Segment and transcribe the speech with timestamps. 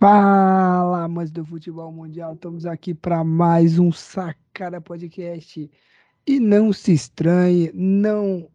[0.00, 5.70] Fala, amantes do futebol mundial, estamos aqui para mais um Sacada Podcast.
[6.26, 8.48] E não se estranhe, não,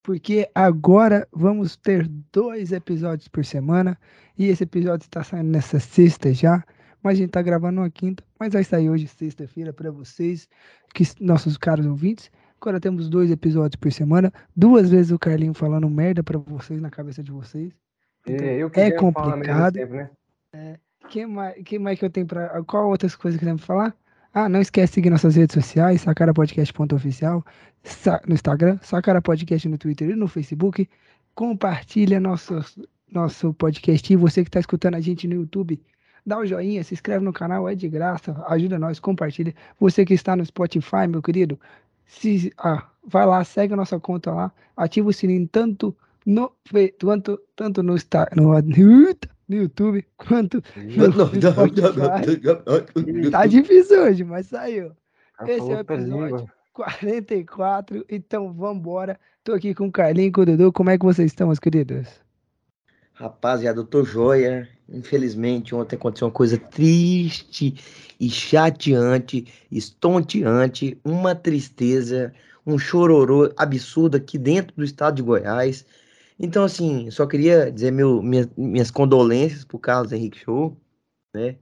[0.00, 3.98] porque agora vamos ter dois episódios por semana.
[4.38, 6.62] E esse episódio está saindo nessa sexta já,
[7.02, 10.48] mas a gente está gravando uma quinta, mas vai sair hoje, sexta-feira, para vocês,
[10.94, 12.30] que nossos caros ouvintes.
[12.60, 16.90] Agora temos dois episódios por semana, duas vezes o Carlinho falando merda para vocês na
[16.90, 17.72] cabeça de vocês.
[18.24, 19.74] Então, é ao mesmo complicado.
[19.74, 20.10] tempo, né?
[21.08, 22.62] Que mais, que mais que eu tenho pra.
[22.64, 23.96] Qual outras coisas que temos pra falar?
[24.34, 27.44] Ah, não esquece de seguir nossas redes sociais, sacarapodcast.oficial,
[27.82, 30.88] sa- no Instagram, Sacara Podcast no Twitter e no Facebook.
[31.34, 32.54] Compartilha nosso,
[33.10, 35.80] nosso podcast e você que está escutando a gente no YouTube,
[36.24, 39.54] dá o joinha, se inscreve no canal, é de graça, ajuda nós, compartilha.
[39.80, 41.58] Você que está no Spotify, meu querido,
[42.06, 46.52] se, ah, vai lá, segue a nossa conta lá, ativa o sininho tanto no,
[47.00, 48.50] quanto, tanto no, Insta- no,
[49.48, 52.40] no YouTube quanto no Spotify.
[53.30, 54.92] Tá difícil hoje, mas saiu.
[55.46, 56.24] Esse é o episódio.
[56.24, 56.56] línguas.
[56.76, 59.18] 44, então vambora.
[59.42, 60.72] Tô aqui com o Carlinho e com o Dudu.
[60.72, 62.06] Como é que vocês estão, meus queridos?
[63.14, 64.68] Rapaziada, eu tô joia.
[64.88, 67.74] Infelizmente, ontem aconteceu uma coisa triste
[68.20, 72.32] e chateante, estonteante, uma tristeza,
[72.66, 75.86] um chororô absurdo aqui dentro do estado de Goiás.
[76.38, 80.76] Então, assim, só queria dizer meu, minha- minhas condolências pro Carlos Henrique Show,
[81.34, 81.56] né?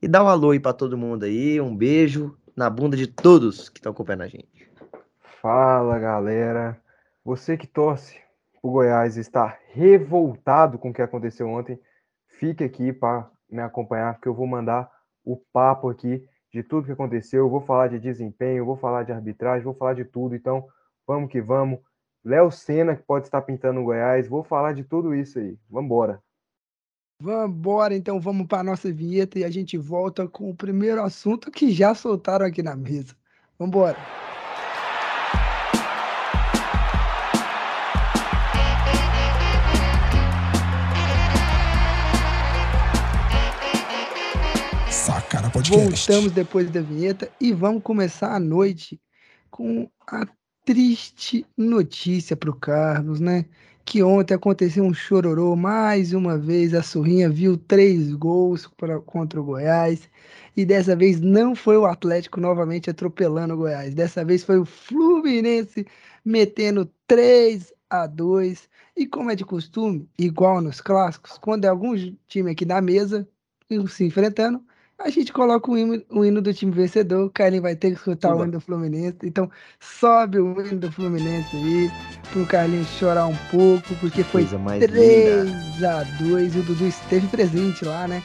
[0.00, 3.68] E dar um alô aí pra todo mundo aí, um beijo na bunda de todos
[3.68, 4.70] que estão acompanhando a gente.
[5.42, 6.80] Fala, galera.
[7.24, 8.18] Você que torce
[8.62, 11.78] o Goiás está revoltado com o que aconteceu ontem,
[12.26, 14.90] fique aqui para me acompanhar, porque eu vou mandar
[15.24, 17.40] o papo aqui de tudo que aconteceu.
[17.44, 20.34] Eu vou falar de desempenho, vou falar de arbitragem, vou falar de tudo.
[20.34, 20.66] Então,
[21.06, 21.78] vamos que vamos.
[22.26, 25.56] Léo Senna, que pode estar pintando o Goiás, vou falar de tudo isso aí.
[25.70, 26.20] Vambora.
[27.22, 31.70] Vambora, então vamos para nossa vinheta e a gente volta com o primeiro assunto que
[31.70, 33.14] já soltaram aqui na mesa.
[33.56, 33.96] Vambora.
[44.90, 46.10] Sacara Podcast.
[46.10, 49.00] Voltamos depois da vinheta e vamos começar a noite
[49.48, 50.26] com a
[50.66, 53.46] triste notícia para o Carlos, né?
[53.84, 56.74] Que ontem aconteceu um chororô mais uma vez.
[56.74, 60.10] A Surrinha viu três gols pra- contra o Goiás
[60.56, 63.94] e dessa vez não foi o Atlético novamente atropelando o Goiás.
[63.94, 65.86] Dessa vez foi o Fluminense
[66.24, 71.94] metendo 3 a 2 e como é de costume, igual nos clássicos, quando é algum
[72.26, 73.28] time aqui da mesa
[73.88, 74.64] se enfrentando,
[74.98, 77.96] a gente coloca o hino, o hino do time vencedor, o Carlinhos vai ter que
[77.96, 79.18] escutar o hino do Fluminense.
[79.22, 81.90] Então, sobe o hino do Fluminense aí,
[82.32, 84.92] pro Carlinhos chorar um pouco, porque foi Coisa mais linda.
[84.92, 88.22] 3 a 2 O Dudu esteve presente lá, né?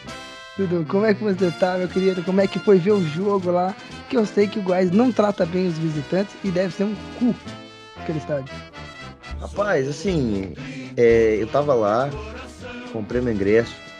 [0.58, 2.24] Dudu, como é que você tá, meu querido?
[2.24, 3.76] Como é que foi ver o jogo lá?
[4.10, 6.96] Que eu sei que o Goiás não trata bem os visitantes e deve ser um
[7.20, 7.36] cu
[7.98, 8.54] aquele estádio.
[9.40, 10.54] Rapaz, assim,
[10.96, 12.10] é, eu tava lá,
[12.92, 13.91] comprei meu ingresso.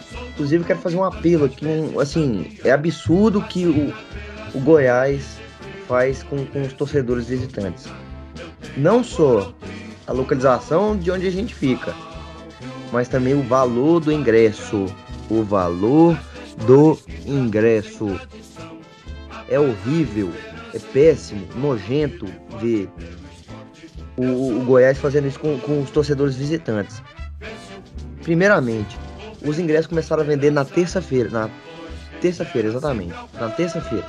[0.42, 1.68] Inclusive, quero fazer um apelo aqui.
[1.68, 3.94] Um, assim, é absurdo que o,
[4.58, 5.38] o Goiás
[5.88, 7.86] faz com, com os torcedores visitantes.
[8.76, 9.54] Não só
[10.08, 11.94] a localização de onde a gente fica,
[12.92, 14.88] mas também o valor do ingresso.
[15.30, 16.18] O valor
[16.66, 18.20] do ingresso.
[19.48, 20.32] É horrível,
[20.74, 22.26] é péssimo, nojento
[22.60, 22.90] ver
[24.18, 27.04] o, o Goiás fazendo isso com, com os torcedores visitantes.
[28.24, 28.98] Primeiramente,
[29.44, 31.30] os ingressos começaram a vender na terça-feira.
[31.30, 31.50] Na
[32.20, 33.14] terça-feira, exatamente.
[33.40, 34.06] Na terça-feira,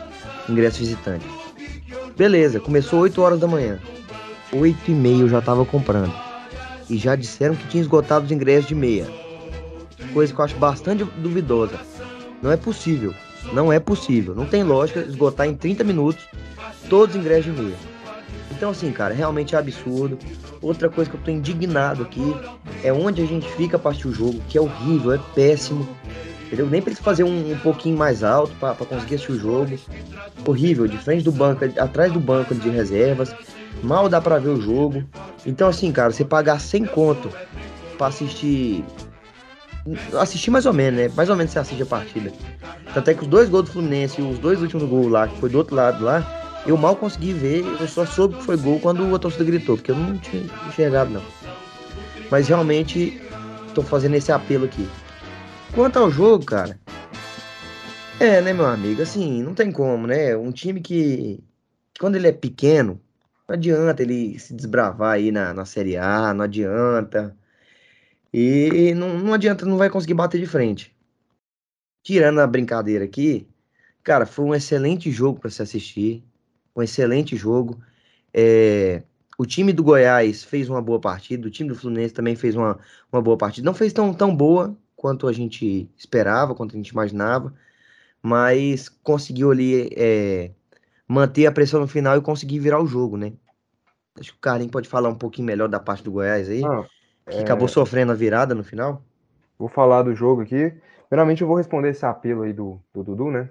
[0.49, 1.27] ingresso visitante.
[2.17, 3.79] Beleza, começou 8 horas da manhã.
[4.53, 6.13] 8 e meia eu já tava comprando.
[6.91, 9.07] E já disseram que tinha esgotado os ingressos de meia.
[10.13, 11.81] Coisa que eu acho bastante duvidosa.
[12.43, 13.15] Não é possível.
[13.53, 14.35] Não é possível.
[14.35, 16.23] Não tem lógica esgotar em 30 minutos
[16.91, 17.92] todos os ingressos de meia.
[18.63, 20.17] Então, assim, cara, realmente é absurdo.
[20.61, 22.33] Outra coisa que eu tô indignado aqui
[22.85, 25.89] é onde a gente fica pra assistir o jogo, que é horrível, é péssimo.
[26.47, 26.69] Entendeu?
[26.69, 29.77] Nem precisa fazer um, um pouquinho mais alto pra conseguir assistir o jogo.
[30.47, 33.35] Horrível, de frente do banco, atrás do banco de reservas.
[33.83, 35.03] Mal dá pra ver o jogo.
[35.45, 37.31] Então, assim, cara, você pagar 100 conto
[37.99, 38.85] pra assistir.
[40.21, 41.11] Assistir mais ou menos, né?
[41.17, 42.33] Mais ou menos você assiste a partida.
[42.95, 45.37] Tanto é que os dois gols do Fluminense e os dois últimos gols lá, que
[45.41, 48.79] foi do outro lado lá, eu mal consegui ver, eu só soube que foi gol
[48.81, 51.23] quando a torcida gritou, porque eu não tinha enxergado não.
[52.31, 53.21] Mas realmente
[53.75, 54.89] tô fazendo esse apelo aqui.
[55.75, 56.79] Quanto ao jogo, cara,
[58.21, 60.37] é, né, meu amigo, assim, não tem como, né?
[60.37, 61.43] Um time que
[61.99, 63.01] quando ele é pequeno,
[63.49, 67.37] não adianta ele se desbravar aí na, na Série A, não adianta.
[68.33, 70.95] E não, não adianta, não vai conseguir bater de frente.
[72.03, 73.49] tirando a brincadeira aqui,
[74.03, 76.25] cara, foi um excelente jogo para se assistir.
[76.75, 77.79] Um excelente jogo.
[78.33, 79.03] É,
[79.39, 82.79] o time do Goiás fez uma boa partida, o time do Fluminense também fez uma,
[83.13, 83.65] uma boa partida.
[83.65, 87.53] Não fez tão, tão boa quanto a gente esperava, quanto a gente imaginava,
[88.23, 90.53] mas conseguiu ali é,
[91.09, 93.33] manter a pressão no final e conseguir virar o jogo, né?
[94.19, 96.87] Acho que o Carlinhos pode falar um pouquinho melhor da parte do Goiás aí, Ah,
[97.29, 99.03] que é, acabou sofrendo a virada no final.
[99.59, 100.73] Vou falar do jogo aqui.
[101.09, 103.51] Primeiramente, eu vou responder esse apelo aí do, do Dudu, né?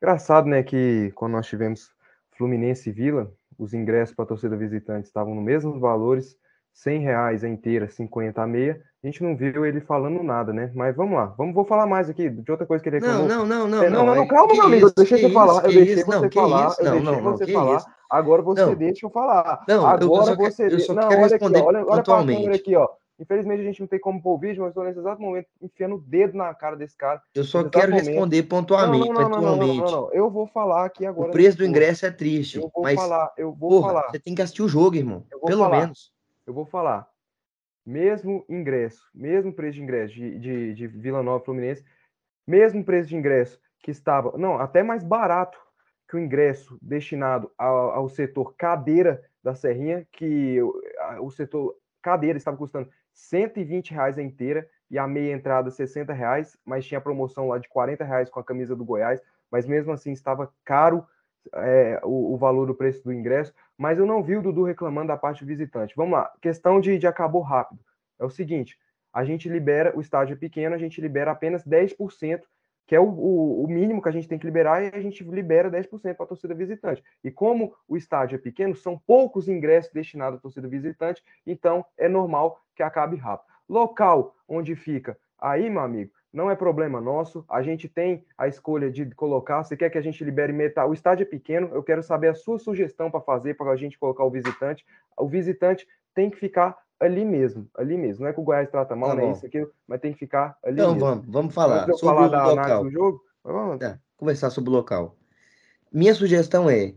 [0.00, 1.90] Engraçado, né, que quando nós tivemos
[2.36, 6.36] Fluminense e Vila, os ingressos para a torcida visitante estavam nos mesmos valores,
[6.74, 8.80] 100 reais a inteira, 50 a meia.
[9.02, 10.70] A gente não viu ele falando nada, né?
[10.74, 13.28] Mas vamos lá, vamos, vou falar mais aqui de outra coisa que ele Não, reclamou.
[13.28, 13.82] não, não, não.
[13.82, 16.30] É, não, não, não, é- calma, meu amigo, eu que você falar, eu deixei você
[16.30, 17.84] falar, eu deixei você falar.
[18.10, 19.64] Agora você deixa eu falar.
[19.66, 21.86] Não, eu- eu Agora só você eu só Não, quero olha aqui, responder ó, olha,
[21.86, 22.88] olha para a câmera aqui, ó.
[23.18, 25.94] Infelizmente a gente não tem como pôr o vídeo, mas estou nesse exato momento enfiando
[25.96, 27.22] o dedo na cara desse cara.
[27.34, 28.06] Eu só quero momento.
[28.08, 29.92] responder pontualmente, não, não, não, não, não, não, pontualmente.
[29.92, 30.12] não.
[30.12, 31.30] Eu vou falar aqui agora.
[31.30, 34.20] O preço do ingresso é triste, Eu vou mas, falar, eu vou porra, falar, você
[34.20, 35.24] tem que assistir o jogo, irmão.
[35.46, 35.80] Pelo falar.
[35.80, 36.12] menos.
[36.46, 37.08] eu vou falar.
[37.84, 41.84] Mesmo ingresso, mesmo preço de ingresso de, de, de Vila Nova Fluminense,
[42.46, 45.56] mesmo preço de ingresso que estava, não, até mais barato
[46.08, 51.76] que o ingresso destinado ao, ao setor cadeira da Serrinha, que o, a- o setor
[52.02, 57.00] cadeira estava custando 120 reais a inteira e a meia entrada 60 reais, mas tinha
[57.00, 59.20] promoção lá de 40 reais com a camisa do Goiás,
[59.50, 61.04] mas mesmo assim estava caro
[61.54, 65.08] é, o, o valor do preço do ingresso, mas eu não vi o Dudu reclamando
[65.08, 65.94] da parte visitante.
[65.96, 67.80] Vamos lá, questão de, de acabou rápido.
[68.18, 68.78] É o seguinte,
[69.12, 72.42] a gente libera, o estádio é pequeno, a gente libera apenas 10%,
[72.86, 75.24] que é o, o, o mínimo que a gente tem que liberar, e a gente
[75.24, 77.02] libera 10% para a torcida visitante.
[77.22, 82.08] E como o estádio é pequeno, são poucos ingressos destinados à torcida visitante, então é
[82.08, 83.48] normal que acabe rápido.
[83.68, 87.44] Local onde fica, aí, meu amigo, não é problema nosso.
[87.48, 89.64] A gente tem a escolha de colocar.
[89.64, 90.90] Você quer que a gente libere metade?
[90.90, 91.70] O estádio é pequeno.
[91.72, 94.84] Eu quero saber a sua sugestão para fazer para a gente colocar o visitante.
[95.16, 98.22] O visitante tem que ficar ali mesmo, ali mesmo.
[98.24, 100.18] Não é que o Goiás trata mal, Tá não é isso aqui, mas tem que
[100.18, 101.06] ficar ali Então mesmo.
[101.06, 102.84] vamos, vamos falar sobre falar o da local.
[102.84, 105.16] do jogo, vamos, É, conversar sobre o local.
[105.92, 106.94] Minha sugestão é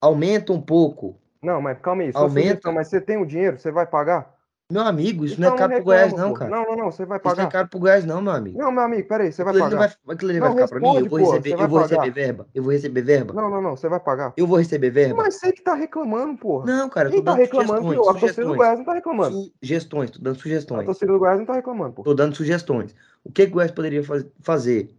[0.00, 1.18] aumenta um pouco.
[1.42, 2.10] Não, mas calma aí.
[2.14, 2.48] Aumenta.
[2.48, 3.58] sugestão, mas você tem o dinheiro?
[3.58, 4.33] Você vai pagar?
[4.72, 6.34] Meu amigo, isso Então não é caro pro Goiás, não, pô.
[6.38, 6.50] cara.
[6.50, 6.90] Não, não, não.
[6.90, 7.50] Você vai Isso não é pagar.
[7.52, 8.58] caro pro Goiás, não, meu amigo.
[8.58, 9.30] Não, meu amigo, peraí.
[9.30, 9.94] Você vai aquilo pagar.
[10.06, 10.86] vai, aquilo ali vai ficar pra mim.
[10.86, 12.12] Eu responde, vou pô, receber, eu vou receber pagar.
[12.14, 12.46] verba.
[12.54, 13.34] Eu vou receber verba.
[13.34, 13.76] Não, não, não.
[13.76, 14.32] Você vai pagar.
[14.36, 15.22] Eu vou receber verba.
[15.22, 16.64] Mas você que tá reclamando, porra.
[16.66, 17.82] Não, cara, eu Quem tô tá dando reclamando?
[17.82, 18.04] sugestões.
[18.04, 18.56] que A torcida do.
[18.56, 19.52] Goiás não tá reclamando.
[19.62, 20.86] Sugestões, tô dando A sugestões.
[20.86, 22.02] torcida do Goiás não tá reclamando, pô.
[22.02, 22.94] Tô dando sugestões.
[23.22, 24.96] O que, que o Goiás poderia faz- fazer?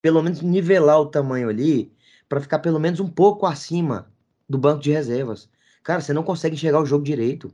[0.00, 1.92] Pelo menos nivelar o tamanho ali
[2.28, 4.06] para ficar pelo menos um pouco acima
[4.48, 5.48] do banco de reservas.
[5.82, 7.52] Cara, você não consegue enxergar o jogo direito.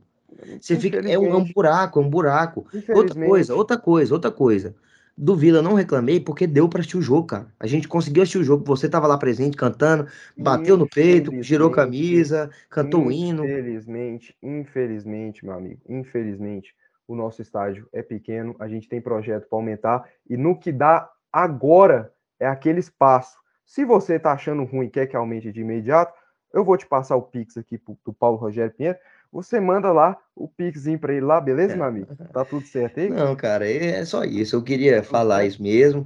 [0.59, 2.67] Você fica é um, é um buraco, é um buraco.
[2.89, 4.75] Outra coisa, outra coisa, outra coisa.
[5.17, 7.47] Do Vila não reclamei porque deu pra assistir o jogo, cara.
[7.59, 8.63] A gente conseguiu assistir o jogo.
[8.65, 10.07] Você tava lá presente cantando,
[10.37, 13.43] bateu no peito, girou camisa, cantou o hino.
[13.43, 16.73] Infelizmente, infelizmente, meu amigo, infelizmente,
[17.05, 21.09] o nosso estádio é pequeno, a gente tem projeto para aumentar e no que dá
[21.33, 23.37] agora é aquele espaço.
[23.65, 26.13] Se você tá achando ruim e quer que aumente de imediato,
[26.53, 28.97] eu vou te passar o Pix aqui pro, do Paulo Rogério Pinheiro.
[29.31, 32.07] Você manda lá o Pixzinho para ele lá, beleza, meu amigo?
[32.33, 33.09] Tá tudo certo aí?
[33.09, 34.55] Não, cara, é só isso.
[34.55, 36.05] Eu queria falar isso mesmo.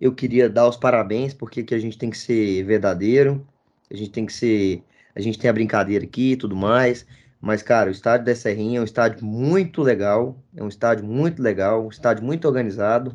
[0.00, 3.46] Eu queria dar os parabéns, porque que a gente tem que ser verdadeiro.
[3.90, 4.82] A gente tem que ser.
[5.14, 7.06] A gente tem a brincadeira aqui e tudo mais.
[7.40, 10.42] Mas, cara, o estádio da Serrinha é um estádio muito legal.
[10.56, 13.14] É um estádio muito legal, um estádio muito organizado.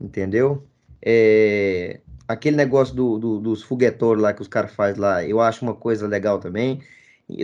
[0.00, 0.66] Entendeu?
[1.00, 5.62] É, Aquele negócio do, do- dos foguetores lá que os caras fazem lá, eu acho
[5.64, 6.80] uma coisa legal também.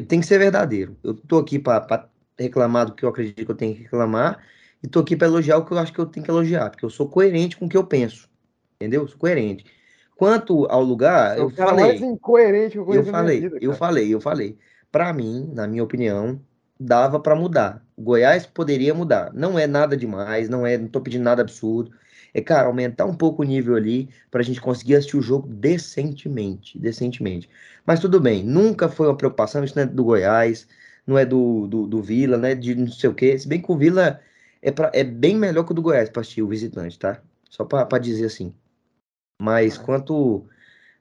[0.07, 0.97] Tem que ser verdadeiro.
[1.03, 2.09] Eu tô aqui para
[2.39, 4.43] reclamar do que eu acredito que eu tenho que reclamar.
[4.83, 6.85] E tô aqui para elogiar o que eu acho que eu tenho que elogiar, porque
[6.85, 8.29] eu sou coerente com o que eu penso.
[8.77, 9.03] Entendeu?
[9.03, 9.65] Eu sou coerente.
[10.17, 11.85] Quanto ao lugar, É eu cara falei.
[11.87, 14.59] mais incoerente que eu Eu falei, vida, eu falei, eu falei.
[14.91, 16.41] Para mim, na minha opinião,
[16.79, 17.85] dava para mudar.
[17.97, 19.33] O Goiás poderia mudar.
[19.33, 21.93] Não é nada demais, não é, não tô pedindo nada absurdo.
[22.35, 25.49] É, cara, aumentar um pouco o nível ali para a gente conseguir assistir o jogo
[25.49, 27.49] decentemente, decentemente.
[27.87, 30.69] Mas tudo bem, nunca foi uma preocupação, isso não é do Goiás,
[31.07, 33.39] não é do, do, do Vila, né, de não sei o quê.
[33.39, 34.21] Se bem que o Vila
[34.63, 37.23] é, pra, é bem melhor que o do Goiás para assistir o visitante, tá?
[37.49, 38.55] Só para dizer assim.
[39.41, 39.83] Mas Ah.
[39.85, 40.47] quanto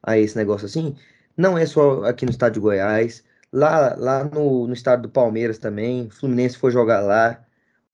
[0.03, 0.95] a esse negócio assim,
[1.37, 5.59] não é só aqui no estado de Goiás, lá, lá no, no estado do Palmeiras
[5.59, 7.45] também, o Fluminense foi jogar lá,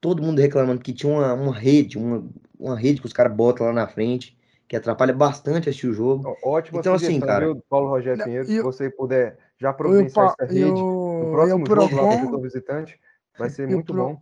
[0.02, 2.28] todo mundo reclamando que tinha uma, uma rede, uma,
[2.64, 6.36] uma rede que os caras botam lá na frente, que atrapalha bastante assistir o jogo.
[6.44, 10.34] Ó, Ótima Então, assim, cara- viu, Paulo Rogério Não, Pinheiro, se você puder já providenciar
[10.40, 13.00] essa rede o, no próximo jogo lá do Procon, visitante,
[13.38, 14.22] vai ser muito Pro- bom.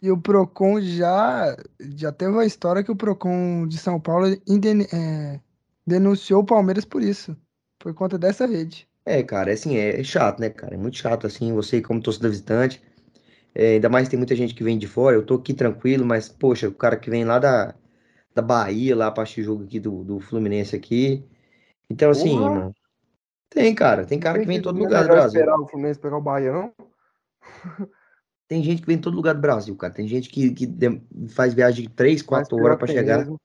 [0.00, 1.56] E o Procon já,
[1.96, 5.40] já teve uma história que o Procon de São Paulo indene- é,
[5.86, 7.36] denunciou o Palmeiras por isso,
[7.78, 8.86] por conta dessa rede.
[9.04, 10.74] É, cara, é assim, é, é chato, né, cara?
[10.74, 12.82] É muito chato, assim, você como torcedor visitante.
[13.58, 15.16] É, ainda mais tem muita gente que vem de fora.
[15.16, 17.74] Eu tô aqui tranquilo, mas, poxa, o cara que vem lá da,
[18.34, 21.24] da Bahia, lá pra assistir jogo aqui do, do Fluminense aqui.
[21.90, 22.50] Então, assim, Porra!
[22.50, 22.74] mano.
[23.50, 24.06] Tem, cara.
[24.06, 25.40] Tem cara que vem em todo lugar do Brasil.
[25.40, 26.72] esperar o Fluminense pegar o Bahia, não?
[28.48, 29.92] Tem gente que vem em todo lugar do Brasil, cara.
[29.92, 30.66] Tem gente que, que
[31.34, 33.18] faz viagem de 3, Mas 4 pior horas tem chegar.
[33.18, 33.40] mesmo.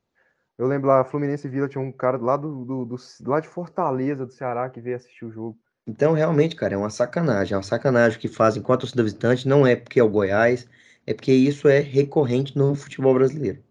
[0.58, 2.96] Eu lembro lá, Fluminense Vila tinha um cara lá do, do, do-
[3.27, 5.60] lá de Fortaleza, do Ceará, que veio assistir o jogo.
[5.85, 7.53] Então, realmente, cara, é uma sacanagem.
[7.53, 9.47] É uma sacanagem que fazem com a torcida visitante.
[9.47, 10.67] Não é porque é o Goiás,
[11.05, 13.61] é porque isso é recorrente no futebol brasileiro.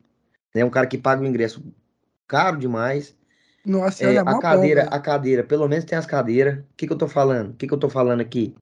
[0.55, 1.63] É um cara que paga o ingresso
[2.29, 3.17] caro demais.
[3.65, 4.95] Nossa, É, olha, a cadeira, velho.
[4.95, 6.61] a cadeira, pelo menos tem as cadeiras.
[6.61, 7.53] O que que eu tô falando?
[7.53, 8.55] O que que eu tô falando aqui?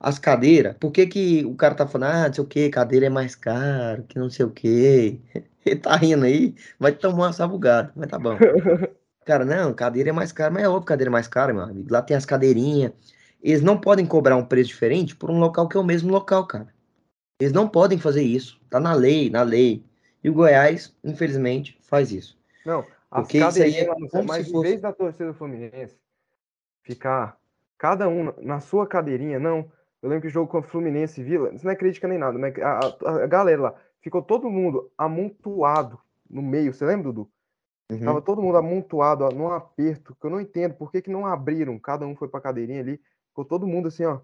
[0.00, 3.06] As cadeiras, por que que o cara tá falando, ah, não sei o que, cadeira
[3.06, 5.20] é mais caro, que não sei o que.
[5.66, 8.46] Ele tá rindo aí, vai tomar uma sabugada, mas tá bom.
[9.26, 11.92] Cara, não, cadeira é mais cara, mas é óbvio cadeira é mais cara, meu amigo.
[11.92, 12.92] Lá tem as cadeirinhas.
[13.42, 16.46] Eles não podem cobrar um preço diferente por um local que é o mesmo local,
[16.46, 16.72] cara.
[17.40, 18.60] Eles não podem fazer isso.
[18.70, 19.84] Tá na lei, na lei.
[20.22, 22.38] E o Goiás, infelizmente, faz isso.
[22.64, 22.80] Não,
[23.10, 25.96] as Porque é cadeirinhas como mas se em fosse- vez da torcida do Fluminense
[26.84, 27.36] ficar
[27.76, 29.70] cada um na- sua cadeirinha, não.
[30.00, 32.16] Eu lembro que o jogo contra o Fluminense e Vila, isso não é crítica nem
[32.18, 35.98] nada, mas a, a- a galera lá, ficou todo mundo amontoado
[36.30, 37.30] no meio, você lembra, Dudu?
[37.90, 38.02] Uhum.
[38.02, 41.26] Tava todo mundo amontoado, ó, num aperto, que eu não entendo por que, que não
[41.26, 44.20] abriram, cada um foi pra cadeirinha ali, ficou todo mundo assim, ó,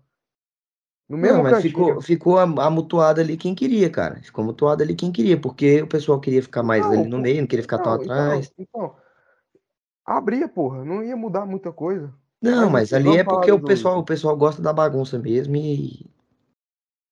[1.09, 1.62] no mesmo Não, mas cantinho.
[1.62, 4.21] ficou, ficou am- amutuado ali quem queria, cara.
[4.23, 7.40] Ficou amutuado ali quem queria, porque o pessoal queria ficar mais Não, ali no meio,
[7.40, 8.52] não queria ficar tão Não, então, atrás.
[8.59, 8.97] então,
[10.04, 12.14] abria, porra, não ia mudar muita coisa.
[12.42, 15.57] Não, Mas, mas enfim, ali é porque o pessoal, o pessoal gosta da bagunça mesmo
[15.57, 16.07] e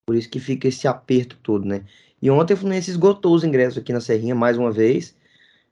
[0.07, 1.85] por isso que fica esse aperto todo, né?
[2.21, 5.17] E ontem o Fluminense esgotou os ingressos aqui na Serrinha mais uma vez,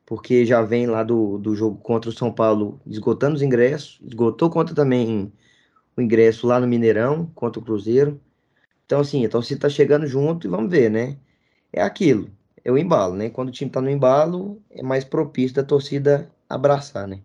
[0.09, 4.49] porque já vem lá do, do jogo contra o São Paulo esgotando os ingressos, esgotou
[4.49, 5.31] contra também
[5.95, 8.19] o ingresso lá no Mineirão, contra o Cruzeiro.
[8.87, 11.19] Então, assim, a torcida tá chegando junto e vamos ver, né?
[11.71, 12.31] É aquilo,
[12.65, 13.29] é o embalo, né?
[13.29, 17.21] Quando o time tá no embalo, é mais propício da torcida abraçar, né?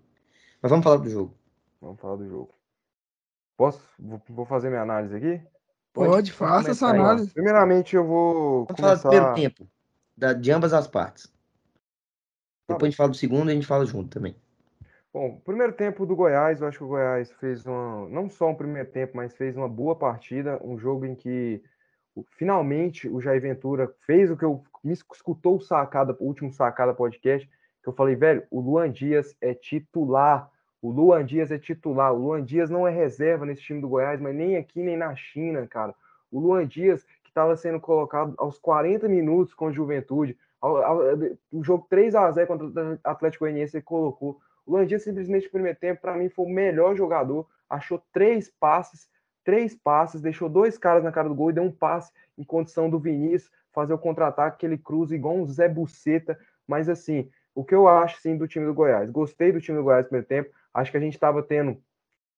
[0.62, 1.34] Mas vamos falar do jogo.
[1.80, 2.54] Vamos falar do jogo.
[3.56, 3.82] Posso?
[4.28, 5.42] Vou, fazer minha análise aqui?
[5.94, 7.00] Pode, faça essa começar aí.
[7.00, 7.34] análise.
[7.34, 9.42] Primeiramente, eu vou Vamos falar do primeiro começar.
[9.42, 9.70] tempo,
[10.18, 11.33] da, de ambas as partes.
[12.74, 14.36] Depois a gente fala do segundo e a gente fala junto também.
[15.14, 18.56] Bom, primeiro tempo do Goiás, eu acho que o Goiás fez uma, não só um
[18.56, 21.62] primeiro tempo, mas fez uma boa partida, um jogo em que
[22.32, 26.94] finalmente o Jair Ventura fez o que eu me escutou o sacada, o último sacada
[26.94, 27.48] podcast,
[27.84, 30.50] que eu falei, velho, o Luan Dias é titular.
[30.82, 32.14] O Luan Dias é titular.
[32.14, 35.16] O Luan Dias não é reserva nesse time do Goiás, mas nem aqui nem na
[35.16, 35.94] China, cara.
[36.32, 40.38] O Luan Dias, que estava sendo colocado aos 40 minutos com o Juventude,
[41.52, 44.40] o jogo 3 a 0 contra o Atlético Goianiense, colocou.
[44.66, 47.48] O Luan Dias, simplesmente, no primeiro tempo, para mim, foi o melhor jogador.
[47.70, 49.10] Achou três passes,
[49.44, 52.90] três passes, deixou dois caras na cara do gol e deu um passe em condição
[52.90, 56.40] do Vinícius fazer o contra-ataque, que ele cruza igual um Zé Buceta.
[56.66, 59.10] Mas, assim, o que eu acho, sim, do time do Goiás?
[59.10, 60.52] Gostei do time do Goiás no primeiro tempo.
[60.74, 61.78] Acho que a gente estava tendo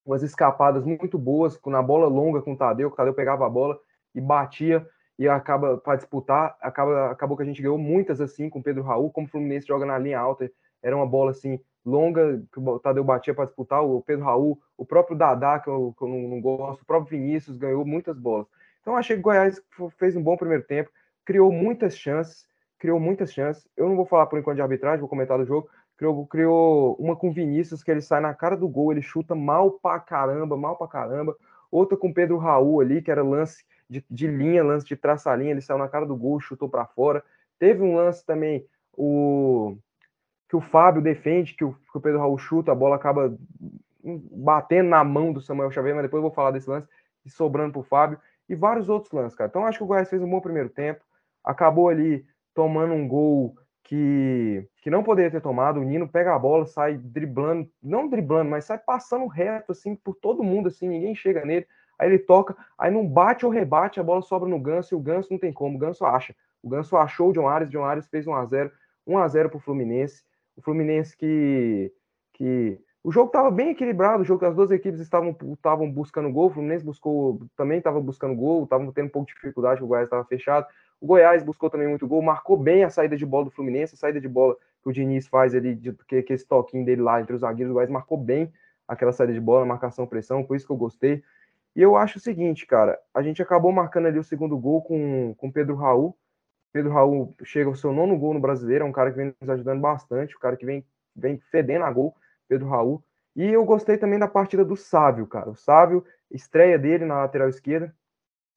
[0.06, 3.80] umas escapadas muito boas, na bola longa com o Tadeu, o Tadeu pegava a bola
[4.14, 8.62] e batia e acaba para disputar, acaba, acabou que a gente ganhou muitas assim com
[8.62, 10.52] Pedro Raul, como o Fluminense joga na linha alta,
[10.84, 14.86] era uma bola assim longa que o Tadeu batia para disputar, o Pedro Raul, o
[14.86, 18.48] próprio Dadá, que eu, que eu não, não, gosto, o próprio Vinícius ganhou muitas bolas.
[18.82, 19.62] Então achei que o Goiás
[19.98, 20.90] fez um bom primeiro tempo,
[21.24, 22.46] criou muitas chances,
[22.78, 23.68] criou muitas chances.
[23.78, 25.70] Eu não vou falar por enquanto de arbitragem, vou comentar do jogo.
[25.98, 29.72] Criou, criou uma com Vinícius, que ele sai na cara do gol, ele chuta mal
[29.72, 31.36] pra caramba, mal pra caramba.
[31.72, 35.52] Outra com Pedro Raul ali, que era lance de, de linha, lance de traçar linha,
[35.52, 37.24] ele saiu na cara do gol, chutou para fora.
[37.60, 39.78] Teve um lance também, o
[40.48, 43.36] que o Fábio defende, que o, que o Pedro Raul chuta, a bola acaba
[44.04, 46.88] batendo na mão do Samuel Xavier, mas depois eu vou falar desse lance,
[47.26, 49.50] e sobrando para o Fábio, e vários outros lances, cara.
[49.50, 51.04] Então acho que o Goiás fez um bom primeiro tempo,
[51.44, 55.80] acabou ali tomando um gol que, que não poderia ter tomado.
[55.80, 60.16] O Nino pega a bola, sai driblando, não driblando, mas sai passando reto, assim, por
[60.16, 61.68] todo mundo, assim, ninguém chega nele.
[61.98, 65.00] Aí ele toca, aí não bate ou rebate, a bola sobra no Ganso e o
[65.00, 66.36] Ganso não tem como, o Ganso acha.
[66.62, 68.72] O Ganso achou o John Ares, John Ares fez 1x0,
[69.08, 70.24] 1x0 pro Fluminense.
[70.58, 71.92] O Fluminense que.
[72.34, 76.48] que o jogo estava bem equilibrado, o jogo as duas equipes estavam, estavam buscando gol,
[76.48, 80.08] o Fluminense buscou, também estava buscando gol, estavam tendo um pouco de dificuldade, o Goiás
[80.08, 80.66] estava fechado.
[81.00, 83.98] O Goiás buscou também muito gol, marcou bem a saída de bola do Fluminense, a
[83.98, 87.22] saída de bola que o Diniz faz ali, de, que, que esse toquinho dele lá
[87.22, 88.52] entre os zagueiros, o Goiás marcou bem
[88.88, 91.24] aquela saída de bola, marcação, pressão, por isso que eu gostei.
[91.76, 95.36] E eu acho o seguinte, cara, a gente acabou marcando ali o segundo gol com
[95.38, 96.18] o Pedro Raul,
[96.76, 99.50] Pedro Raul chega ao seu nono gol no brasileiro, é um cara que vem nos
[99.50, 102.14] ajudando bastante, um cara que vem, vem fedendo a gol,
[102.50, 103.02] Pedro Raul.
[103.34, 105.50] E eu gostei também da partida do Sávio, cara.
[105.50, 107.96] O Sávio, estreia dele na lateral esquerda,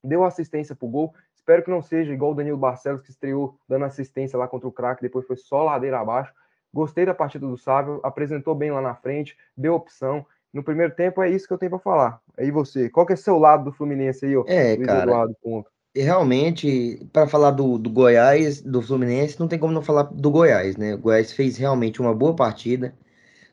[0.03, 1.15] deu assistência pro gol.
[1.33, 4.71] Espero que não seja igual o Danilo Barcelos, que estreou dando assistência lá contra o
[4.71, 6.33] craque, depois foi só ladeira abaixo.
[6.73, 10.25] Gostei da partida do Sávio, apresentou bem lá na frente, deu opção.
[10.53, 12.21] No primeiro tempo é isso que eu tenho para falar.
[12.37, 14.43] Aí você, qual que é seu lado do Fluminense aí, ó?
[14.47, 15.03] É, Luiz cara.
[15.03, 15.69] Eduardo Ponto?
[15.95, 20.77] Realmente, para falar do, do Goiás, do Fluminense, não tem como não falar do Goiás,
[20.77, 20.95] né?
[20.95, 22.95] O Goiás fez realmente uma boa partida,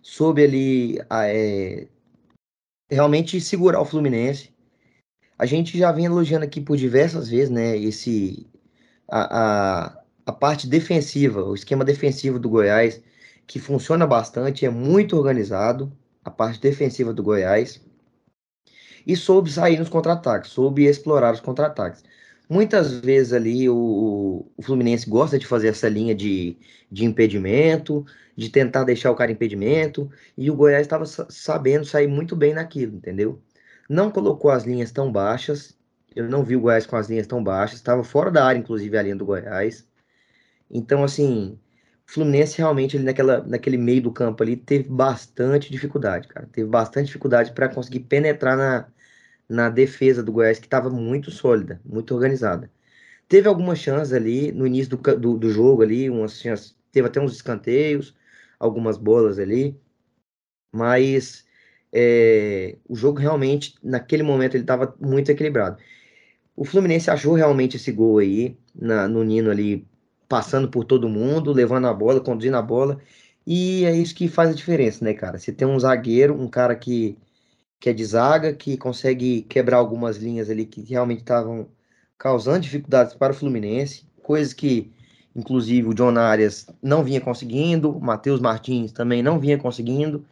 [0.03, 1.89] soube ali a, é,
[2.91, 4.55] realmente segurar o Fluminense.
[5.39, 7.77] A gente já vinha elogiando aqui por diversas vezes, né?
[7.77, 8.47] Esse
[9.09, 13.03] a, a, a parte defensiva, o esquema defensivo do Goiás,
[13.47, 15.93] que funciona bastante, é muito organizado,
[16.27, 17.81] a parte defensiva do Goiás.
[19.07, 22.03] E soube sair nos contra-ataques, soube explorar os contra-ataques.
[22.49, 26.57] Muitas vezes ali o, o Fluminense gosta de fazer essa linha de,
[26.91, 28.05] de impedimento,
[28.37, 32.97] de tentar deixar o cara impedimento, e o Goiás estava sabendo sair muito bem naquilo,
[32.97, 33.41] entendeu?
[33.89, 35.77] Não colocou as linhas tão baixas,
[36.15, 38.99] eu não vi o Goiás com as linhas tão baixas, estava fora da área, inclusive,
[38.99, 39.87] a linha do Goiás.
[40.71, 41.59] Então, assim,
[42.07, 46.49] Fluminense realmente ali naquela, naquele meio do campo ali teve bastante dificuldade, cara.
[46.53, 48.89] Teve bastante dificuldade para conseguir penetrar na,
[49.49, 52.71] na defesa do Goiás, que estava muito sólida, muito organizada.
[53.29, 57.21] Teve algumas chances ali no início do, do, do jogo ali, umas chances, teve até
[57.21, 58.15] uns escanteios,
[58.59, 59.77] algumas bolas ali,
[60.73, 61.47] mas
[61.93, 65.79] é, o jogo realmente, naquele momento, ele estava muito equilibrado.
[66.57, 69.87] O Fluminense achou realmente esse gol aí, na, no Nino ali,
[70.29, 72.99] passando por todo mundo, levando a bola, conduzindo a bola,
[73.47, 75.39] e é isso que faz a diferença, né, cara?
[75.39, 77.17] Você tem um zagueiro, um cara que
[77.79, 81.69] que é de zaga, que consegue quebrar algumas linhas ali que realmente estavam
[82.19, 84.91] causando dificuldades para o Fluminense, coisas que,
[85.35, 90.25] inclusive, o John Arias não vinha conseguindo, o Matheus Martins também não vinha conseguindo.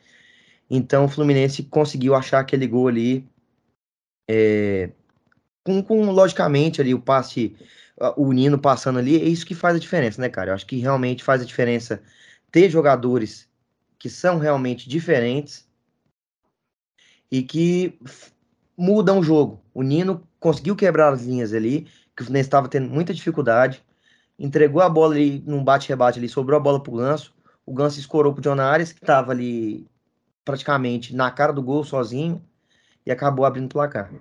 [0.71, 3.29] Então, o Fluminense conseguiu achar aquele gol ali,
[4.29, 4.91] é,
[5.63, 7.55] com, com, logicamente, ali o passe,
[8.17, 10.51] o Nino passando ali, é isso que faz a diferença, né, cara?
[10.51, 12.03] Eu acho que realmente faz a diferença
[12.51, 13.49] ter jogadores
[13.99, 15.69] que são realmente diferentes
[17.31, 17.99] e que
[18.77, 19.61] mudam o jogo.
[19.73, 23.83] O Nino conseguiu quebrar as linhas ali, que o Fluminense estava tendo muita dificuldade,
[24.39, 28.33] entregou a bola ali num bate-rebate ali, sobrou a bola pro Ganso, o Ganso escorou
[28.33, 29.87] pro John que estava ali
[30.45, 32.43] praticamente na cara do gol sozinho,
[33.07, 34.13] e acabou abrindo o placar.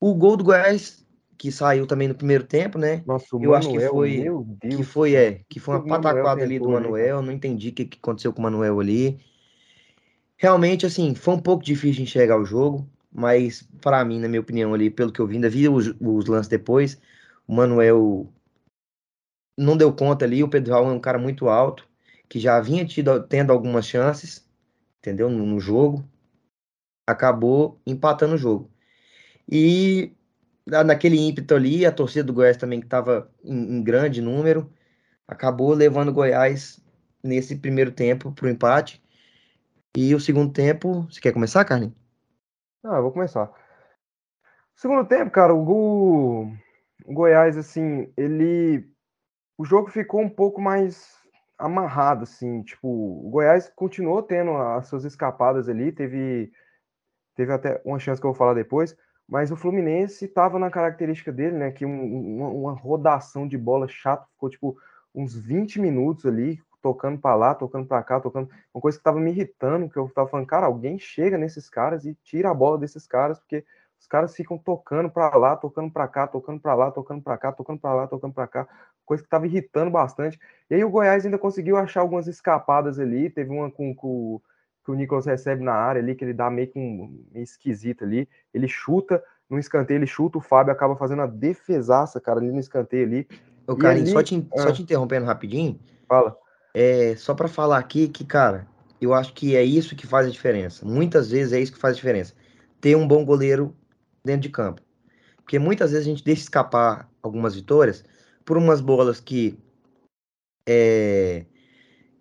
[0.00, 1.04] O gol do Goiás,
[1.40, 3.02] que saiu também no primeiro tempo, né?
[3.06, 4.76] Nossa, o eu Manuel, acho que foi, meu Deus.
[4.76, 7.86] que foi, é, que foi uma pataquada ali do né, Manuel, não entendi o que,
[7.86, 9.18] que aconteceu com o Manuel ali.
[10.36, 14.42] Realmente, assim, foi um pouco difícil de enxergar o jogo, mas para mim, na minha
[14.42, 17.00] opinião, ali, pelo que eu vi, ainda vi os, os lances depois,
[17.48, 18.30] o Manuel
[19.56, 21.88] não deu conta ali, o Pedro Raul é um cara muito alto,
[22.28, 24.46] que já vinha tido, tendo algumas chances,
[24.98, 26.04] entendeu, no, no jogo,
[27.08, 28.70] acabou empatando o jogo.
[29.50, 30.12] E
[30.66, 34.72] naquele ímpeto ali, a torcida do Goiás também, que estava em, em grande número,
[35.26, 36.82] acabou levando o Goiás
[37.22, 39.02] nesse primeiro tempo para o empate,
[39.96, 41.94] e o segundo tempo, você quer começar, Carlinhos?
[42.84, 43.50] Ah, eu vou começar.
[44.76, 46.52] Segundo tempo, cara, o, Go...
[47.04, 48.88] o Goiás, assim, ele.
[49.58, 51.18] O jogo ficou um pouco mais
[51.58, 52.62] amarrado, assim.
[52.62, 56.52] Tipo, o Goiás continuou tendo as suas escapadas ali, teve,
[57.34, 58.96] teve até uma chance que eu vou falar depois,
[59.30, 61.70] mas o Fluminense estava na característica dele, né?
[61.70, 64.76] Que um, uma, uma rodação de bola chata, ficou tipo
[65.14, 68.50] uns 20 minutos ali, tocando para lá, tocando para cá, tocando.
[68.74, 72.04] Uma coisa que estava me irritando, que eu estava falando, cara, alguém chega nesses caras
[72.04, 73.64] e tira a bola desses caras, porque
[74.00, 77.52] os caras ficam tocando para lá, tocando para cá, tocando para lá, tocando para cá,
[77.52, 78.68] tocando para lá, tocando para cá,
[79.06, 80.40] coisa que estava irritando bastante.
[80.68, 84.40] E aí o Goiás ainda conseguiu achar algumas escapadas ali, teve uma com, com
[84.90, 88.04] que o Nicolas recebe na área ali, que ele dá meio que um meio esquisito
[88.04, 92.50] ali, ele chuta no escanteio, ele chuta, o Fábio acaba fazendo a defesaça, cara, ali
[92.50, 93.28] no escanteio ali.
[93.66, 94.72] Ô, Carlinhos, só, te, só Ah.
[94.72, 96.36] te interrompendo rapidinho, Fala.
[96.74, 98.66] é só para falar aqui que, cara,
[99.00, 100.84] eu acho que é isso que faz a diferença.
[100.86, 102.34] Muitas vezes é isso que faz a diferença.
[102.80, 103.74] Ter um bom goleiro
[104.24, 104.82] dentro de campo.
[105.38, 108.04] Porque muitas vezes a gente deixa escapar algumas vitórias
[108.44, 109.58] por umas bolas que
[110.68, 111.44] é,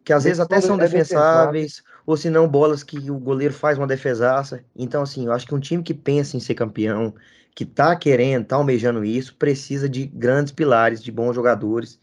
[0.03, 1.51] que às vezes até São- são é defensável.
[1.51, 4.65] defensáveis, ou se não bolas que o goleiro faz uma defesaça.
[4.75, 7.13] Então, assim, eu acho que um time que pensa em ser campeão,
[7.53, 11.99] que tá querendo, tá almejando isso, precisa de grandes pilares, de bons jogadores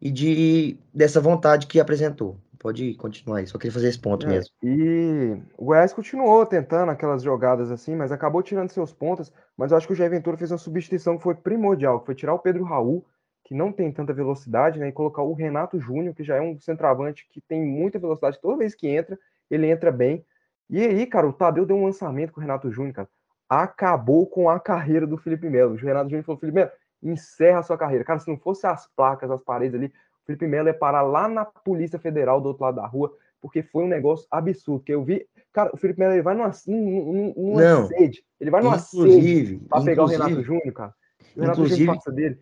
[0.00, 2.40] e de dessa vontade que apresentou.
[2.60, 4.52] Pode continuar aí, só queria fazer esse ponto É, mesmo.
[4.62, 9.32] E o Goiás continuou tentando aquelas jogadas assim, mas acabou tirando seus pontos.
[9.56, 12.14] Mas eu acho que o Jair Ventura fez uma substituição que foi primordial, que foi
[12.14, 13.06] tirar o Pedro Raul,
[13.44, 14.88] que não tem tanta velocidade, né?
[14.88, 18.40] E colocar o Renato Júnior, que já é um centroavante que tem muita velocidade.
[18.40, 19.18] Toda vez que entra,
[19.50, 20.24] ele entra bem.
[20.68, 23.08] E aí, cara, o Tadeu deu um lançamento com o Renato Júnior, cara.
[23.48, 25.74] Acabou com a carreira do Felipe Melo.
[25.74, 26.70] O Renato Júnior falou: Felipe Melo,
[27.02, 28.04] encerra a sua carreira.
[28.04, 31.26] Cara, se não fosse as placas, as paredes ali, o Felipe Melo ia parar lá
[31.26, 34.84] na Polícia Federal do outro lado da rua, porque foi um negócio absurdo.
[34.84, 35.26] Que eu vi.
[35.52, 38.22] Cara, o Felipe Melo ele vai numa, numa não, sede.
[38.38, 40.94] Ele vai numa inclusive, sede pra pegar o Renato Júnior, cara.
[41.36, 42.38] O Renato inclusive, Júnior passa dele.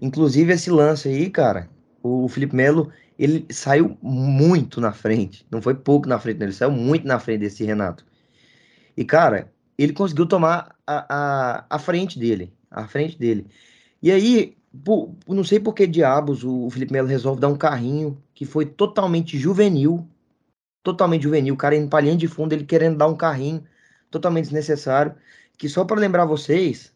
[0.00, 1.68] Inclusive, esse lance aí, cara,
[2.02, 5.46] o Felipe Melo, ele saiu muito na frente.
[5.50, 8.04] Não foi pouco na frente, ele saiu muito na frente desse Renato.
[8.96, 12.52] E, cara, ele conseguiu tomar a, a, a frente dele.
[12.70, 13.46] A frente dele.
[14.02, 18.22] E aí, por, não sei por que diabos o Felipe Melo resolve dar um carrinho
[18.34, 20.06] que foi totalmente juvenil.
[20.82, 21.54] Totalmente juvenil.
[21.54, 23.64] O cara indo pra linha de fundo, ele querendo dar um carrinho
[24.10, 25.14] totalmente desnecessário.
[25.56, 26.92] Que só para lembrar vocês,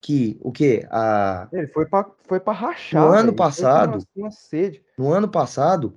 [0.00, 3.02] que o que a ele foi para foi para rachar.
[3.02, 4.82] No ano passado, uma, uma sede.
[4.96, 5.94] no ano passado,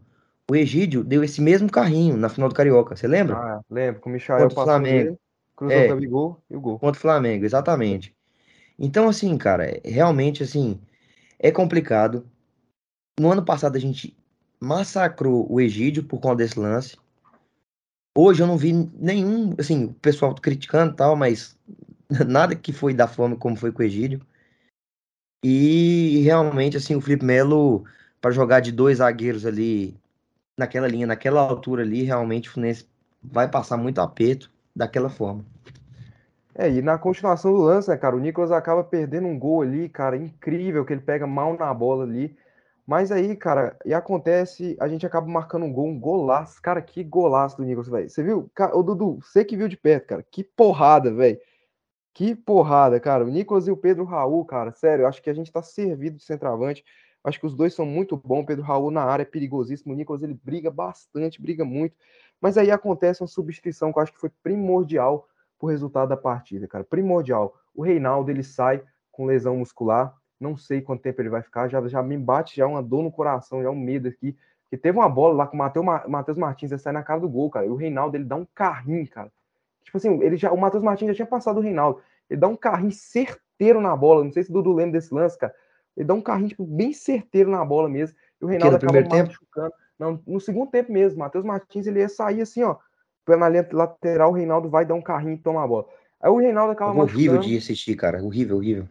[0.49, 2.95] o Egídio deu esse mesmo carrinho na final do Carioca.
[2.95, 3.37] Você lembra?
[3.37, 4.01] Ah, lembro.
[4.01, 5.17] Com o Michael passou Flamengo.
[5.55, 6.79] cruzou é, o Gabigol e o gol.
[6.79, 8.13] Contra o Flamengo, exatamente.
[8.77, 10.79] Então, assim, cara, realmente, assim,
[11.39, 12.25] é complicado.
[13.19, 14.17] No ano passado a gente
[14.59, 16.97] massacrou o Egídio por conta desse lance.
[18.15, 21.57] Hoje eu não vi nenhum, assim, o pessoal criticando e tal, mas
[22.27, 24.21] nada que foi da forma como foi com o Egídio.
[25.43, 27.83] E realmente, assim, o Felipe Melo,
[28.21, 29.95] para jogar de dois zagueiros ali,
[30.57, 32.87] naquela linha, naquela altura ali, realmente o Fluminense
[33.21, 35.45] vai passar muito aperto daquela forma.
[36.55, 39.89] É, e na continuação do lance, né, cara, o Nicolas acaba perdendo um gol ali,
[39.89, 42.35] cara, incrível, que ele pega mal na bola ali.
[42.85, 46.61] Mas aí, cara, e acontece, a gente acaba marcando um gol, um golaço.
[46.61, 48.09] Cara, que golaço do Nicolas, velho.
[48.09, 48.49] Você viu?
[48.73, 51.39] o Dudu, você que viu de perto, cara, que porrada, velho.
[52.13, 53.25] Que porrada, cara.
[53.25, 56.23] O Nicolas e o Pedro Raul, cara, sério, acho que a gente tá servido de
[56.23, 56.85] centroavante.
[57.23, 58.45] Acho que os dois são muito bons.
[58.45, 59.93] Pedro Raul na área é perigosíssimo.
[59.93, 61.95] O Nicolas ele briga bastante, briga muito.
[62.39, 66.67] Mas aí acontece uma substituição que eu acho que foi primordial pro resultado da partida,
[66.67, 66.83] cara.
[66.83, 67.55] Primordial.
[67.73, 70.15] O Reinaldo ele sai com lesão muscular.
[70.39, 71.67] Não sei quanto tempo ele vai ficar.
[71.69, 74.37] Já, já me bate já uma dor no coração, já um medo aqui.
[74.69, 77.49] Que teve uma bola lá com o Matheus Martins, ele sai na cara do gol,
[77.49, 77.65] cara.
[77.65, 79.31] E o Reinaldo ele dá um carrinho, cara
[79.83, 82.01] Tipo assim, ele já, o Matheus Martins já tinha passado o Reinaldo.
[82.29, 84.23] Ele dá um carrinho certeiro na bola.
[84.23, 85.53] Não sei se o Dudu lembra desse lance, cara.
[85.95, 88.15] Ele dá um carrinho tipo, bem certeiro na bola mesmo.
[88.41, 89.73] E o Reinaldo acaba machucando.
[89.99, 92.77] Não, no segundo tempo mesmo, Matheus Martins ele ia sair assim, ó.
[93.27, 95.85] Na linha lateral, o Reinaldo vai dar um carrinho e toma a bola.
[96.19, 98.21] Aí o Reinaldo acaba é Horrível de assistir, cara.
[98.21, 98.87] Horrível, horrível.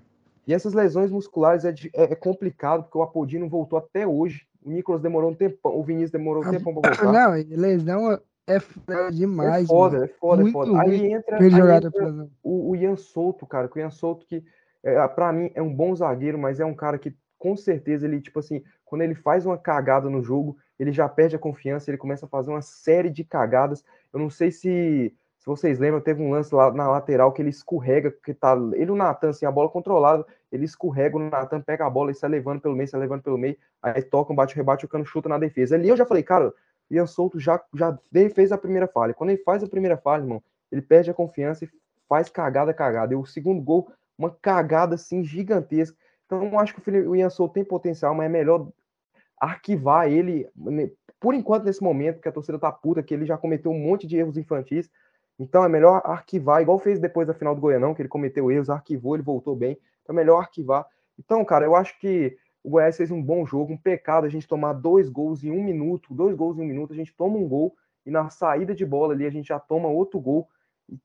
[0.47, 4.47] E essas lesões musculares é, é, é, complicado, porque o Apodi não voltou até hoje.
[4.65, 7.13] O Nicolas demorou um tempão, o Vinícius demorou um tempão pra voltar.
[7.13, 9.65] Não, lesão é, é demais.
[9.65, 10.05] É foda, mano.
[10.05, 10.83] é foda, Muito é foda.
[10.83, 13.71] Aí entra, aí entra o, o Ian Souto, cara.
[13.73, 14.45] O Ian Souto, que
[14.83, 18.21] é, para mim é um bom zagueiro, mas é um cara que com certeza ele,
[18.21, 21.99] tipo assim, quando ele faz uma cagada no jogo, ele já perde a confiança, ele
[21.99, 23.85] começa a fazer uma série de cagadas.
[24.13, 27.51] Eu não sei se, se vocês lembram, teve um lance lá na lateral que ele
[27.51, 31.87] escorrega, que tá ele o Natan, assim, a bola controlada, ele escorrega, o Natan pega
[31.87, 34.55] a bola e sai levando pelo meio, sai levando pelo meio, aí toca um bate
[34.55, 35.75] rebate, o cano chuta na defesa.
[35.75, 36.53] Ali eu já falei, cara,
[36.91, 37.99] Ian Souto já, já
[38.35, 39.15] fez a primeira falha.
[39.15, 41.71] Quando ele faz a primeira falha, irmão, ele perde a confiança e
[42.09, 43.15] faz cagada, cagada.
[43.15, 45.97] E o segundo gol, uma cagada assim gigantesca.
[46.27, 48.69] Então, eu acho que o Ian Souto tem potencial, mas é melhor
[49.39, 53.37] arquivar ele, né, por enquanto, nesse momento, que a torcida tá puta, que ele já
[53.37, 54.91] cometeu um monte de erros infantis.
[55.39, 58.71] Então, é melhor arquivar, igual fez depois da final do Goianão, que ele cometeu erros,
[58.71, 59.79] arquivou, ele voltou bem.
[60.03, 60.87] Então, é melhor arquivar.
[61.19, 64.47] Então, cara, eu acho que o Goiás fez um bom jogo, um pecado a gente
[64.47, 67.49] tomar dois gols em um minuto, dois gols em um minuto, a gente toma um
[67.49, 67.75] gol
[68.07, 70.49] e na saída de bola ali a gente já toma outro gol.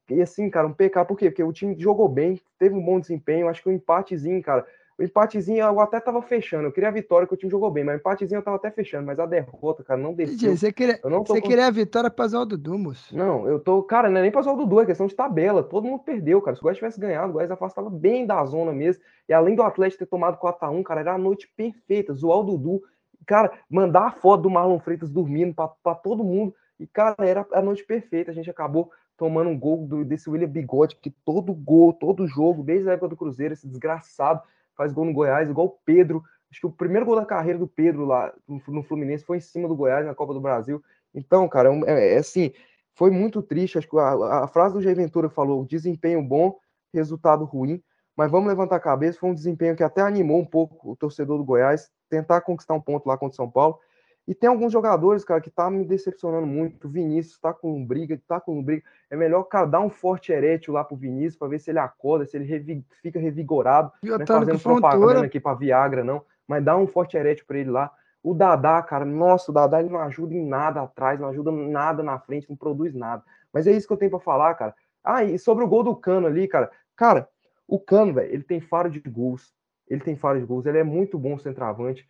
[0.09, 1.29] E assim, cara, um pecado, por quê?
[1.29, 4.65] Porque o time jogou bem, teve um bom desempenho, acho que um empatezinho, cara,
[4.97, 6.67] o empatezinho eu até tava fechando.
[6.67, 8.71] Eu queria a vitória, que o time jogou bem, mas o empatezinho eu tava até
[8.71, 9.05] fechando.
[9.05, 10.57] Mas a derrota, cara, não desceu.
[10.57, 11.47] Você queria, eu não você com...
[11.47, 13.15] queria a vitória pra usar o Dudu, moço?
[13.15, 13.83] Não, eu tô.
[13.83, 15.61] Cara, não é nem pra usar o Dudu, é questão de tabela.
[15.61, 16.55] Todo mundo perdeu, cara.
[16.55, 19.03] Se o Goiás tivesse ganhado, o Goiás afastava bem da zona mesmo.
[19.29, 22.13] E além do Atlético ter tomado 4x1, cara, era a noite perfeita.
[22.13, 22.81] Zoar o Dudu.
[23.27, 26.55] Cara, mandar a foto do Marlon Freitas dormindo pra, pra todo mundo.
[26.79, 28.31] E, cara, era a noite perfeita.
[28.31, 32.63] A gente acabou tomando um gol do, desse William Bigode, que todo gol, todo jogo,
[32.63, 34.41] desde a época do Cruzeiro, esse desgraçado
[34.77, 36.23] faz gol no Goiás, igual o Pedro.
[36.49, 39.67] Acho que o primeiro gol da carreira do Pedro lá no Fluminense foi em cima
[39.67, 40.81] do Goiás na Copa do Brasil.
[41.13, 42.53] Então, cara, é, é, é assim,
[42.93, 43.77] foi muito triste.
[43.77, 46.57] Acho que a, a frase do Jair Ventura falou: desempenho bom,
[46.93, 47.81] resultado ruim.
[48.15, 49.19] Mas vamos levantar a cabeça.
[49.19, 52.81] Foi um desempenho que até animou um pouco o torcedor do Goiás, tentar conquistar um
[52.81, 53.79] ponto lá contra o São Paulo.
[54.27, 56.85] E tem alguns jogadores, cara, que tá me decepcionando muito.
[56.85, 58.83] O Vinícius tá com briga, tá com briga.
[59.09, 62.25] É melhor, cara, dar um forte erétil lá pro Vinícius para ver se ele acorda,
[62.25, 63.91] se ele revi fica revigorado.
[64.03, 66.21] não é fazendo propaganda aqui para Viagra, não.
[66.45, 67.89] mas dá um forte erétil para ele lá.
[68.21, 72.03] O Dadá, cara, nossa, o Dadá ele não ajuda em nada atrás, não ajuda nada
[72.03, 73.23] na frente, não produz nada.
[73.53, 74.75] Mas é isso que eu tenho para falar, cara.
[75.01, 76.69] Ah, e sobre o gol do Cano ali, cara.
[76.97, 77.29] Cara,
[77.65, 79.53] o Cano, velho, ele tem faro de gols.
[79.87, 82.05] Ele tem faro de gols, ele é muito bom centroavante.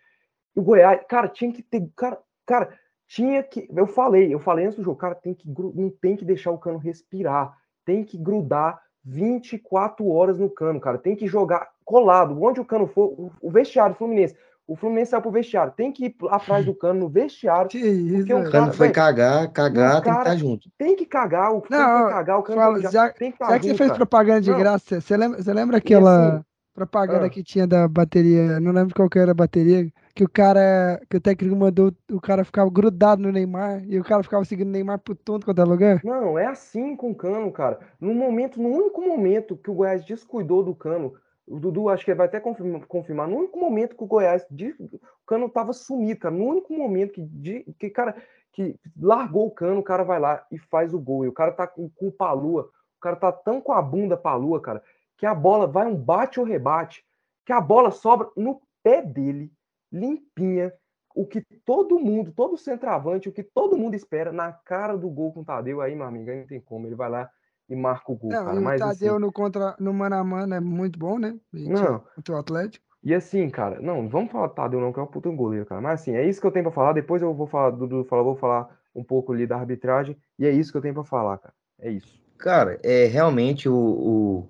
[0.56, 2.70] E o Goiás, cara, tinha que ter, cara, cara,
[3.08, 6.26] tinha que, eu falei, eu falei antes do jogo, cara, tem que não tem que
[6.26, 7.56] deixar o Cano respirar,
[7.86, 12.88] tem que grudar 24 horas no Cano, cara, tem que jogar colado, onde o Cano
[12.88, 14.36] for, o, o vestiário Fluminense,
[14.68, 15.72] o Fluminense saiu pro vestiário.
[15.76, 17.70] Tem que ir atrás do cano no vestiário.
[17.70, 20.70] Que isso, o cano foi cagar, cagar, tem que estar junto.
[20.78, 23.50] Tem que cagar, o cano foi cagar, o cano fala, já, já, tem que estar
[23.52, 24.60] Já que você fez propaganda de não.
[24.60, 27.30] graça, você lembra, você lembra aquela assim, propaganda ah.
[27.30, 28.60] que tinha da bateria?
[28.60, 29.90] Não lembro qual que era a bateria.
[30.18, 34.04] Que o cara, que o técnico mandou o cara ficar grudado no Neymar e o
[34.04, 36.02] cara ficava seguindo o Neymar pro tonto quanto é lugar?
[36.04, 37.78] Não, é assim com o cano, cara.
[38.02, 41.14] No momento, no único momento que o Goiás descuidou do cano,
[41.46, 44.72] o Dudu acho que vai até confirmar, confirmar, no único momento que o Goiás, de,
[44.80, 48.16] o Cano tava sumido, cara, no único momento que, de, que, cara,
[48.54, 51.52] que largou o Cano, o cara vai lá e faz o gol, e o cara
[51.52, 54.82] tá com, com o Palua, o cara tá tão com a bunda Palua, cara,
[55.16, 57.06] que a bola vai um bate ou rebate,
[57.46, 59.52] que a bola sobra no pé dele,
[59.92, 60.74] limpinha,
[61.16, 65.34] o que todo mundo, todo centroavante, o que todo mundo espera na cara do gol
[65.34, 67.30] com o Tadeu, aí, meu amigo, aí não tem como, ele vai lá
[67.70, 68.62] e marca o gol, não, cara.
[68.62, 71.36] Mas, o Tadeu assim, no, contra, no mano a mano é muito bom, né?
[71.52, 72.04] Não.
[72.16, 72.86] Contra o Atlético.
[73.04, 75.82] E assim, cara, não, vamos falar do Tadeu não, que é um puto goleiro, cara.
[75.82, 76.94] Mas assim, é isso que eu tenho pra falar.
[76.94, 80.18] Depois eu vou falar, Dudu falou, vou falar um pouco ali da arbitragem.
[80.38, 81.54] E é isso que eu tenho pra falar, cara.
[81.80, 82.22] É isso.
[82.38, 84.50] Cara, é realmente o, o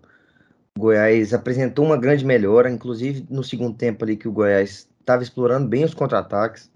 [0.77, 5.67] Goiás apresentou uma grande melhora, inclusive no segundo tempo ali que o Goiás estava explorando
[5.67, 6.69] bem os contra-ataques.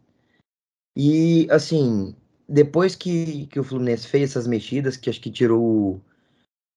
[0.95, 2.15] E assim,
[2.47, 6.01] depois que, que o Fluminense fez essas mexidas, que acho que tirou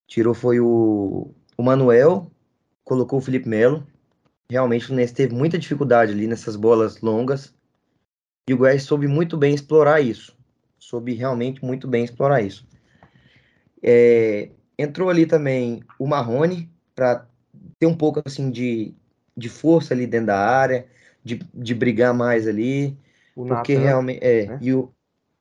[0.07, 2.31] Tirou foi o, o Manuel,
[2.85, 3.87] colocou o Felipe Melo.
[4.51, 7.55] Realmente o Fluminense teve muita dificuldade ali nessas bolas longas.
[8.49, 10.37] E o Goiás soube muito bem explorar isso.
[10.79, 12.67] Soube realmente muito bem explorar isso.
[13.83, 17.27] É, entrou ali também o Marrone para
[17.79, 18.95] ter um pouco assim de,
[19.37, 20.87] de força ali dentro da área,
[21.25, 22.97] de, de brigar mais ali.
[23.35, 24.21] O porque Nathan, realmente.
[24.23, 24.59] É, né?
[24.61, 24.93] e o,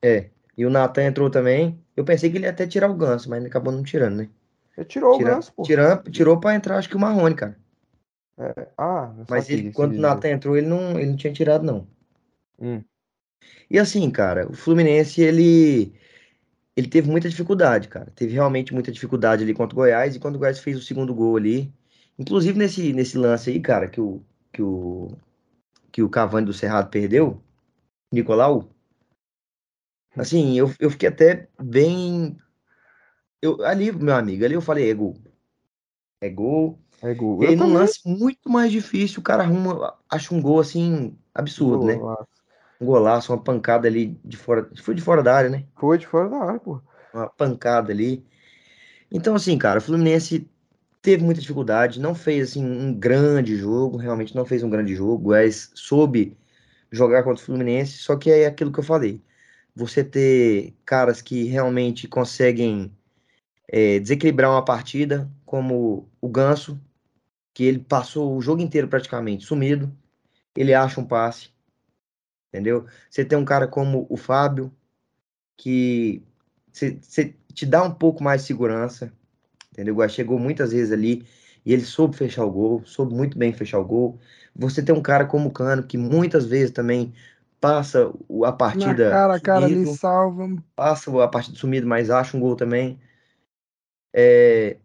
[0.02, 1.78] é, e o Natan entrou também.
[1.96, 4.28] Eu pensei que ele ia até tirar o ganso, mas ele acabou não tirando, né?
[4.76, 5.62] Ele tirou Tira, o Ganso, pô.
[5.62, 7.56] Tirou, tirou pra entrar, acho que o Marrone, cara.
[8.36, 11.86] É, ah, Mas ele, quando o Nathan entrou, ele não, ele não tinha tirado, não.
[12.60, 12.82] Hum.
[13.70, 15.94] E assim, cara, o Fluminense, ele
[16.76, 18.12] ele teve muita dificuldade, cara.
[18.16, 20.16] Teve realmente muita dificuldade ali contra o Goiás.
[20.16, 21.72] E quando o Goiás fez o segundo gol ali,
[22.18, 24.20] inclusive nesse, nesse lance aí, cara, que o,
[24.52, 25.16] que o,
[25.94, 27.40] que o Cavani do Cerrado perdeu,
[28.10, 28.68] Nicolau,
[30.16, 32.36] assim, eu, eu fiquei até bem
[33.40, 35.14] eu, ali, meu amigo, ali eu falei, é gol.
[36.20, 36.80] É gol.
[37.00, 37.44] É gol.
[37.44, 41.86] E aí, num lance muito mais difícil, o cara arruma, acha um gol assim, absurdo,
[41.86, 41.94] né?
[41.94, 42.20] golaço.
[42.22, 42.26] né?
[42.80, 44.68] Um golaço, uma pancada ali de fora.
[44.82, 45.64] Foi de fora da área, né?
[45.78, 46.80] Foi de fora da área, pô.
[47.12, 48.26] Uma pancada ali.
[49.12, 50.50] Então, assim, cara, o Fluminense
[51.04, 55.12] teve muita dificuldade, não fez assim um grande jogo, realmente não fez um grande jogo.
[55.12, 56.34] O Goiás soube
[56.90, 59.22] jogar contra o Fluminense, só que é aquilo que eu falei.
[59.76, 62.90] Você ter caras que realmente conseguem
[63.68, 66.80] é, desequilibrar uma partida, como o Ganso,
[67.52, 69.94] que ele passou o jogo inteiro praticamente sumido,
[70.56, 71.50] ele acha um passe,
[72.48, 72.86] entendeu?
[73.10, 74.74] Você tem um cara como o Fábio,
[75.58, 76.22] que
[76.72, 79.12] você te dá um pouco mais de segurança,
[79.74, 80.08] entendeu?
[80.08, 81.26] Chegou muitas vezes ali
[81.66, 84.18] e ele soube fechar o gol, soube muito bem fechar o gol.
[84.54, 87.12] Você tem um cara como o Cano, que muitas vezes também
[87.60, 88.12] passa
[88.44, 89.04] a partida.
[89.06, 90.48] Na cara, cara, ele salva.
[90.76, 93.00] Passa a partida sumido, mas acha um gol também.
[94.14, 94.76] É...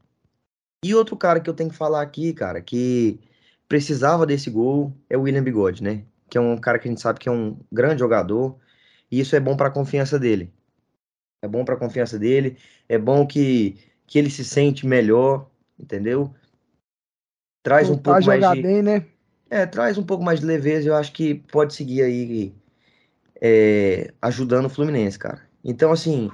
[0.83, 3.19] E outro cara que eu tenho que falar aqui, cara, que
[3.67, 6.03] precisava desse gol é o William Bigode, né?
[6.29, 8.57] Que é um cara que a gente sabe que é um grande jogador
[9.11, 10.51] e isso é bom para a confiança dele.
[11.41, 13.77] É bom para a confiança dele, é bom que,
[14.09, 16.33] que ele se sente melhor, entendeu?
[17.63, 19.05] Traz um pouco mais de bem, né?
[19.49, 22.53] É, traz um pouco mais de leveza, eu acho que pode seguir aí
[23.41, 25.41] é, ajudando o Fluminense, cara.
[25.63, 26.29] Então, assim,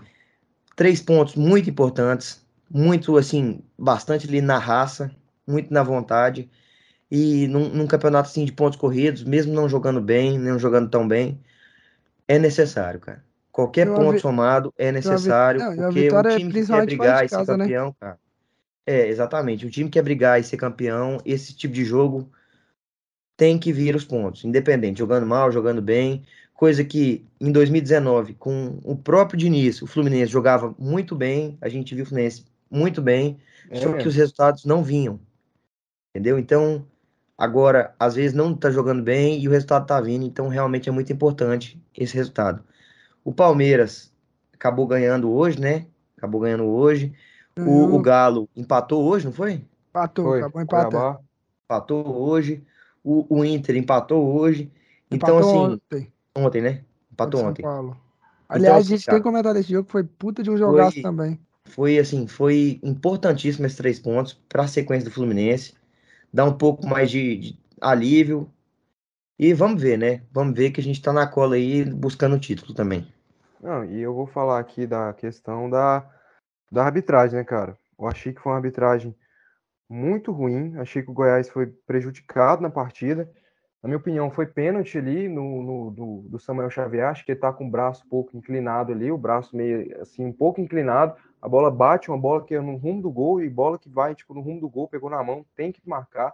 [0.75, 5.11] três pontos muito importantes muito assim, bastante ali na raça,
[5.47, 6.49] muito na vontade.
[7.09, 11.07] E num, num, campeonato assim de pontos corridos, mesmo não jogando bem, não jogando tão
[11.07, 11.39] bem,
[12.27, 13.23] é necessário, cara.
[13.55, 14.19] Qualquer ponto vi...
[14.19, 17.45] somado é necessário, não, porque o time que quer brigar e ser né?
[17.45, 17.93] campeão, né?
[17.97, 18.19] cara.
[18.85, 19.65] É, exatamente.
[19.65, 22.29] O time que quer brigar e ser campeão, esse tipo de jogo
[23.37, 28.77] tem que vir os pontos, independente, jogando mal, jogando bem, coisa que em 2019, com
[28.83, 33.37] o próprio Diniz, o Fluminense jogava muito bem, a gente viu o Fluminense muito bem,
[33.69, 35.17] é só que os resultados não vinham.
[36.13, 36.37] Entendeu?
[36.37, 36.85] Então,
[37.37, 40.91] Agora, às vezes não tá jogando bem e o resultado tá vindo, então realmente é
[40.91, 42.63] muito importante esse resultado.
[43.25, 44.13] O Palmeiras
[44.53, 45.87] acabou ganhando hoje, né?
[46.17, 47.13] Acabou ganhando hoje.
[47.57, 49.65] O, o Galo empatou hoje, não foi?
[49.89, 51.19] Empatou, Foi, acabou empatando.
[51.65, 52.63] Empatou hoje.
[53.03, 54.71] O, o Inter empatou hoje.
[55.11, 56.13] Então, Empatou assim, ontem.
[56.37, 56.85] ontem, né?
[57.11, 57.63] Empatou São ontem.
[57.63, 57.97] Paulo.
[58.47, 61.03] Aliás, assim, a gente cara, tem comentado esse jogo, foi puta de um jogaço Foi-
[61.03, 61.39] também.
[61.67, 65.73] Foi assim, foi importantíssimo esses três pontos para a sequência do Fluminense.
[66.33, 68.51] Dá um pouco mais de, de alívio.
[69.39, 70.23] E vamos ver, né?
[70.33, 73.07] Vamos ver que a gente tá na cola aí buscando o título também.
[73.61, 76.05] Não, e eu vou falar aqui da questão da,
[76.71, 77.77] da arbitragem, né, cara?
[77.99, 79.15] Eu achei que foi uma arbitragem
[79.89, 80.77] muito ruim.
[80.77, 83.29] Achei que o Goiás foi prejudicado na partida.
[83.83, 87.07] Na minha opinião, foi pênalti ali no, no- do, do Samuel Xavier.
[87.09, 90.25] Acho que ele tá com o braço um pouco inclinado ali, o braço meio assim,
[90.25, 91.15] um pouco inclinado.
[91.41, 94.15] A bola bate, uma bola que é no rumo do gol e bola que vai,
[94.15, 96.33] tipo, no rumo do gol, pegou na mão, tem que marcar,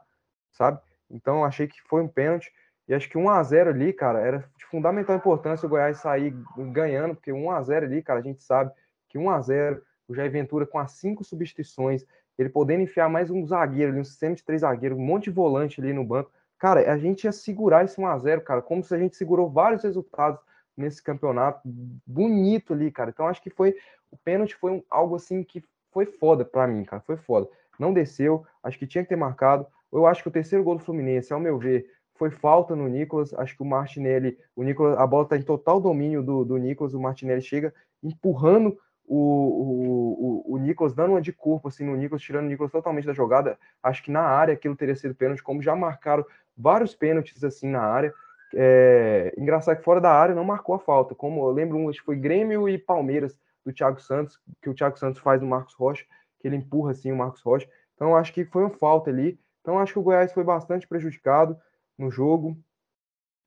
[0.52, 0.80] sabe?
[1.10, 2.52] Então, achei que foi um pênalti.
[2.88, 6.34] E acho que 1 a 0 ali, cara, era de fundamental importância o Goiás sair
[6.72, 8.72] ganhando, porque 1 a 0 ali, cara, a gente sabe
[9.08, 12.06] que 1 a 0 o Jair Ventura com as cinco substituições,
[12.38, 15.32] ele podendo enfiar mais um zagueiro ali, um sistema de três zagueiros, um monte de
[15.32, 16.32] volante ali no banco.
[16.58, 19.50] Cara, a gente ia segurar esse 1 a 0 cara, como se a gente segurou
[19.50, 20.40] vários resultados
[20.76, 21.62] nesse campeonato
[22.06, 23.10] bonito ali, cara.
[23.10, 23.76] Então acho que foi
[24.12, 27.48] o pênalti foi um- algo assim que foi foda pra mim, cara, foi foda.
[27.80, 29.66] Não desceu, acho que tinha que ter marcado.
[29.92, 31.90] Eu acho que o terceiro gol do Fluminense, ao meu ver,
[32.22, 33.34] foi falta no Nicolas.
[33.34, 36.94] Acho que o Martinelli, o Nicolas, a bola tá em total domínio do, do Nicolas.
[36.94, 41.96] O Martinelli chega empurrando o, o, o, o Nicolas, dando uma de corpo assim no
[41.96, 43.58] Nicolas, tirando o Nicolas totalmente da jogada.
[43.82, 46.24] Acho que na área aquilo teria sido pênalti, como já marcaram
[46.56, 48.14] vários pênaltis assim na área.
[48.54, 51.16] É, engraçado que fora da área não marcou a falta.
[51.16, 54.76] Como eu lembro, um, acho que foi Grêmio e Palmeiras do Thiago Santos, que o
[54.76, 56.06] Thiago Santos faz no Marcos Rocha,
[56.40, 57.68] que ele empurra assim o Marcos Rocha.
[57.96, 59.40] Então acho que foi uma falta ali.
[59.62, 61.58] Então acho que o Goiás foi bastante prejudicado
[62.02, 62.58] no jogo.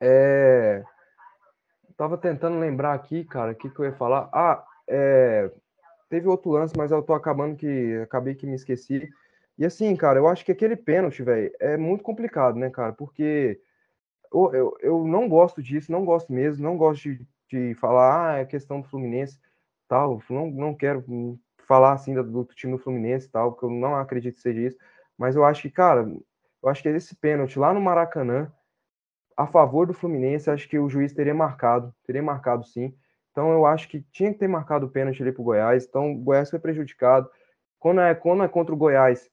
[0.01, 0.83] É...
[1.97, 4.29] Tava tentando lembrar aqui, cara, o que, que eu ia falar.
[4.33, 5.51] Ah, é...
[6.09, 9.09] teve outro lance, mas eu tô acabando que acabei que me esqueci.
[9.59, 12.93] E assim, cara, eu acho que aquele pênalti, velho, é muito complicado, né, cara?
[12.93, 13.61] Porque
[14.33, 18.39] eu, eu, eu não gosto disso, não gosto mesmo, não gosto de, de falar, ah,
[18.39, 19.39] é questão do Fluminense,
[19.89, 20.21] tal.
[20.29, 21.05] Não, não quero
[21.69, 24.79] falar assim do, do time do Fluminense, tal, porque eu não acredito que seja isso.
[25.17, 26.05] Mas eu acho que, cara,
[26.65, 28.51] eu acho que esse pênalti lá no Maracanã,
[29.37, 32.97] a favor do Fluminense, acho que o juiz teria marcado, teria marcado sim.
[33.31, 35.85] Então eu acho que tinha que ter marcado o pênalti ali pro Goiás.
[35.85, 37.29] Então o Goiás foi prejudicado.
[37.79, 39.31] Quando é, quando é contra o Goiás,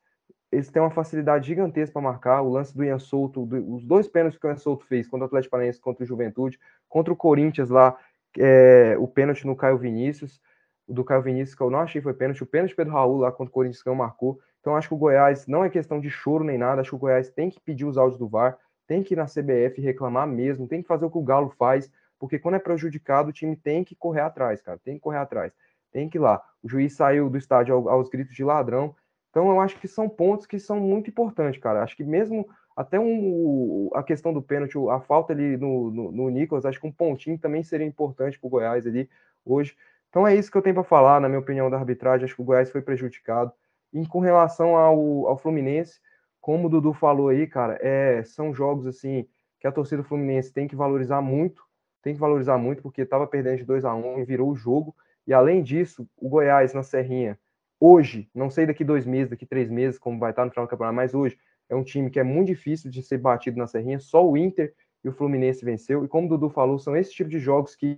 [0.51, 2.41] eles têm uma facilidade gigantesca para marcar.
[2.41, 5.23] O lance do Ian Souto, do, os dois pênaltis que o Ian Souto fez contra
[5.23, 7.97] o Atlético Paranaense, contra o Juventude, contra o Corinthians lá,
[8.37, 10.41] é, o pênalti no Caio Vinícius,
[10.85, 13.31] do Caio Vinícius que eu não achei foi pênalti, o pênalti do Pedro Raul lá
[13.31, 14.37] contra o Corinthians que não marcou.
[14.62, 17.00] Então acho que o Goiás não é questão de choro nem nada, acho que o
[17.00, 20.67] Goiás tem que pedir os áudios do VAR, tem que ir na CBF reclamar mesmo,
[20.67, 23.84] tem que fazer o que o Galo faz, porque quando é prejudicado, o time tem
[23.84, 25.52] que correr atrás, cara, tem que correr atrás,
[25.91, 26.41] tem que ir lá.
[26.62, 28.95] O juiz saiu do estádio aos gritos de ladrão,
[29.32, 31.82] então eu acho que são pontos que são muito importantes, cara.
[31.82, 36.30] Acho que mesmo até um, a questão do pênalti, a falta ali no, no, no
[36.30, 39.10] Nicolas, acho que um pontinho também seria importante para o Goiás ali
[39.45, 39.76] hoje.
[40.10, 42.26] Então é isso que eu tenho para falar, na minha opinião, da arbitragem.
[42.26, 43.52] Acho que o Goiás foi prejudicado.
[43.93, 45.99] E com relação ao, ao Fluminense,
[46.39, 49.27] como o Dudu falou aí, cara, é, são jogos assim
[49.60, 51.63] que a torcida Fluminense tem que valorizar muito,
[52.01, 54.95] tem que valorizar muito, porque estava perdendo de 2 a 1 e virou o jogo.
[55.27, 57.38] E além disso, o Goiás na Serrinha,
[57.80, 60.69] hoje, não sei daqui dois meses, daqui três meses, como vai estar no final do
[60.69, 61.38] campeonato, mas hoje
[61.69, 64.73] é um time que é muito difícil de ser batido na Serrinha, só o Inter
[65.04, 66.04] e o Fluminense venceu.
[66.04, 67.97] E como o Dudu falou, são esse tipo de jogos que,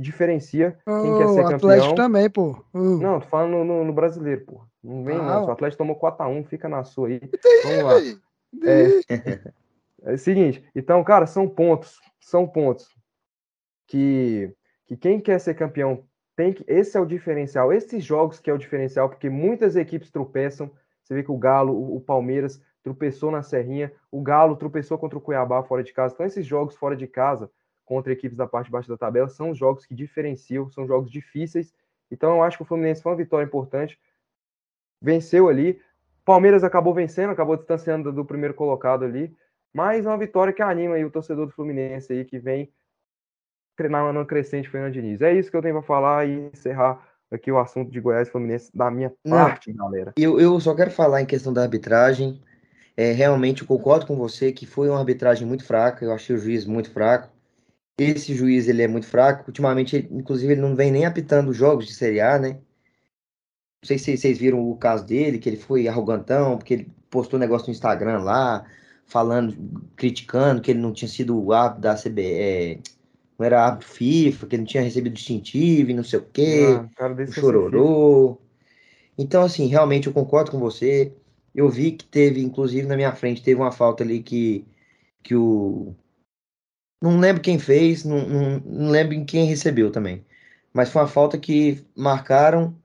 [0.00, 1.94] que diferencia quem quer ser o Atlético campeão.
[1.94, 2.64] também, pô.
[2.72, 2.96] Uh.
[2.96, 4.62] Não, tô falando no, no, brasileiro, pô.
[4.82, 5.44] Não vem, Ah, não.
[5.46, 5.50] O.
[5.50, 7.20] Atlético tomou 4x1, fica na sua aí.
[7.64, 8.18] Vamos lá.
[8.64, 9.52] É,
[10.10, 12.88] é o seguinte, então, cara, são pontos, são pontos
[13.86, 14.52] que,
[14.86, 16.64] que quem quer ser campeão tem que.
[16.66, 17.72] Esse é o diferencial.
[17.72, 20.70] Esses jogos que é o diferencial, porque muitas equipes tropeçam.
[21.02, 25.20] Você vê que o Galo, o Palmeiras tropeçou na Serrinha, o Galo tropeçou contra o
[25.20, 26.14] Cuiabá fora de casa.
[26.14, 27.50] Então, esses jogos fora de casa
[27.90, 31.10] contra equipes da parte de baixo da tabela são os jogos que diferenciam, são jogos
[31.10, 31.74] difíceis.
[32.08, 33.98] Então, eu acho que o Fluminense foi uma vitória importante.
[35.02, 35.82] Venceu ali.
[36.24, 39.36] Palmeiras acabou vencendo, acabou distanciando do primeiro colocado ali.
[39.74, 42.72] Mas é uma vitória que anima aí o torcedor do Fluminense aí, que vem
[43.90, 45.20] na no crescente Fernando Diniz.
[45.20, 48.30] É isso que eu tenho para falar e encerrar aqui o assunto de Goiás e
[48.30, 49.36] Fluminense da minha Não.
[49.36, 50.12] parte, galera.
[50.16, 52.40] Eu, eu só quero falar em questão da arbitragem.
[52.96, 56.04] É, realmente eu concordo com você que foi uma arbitragem muito fraca.
[56.04, 57.39] Eu achei o juiz muito fraco.
[58.02, 59.44] Esse juiz ele é muito fraco.
[59.48, 62.60] Ultimamente, ele- inclusive, ele não vem nem apitando jogos de Série A, né?
[63.82, 67.38] Não sei se vocês viram o caso dele, que ele foi arrogantão, porque ele postou
[67.38, 68.66] negócio no Instagram lá,
[69.06, 69.56] falando,
[69.96, 72.78] criticando que ele não tinha sido o árbitro da CBE, é,
[73.38, 76.82] não era árbitro FIFA, que ele não tinha recebido distintivo e não sei o quê,
[76.82, 76.88] Ah,
[77.26, 77.40] o FIFA.
[77.40, 78.38] chororô.
[79.18, 81.12] Então, assim, realmente eu concordo com você.
[81.54, 84.66] Eu vi que teve, inclusive na minha frente, teve uma falta ali que,
[85.22, 85.94] que o.
[87.00, 90.24] Não lembro quem fez, não, não, não lembro em quem recebeu também.
[90.72, 92.76] Mas foi uma falta que marcaram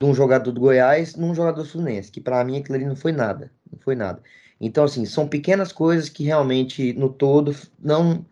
[0.00, 3.12] de um jogador do Goiás num jogador fluminense, que para mim aquilo ali não foi
[3.12, 3.52] nada.
[3.70, 4.22] Não foi nada.
[4.60, 8.24] Então, assim, são pequenas coisas que realmente, no todo, não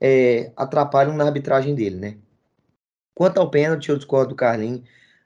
[0.00, 2.16] é, atrapalham na arbitragem dele, né?
[3.14, 4.82] Quanto ao pênalti, eu discordo do Carlinhos.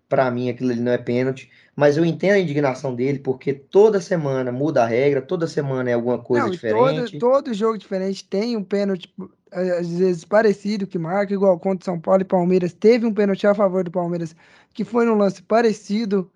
[0.08, 1.50] Para mim, aquilo ali não é pênalti.
[1.74, 5.94] Mas eu entendo a indignação dele, porque toda semana muda a regra, toda semana é
[5.94, 7.18] alguma coisa Não, diferente.
[7.18, 9.12] Todo, todo jogo diferente tem um pênalti,
[9.52, 12.72] às vezes parecido, que marca, igual contra São Paulo e Palmeiras.
[12.72, 14.34] Teve um pênalti a favor do Palmeiras,
[14.74, 16.30] que foi num lance parecido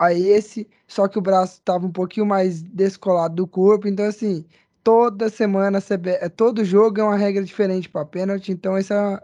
[0.00, 3.86] a esse, só que o braço estava um pouquinho mais descolado do corpo.
[3.86, 4.44] Então, assim,
[4.82, 5.78] toda semana,
[6.20, 8.50] é, todo jogo é uma regra diferente para pênalti.
[8.50, 9.22] Então, essa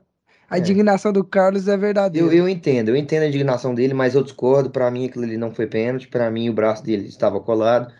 [0.49, 0.61] a É.
[0.61, 2.29] indignação do Carlos é verdadeira.
[2.29, 4.71] Eu, eu entendo, eu entendo a indignação dele, mas eu discordo.
[4.71, 6.07] Para mim, aquilo ali não foi pênalti.
[6.09, 7.93] Para mim, o braço dele estava colado.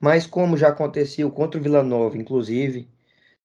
[0.00, 2.88] Mas, como já aconteceu contra o Vila Nova, inclusive,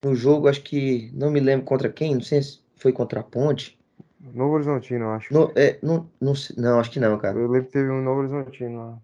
[0.03, 3.23] no jogo, acho que não me lembro contra quem, não sei se foi contra a
[3.23, 3.77] Ponte.
[4.19, 5.33] Novo Horizontino, acho.
[5.33, 7.37] No, é, não, não, não, acho que não, cara.
[7.37, 8.97] Eu lembro que teve um Novo Horizontino lá.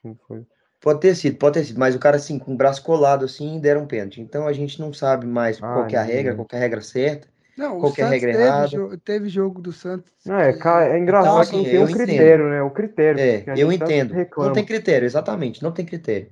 [0.00, 0.44] Quem foi?
[0.80, 3.60] Pode ter sido, pode ter sido, mas o cara assim, com o braço colado assim,
[3.60, 4.20] deram um pênalti.
[4.20, 6.58] Então a gente não sabe mais Ah, qual que é a regra, qual que é
[6.58, 7.28] a regra certa.
[7.56, 8.68] Não, o Qualquer Santos regra teve, errada.
[8.68, 10.12] jo- teve jogo do Santos.
[10.24, 11.98] Não, é, que- é engraçado Então, que assim, tem eu um entendo.
[11.98, 12.62] critério, né?
[12.62, 13.20] O critério.
[13.20, 14.14] É, que eu entendo.
[14.38, 16.30] Não tem critério, exatamente, não tem critério.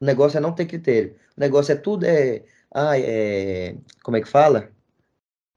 [0.00, 1.14] O negócio é não ter critério.
[1.36, 2.42] O negócio é tudo é,
[2.72, 4.70] ah, é como é que fala?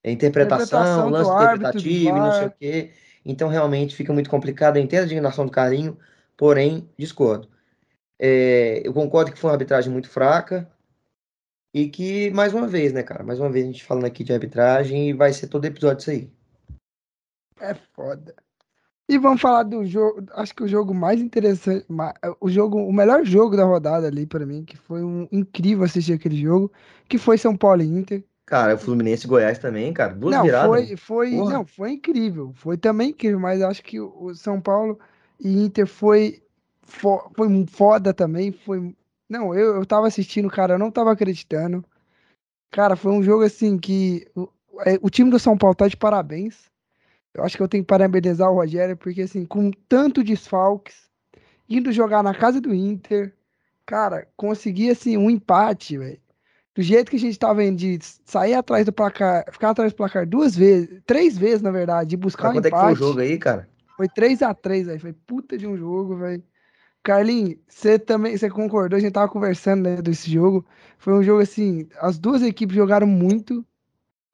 [0.03, 2.91] É interpretação, Interpretação lance interpretativo, não sei o quê.
[3.25, 4.77] Então realmente fica muito complicado.
[4.77, 5.97] Eu entendo a indignação do Carlinho,
[6.35, 7.47] porém discordo.
[8.19, 10.69] É, eu concordo que foi uma arbitragem muito fraca
[11.73, 13.23] e que, mais uma vez, né, cara?
[13.23, 16.11] Mais uma vez a gente falando aqui de arbitragem e vai ser todo episódio isso
[16.11, 16.31] aí.
[17.59, 18.35] É foda.
[19.07, 20.23] E vamos falar do jogo.
[20.33, 24.25] Acho que o jogo mais interessante, ma- o jogo, o melhor jogo da rodada ali
[24.25, 26.71] pra mim, que foi um incrível assistir aquele jogo,
[27.09, 28.23] que foi São Paulo e Inter.
[28.45, 30.13] Cara, o Fluminense e Goiás também, cara.
[30.13, 30.87] Duas não, viradas.
[30.87, 31.53] foi, foi, Porra.
[31.53, 32.53] não, foi incrível.
[32.55, 34.99] Foi também incrível, mas acho que o São Paulo
[35.39, 36.41] e Inter foi
[36.83, 38.95] fo- foi foda também, foi
[39.29, 41.83] Não, eu, eu tava assistindo, cara, eu não tava acreditando.
[42.71, 44.49] Cara, foi um jogo assim que o,
[44.85, 46.70] é, o time do São Paulo tá de parabéns.
[47.33, 51.09] Eu acho que eu tenho que parabenizar o Rogério, porque assim, com tanto desfalques,
[51.69, 53.33] indo jogar na casa do Inter,
[53.85, 56.19] cara, conseguir assim um empate, velho.
[56.73, 59.95] Do jeito que a gente tava indo de sair atrás do placar, ficar atrás do
[59.95, 62.89] placar duas vezes, três vezes, na verdade, e buscar um quanto é que foi o
[62.91, 62.99] empate.
[62.99, 63.69] jogo aí, cara?
[63.97, 64.99] Foi 3x3, velho.
[64.99, 66.43] Foi puta de um jogo, velho.
[67.03, 68.95] Carlinhos, você também, você concordou?
[68.95, 70.65] A gente tava conversando, né, desse jogo.
[70.97, 73.65] Foi um jogo assim, as duas equipes jogaram muito.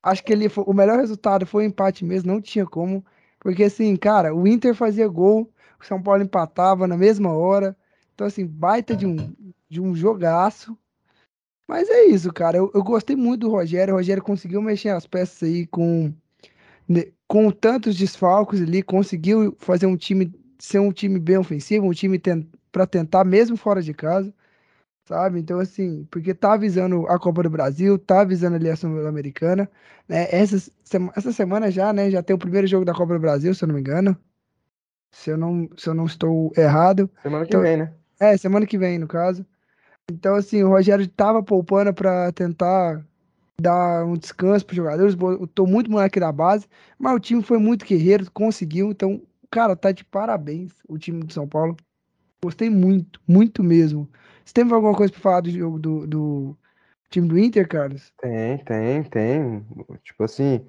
[0.02, 3.06] Acho que ele o melhor resultado foi o empate mesmo, não tinha como.
[3.40, 7.76] Porque assim, cara, o Inter fazia gol, o São Paulo empatava na mesma hora.
[8.14, 9.36] Então assim, baita de um
[9.70, 10.78] de um jogaço.
[11.68, 12.58] Mas é isso, cara.
[12.58, 13.94] Eu, eu gostei muito do Rogério.
[13.94, 16.14] O Rogério conseguiu mexer as peças aí com
[16.88, 21.92] ne- com tantos desfalques ali, conseguiu fazer um time ser um time bem ofensivo, um
[21.92, 24.34] time ten, para tentar mesmo fora de casa,
[25.08, 25.40] sabe?
[25.40, 29.70] Então assim, porque tá avisando a Copa do Brasil, tá avisando ali a Sul-Americana,
[30.08, 30.28] né?
[30.30, 30.72] Essa,
[31.16, 33.68] essa semana já, né, já tem o primeiro jogo da Copa do Brasil, se eu
[33.68, 34.16] não me engano.
[35.12, 37.10] Se eu não, se eu não estou errado.
[37.24, 37.94] Semana que Então- vem, né?
[38.20, 39.46] É, semana que vem, no caso.
[40.12, 43.06] Então, assim, o Rogério tava poupando pra tentar
[43.62, 45.14] dar um descanso pros jogadores.
[45.16, 46.66] Botou muito moleque da base,
[46.98, 48.90] mas o time foi muito guerreiro, conseguiu.
[48.90, 51.78] Então, cara, tá de parabéns o time do São Paulo.
[52.44, 54.10] Gostei muito, muito mesmo.
[54.48, 56.58] Você tem alguma coisa pra falar do jogo do, do
[57.10, 58.14] time do Inter, Carlos?
[58.22, 59.66] Tem, tem, tem.
[60.02, 60.66] Tipo assim,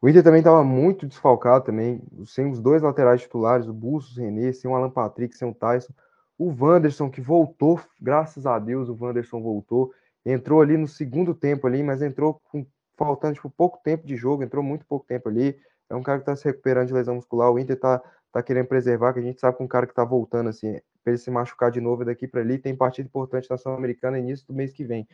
[0.00, 4.20] o Inter também tava muito desfalcado também, sem os dois laterais titulares, o Bustos, o
[4.20, 5.92] René, sem o Alan Patrick, sem o Tyson.
[6.38, 9.92] O Wanderson, que voltou, graças a Deus, o Wanderson voltou.
[10.24, 12.64] Entrou ali no segundo tempo ali, mas entrou com,
[12.96, 15.58] faltando tipo, pouco tempo de jogo, entrou muito pouco tempo ali.
[15.90, 17.50] É um cara que tá se recuperando de lesão muscular.
[17.50, 18.00] O Inter tá,
[18.30, 21.12] tá querendo preservar, que a gente sabe que um cara que tá voltando, assim, pra
[21.12, 24.52] ele se machucar de novo daqui para ali, tem partida importante na Sul-Americana início do
[24.52, 25.06] mês que vem.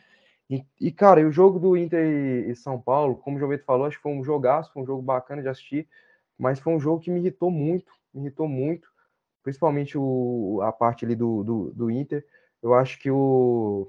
[0.49, 3.63] E, e, cara, e o jogo do Inter e, e São Paulo, como o Jovito
[3.63, 5.87] falou, acho que foi um jogaço, foi um jogo bacana de assistir,
[6.35, 8.89] mas foi um jogo que me irritou muito, me irritou muito,
[9.43, 12.25] principalmente o, a parte ali do, do, do Inter.
[12.59, 13.87] Eu acho que o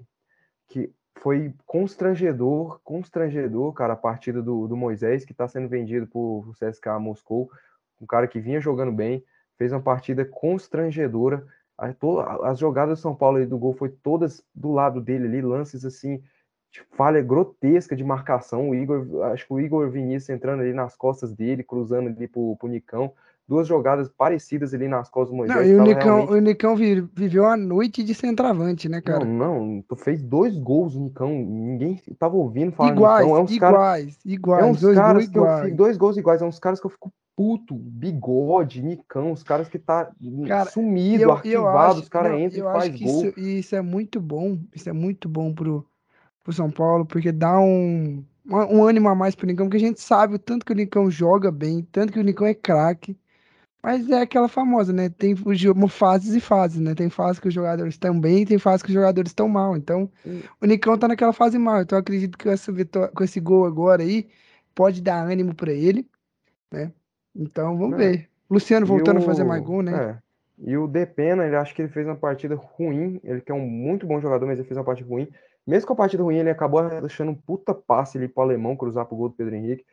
[0.69, 6.53] que foi constrangedor, constrangedor, cara, a partida do, do Moisés, que está sendo vendido por
[6.59, 7.51] CSKA Moscou,
[7.99, 9.25] um cara que vinha jogando bem,
[9.57, 11.47] fez uma partida constrangedora.
[11.77, 15.85] As jogadas do São Paulo ali do gol foi todas do lado dele ali, lances
[15.85, 16.23] assim,
[16.93, 18.71] falha grotesca de marcação.
[18.71, 22.57] O Igor, acho que o Igor Vinícius entrando ali nas costas dele, cruzando ali pro,
[22.57, 23.13] pro Nicão.
[23.47, 25.59] Duas jogadas parecidas ali nas costas do Moisés.
[25.59, 26.33] Não, e o Nicão, realmente...
[26.33, 29.25] o Nicão viveu a noite de centroavante, né, cara?
[29.25, 31.29] Não, não, tu fez dois gols, Nicão.
[31.29, 33.37] Ninguém tava ouvindo falar iguais, Nicão.
[33.37, 34.19] É uns iguais, cara...
[34.25, 35.65] iguais, é uns dois caras que iguais.
[35.65, 39.69] fico, dois gols iguais, é uns caras que eu fico puto, bigode, Nicão, os caras
[39.69, 40.11] que tá
[40.47, 43.25] cara, sumido, eu, arquivado, eu os caras entram e faz gol.
[43.27, 45.85] Isso, isso é muito bom, isso é muito bom pro,
[46.43, 50.01] pro São Paulo, porque dá um, um ânimo a mais pro Nicão, porque a gente
[50.01, 53.19] sabe o tanto que o Nicão joga bem, tanto que o Nicão é craque.
[53.85, 55.11] Mas é aquela famosa, né?
[55.11, 55.37] Tem
[55.91, 56.95] fases e fases, né?
[56.95, 59.77] Tem fases que os jogadores estão bem, tem fases que os jogadores estão mal.
[59.77, 60.41] Então, hum.
[60.59, 61.83] o Nicão tá naquela fase mal.
[61.83, 64.27] Então, eu acredito que essa vitória, com esse gol agora aí
[64.75, 66.09] pode dar ânimo para ele,
[66.73, 66.93] né?
[67.37, 68.13] Então, vamos é.
[68.13, 68.31] ver.
[68.49, 69.23] Luciano voltando o...
[69.23, 69.93] a fazer mais gol, né?
[69.93, 70.25] É.
[70.67, 73.21] E o Depena, ele acho que ele fez uma partida ruim.
[73.23, 75.29] Ele que é um muito bom jogador, mas ele fez uma partida ruim.
[75.67, 79.05] Mesmo com a partida ruim, ele acabou deixando um puta passe ali pro alemão cruzar
[79.05, 79.85] pro gol do Pedro Henrique.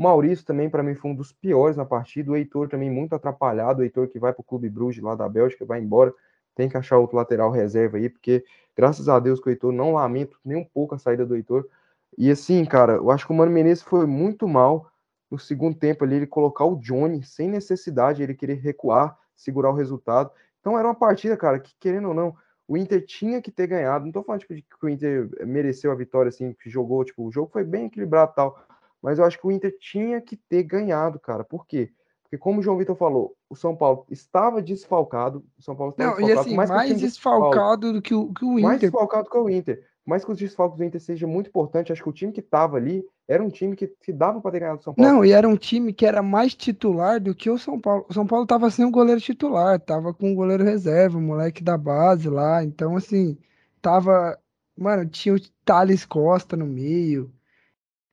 [0.00, 2.30] O Maurício também, para mim, foi um dos piores na partida.
[2.30, 3.80] O Heitor também muito atrapalhado.
[3.80, 6.10] O Heitor que vai para o Clube Bruges lá da Bélgica, vai embora.
[6.54, 8.42] Tem que achar outro lateral reserva aí, porque
[8.74, 11.68] graças a Deus que o Heitor não lamento nem um pouco a saída do Heitor.
[12.16, 14.90] E assim, cara, eu acho que o Mano Menezes foi muito mal
[15.30, 19.74] no segundo tempo ali, ele colocar o Johnny sem necessidade, ele querer recuar, segurar o
[19.74, 20.30] resultado.
[20.60, 22.34] Então era uma partida, cara, que querendo ou não,
[22.66, 24.06] o Inter tinha que ter ganhado.
[24.06, 27.22] Não tô falando tipo, de que o Inter mereceu a vitória, assim, que jogou, tipo,
[27.22, 28.58] o jogo foi bem equilibrado tal.
[29.02, 31.42] Mas eu acho que o Inter tinha que ter ganhado, cara.
[31.44, 31.90] Por quê?
[32.30, 35.44] Porque, como o João Vitor falou, o São Paulo estava desfalcado.
[35.58, 36.46] O São Paulo estava Não, desfalcado.
[36.46, 38.62] E assim, mais, mais desfalcado do que o, que o Inter.
[38.62, 39.84] Mais desfalcado que o Inter.
[40.06, 41.92] Mais que os desfalques do Inter seja muito importante.
[41.92, 44.60] Acho que o time que estava ali era um time que, que dava para ter
[44.60, 45.12] ganhado o São Paulo.
[45.12, 48.06] Não, e era um time que era mais titular do que o São Paulo.
[48.08, 51.64] O São Paulo estava sem o goleiro titular, estava com o goleiro reserva, o moleque
[51.64, 52.62] da base lá.
[52.62, 53.36] Então, assim,
[53.82, 54.38] tava.
[54.76, 57.28] Mano, tinha o Thales Costa no meio.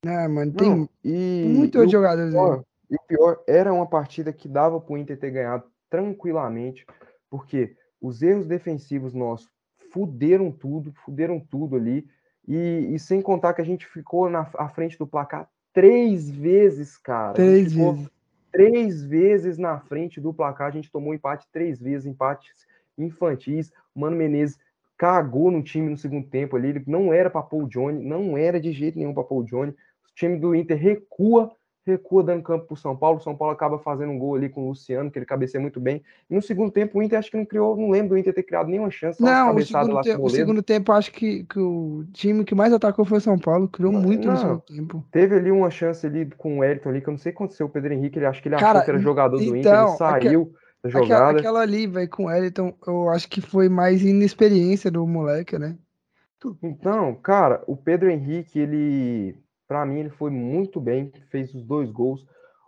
[0.03, 4.31] É, mano, tem Não, e, muitos e jogadores pior, E o pior, era uma partida
[4.31, 6.85] que dava pro Inter ter ganhado tranquilamente,
[7.29, 9.49] porque os erros defensivos nossos
[9.91, 12.07] fuderam tudo, fuderam tudo ali,
[12.47, 16.97] e, e sem contar que a gente ficou na à frente do placar três vezes,
[16.97, 17.33] cara.
[17.33, 18.09] Três vezes.
[18.51, 22.65] Três vezes na frente do placar, a gente tomou empate três vezes, empates
[22.97, 23.71] infantis.
[23.93, 24.57] Mano Menezes
[24.97, 28.59] cagou no time no segundo tempo ali, ele não era para o Johnny, não era
[28.59, 29.75] de jeito nenhum para o Johnny
[30.17, 31.51] time do Inter recua,
[31.85, 33.19] recua dando campo para o São Paulo.
[33.19, 35.79] O São Paulo acaba fazendo um gol ali com o Luciano, que ele cabeceia muito
[35.79, 36.03] bem.
[36.29, 38.43] E no segundo tempo, o Inter acho que não criou, não lembro do Inter ter
[38.43, 39.21] criado nenhuma chance.
[39.21, 43.05] Não, o segundo, te, o segundo tempo, acho que, que o time que mais atacou
[43.05, 45.05] foi o São Paulo, criou não, muito não, no segundo tempo.
[45.11, 47.37] Teve ali uma chance ali com o Elton ali, que eu não sei o que
[47.37, 47.67] aconteceu.
[47.67, 49.59] O Pedro Henrique, ele acho que ele Cara, achou que era jogador do Inter, ele
[49.59, 50.53] então, saiu.
[50.83, 51.15] Da jogada.
[51.15, 55.57] Aquela, aquela ali, velho, com o Elton, eu acho que foi mais inexperiência do moleque,
[55.57, 55.77] né?
[56.61, 59.35] Então, cara, o Pedro Henrique, ele
[59.67, 62.25] para mim, ele foi muito bem, fez os dois gols.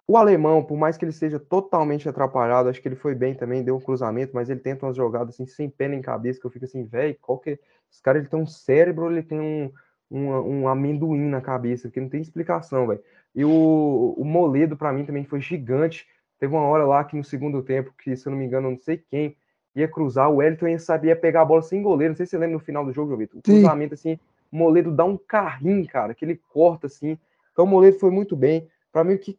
[0.07, 3.63] O alemão, por mais que ele seja totalmente atrapalhado, acho que ele foi bem também,
[3.63, 6.51] deu um cruzamento, mas ele tenta umas jogadas assim, sem pé nem cabeça, que eu
[6.51, 7.51] fico assim, velho, qual que.
[7.51, 7.59] É?
[7.91, 9.71] Esse cara ele tem um cérebro, ele tem um,
[10.09, 10.29] um,
[10.61, 13.01] um amendoim na cabeça, que não tem explicação, velho.
[13.35, 16.07] E o, o Moledo, para mim, também foi gigante.
[16.39, 18.77] Teve uma hora lá que no segundo tempo, que se eu não me engano, não
[18.77, 19.35] sei quem,
[19.75, 22.13] ia cruzar, o Wellington ia sabia pegar a bola sem goleiro.
[22.13, 23.39] Não sei se você lembra no final do jogo, Vitor.
[23.39, 24.19] O cruzamento assim,
[24.51, 27.17] o Moledo dá um carrinho, cara, que ele corta assim.
[27.51, 28.67] Então o Moledo foi muito bem.
[28.91, 29.37] Para mim, o que,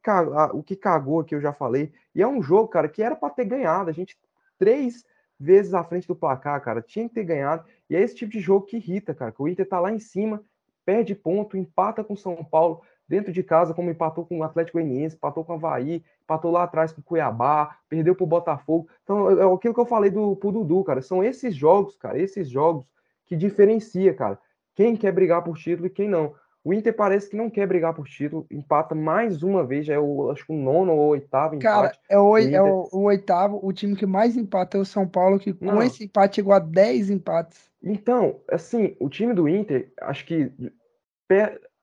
[0.52, 1.92] o que cagou aqui eu já falei.
[2.14, 3.90] E é um jogo, cara, que era para ter ganhado.
[3.90, 4.16] A gente,
[4.58, 5.04] três
[5.38, 7.64] vezes à frente do placar, cara, tinha que ter ganhado.
[7.88, 9.32] E é esse tipo de jogo que irrita, cara.
[9.32, 10.42] Que o Inter tá lá em cima,
[10.84, 15.16] perde ponto, empata com São Paulo dentro de casa, como empatou com o Atlético Goianiense,
[15.16, 18.88] empatou com o Havaí, empatou lá atrás com o Cuiabá, perdeu pro Botafogo.
[19.02, 21.02] Então, é, é aquilo que eu falei do pro Dudu, cara.
[21.02, 22.86] São esses jogos, cara, esses jogos
[23.26, 24.38] que diferencia, cara
[24.80, 26.34] quem quer brigar por título e quem não.
[26.64, 29.98] O Inter parece que não quer brigar por título, empata mais uma vez, já é
[29.98, 31.62] o, acho que o nono ou o oitavo empate.
[31.62, 35.06] Cara, é o, é o, o, oitavo, o time que mais empata é o São
[35.06, 35.82] Paulo, que com não.
[35.82, 37.70] esse empate chegou a 10 empates.
[37.82, 40.50] Então, assim, o time do Inter, acho que,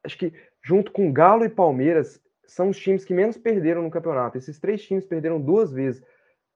[0.03, 0.33] acho que
[0.63, 4.39] junto com Galo e Palmeiras, são os times que menos perderam no campeonato.
[4.39, 6.01] Esses três times perderam duas vezes.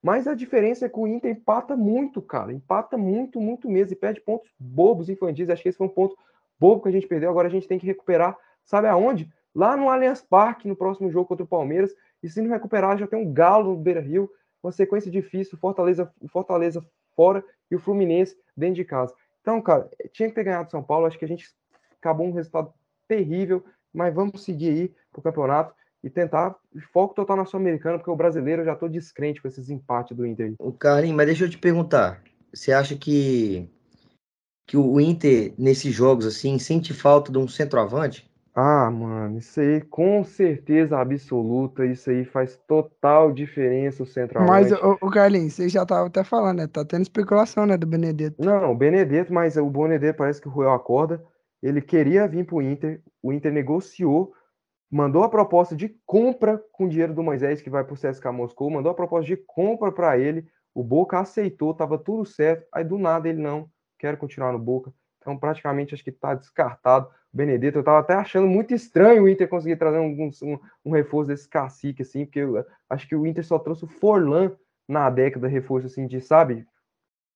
[0.02, 2.52] Mas a diferença é que o Inter empata muito, cara.
[2.52, 3.94] Empata muito, muito mesmo.
[3.94, 5.50] E perde pontos bobos infantis.
[5.50, 6.18] Acho que esse foi um ponto
[6.62, 7.32] bobo que a gente perdeu.
[7.32, 9.28] Agora a gente tem que recuperar, sabe aonde?
[9.54, 11.92] Lá no Allianz Parque, no próximo jogo contra o Palmeiras.
[12.22, 14.30] E se não recuperar, já tem um Galo no Beira Rio,
[14.62, 16.86] uma sequência difícil, Fortaleza, Fortaleza
[17.16, 19.14] fora e o Fluminense dentro de casa.
[19.42, 21.08] Então, cara, tinha que ter ganhado São Paulo.
[21.08, 21.50] Acho que a gente
[22.00, 22.72] acabou um resultado
[23.08, 26.56] terrível, mas vamos seguir aí pro campeonato e tentar
[26.94, 30.26] foco total na Sul-Americana, porque o brasileiro eu já tô descrente com esses empates do
[30.26, 30.54] Inter.
[30.60, 33.70] O Karim, mas deixa eu te perguntar, você acha que
[34.72, 38.26] que o Inter, nesses jogos, assim, sente falta de um centroavante?
[38.56, 44.82] Ah, mano, isso aí com certeza absoluta, isso aí faz total diferença o Mas, centroavante.
[44.82, 46.68] o, o Carlinhos, você já tava até falando, né?
[46.68, 48.42] Tá tendo especulação, né, do Benedetto.
[48.42, 51.22] Não, o Benedetto, mas o Benedetto parece que o Ruel acorda.
[51.62, 54.32] Ele queria vir pro Inter, o Inter negociou,
[54.90, 58.70] mandou a proposta de compra com o dinheiro do Moisés, que vai pro CSKA Moscou,
[58.70, 62.98] mandou a proposta de compra para ele, o Boca aceitou, tava tudo certo, aí do
[62.98, 63.70] nada ele não,
[64.02, 64.92] quero continuar no Boca.
[65.20, 67.08] Então praticamente acho que tá descartado.
[67.32, 70.92] O Benedetto, eu tava até achando muito estranho o Inter conseguir trazer um, um, um
[70.92, 74.52] reforço desse cacique, assim, porque eu acho que o Inter só trouxe o Forlan
[74.88, 76.66] na década, reforço assim de, sabe,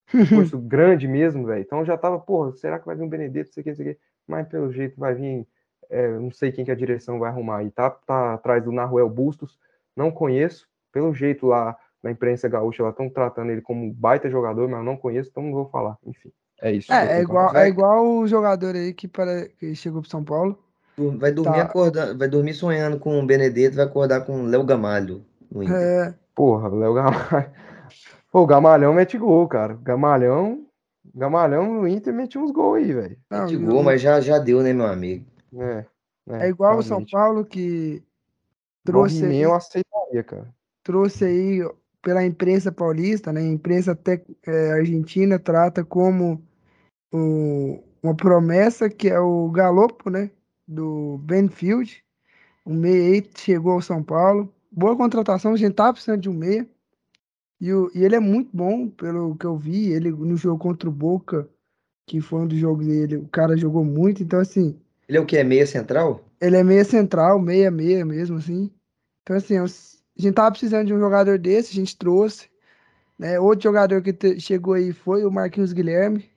[0.08, 1.62] reforço grande mesmo, velho.
[1.62, 4.00] Então eu já tava, porra, será que vai vir um Benedetto, sei que, sei que,
[4.28, 5.48] mas pelo jeito vai vir,
[5.90, 9.10] é, não sei quem que a direção vai arrumar aí, tá, tá atrás do Naruel
[9.10, 9.60] Bustos,
[9.96, 14.30] não conheço, pelo jeito lá na imprensa gaúcha, lá estão tratando ele como um baita
[14.30, 16.32] jogador, mas eu não conheço, então não vou falar, enfim.
[16.62, 16.92] É isso.
[16.92, 20.58] É, é igual, é igual o jogador aí que, para, que chegou pro São Paulo.
[21.18, 21.64] Vai dormir Tá.
[21.64, 25.76] acordando, vai dormir sonhando com o Benedetto, vai acordar com o Léo Gamalho no Inter.
[25.76, 27.52] É, Porra, Léo Gamalho.
[28.32, 29.78] Pô, o Gamalhão mete gol, cara.
[29.84, 30.66] Gamalhão,
[31.14, 33.18] Gamalhão no Inter mete uns gols aí, velho.
[33.30, 35.26] Mete gol, mas já, já deu, né, meu amigo?
[35.58, 35.86] É,
[36.30, 37.06] é igual o São.
[37.06, 38.02] Paulo que
[38.84, 40.48] Trouxe trouxe aí, eu aceitaria, cara.
[40.84, 41.70] trouxe aí
[42.06, 43.42] pela imprensa paulista, né?
[43.42, 46.40] A imprensa até é, argentina trata como
[47.14, 50.32] o- uma promessa que é o Galopo, né?
[50.68, 52.04] Do Benfield.
[52.66, 54.54] O meia chegou ao São Paulo.
[54.72, 56.68] Boa contratação, a gente tá precisando de um meia.
[57.62, 59.92] E, o- e ele é muito bom, pelo que eu vi.
[59.92, 61.50] Ele no jogo contra o Boca,
[62.08, 64.24] que foi um dos jogos dele, o cara jogou muito.
[64.24, 65.38] Então, assim, Ele é o que?
[65.38, 66.22] É meia central?
[66.42, 68.72] ele é meia central, meia meia mesmo, assim.
[69.24, 69.58] Então, assim,
[70.18, 72.50] a gente tava precisando de um jogador desse, a gente trouxe.
[73.18, 73.40] Né?
[73.40, 76.30] Outro jogador que chegou aí foi o Marquinhos Guilherme,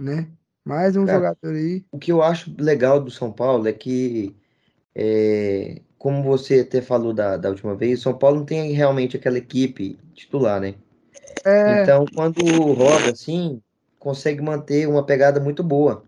[0.00, 0.28] né?
[0.64, 1.84] Mais um Cara, jogador aí.
[1.90, 4.36] O que eu acho legal do São Paulo é que,
[4.94, 9.16] é, como você até falou da, da última vez, o São Paulo não tem realmente
[9.16, 10.74] aquela equipe titular, né?
[11.44, 12.42] É, Então, quando
[12.72, 13.62] roda assim,
[13.98, 16.04] consegue manter uma pegada muito boa.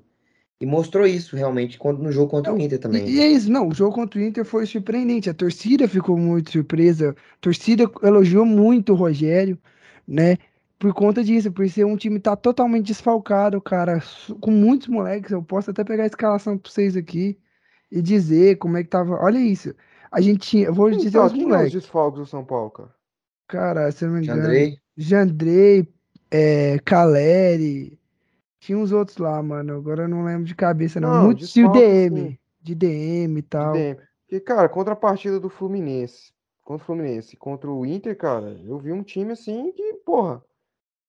[0.61, 3.09] E mostrou isso realmente quando, no jogo contra o Inter também.
[3.09, 6.19] E, e é isso, não, o jogo contra o Inter foi surpreendente, a torcida ficou
[6.19, 9.59] muito surpresa, a torcida elogiou muito o Rogério,
[10.07, 10.37] né,
[10.79, 14.03] por conta disso, por ser um time que tá totalmente desfalcado, cara,
[14.41, 17.39] com muitos moleques, eu posso até pegar a escalação pra vocês aqui
[17.91, 19.75] e dizer como é que tava, olha isso,
[20.11, 22.45] a gente tinha, eu vou dizer Então, os quem é os moleques, desfalques do São
[22.45, 22.95] Paulo, cara?
[23.47, 25.89] cara, se eu não me engano, Jandrei, Jandrei,
[26.31, 28.00] é, Caleri,
[28.61, 31.69] tinha uns outros lá, mano, agora eu não lembro de cabeça não, Não, muito de
[31.69, 32.39] DM, sim.
[32.61, 33.73] de DM e De tal.
[33.73, 33.99] DM.
[34.29, 36.33] Porque, cara, contra a partida do Fluminense,
[36.63, 40.45] contra o Fluminense, contra o Inter, cara, eu vi um time assim que, porra,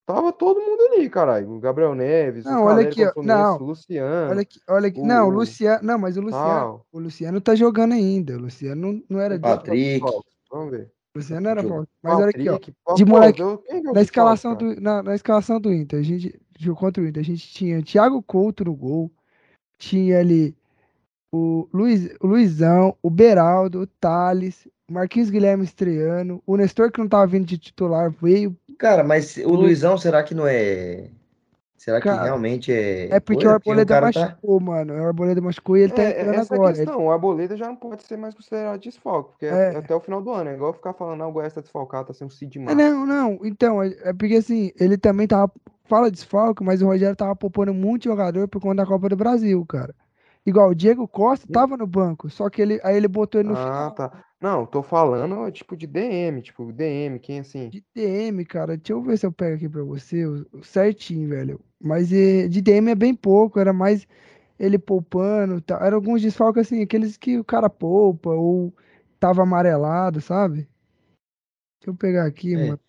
[0.06, 1.52] tava todo mundo ali, caralho.
[1.52, 5.02] O Gabriel Neves, Não, o olha aqui, o Não, o Luciano, olha aqui, olha aqui.
[5.02, 8.36] Não, o o Luciano, não, mas o Luciano, o Luciano tá jogando ainda.
[8.38, 10.02] O Luciano não, não era os Patrick?
[10.50, 10.92] Vamos ver.
[11.14, 11.90] o Luciano era falta.
[12.02, 12.94] Mas olha aqui, ó.
[12.96, 17.04] De moleque, é na escalação do na, na escalação do Inter, a gente jogou contra
[17.04, 19.12] o Inter, a gente tinha Thiago Couto no gol,
[19.78, 20.56] tinha ali
[21.32, 27.00] o Luiz, o Luizão, o Beraldo, o Thales, o Marquinhos Guilherme estreando, o Nestor que
[27.00, 29.54] não tava vindo de titular veio, Cara, mas o.
[29.54, 31.08] Luizão, será que não é.
[31.84, 33.08] Será que Cara, realmente é.
[33.12, 34.20] é porque o o Arboleda cara tá.
[34.20, 34.94] machucou, mano.
[34.94, 36.72] O Arboleda machucou e ele tá É, é- entrando essa é agora.
[36.78, 37.06] Ele- questão.
[37.08, 39.74] O Arboleda já não pode ser mais considerado desfalque, porque é, É.
[39.74, 40.52] é até o final do ano.
[40.52, 42.76] É igual ficar falando, ah, o Goiás tá desfalcado, tá sendo o Cid É, Mar.
[42.76, 43.40] não, não.
[43.44, 45.52] Então, é é porque assim, ele também tava.
[45.86, 49.66] Fala desfalque, mas o Rogério tava poupando muito jogador por conta da Copa do Brasil,
[49.66, 49.96] cara.
[50.46, 53.56] Igual o Diego Costa tava no banco, só que ele aí ele botou ele no
[53.58, 54.12] Ah, final tá.
[54.42, 57.70] Não, tô falando, tipo, de DM, tipo, DM, quem assim?
[57.70, 58.76] de DM, cara.
[58.76, 61.60] Deixa eu ver se eu pego aqui pra você, o- o certinho, velho.
[61.80, 64.08] Mas eh, de DM é bem pouco, era mais
[64.60, 65.80] ele poupando, tá?
[65.86, 68.74] Eram alguns desfalques assim, aqueles que o cara poupa ou
[69.20, 70.68] tava amarelado, sabe?
[71.80, 72.68] Deixa eu pegar aqui, É.
[72.68, 72.80] mano.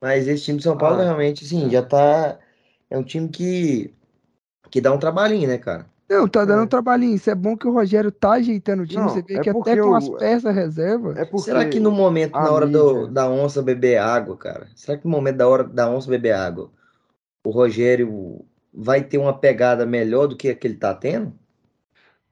[0.00, 2.38] Mas esse time de São Paulo Ah, realmente, assim, já tá.
[2.88, 3.94] É um time que.
[4.70, 5.90] Que dá um trabalhinho, né, cara?
[6.10, 6.64] Não, tá dando É.
[6.64, 7.14] um trabalhinho.
[7.14, 9.04] Isso é bom que o Rogério tá ajeitando o time.
[9.04, 11.14] Você Não, vê é que até com as peças reserva.
[11.16, 14.66] É porque Será que no momento, na hora do- da onça beber água, cara?
[14.74, 16.68] Será que no momento da hora da onça beber água,
[17.44, 18.44] o Rogério
[18.74, 21.32] vai ter uma pegada melhor do que a que ele tá tendo?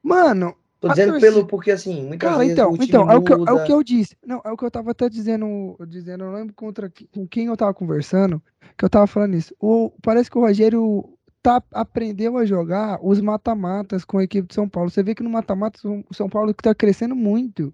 [0.03, 3.15] Mano, Tô dizendo torcida- pelo porque assim, muitas cara, vezes então, o time então é,
[3.15, 4.15] o que, eu- é o que eu disse.
[4.25, 7.47] Não, é o que eu tava até dizendo, dizendo, eu não lembro contra com quem
[7.47, 8.41] eu tava conversando,
[8.77, 9.53] que eu tava falando isso.
[9.59, 11.09] O, parece que o Rogério
[11.41, 14.89] tá, aprendeu a jogar os mata-matas com a equipe de São Paulo.
[14.89, 17.73] Você vê que no mata-mata o São Paulo que tá crescendo muito,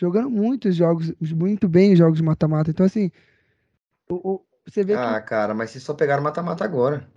[0.00, 2.70] jogando muitos jogos, muito bem os jogos de mata-mata.
[2.70, 3.10] Então, assim,
[4.08, 7.08] o, o- você vê que Ah, cara, mas vocês só pegaram mata-mata agora.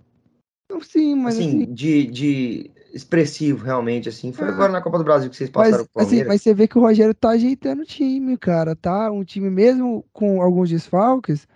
[0.66, 4.32] Então, sim, mas assim, assim, de, de expressivo, realmente, assim.
[4.32, 4.52] Foi Ah.
[4.52, 6.78] agora na Copa do Brasil que vocês mas, passaram pro assim, mas você vê que
[6.78, 9.10] o Rogério tá ajeitando o time, cara, tá?
[9.10, 11.48] Um time mesmo com alguns desfalques,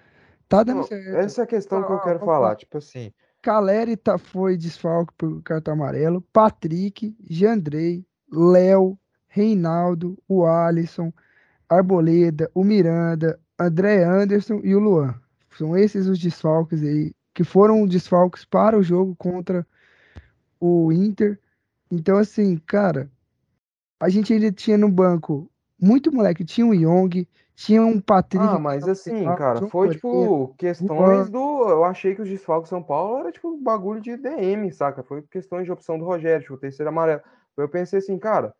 [0.48, 1.16] tá dando Não, certo.
[1.18, 2.26] essa é a questão que eu quero lá.
[2.26, 2.56] falar.
[2.56, 3.12] Tipo assim,
[3.44, 6.22] Caleri tá, foi desfalque por cartão amarelo.
[6.32, 11.12] Patrick, Jandrei, Léo, Reinaldo, o Alisson,
[11.68, 15.14] Arboleda, o Miranda, André Anderson e o Luan.
[15.58, 19.66] São esses os desfalques aí, que foram desfalques para o jogo contra
[20.58, 21.38] o Inter.
[21.90, 23.10] Então, assim, cara,
[24.00, 26.46] a gente ainda tinha no banco muito moleque.
[26.46, 28.44] Tinha o Young, tinha um Patrick.
[28.44, 31.68] ah, mas assim, cara, foi tipo questões do.
[31.68, 35.02] Eu achei que os desfalques de São Paulo era tipo bagulho de DM, saca?
[35.02, 37.22] Foi questões de opção do Rogério, tipo, terceiro amarelo.
[37.56, 38.52] Eu pensei assim, cara,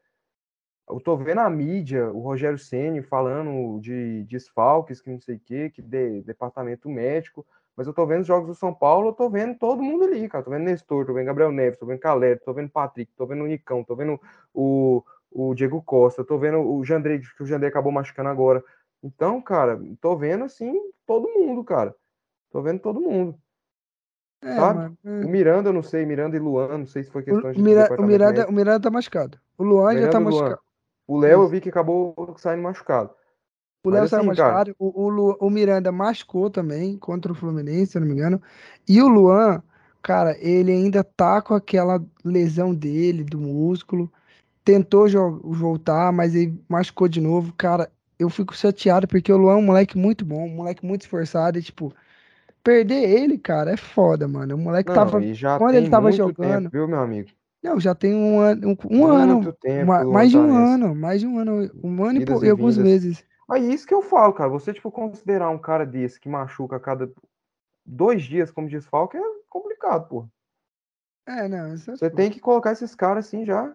[0.88, 5.40] eu tô vendo a mídia, o Rogério Ceni falando de desfalques, que não sei o
[5.40, 7.44] quê, que de departamento médico,
[7.76, 10.28] mas eu tô vendo os jogos do São Paulo, eu tô vendo todo mundo ali,
[10.28, 10.44] cara.
[10.44, 13.42] Tô vendo Nestor, tô vendo Gabriel Neves, tô vendo Caleri, tô vendo Patrick, tô vendo
[13.42, 14.20] o Nicão, tô vendo
[14.52, 18.62] o, o Diego Costa, tô vendo o Jandrei, que o Jandrei acabou machucando agora.
[19.04, 20.72] Então, cara, tô vendo assim
[21.06, 21.94] todo mundo, cara.
[22.50, 23.38] Tô vendo todo mundo.
[24.40, 24.78] É, sabe?
[24.78, 24.98] mano.
[25.04, 27.60] O Miranda, eu não sei, Miranda e Luan, não sei se foi questão O, de
[27.62, 29.38] Mira- o Miranda, o Miranda tá machucado.
[29.58, 30.42] O Luan já tá Miranda e Luan.
[30.42, 30.62] machucado.
[31.06, 33.10] O Léo eu vi que acabou saindo machucado.
[33.84, 34.76] O Léo saiu assim, cara- machucado.
[34.78, 38.40] O, o, Lu- o Miranda machucou também contra o Fluminense, se eu não me engano.
[38.88, 39.62] E o Luan,
[40.02, 44.10] cara, ele ainda tá com aquela lesão dele, do músculo.
[44.64, 45.06] Tentou
[45.42, 47.52] voltar, mas ele machucou de novo.
[47.52, 51.02] Cara, eu fico chateado porque o Luan é um moleque muito bom, um moleque muito
[51.02, 51.58] esforçado.
[51.58, 51.92] E, tipo,
[52.62, 54.54] perder ele, cara, é foda, mano.
[54.54, 55.20] O moleque Não, tava.
[55.34, 56.64] já Quando ele tava jogando.
[56.64, 57.30] tempo, viu, meu amigo?
[57.62, 58.76] Não, já tem um ano.
[58.90, 59.52] Um, um ano.
[59.54, 60.94] tempo ma- que o mais de um tá ano.
[60.94, 61.70] Mais de um ano.
[61.82, 63.24] Um ano e, Idas pou- e e alguns meses.
[63.50, 64.50] Aí isso que eu falo, cara.
[64.50, 67.10] Você, tipo, considerar um cara desse que machuca a cada
[67.84, 70.28] dois dias como desfalque é complicado, pô.
[71.26, 71.72] É, não.
[71.72, 73.72] É Você tem que colocar esses caras assim já.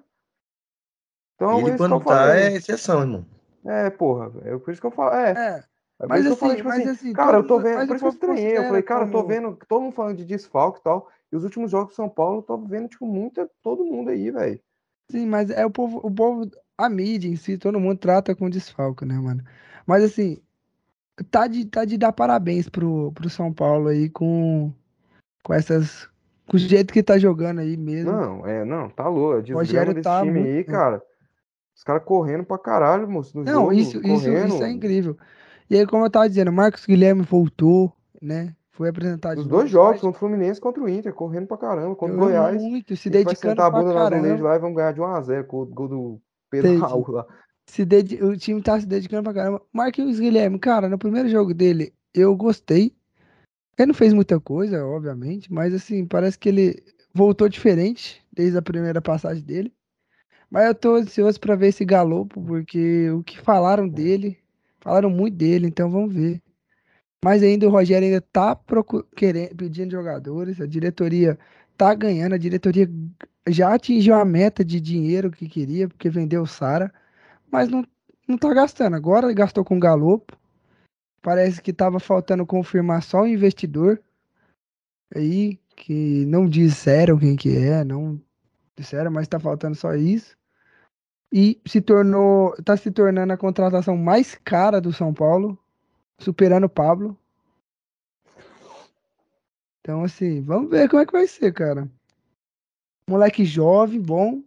[1.35, 2.43] Então, Ele é quando tá falei.
[2.43, 3.25] é exceção, irmão.
[3.65, 4.31] É, porra.
[4.45, 5.13] É por isso que eu falo.
[5.15, 5.63] É, É,
[6.01, 7.99] É Mas eu falei, assim, tipo mas assim, assim, cara, eu tô vendo, por isso
[7.99, 10.79] que eu estranhei, eu falei, cara, eu tô como- vendo todo mundo falando de desfalque
[10.79, 13.83] e tal, e os últimos jogos do São Paulo, eu tô vendo, tipo, muita, todo
[13.85, 14.59] mundo aí, velho.
[15.11, 18.49] Sim, mas é o povo, o povo, a mídia em si, todo mundo trata com
[18.49, 19.43] desfalque, né, mano?
[19.85, 20.37] Mas assim,
[21.29, 24.71] tá de, tá de dar parabéns pro, pro São Paulo aí com,
[25.43, 26.07] com essas.
[26.47, 28.11] Com o jeito que tá jogando aí mesmo.
[28.11, 31.03] Não, é, não, tá louco, a desgrama Rogério desse tá time muito aí, cara,
[31.79, 35.17] os caras correndo pra caralho, moço, Não, jogo, isso, isso, isso é incrível.
[35.69, 38.53] E aí, como eu tava dizendo, o Marcos Guilherme voltou, né?
[38.71, 41.95] Foi apresentado de dois jogos, contra o Fluminense e contra o Inter, correndo pra caramba,
[41.95, 44.43] contra o Goiás, muito, se gente vai dedicando sentar a bunda caramba.
[44.43, 46.79] lá e vamos ganhar de 1x0 com o gol do Pedro.
[46.79, 47.25] Raul lá.
[47.65, 49.61] se dedi- o time tá se dedicando pra caramba.
[49.71, 52.93] Marquinhos Guilherme, cara, no primeiro jogo dele, eu gostei.
[53.77, 58.61] Ele não fez muita coisa, obviamente, mas assim, parece que ele voltou diferente desde a
[58.61, 59.73] primeira passagem dele.
[60.49, 64.37] Mas eu tô ansioso pra ver esse galopo, porque o que falaram dele,
[64.79, 66.41] falaram muito dele, então vamos ver.
[67.23, 68.57] Mas ainda o Rogério ainda tá
[69.15, 71.37] querendo, pedindo jogadores, a diretoria
[71.77, 72.89] tá ganhando, a diretoria
[73.47, 76.91] já atingiu a meta de dinheiro que queria, porque vendeu o Sara
[77.51, 77.85] mas não,
[78.27, 78.95] não tá gastando.
[78.95, 80.37] Agora gastou com o Galopo.
[81.21, 84.01] Parece que tava faltando confirmar só o investidor
[85.13, 88.21] aí, que não disseram quem que é, não
[88.77, 90.37] disseram, mas tá faltando só isso.
[91.31, 95.57] E se tornou, tá se tornando a contratação mais cara do São Paulo,
[96.17, 97.17] superando o Pablo.
[99.81, 101.89] Então, assim, vamos ver como é que vai ser, cara.
[103.07, 104.43] Moleque jovem, bom.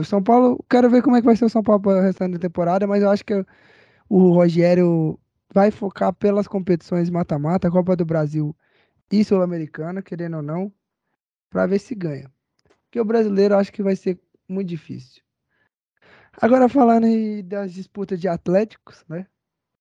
[0.00, 2.02] O São Paulo, quero ver como é que vai ser o São Paulo para o
[2.02, 3.44] restante da temporada, mas eu acho que
[4.08, 5.18] o Rogério
[5.52, 8.54] vai focar pelas competições mata-mata, Copa do Brasil
[9.10, 10.72] e Sul-Americana, querendo ou não,
[11.50, 12.30] para ver se ganha.
[12.84, 15.23] Porque o brasileiro acho que vai ser muito difícil.
[16.40, 19.26] Agora falando aí das disputas de Atléticos, né?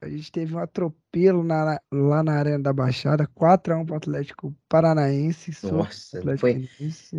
[0.02, 5.52] A gente teve um atropelo na- lá na Arena da Baixada, 4x1 pro Atlético Paranaense.
[5.72, 6.70] Nossa, Atlético foi.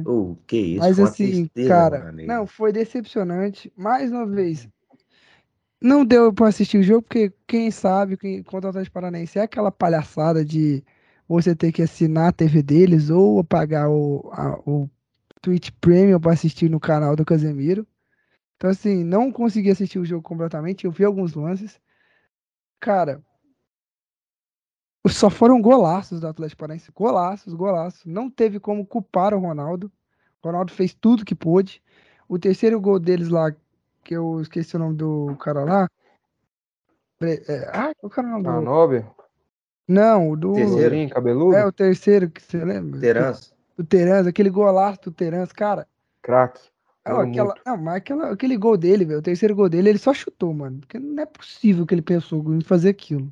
[0.04, 0.80] O que isso?
[0.80, 2.30] Mas assim, tristeza, cara, amigo.
[2.30, 3.72] não, foi decepcionante.
[3.74, 4.68] Mais uma vez,
[5.80, 9.42] não deu pra assistir o jogo, porque quem sabe, quem contra o Atlético Paranaense é
[9.42, 10.82] aquela palhaçada de
[11.26, 14.88] você ter que assinar a TV deles ou pagar o, a- o
[15.40, 17.86] Twitch Premium pra assistir no canal do Casemiro.
[18.56, 20.84] Então, assim, não consegui assistir o jogo completamente.
[20.84, 21.80] Eu vi alguns lances.
[22.80, 23.22] Cara,
[25.08, 26.90] só foram golaços do Atlético Paranaense.
[26.92, 28.04] Golaços, golaços.
[28.06, 29.90] Não teve como culpar o Ronaldo.
[30.42, 31.82] O Ronaldo fez tudo que pôde.
[32.28, 33.54] O terceiro gol deles lá,
[34.02, 35.88] que eu esqueci o nome do cara lá.
[37.22, 38.60] É, ah, qual que era o nome Ah, do.
[38.62, 39.06] Nobre,
[39.88, 40.52] Não, o do.
[40.54, 40.80] Terceiro?
[40.80, 41.56] Loirinho, cabeludo.
[41.56, 43.00] É o terceiro que você lembra?
[43.00, 43.54] Terança.
[43.76, 45.86] do Terans, aquele golaço do Terans, cara.
[46.22, 46.60] Craque.
[47.06, 47.62] Não, aquela, muito.
[47.66, 50.78] não, mas aquela, aquele gol dele, velho, o terceiro gol dele, ele só chutou, mano.
[50.80, 53.30] Porque não é possível que ele pensou em fazer aquilo.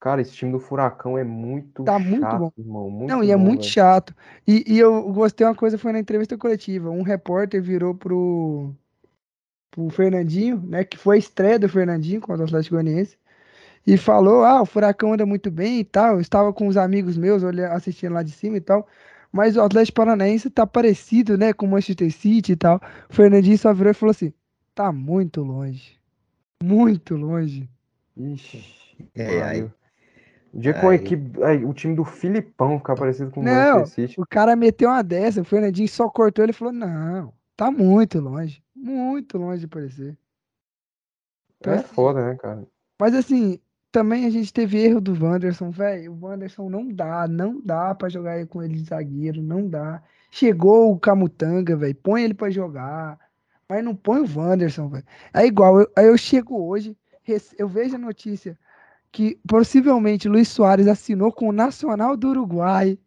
[0.00, 2.52] Cara, esse time do Furacão é muito Tá muito chato, bom.
[2.56, 2.90] irmão.
[2.90, 3.72] Muito Não, e é bom, muito velho.
[3.72, 4.14] chato.
[4.46, 6.90] E, e eu gostei uma coisa, foi na entrevista coletiva.
[6.90, 8.72] Um repórter virou pro,
[9.70, 10.84] pro Fernandinho, né?
[10.84, 13.18] Que foi a estreia do Fernandinho contra o Atlético Goianiense.
[13.86, 16.14] E falou: Ah, o Furacão anda muito bem e tal.
[16.16, 18.86] Eu estava com os amigos meus olhando, assistindo lá de cima e tal.
[19.36, 21.52] Mas o Atlético Paranaense tá parecido, né?
[21.52, 22.80] Com o Manchester City e tal.
[23.10, 24.32] O Fernandinho só virou e falou assim:
[24.74, 25.98] Tá muito longe.
[26.62, 27.68] Muito longe.
[28.16, 28.64] Ixi,
[29.14, 29.62] É, aí-
[30.52, 33.80] O dia com a equipe, aí, o time do Filipão ficar parecido com o Não,
[33.80, 34.20] Manchester City.
[34.20, 38.62] o cara meteu uma dessa, o Fernandinho só cortou ele falou: Não, tá muito longe.
[38.74, 40.16] Muito longe de parecer.
[41.58, 42.66] Então, É assim, foda, né, cara?
[42.98, 43.58] Mas assim,
[43.96, 46.12] também a gente teve erro do Wanderson, velho.
[46.12, 50.02] O Wanderson não dá, não dá pra jogar com ele de zagueiro, não dá.
[50.30, 53.18] Chegou o Camutanga, velho, põe ele pra jogar,
[53.66, 55.04] mas não põe o Wanderson, velho.
[55.32, 56.94] É igual, eu, aí eu chego hoje,
[57.58, 58.58] eu vejo a notícia
[59.10, 62.98] que possivelmente Luiz Soares assinou com o Nacional do Uruguai,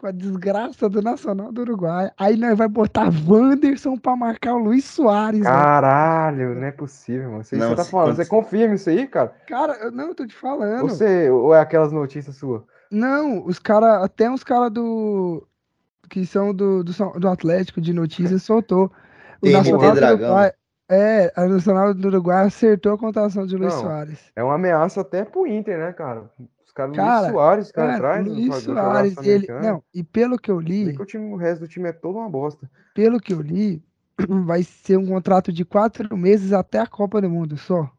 [0.00, 2.10] com a desgraça do Nacional do Uruguai.
[2.16, 5.42] Aí nós vai botar Wanderson pra marcar o Luiz Soares.
[5.42, 7.44] Caralho, não é possível, mano.
[7.44, 9.34] Você, Não, você tá falando, você confirma isso aí, cara?
[9.46, 10.84] Cara, eu não eu tô te falando.
[10.84, 12.62] Ou, você, ou é aquelas notícias suas?
[12.90, 15.46] Não, os caras, até uns caras do.
[16.08, 18.90] que são do, do, do Atlético de notícias soltou.
[19.42, 20.28] O TNT Nacional do Dragão.
[20.28, 20.52] Uruguai.
[20.88, 23.82] É, a Nacional do Uruguai acertou a contratação de Luiz Não.
[23.82, 24.32] Soares.
[24.34, 26.30] É uma ameaça até pro Inter, né, cara?
[26.88, 29.46] Do Cara, Luiz Soares, Cara, traz Luiz pra jogar Soares, ele.
[29.60, 32.18] Não, e pelo que eu li, que o, time, o resto do time é toda
[32.18, 32.70] uma bosta.
[32.94, 33.82] pelo que eu li,
[34.44, 37.90] vai ser um contrato de quatro meses até a Copa do Mundo, só.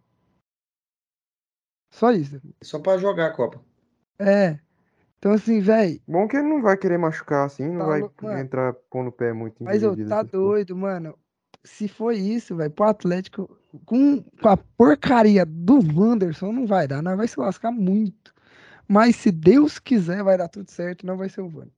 [1.93, 2.41] Só isso.
[2.63, 3.59] Só pra jogar a Copa.
[4.17, 4.59] É.
[5.17, 5.99] Então, assim, velho.
[6.07, 8.39] Bom que ele não vai querer machucar assim, não Tá vai lou- mano.
[8.39, 10.32] entrar pondo o pé muito Mas eu tá porra.
[10.32, 11.15] doido, mano.
[11.63, 13.55] Se for isso, velho, pro Atlético,
[13.86, 18.34] com, com a porcaria do Wanderson, não vai dar, não vai se lascar muito.
[18.91, 21.71] Mas se Deus quiser, vai dar tudo certo, não vai ser o Wanderson.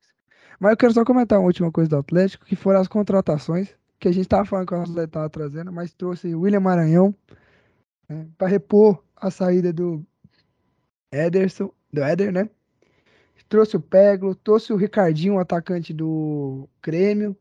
[0.59, 4.07] Mas eu quero só comentar uma última coisa do Atlético, que foram as contratações, que
[4.07, 7.13] a gente tava falando que o Atlético tava trazendo, mas trouxe o William Maranhão,
[8.09, 10.03] né, pra repor a saída do
[11.11, 12.49] Ederson, do Éder, né?
[13.47, 17.37] Trouxe o Peglo, trouxe o Ricardinho, o atacante do Grêmio.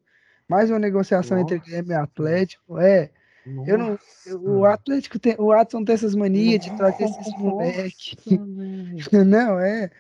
[0.47, 2.79] Mais uma negociação entre Nossa Grêmio e Atlético.
[2.79, 3.11] É,
[3.45, 3.99] eu não.
[4.43, 5.35] O Atlético tem.
[5.39, 8.17] O Watson tem essas manias de trazer esses moleques.
[9.27, 9.91] Não, é.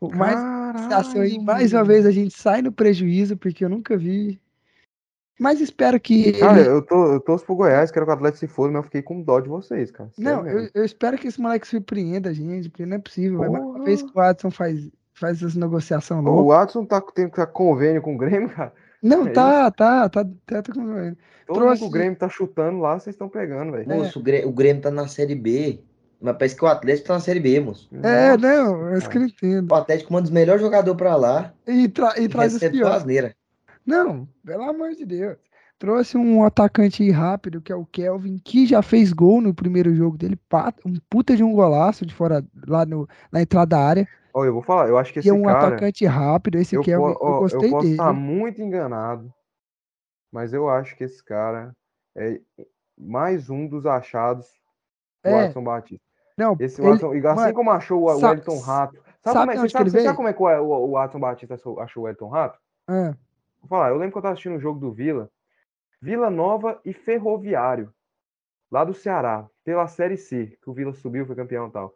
[0.00, 0.36] Mais
[0.74, 4.38] negociação aí, mais uma vez a gente sai no prejuízo, porque eu nunca vi.
[5.38, 6.32] Mas espero que.
[6.34, 8.78] Cara, ele- eu, tô, eu torço pro Goiás, quero que o Atlético se foda, mas
[8.80, 10.10] eu fiquei com dó de vocês, cara.
[10.14, 13.38] Sério Não, eu, eu espero que esse moleque surpreenda a gente, porque não é possível.
[13.38, 13.84] Mais uma Porra.
[13.84, 16.46] vez que o Watson faz, faz essa negociação Ô, O.
[16.48, 18.72] Watson tá, tem tá convênio com o Grêmio, cara.
[19.04, 21.14] Não, é tá, tá, tá, tá, tá com-
[21.46, 23.86] Todo Trouxe- o Grêmio tá chutando lá, vocês estão pegando, velho.
[23.88, 25.80] Moço, o Grê- o Grêmio tá na Série B.
[26.20, 27.86] Mas parece que o Atlético tá na Série B, moço.
[28.02, 29.70] É, Nossa, não, é isso que eu não entendo.
[29.70, 33.34] O Atlético manda os melhores jogadores pra lá E, tra- e e traz os piores.
[33.84, 35.36] Não, pelo amor de Deus.
[35.78, 40.16] Trouxe um atacante rápido, que é o Kelvin, que já fez gol no primeiro jogo
[40.16, 40.38] dele.
[40.86, 44.08] Um puta de um golaço de fora, lá no, na entrada da área.
[44.34, 45.76] Ó, eu vou falar, eu acho que E esse é um cara.
[45.76, 46.58] atacante rápido.
[46.58, 47.92] Esse eu, Kelvin, po- eu ó, eu gostei posso dele.
[47.92, 49.32] estar muito enganado,
[50.32, 51.72] mas eu acho que esse cara
[52.16, 52.40] é
[52.98, 54.46] mais um dos achados
[55.22, 56.04] do É, Watson Batista.
[56.36, 58.94] Não, Esse ele- Watson, e assim mano, como achou o Wellington Rato.
[58.96, 62.06] Sabe, sabe como é, sabe, ele sabe como é que o, o, Batista achou o
[62.06, 62.58] Wellington Rato?
[62.88, 63.14] ah,
[63.60, 65.30] Vou falar, eu lembro que eu tava assistindo o jogo do Vila,
[66.02, 67.92] Vila Nova e Ferroviário,
[68.70, 71.94] lá do Ceará, pela Série C, que o Vila subiu, foi campeão e tal.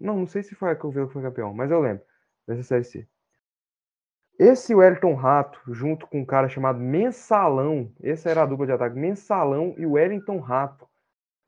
[0.00, 2.02] Não, não sei se foi que o Vila que foi campeão, mas eu lembro
[2.46, 3.08] dessa Série C.
[4.38, 8.98] Esse Wellington Rato, junto com um cara chamado Mensalão, essa era a dupla de ataque,
[8.98, 10.86] Mensalão e o Wellington Rato,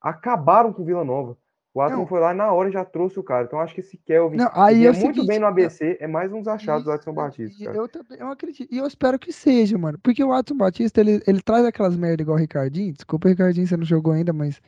[0.00, 1.36] acabaram com o Vila Nova.
[1.74, 2.06] O Watson Não.
[2.06, 3.46] foi lá e na hora já trouxe o cara.
[3.46, 5.46] Então acho que esse Kelvin, Não, aí é muito seguinte, bem no.
[5.46, 7.60] ABC, é mais dos achados do não, Batista.
[7.60, 7.66] e.
[7.66, 8.72] Eu também, eu acredito.
[8.72, 9.98] E eu espero que seja, mano.
[10.00, 12.92] Porque o Watson Batista, ele, ele traz aquelas merda igual o Ricardinho.
[12.92, 14.62] Desculpa, Ricardinho, você não jogou ainda, mas.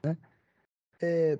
[0.00, 0.16] Né?
[1.02, 1.38] É,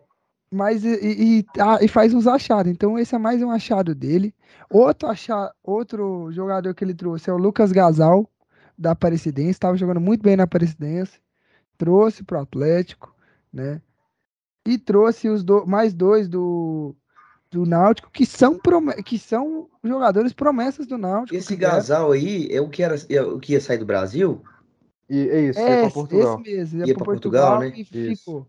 [0.50, 2.70] mas e, e, e- ah, e faz uns achados.
[2.70, 4.34] Então, esse é mais um achado dele.
[4.70, 8.28] Outro, acha, outro jogador que ele trouxe é o Lucas Gasal,
[8.78, 9.50] da Aparecidense.
[9.50, 11.20] Estava jogando muito bem na Aparecidense.
[11.76, 13.14] Trouxe pro Atlético,
[13.52, 13.80] né?
[14.66, 16.94] E trouxe os do- mais dois do,
[17.50, 18.58] do Náutico, que são,
[19.04, 21.36] que são jogadores promessas do Náutico.
[21.36, 21.54] Esse.
[21.56, 24.42] Gasal aí é o que, era, é o que ia sair do Brasil?
[25.08, 26.40] E é isso, é É, esse, Portugal.
[26.40, 26.78] esse mesmo.
[26.80, 27.86] Ia Ia pro pra Portugal, Portugal, né?
[27.92, 28.20] e Isso.
[28.24, 28.46] ficou.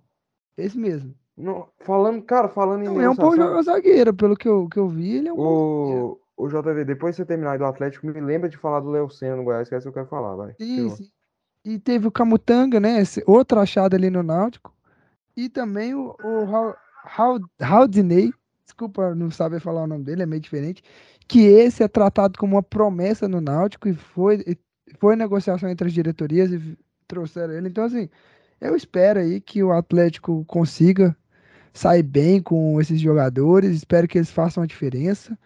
[0.58, 1.14] Esse mesmo.
[1.38, 4.80] Não, falando, cara, falando em Não, é um bom jogador zagueiro, pelo que eu, que
[4.80, 8.06] eu vi, ele é um o, Ô, JV, depois que você terminar aí do Atlético,
[8.08, 10.08] me lembra de falar do Léo Senna no Goiás, que é isso que eu quero
[10.08, 10.54] falar, vai.
[10.60, 11.10] Sim, sim.
[11.64, 13.02] E teve o Camutanga, né?
[13.02, 14.74] esse outro achado ali no Náutico.
[15.36, 18.34] E também o, o Hal- Hal- Haldinei,
[18.66, 20.84] desculpa não saber falar o nome dele, é meio diferente.
[21.28, 24.44] Que esse é tratado como uma promessa no Náutico e foi,
[25.00, 26.78] foi negociação entre as diretorias e
[27.08, 27.70] trouxeram ele.
[27.70, 28.10] Então, assim,
[28.60, 31.16] eu espero aí que o Atlético consiga
[31.76, 35.38] sair bem com esses jogadores, espero que eles façam a diferença.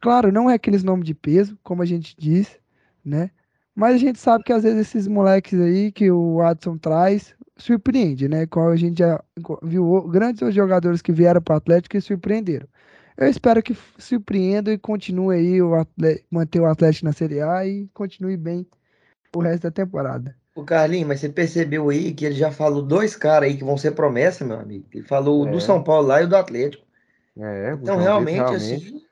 [0.00, 2.58] Claro, não é aqueles nomes de peso, como a gente diz,
[3.04, 3.30] né?
[3.74, 8.28] Mas a gente sabe que às vezes esses moleques aí que o Adson traz surpreende,
[8.28, 8.46] né?
[8.46, 9.22] Qual a gente já
[9.62, 12.68] viu grandes jogadores que vieram para o Atlético e surpreenderam.
[13.16, 15.72] Eu espero que surpreenda e continue aí o
[16.30, 18.66] manter o Atlético na Série A e continue bem
[19.34, 20.36] o resto da temporada.
[20.58, 23.76] O Carlinhos, mas você percebeu aí que ele já falou dois caras aí que vão
[23.76, 24.86] ser promessa, meu amigo.
[24.92, 25.50] Ele falou o É.
[25.52, 26.84] do São Paulo lá e o do Atlético.
[27.38, 29.02] É, o Então, João realmente, Vitor assim,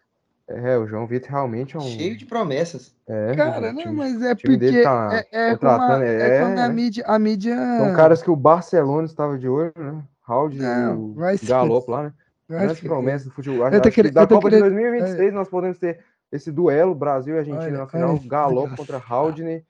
[0.49, 1.82] É, o João Vitor realmente é um.
[1.82, 2.94] cheio de promessas.
[3.09, 5.70] É, Cara, o não, time- mas é o time dele porque tá é, é como
[5.70, 9.38] a, contratando, é como a é, mídia, a mídia São caras que o Barcelona estava
[9.38, 10.03] de olho, né?
[10.22, 12.12] Raul e se Galopo lá, né?
[12.49, 13.64] vai Grandes se promessas do futebol.
[13.64, 16.01] Acho, acho que querendo- da Copa de querendo- 2026 nós podemos ter
[16.32, 19.64] esse duelo Brasil e Argentina Olha, na final, olha, Galopo contra Haldney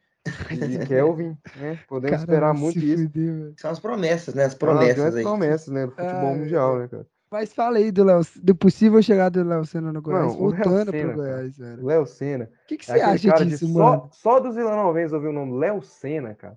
[0.51, 1.79] e Kelvin, né?
[1.89, 3.03] Podemos Cara, esperar muito isso.
[3.05, 3.53] fuder.
[3.57, 4.45] São as promessas, né?
[4.45, 5.23] As É promessas grandes aí.
[5.23, 5.87] promessas, né?
[5.87, 7.07] Do futebol Ah, mundial, né, cara?
[7.31, 10.39] Mas fala aí do, Léo, do possível chegada do Léo Senna no Goiás, Não, Léo
[10.41, 11.17] voltando Senna, pro.
[11.23, 11.83] Goiás, velho.
[11.83, 12.45] O Léo Senna.
[12.45, 14.09] O que, que É você acha cara disso, de mano?
[14.13, 16.57] só, só dos vilanovenses ouvir o nome Léo Senna, cara.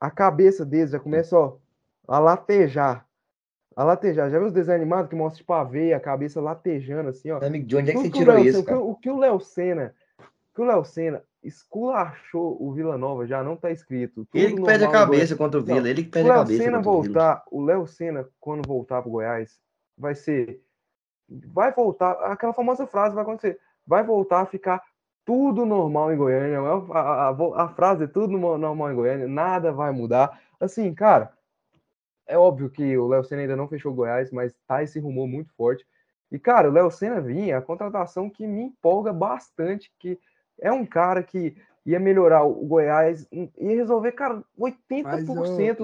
[0.00, 1.56] A cabeça deles já começa, ó,
[2.08, 3.06] a latejar.
[3.76, 4.30] A latejar.
[4.30, 7.44] Já viu os desenhos animados que mostra tipo a veia, a cabeça latejando assim, ó.
[7.44, 8.80] Amigo, de onde é que você tirou isso, o que cara?
[8.80, 13.26] o- O que o Léo Senna, o que o Léo Senna esculachou o Vila Nova
[13.26, 14.26] já não tá escrito.
[14.32, 15.88] Ele que perde a cabeça contra o Não, Vila.
[15.88, 19.58] Ele que perde a cabeça Senna voltar, o Léo Senna, quando voltar pro Goiás,
[19.96, 20.60] vai ser.
[21.28, 22.12] Vai voltar.
[22.32, 23.58] Aquela famosa frase vai acontecer.
[23.86, 24.82] Vai voltar a ficar
[25.24, 26.60] tudo normal em Goiânia.
[26.60, 30.40] A, a- a- a frase é tudo no- normal em Goiânia, nada vai mudar.
[30.60, 31.32] Assim, cara,
[32.26, 35.26] é óbvio que o Léo Senna ainda não fechou o Goiás, mas tá esse rumor
[35.26, 35.86] muito forte.
[36.30, 40.18] E, cara, o Léo Senna vinha, a contratação que me empolga bastante, que
[40.60, 45.34] é um cara que ia melhorar o Goiás, ia resolver, cara, 80% Mas, ô,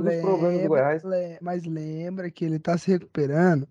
[0.01, 1.03] dos problemas do lembra- Goiás.
[1.03, 3.67] le- mas lembra que ele tá se recuperando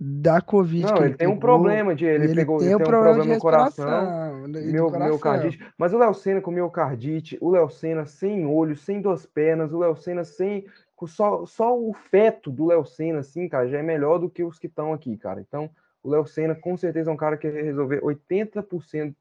[0.00, 2.74] da Covid Não, ele ele tem um pegou, problema de ele, ele pegou, tem ele
[2.74, 5.06] um tem um problema problema no coração, meu, coração.
[5.08, 5.66] miocardite.
[5.78, 9.78] Mas o Léo Senna com miocardite, o Léo Senna sem olho, sem duas pernas, o
[9.78, 10.66] Léo Senna sem
[11.06, 14.58] só, só o feto do Léo Senna, assim, cara, já é melhor do que os
[14.58, 15.40] que estão aqui, cara.
[15.40, 15.68] Então,
[16.02, 19.14] o Léo Senna com certeza é um cara que ia resolver 80%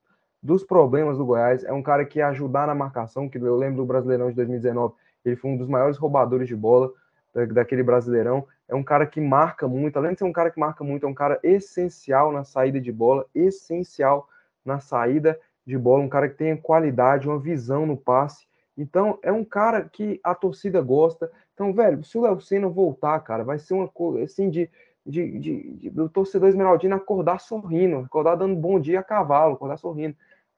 [0.45, 1.63] dos problemas do Goiás.
[1.63, 4.93] É um cara que ia ajudar na marcação, que eu lembro do Brasileirão de 2019,
[5.25, 6.91] ele foi um dos maiores roubadores de bola
[7.33, 8.45] da- daquele Brasileirão.
[8.67, 11.09] É um cara que marca muito, além de ser um cara que marca muito, é
[11.09, 14.29] um cara essencial na saída de bola, essencial
[14.63, 18.45] na saída de bola, um cara que tem qualidade, uma visão no passe.
[18.77, 21.31] Então, é um cara que a torcida gosta.
[21.55, 24.69] Então, velho, se o Léo Senna voltar, cara, vai ser uma coisa assim de,
[25.03, 29.77] de, de- de- do torcedor esmeraldino acordar sorrindo, acordar dando bom dia a cavalo, acordar
[29.77, 30.15] sorrindo.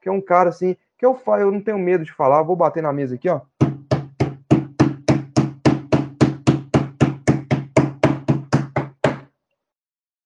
[0.08, 2.56] Que é um cara assim, que eu falo, eu não tenho medo de falar, vou
[2.56, 3.42] bater na mesa aqui, ó.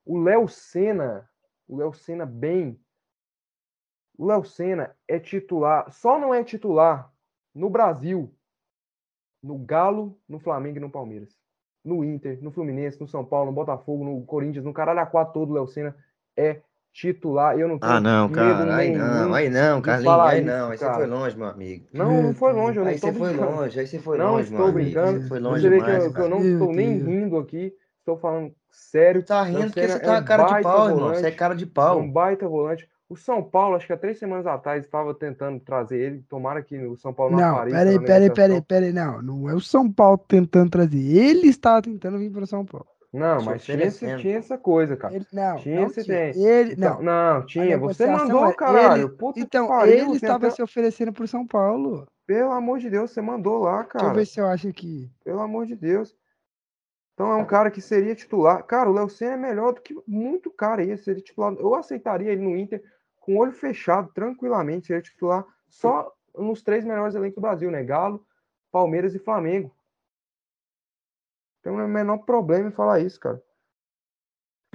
[0.05, 1.27] O Léo Senna,
[1.67, 2.79] o Léo Senna bem.
[4.15, 7.11] O Léo Senna é titular, só não é titular
[7.51, 8.31] no Brasil,
[9.41, 11.35] no Galo, no Flamengo e no Palmeiras.
[11.83, 15.49] No Inter, no Fluminense, no São Paulo, no Botafogo, no Corinthians, no caralho a todo,
[15.49, 15.95] o Léo Senna
[16.37, 16.61] é
[16.93, 17.57] titular.
[17.57, 18.75] Eu não tenho Ah, não, medo cara.
[18.75, 20.19] Aí não, aí não, Carlinhos.
[20.19, 20.69] Aí não.
[20.69, 21.87] Aí você foi longe, meu amigo.
[21.93, 24.49] Não, não foi longe, eu não Aí você foi longe, aí você foi Não longe,
[24.51, 24.73] meu estou amigo.
[24.73, 25.21] brincando.
[25.21, 28.17] Você foi Você longe vê que eu, que eu não estou nem rindo aqui, estou
[28.17, 29.23] falando sério.
[29.23, 30.99] Tá rindo porque você tá é um cara de pau, irmão.
[30.99, 31.19] volante.
[31.19, 31.99] Você é cara de É pau.
[31.99, 32.89] um baita volante.
[33.09, 36.23] O São Paulo, acho que há três semanas atrás, estava tentando trazer ele.
[36.29, 39.49] Tomara que o São Paulo não, Não, apareça peraí, na peraí, peraí, peraí, não, não
[39.49, 42.87] é o São Paulo tentando trazer, ele está tentando vir para São Paulo.
[43.13, 45.13] Não, mas tinha, esse- tinha essa coisa, cara.
[45.13, 46.31] Ele, não, Tinha não esse tinha.
[46.33, 46.43] tem.
[46.45, 47.77] Ele, Então, não, não, tinha.
[47.77, 49.03] Você mandou, é- caralho.
[49.07, 49.93] ele- Puta que então, pariu.
[49.93, 52.07] ele estava se oferecendo pro São Paulo.
[52.25, 54.13] Pelo amor de Deus, você mandou lá, Deixa eu cara.
[54.13, 55.11] ver se eu acho aqui.
[55.25, 56.15] Pelo amor de Deus.
[57.13, 58.63] Então é um cara que seria titular.
[58.63, 60.97] Cara, o Léo Senna é melhor do que muito cara aí.
[60.97, 61.53] Seria titular.
[61.59, 62.81] Eu aceitaria ele no Inter
[63.19, 64.87] com o olho fechado, tranquilamente.
[64.87, 67.83] Seria titular só nos três melhores elencos do Brasil, né?
[67.83, 68.25] Galo,
[68.71, 69.69] Palmeiras e Flamengo.
[71.63, 73.41] Tem o menor problema em falar isso, cara.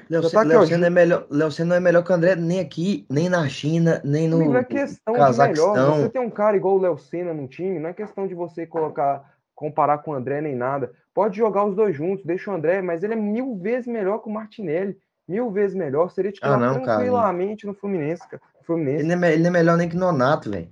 [0.08, 3.04] Léo tá Senna é melhor, Léo Senna não é melhor que o André nem aqui,
[3.10, 5.26] nem na China, nem no não é questão de melhor.
[5.26, 5.96] Cazaquistão.
[5.96, 8.66] Você tem um cara igual o Léo Senna no time, não é questão de você
[8.66, 10.92] colocar, comparar com o André nem nada.
[11.12, 14.28] Pode jogar os dois juntos, deixa o André, mas ele é mil vezes melhor que
[14.28, 14.96] o Martinelli.
[15.26, 16.08] Mil vezes melhor.
[16.10, 16.98] Seria titular Ah, não, cara.
[16.98, 18.40] tranquilamente no Fluminense, cara.
[18.64, 19.04] Fluminense.
[19.04, 20.68] Ele não, é, ele não é melhor nem que o Nonato, velho.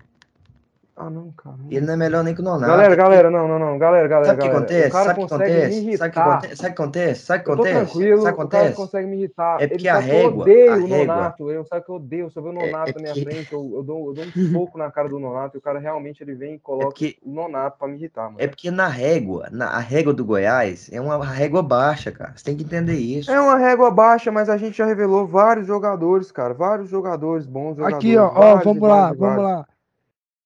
[0.96, 1.56] Ah, não, cara.
[1.72, 2.70] Ele não é melhor nem que o Nonato.
[2.70, 3.76] Galera, galera, não, não, não.
[3.78, 4.88] Galera, galera, Sabe o que acontece?
[4.88, 5.68] O cara Sabe o que consegue acontece?
[5.68, 6.28] me Sabe o que irritar.
[6.30, 6.56] acontece?
[6.56, 7.20] Sabe o que acontece?
[7.26, 7.74] Sabe o que acontece?
[7.74, 8.76] tranquilo, Sabe o que o cara acontece?
[8.76, 9.56] consegue me irritar.
[9.60, 11.50] É Ele porque sabe a que eu régua- odeio a o régua- Nonato.
[11.50, 12.30] Eu sabe que eu odeio.
[12.30, 14.14] Se eu ver o É- Nonato é na minha porque- frente, eu, eu dou, eu
[14.14, 16.58] dou um soco na cara do Nonato e o cara realmente ele vem e É
[16.62, 18.36] coloca porque, o Nonato pra me irritar, mano.
[18.38, 22.32] é porque na régua, na, a régua do Goiás é uma régua baixa, cara.
[22.36, 23.32] Você tem que entender isso.
[23.32, 26.54] É uma régua baixa, mas a gente já revelou vários jogadores, cara.
[26.54, 27.96] Vários jogadores, bons jogadores.
[27.96, 29.66] Aqui, ó, ó, vamos lá, vários vamos lá.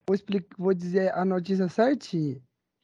[0.08, 2.40] Vou, explicar, vou dizer a notícia certinha.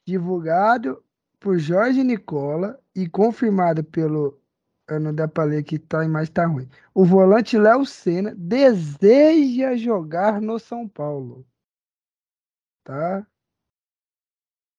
[0.07, 1.03] Divulgado
[1.39, 4.39] por Jorge Nicola e confirmado pelo.
[4.87, 6.69] Eu não dá pra ler aqui, tá, imagem tá ruim.
[6.93, 11.43] O volante Léo Senna deseja jogar no São Paulo.
[12.83, 13.25] Tá?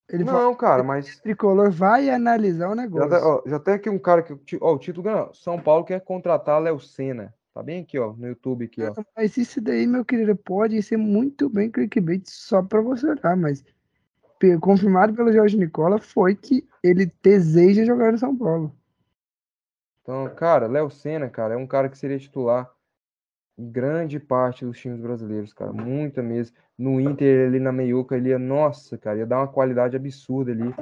[0.09, 3.11] Ele Não, cara, que mas o tricolor vai analisar o já, negócio.
[3.11, 4.57] tá- ó, já tem aqui um cara que.
[4.61, 5.35] Ó, o título ganhou.
[5.35, 7.35] São Paulo quer contratar Léo Senna.
[7.57, 8.93] Tá bem aqui, ó, no YouTube aqui, ó.
[9.17, 13.65] Mas isso daí, meu querido, pode ser muito bem clickbait só pra você olhar, mas
[14.61, 18.77] confirmado pelo Jorge Nicola foi que ele deseja jogar no São Paulo.
[20.03, 22.71] Então, cara, Léo Senna, cara, é um cara que seria titular
[23.57, 25.73] em grande parte dos times brasileiros, cara.
[25.73, 26.55] Muita mesmo.
[26.77, 30.75] No Inter, ali na meiuca, ele ia, nossa, cara, ia dar uma qualidade absurda ali.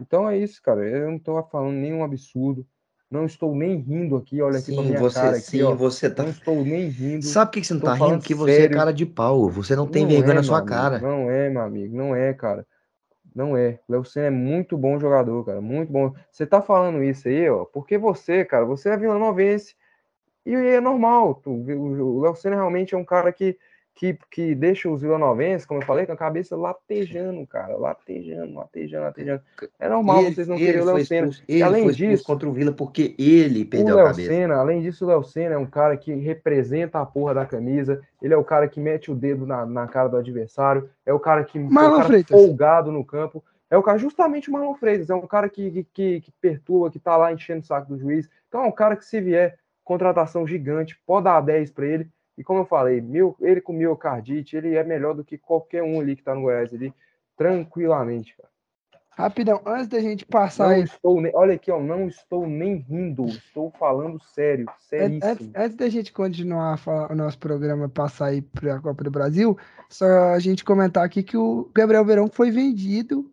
[0.00, 0.88] Então é isso, cara.
[0.88, 2.66] Eu não tô falando nenhum absurdo.
[3.12, 5.74] Não estou nem rindo aqui, olha aqui pra Sim, minha você, cara aqui, sim, ó.
[5.74, 6.22] você tá.
[6.22, 7.26] Não estou nem rindo.
[7.26, 8.18] Sabe por que você não tá rindo?
[8.18, 8.76] Porque você é sério.
[8.76, 9.48] cara de pau.
[9.50, 10.98] Você não tem Não vergonha é, na sua meu cara.
[10.98, 12.66] amigo, Não é, meu amigo, não é, cara.
[13.34, 13.78] Não é.
[13.88, 16.14] O Léo Senna é muito bom jogador, cara, muito bom.
[16.30, 19.74] Você tá falando isso aí, ó, porque você, cara, você é vilanovense
[20.46, 21.36] e é normal.
[21.36, 23.58] tu- O Léo Senna realmente é um cara que,
[23.94, 29.04] que, que deixa os vilanovenses, como eu falei, com a cabeça latejando, cara, latejando, latejando,
[29.04, 29.42] latejando.
[29.78, 31.30] É normal Ele, vocês não querem o Léo Senna.
[31.46, 34.28] ele além foi disso- contra o Vila porque ele O perdeu a cabeça.
[34.28, 38.00] Senna, além disso, o Léo Senna é um cara que representa a porra da camisa.
[38.20, 40.88] Ele é o cara que mete o dedo na, na cara do adversário.
[41.04, 42.40] É o cara que é o Marlon cara Freitas.
[42.40, 43.44] folgado no campo.
[43.70, 45.10] É o cara, justamente o Marlon Freitas.
[45.10, 47.98] É um cara que, que, que, que perturba, que tá lá enchendo o saco do
[47.98, 48.28] juiz.
[48.48, 52.08] Então é um cara que, se vier contratação gigante, pode dar 10 para ele.
[52.36, 56.00] E como eu falei, mil, ele com miocardite, ele é melhor do que qualquer um
[56.00, 56.92] ali que tá no Goiás ali,
[57.36, 58.50] tranquilamente, cara.
[59.14, 63.26] Rapidão, antes da gente passar Não aí, estou olha aqui, ó, não estou nem rindo,
[63.26, 64.72] estou falando sério, an-
[65.04, 65.52] antes, seríssimo.
[65.54, 69.10] antes da gente continuar a falar- o nosso programa passar aí para a Copa do
[69.10, 69.58] Brasil,
[69.90, 73.30] só a gente comentar aqui que o Gabriel Verão foi vendido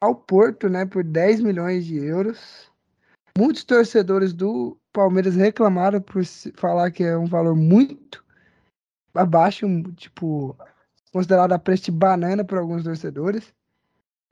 [0.00, 2.68] ao Porto, né, por 10 milhões de euros.
[3.38, 8.24] Muitos torcedores do Palmeiras reclamaram por se- falar que é um valor muito
[9.12, 9.66] abaixo,
[9.96, 10.56] tipo,
[11.12, 13.52] considerado a preço de banana por alguns torcedores.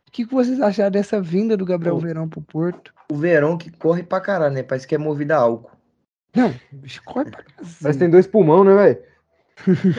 [0.09, 2.01] O que, que vocês acharam dessa vinda do Gabriel Pô.
[2.01, 2.95] Verão pro Porto?
[3.11, 4.63] O Verão que corre pra caralho, né?
[4.63, 5.71] Parece que é movido a álcool.
[6.35, 7.99] Não, bicho, corre pra Mas cacete.
[7.99, 9.03] tem dois pulmão, né, velho?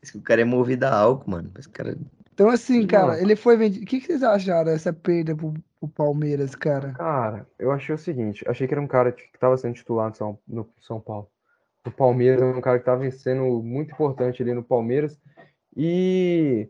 [0.00, 1.48] Parece que o cara é movido a álcool, mano.
[1.50, 1.96] Parece que o cara...
[2.34, 3.22] Então, assim, cara, Não.
[3.22, 3.84] ele foi vendido.
[3.84, 6.92] O que, que vocês acharam dessa perda pro, pro Palmeiras, cara?
[6.92, 10.14] Cara, eu achei o seguinte, achei que era um cara que estava sendo titular no
[10.16, 11.30] São, no São Paulo.
[11.86, 15.16] No Palmeiras, é um cara que estava sendo muito importante ali no Palmeiras.
[15.76, 16.68] E,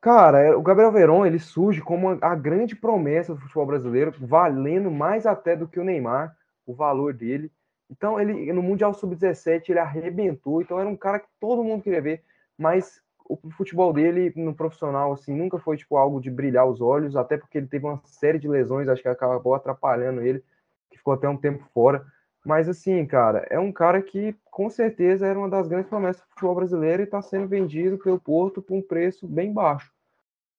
[0.00, 4.12] cara, é- o Gabriel Veron, ele surge como a, a grande promessa do futebol brasileiro,
[4.18, 6.34] valendo mais até do que o Neymar,
[6.66, 7.52] o valor dele.
[7.88, 10.60] Então, ele no Mundial Sub-17, ele arrebentou.
[10.60, 12.24] Então, era um cara que todo mundo queria ver,
[12.58, 17.16] mas o futebol dele no profissional, assim, nunca foi, tipo, algo de brilhar os olhos,
[17.16, 20.44] até porque ele teve uma série de lesões, acho que acabou atrapalhando ele,
[20.90, 22.04] que ficou até um tempo fora.
[22.44, 26.28] Mas, assim, cara, é um cara que, com certeza, era uma das grandes promessas do
[26.28, 29.90] futebol brasileiro e está sendo vendido pelo Porto por um preço bem baixo.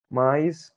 [0.09, 0.73] Mas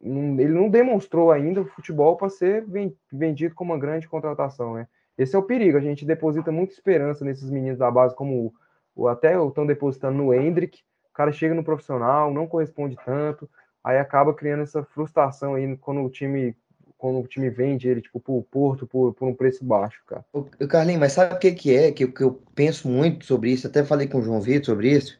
[0.00, 4.88] ele não demonstrou ainda o futebol para ser ven- vendido como uma grande contratação, né?
[5.16, 5.78] Esse é o perigo.
[5.78, 8.54] A gente deposita muita esperança nesses meninos da base, como
[8.94, 10.82] o- até estão depositando no Hendrick.
[11.16, 13.48] O cara chega no profissional, não corresponde tanto,
[13.82, 16.54] aí acaba criando essa frustração aí quando o time
[16.98, 20.22] quando o time vende ele tipo pro Porto por, por um preço baixo, cara.
[20.30, 21.90] Ô, Carlinhos, mas sabe o que que é?
[21.90, 24.90] Que, eu- que eu penso muito sobre isso, até falei com o João Vitor sobre
[24.90, 25.18] isso,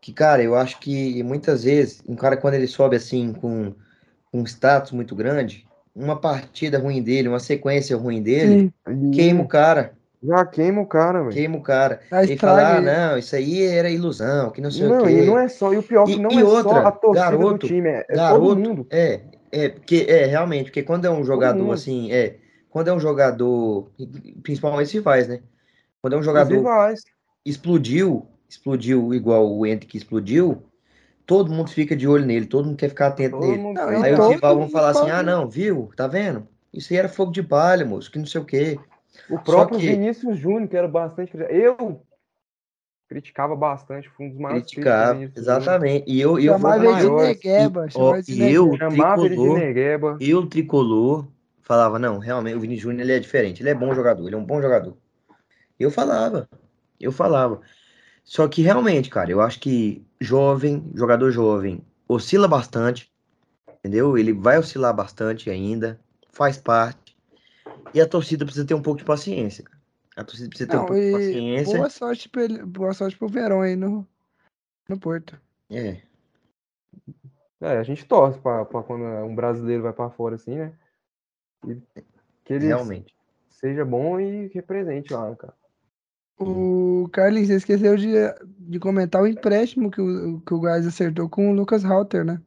[0.00, 3.72] que, cara, eu acho que muitas vezes, um cara quando ele sobe assim com
[4.32, 5.64] com um status muito grande,
[5.94, 9.94] uma partida ruim dele, uma sequência ruim dele, Sim, queima o cara,
[10.26, 11.32] Já queima o cara, velho.
[11.32, 12.00] queima o cara.
[12.10, 15.10] a Ele fala, ah, não, isso aí era ilusão, que não sei o Não, quê.
[15.10, 16.92] e não é só, e o pior que E- não e é outra, só a
[16.92, 18.86] torcida garoto, do time, é, é garoto, todo mundo.
[18.90, 19.20] É,
[19.52, 22.36] é, porque é realmente, porque quando é um jogador assim, é,
[22.70, 23.90] quando é um jogador,
[24.42, 25.40] principalmente se faz, né?
[26.00, 27.02] Quando é um jogador rivais.
[27.44, 30.62] explodiu, explodiu igual o Ente que explodiu,
[31.26, 33.58] todo mundo fica de olho nele, todo mundo quer ficar atento Todo nele.
[33.58, 35.90] mundo Não, e Aí os rivais vão falar assim: ah, não, viu?
[35.96, 36.46] Tá vendo?
[36.72, 38.78] Isso aí era fogo de palha, moço, que não sei o quê.
[39.28, 41.32] O próprio que- Vinícius Júnior, que era bastante.
[41.50, 42.02] Eu
[43.08, 46.04] criticava bastante, foi um dos maiores Criticava, exatamente.
[46.06, 47.10] E eu, eu chamava ele de.
[47.10, 47.90] Negueba.
[47.90, 48.78] Chamava ó, ele de eu, Negueba.
[48.78, 50.16] Chamava ele de tricolor, Negueba.
[50.20, 51.28] eu, tricolor,
[51.62, 54.38] falava, não, realmente, o Vini Júnior ele é diferente, ele é bom jogador, ele é
[54.38, 54.96] um bom jogador.
[55.78, 56.48] Eu falava,
[57.00, 57.60] eu falava.
[58.22, 63.12] Só que realmente, cara, eu acho que jovem, jogador jovem, oscila bastante,
[63.78, 64.16] entendeu?
[64.16, 66.00] Ele vai oscilar bastante ainda,
[66.32, 67.03] faz parte.
[67.94, 69.64] E a torcida precisa ter um pouco de paciência.
[69.64, 69.78] cara.
[70.16, 71.76] A torcida precisa ter um Não, pouco de paciência.
[71.78, 74.06] boa sorte pra ele, boa sorte pro Verão aí no,
[74.88, 75.40] no Porto.
[75.70, 76.02] É,
[77.60, 80.72] É, a gente torce pra, pra quando um brasileiro vai pra fora assim, né?
[81.66, 81.80] E
[82.44, 83.16] que ele realmente.
[83.48, 85.54] seja bom e represente lá, cara.
[86.38, 88.08] O Carlinhos, você esqueceu de,
[88.58, 92.42] de comentar o empréstimo que o, que o Gás acertou com o Lucas Halter, né?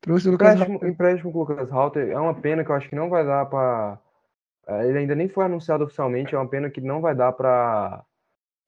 [0.00, 0.90] Trouxe o Lucas Empréstimo, Halter.
[0.90, 3.46] empréstimo com o Lucas Halter é uma pena que eu acho que não vai dar
[3.46, 4.00] pra.
[4.68, 8.04] É, Ele ainda nem foi anunciado oficialmente, é uma pena que não vai dar pra.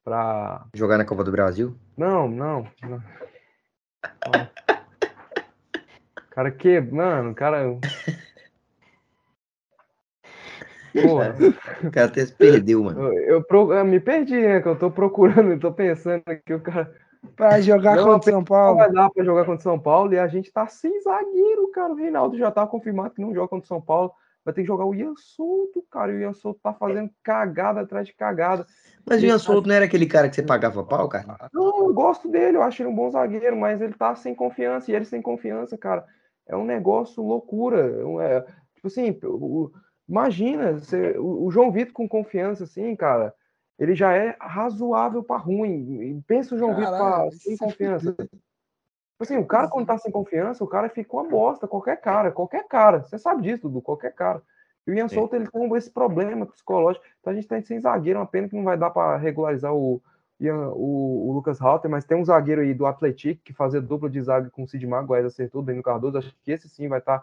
[0.05, 0.65] pra...
[0.75, 1.77] Jogar na Copa do Brasil?
[1.97, 2.67] Não, não.
[2.83, 3.01] não.
[6.31, 6.81] Cara, que.
[6.81, 7.65] Mano, cara.
[10.93, 11.35] Porra,
[11.85, 13.01] O cara até se perdeu, mano.
[13.01, 14.61] eu, eu pro- eu me perdi, né?
[14.61, 16.93] Que eu tô procurando, eu tô pensando que o cara.
[17.37, 18.79] Pra jogar Não, contra o São Não Paulo.
[18.79, 21.93] vai dar pra jogar contra o São Paulo e a gente tá sem zagueiro, cara.
[21.93, 24.11] O Reinaldo já tá confirmado que não joga contra o São Paulo.
[24.45, 26.13] Vai ter que jogar o Ian Souto, cara.
[26.13, 28.67] E o Ian Souto tá fazendo cagada atrás de cagada.
[29.07, 31.49] Mas o Ian Souto não era aquele cara que você pagava pau, cara?
[31.53, 34.91] Não, eu gosto dele, eu acho ele um bom zagueiro, mas ele tá sem confiança.
[34.91, 36.05] E ele sem confiança, cara,
[36.49, 37.79] é um negócio loucura.
[38.23, 38.41] é é,
[38.75, 39.73] tipo assim, o- o-
[40.09, 43.35] imagina, você- o, o João Vitor com confiança, assim, cara,
[43.79, 46.23] ele já é razoável pra ruim.
[46.27, 46.93] Pensa o João Vitor
[47.33, 48.17] sem se confiança.
[49.21, 52.33] Tipo assim, o cara quando tá sem confiança, o cara fica uma bosta, qualquer cara,
[52.33, 53.03] qualquer cara.
[53.03, 54.41] Você sabe disso, Dudu, qualquer cara.
[54.87, 55.17] E o Ian Sim.
[55.17, 57.05] Souto, ele tem esse problema psicológico.
[57.21, 60.01] Então a gente tá sem zagueiro, uma pena que não vai dar para regularizar o,
[60.41, 64.09] Ian- o, o Lucas Halter, mas tem um zagueiro aí do Atlético que fazia dupla
[64.09, 67.01] de zaga com o Cid Magoés, acertou o Danilo Cardoso, acho que esse sim vai
[67.01, 67.23] estar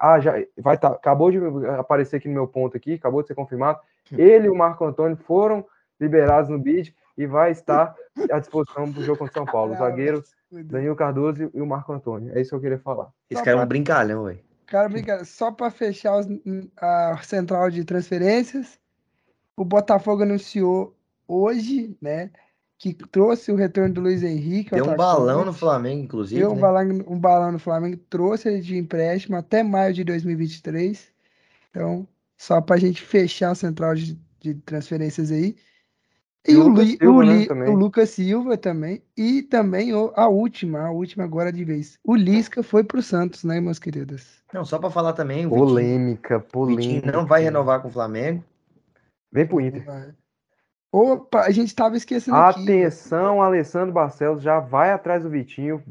[0.00, 1.38] ah, já vai estar, acabou de
[1.78, 3.78] aparecer aqui no meu ponto aqui, acabou de ser confirmado.
[4.10, 5.64] Ele e o Marco Antônio foram
[6.00, 7.94] liberados no bid e vai estar
[8.30, 9.72] à disposição para o jogo contra o São Paulo.
[9.72, 12.32] Os zagueiros Danilo Cardoso e o Marco Antônio.
[12.34, 13.08] É isso que eu queria falar.
[13.28, 14.38] Esse cara é um brincalhão, velho.
[14.66, 15.24] Cara, brincadeira.
[15.24, 16.26] Só para fechar os-
[16.76, 18.78] a central de transferências,
[19.56, 20.96] o Botafogo anunciou
[21.26, 22.30] hoje, né,
[22.78, 24.72] que trouxe o retorno do Luiz Henrique.
[24.74, 25.52] o Tem um balão no.
[25.52, 26.40] Flamengo, inclusive.
[26.40, 26.60] Deu um né?
[26.60, 31.12] balão, um balão no Flamengo, trouxe ele de empréstimo até maio de 2023.
[31.70, 35.56] Então, só para a gente fechar a central de, de transferências aí.
[36.48, 37.22] E, E o Lucas Silva, o
[37.54, 39.02] né, o Lucas Silva também.
[39.16, 41.98] E também a última, a última agora de vez.
[42.02, 44.42] O Lisca foi para o Santos, né, meus queridos?
[44.52, 46.82] Não, só pra falar também, o Vitinho, Polêmica, o polêmica.
[46.82, 48.42] Vitinho não vai renovar com o Flamengo.
[49.30, 50.14] Vem pro Inter.
[50.90, 52.62] Opa, a gente tava esquecendo aqui.
[52.62, 55.82] Atenção, Alessandro Barcelos já vai atrás do Vitinho,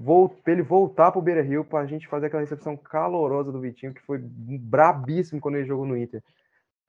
[0.44, 4.02] pra ele voltar pro Beira Rio pra gente fazer aquela recepção calorosa do Vitinho, que
[4.02, 6.24] foi brabíssimo quando ele jogou no Inter.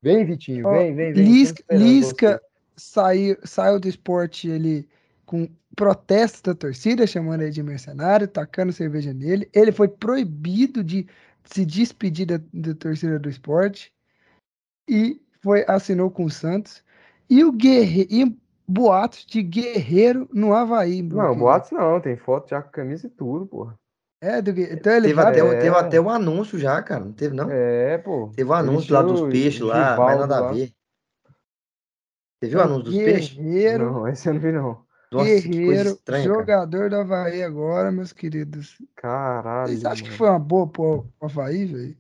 [0.01, 1.25] Vem, Vitinho, vem, vem, vem.
[1.71, 2.41] Lisca
[2.79, 4.89] saiu, saiu do esporte ele
[5.27, 9.49] com protesto da torcida, chamando ele de mercenário, tacando cerveja nele.
[9.53, 11.07] Ele foi proibido de
[11.45, 13.93] se despedir da, da torcida do esporte
[14.89, 16.83] e foi assinou com o Santos.
[17.29, 18.37] E o Guerreiro, e
[18.67, 21.03] boatos de Guerreiro no Havaí.
[21.03, 23.75] Não, boatos não, tem foto já com camisa e tudo, porra.
[24.21, 24.79] É, do Guerreiro.
[24.79, 25.61] Então ele Teve vai até, o- é.
[25.61, 27.05] teve até um anúncio já, cara.
[27.05, 27.51] Não teve, não?
[27.51, 28.31] É, pô.
[28.35, 30.73] Teve um anúncio lá dos peixes lá, mas nada a ver.
[32.41, 33.35] Você viu o anúncio dos peixes?
[33.35, 34.89] Guerreiro, Não, esse eu não vi, não.
[35.11, 36.39] Nossa, que coisa Guerreiro, estranha, cara.
[36.39, 38.79] jogador do Havaí agora, meus queridos.
[38.95, 39.69] Caralho.
[39.69, 41.97] Vocês acham que foi uma boa pro Havaí, velho?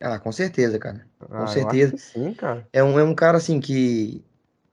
[0.00, 1.06] Ah, com certeza, cara.
[1.20, 1.92] Ah, eu acho certeza.
[1.92, 2.66] que sim, cara.
[2.72, 4.24] É um, é um cara assim que,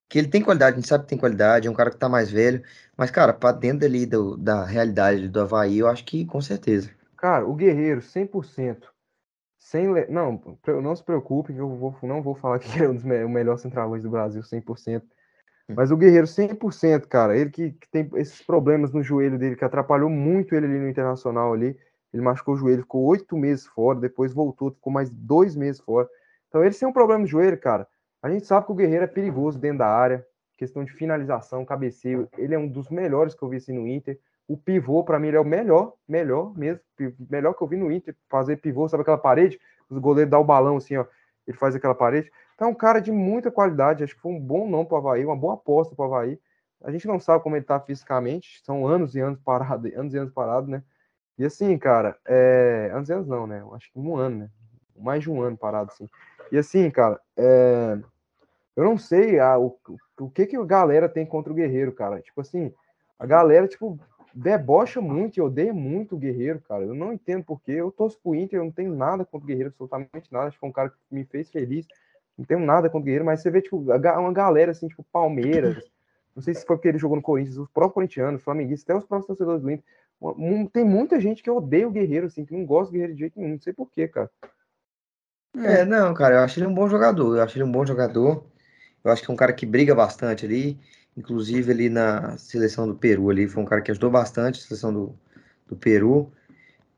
[0.08, 2.08] que ele tem qualidade, a gente sabe que tem qualidade, é um cara que tá
[2.08, 2.62] mais velho,
[2.96, 6.90] mas, cara, pra dentro ali do, da realidade do Havaí, eu acho que com certeza.
[7.18, 8.93] Cara, o Guerreiro, 100%.
[9.64, 10.06] Sem le...
[10.08, 10.42] Não,
[10.82, 13.24] não se preocupe, que eu vou, não vou falar que ele é um dos me-
[13.24, 15.04] o melhor centroavante do Brasil, 100%.
[15.74, 17.38] Mas o Guerreiro, 100%, cara.
[17.38, 20.90] Ele que, que tem esses problemas no joelho dele, que atrapalhou muito ele ali no
[20.90, 21.78] Internacional ali.
[22.14, 26.10] Ele machucou o joelho, ficou oito meses fora, depois voltou, ficou mais dois meses fora.
[26.50, 27.88] Então, ele sem um problema no joelho, cara.
[28.22, 30.28] A gente sabe que o Guerreiro é perigoso dentro da área,
[30.58, 32.28] questão de finalização, cabeceio.
[32.38, 34.20] Ele é um dos melhores que eu vi assim no Inter.
[34.48, 36.82] O pivô, para mim, ele é o melhor, melhor mesmo,
[37.30, 39.60] melhor que eu vi no Inter, fazer pivô, sabe aquela parede?
[39.90, 41.06] Os goleiros dão o balão assim, ó,
[41.48, 42.32] ele faz aquela parede.
[42.56, 44.98] Então, é um cara de muita qualidade, acho que foi um bom nome para o
[44.98, 46.40] Havaí, uma boa aposta para o Havaí.
[46.84, 50.18] A gente não sabe como ele tá fisicamente, são anos e anos parado, anos e
[50.18, 50.84] anos parado, né?
[51.38, 52.92] E assim, cara, é...
[52.94, 53.64] anos e anos não, né?
[53.74, 54.50] Acho que um ano, né?
[54.96, 56.08] Mais de um ano parado, assim.
[56.52, 57.98] E assim, cara, é...
[58.76, 59.78] eu não sei ah, o,
[60.20, 62.22] o que que a galera tem contra o Guerreiro, cara.
[62.22, 62.72] Tipo assim,
[63.18, 64.00] A galera, tipo,
[64.34, 66.84] debocha muito e odeia muito o Guerreiro, cara.
[66.84, 67.72] Eu não entendo porque.
[67.72, 70.48] Eu torço pro Inter, eu não tenho nada contra o Guerreiro, absolutamente nada.
[70.48, 71.86] Acho que foi um cara que me fez feliz.
[72.38, 75.84] Não tenho nada contra o Guerreiro, mas você vê, tipo, uma galera assim, tipo, Palmeiras.
[76.36, 79.06] Não sei se foi porque ele jogou no Corinthians, os próprios corintianos, flamenguistas, até os
[79.06, 79.86] próprios torcedores do Inter.
[80.72, 83.40] Tem muita gente que odeia o Guerreiro, assim, que não gosta do Guerreiro de jeito
[83.40, 83.52] nenhum.
[83.52, 84.32] Não sei porquê, cara.
[85.56, 87.38] É, não, cara, eu acho ele um bom jogador.
[87.38, 88.44] Eu acho ele um bom jogador.
[89.04, 90.80] Eu acho que é um cara que briga bastante ali.
[91.16, 94.94] Inclusive ali na seleção do Peru ali, foi um cara que ajudou bastante a seleção
[94.94, 95.16] do,
[95.68, 96.32] do Peru.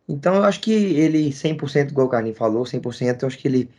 [0.08, 3.70] Então eu acho que ele 100%, igual o Carlinhos falou, 100%, eu acho que ele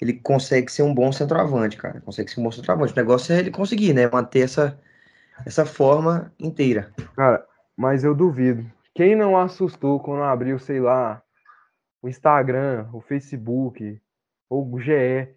[0.00, 2.00] ele consegue ser um bom centroavante, cara.
[2.00, 2.94] Consegue ser um bom centroavante.
[2.94, 4.78] O negócio é ele conseguir, né, manter essa
[5.44, 6.92] essa forma inteira.
[7.14, 7.46] Cara,
[7.76, 8.70] mas eu duvido.
[8.94, 11.22] Quem não assustou quando abriu, sei lá,
[12.02, 14.00] o Instagram, o Facebook,
[14.48, 15.28] ou o GE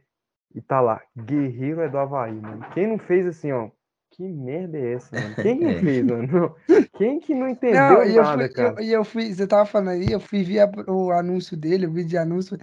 [0.54, 2.66] e tá lá, Guerreiro é do Havaí, mano.
[2.74, 3.70] Quem não fez assim, ó,
[4.16, 5.36] que merda é essa, mano?
[5.36, 6.56] Quem que fez, mano?
[6.98, 8.84] Quem que não entendeu não, e nada, eu fui, cara?
[8.84, 11.92] E eu, eu, fui, você tava falando aí, eu fui ver o anúncio dele, o
[11.92, 12.58] vídeo de anúncio.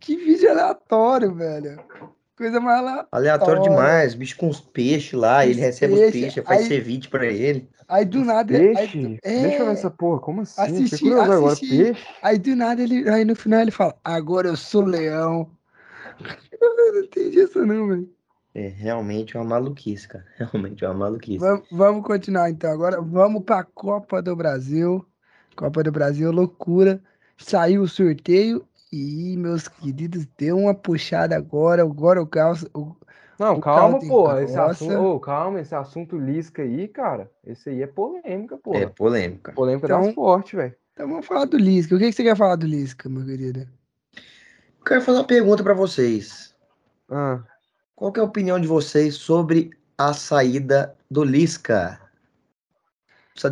[0.00, 1.80] Que vídeo aleatório, velho.
[2.36, 3.08] Coisa mais aleatória.
[3.12, 6.66] Aleatório demais, bicho com os peixes lá, os ele recebe peixe, os peixes, faz aí,
[6.66, 7.68] ceviche pra ele.
[7.88, 8.52] Aí do nada.
[8.52, 8.98] Peixe?
[8.98, 10.60] Aí, é, Deixa eu ver essa porra, como assim?
[10.60, 11.96] Assisti, assisti, agora, peixe?
[12.20, 13.08] Aí do nada ele.
[13.08, 15.48] Aí no final ele fala, agora eu sou leão.
[16.58, 18.15] Eu não entendi isso, não, velho.
[18.58, 20.24] É realmente uma maluquice, cara.
[20.40, 21.36] Realmente uma maluquice.
[21.38, 22.72] Vamos, vamos continuar então.
[22.72, 25.04] Agora vamos para a Copa do Brasil.
[25.54, 26.98] Copa do Brasil, loucura.
[27.36, 31.82] Saiu o sorteio e, meus queridos, deu uma puxada agora.
[31.82, 32.64] Agora o caos.
[32.72, 32.96] O,
[33.38, 34.42] não, o calma, porra.
[34.42, 37.30] Esse assunto, oh, calma, esse assunto Lisca aí, cara.
[37.44, 38.78] Esse aí é polêmica, porra.
[38.78, 39.52] É polêmica.
[39.52, 40.74] Polêmica então, das fortes, velho.
[40.94, 41.94] Então vamos falar do Lisca.
[41.94, 43.68] O que, que você quer falar do Lisca, meu querido?
[44.86, 46.56] Quero fazer uma pergunta para vocês.
[47.10, 47.42] Ah.
[47.96, 51.98] Qual é a opinião de vocês sobre a saída do Lisca?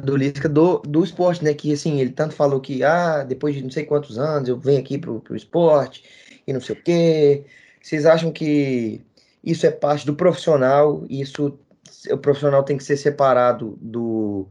[0.02, 1.54] Do Lisca do, do esporte, né?
[1.54, 4.80] Que assim, ele tanto falou que ah, depois de não sei quantos anos eu venho
[4.80, 6.04] aqui pro, pro esporte
[6.46, 7.46] e não sei o quê.
[7.82, 9.00] Vocês acham que
[9.42, 11.06] isso é parte do profissional?
[11.08, 11.58] Isso
[12.10, 14.46] o profissional tem que ser separado do,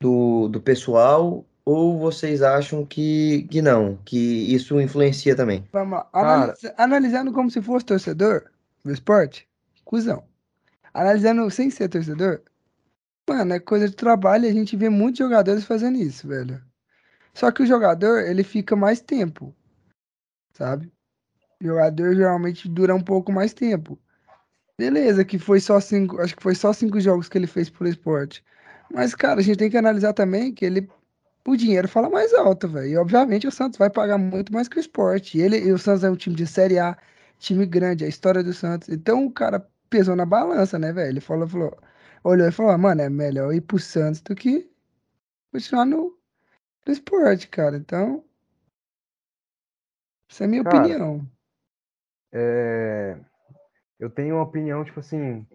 [0.00, 5.64] do, do pessoal ou vocês acham que, que não, que isso influencia também?
[5.72, 6.08] Vamos lá.
[6.12, 8.50] Analisa, analisando como se fosse torcedor
[8.84, 9.48] do esporte,
[9.84, 10.24] cuzão.
[10.92, 12.42] Analisando sem ser torcedor,
[13.28, 16.60] mano, é coisa de trabalho e a gente vê muitos jogadores fazendo isso, velho.
[17.32, 19.54] Só que o jogador, ele fica mais tempo,
[20.52, 20.92] sabe?
[21.60, 23.98] O jogador geralmente dura um pouco mais tempo.
[24.76, 27.88] Beleza, que foi só cinco, acho que foi só cinco jogos que ele fez pro
[27.88, 28.44] esporte.
[28.92, 30.90] Mas, cara, a gente tem que analisar também que ele
[31.46, 32.86] o dinheiro fala mais alto, velho.
[32.86, 35.38] E obviamente o Santos vai pagar muito mais que o esporte.
[35.38, 36.96] E, ele, e o Santos é um time de Série A,
[37.38, 38.88] time grande, a história do Santos.
[38.88, 41.08] Então o cara pesou na balança, né, velho?
[41.08, 41.76] Ele falou, falou,
[42.22, 44.70] olhou e falou, ah, mano, é melhor ir pro Santos do que
[45.52, 46.16] continuar no,
[46.86, 47.76] no esporte, cara.
[47.76, 48.24] Então,
[50.30, 51.28] essa é a minha cara, opinião.
[52.32, 53.18] É...
[53.98, 55.46] Eu tenho uma opinião, tipo assim,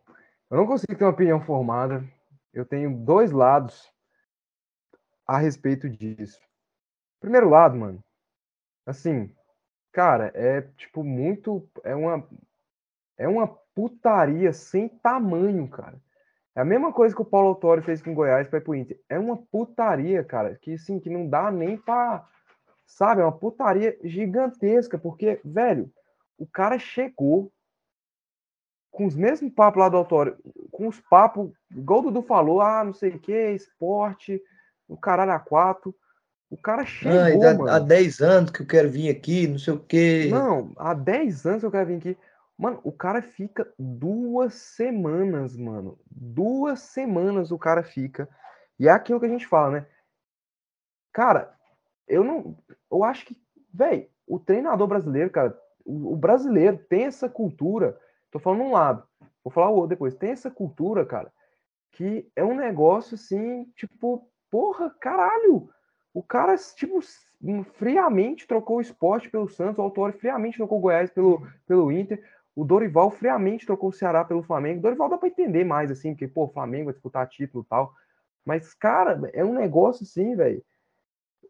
[0.50, 2.04] eu não consigo ter uma opinião formada.
[2.54, 3.92] Eu tenho dois lados
[5.28, 6.40] a respeito disso.
[7.20, 8.04] Primeiro lado, mano,
[8.86, 9.30] assim,
[9.92, 12.28] cara, é tipo muito, é uma
[13.18, 16.00] é uma putaria sem tamanho, cara.
[16.56, 18.76] É a mesma coisa que o Paulo Autori fez com o Goiás para ir pro
[18.76, 19.00] Inter.
[19.10, 22.28] É uma putaria, cara, que assim, que não dá nem para
[22.88, 25.92] sabe, é uma putaria gigantesca, porque, velho,
[26.38, 27.52] o cara chegou
[28.90, 30.38] com os mesmos papos lá do Autório,
[30.72, 34.42] com os papos, igual o Dudu falou, ah, não sei o que, esporte,
[34.88, 35.96] o caralho a quatro.
[36.50, 37.70] O cara chegou, ah, mano.
[37.70, 40.30] Há 10 anos que eu quero vir aqui, não sei o quê.
[40.32, 42.18] Não, há 10 anos que eu quero vir aqui.
[42.58, 46.00] Mano, o cara fica duas semanas, mano.
[46.10, 48.28] Duas semanas o cara fica.
[48.80, 49.88] E é aquilo que a gente fala, né?
[51.14, 51.54] Cara,
[52.08, 52.58] eu não.
[52.90, 53.38] Eu acho que,
[53.74, 58.00] velho, o treinador brasileiro, cara, o, brasileiro tem essa cultura.
[58.32, 59.04] Tô falando um lado,
[59.44, 60.16] vou falar o outro depois.
[60.16, 61.32] Tem essa cultura, cara,
[61.92, 65.70] que é um negócio assim, tipo, Porra, caralho!
[66.14, 67.00] O cara, tipo,
[67.76, 72.24] friamente trocou o esporte pelo Santos, o Autori friamente trocou o Goiás pelo, pelo Inter,
[72.56, 74.82] o Dorival friamente trocou o Ceará pelo Flamengo.
[74.82, 77.94] Dorival dá pra entender mais, assim, porque, pô, o Flamengo vai disputar título e tal.
[78.44, 80.64] Mas, cara, é um negócio assim, velho.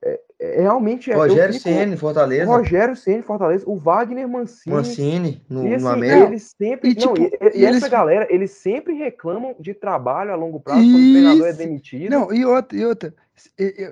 [0.04, 1.12] É, é, realmente.
[1.12, 2.46] É, Rogério fico, Fortaleza.
[2.46, 3.64] Rogério Ceni, Fortaleza.
[3.68, 4.76] O Wagner Mancini.
[4.76, 6.28] Mancini, no, e, assim, no América.
[6.28, 6.90] Eles sempre.
[6.90, 7.88] E, tipo, não, e, e, e essa eles...
[7.88, 12.12] galera, eles sempre reclamam de trabalho a longo prazo quando o treinador é demitido.
[12.12, 13.14] Não, e outra, e outra.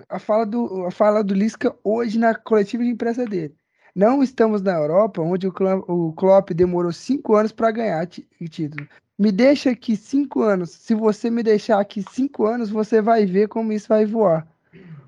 [0.09, 3.55] A fala do, a fala do Lisca hoje na coletiva de imprensa dele.
[3.95, 8.85] Não estamos na Europa, onde o Klopp, o Klopp demorou cinco anos para ganhar título.
[9.17, 10.71] me deixa aqui cinco anos.
[10.71, 14.45] Se você me deixar aqui cinco anos, você vai ver como isso vai voar.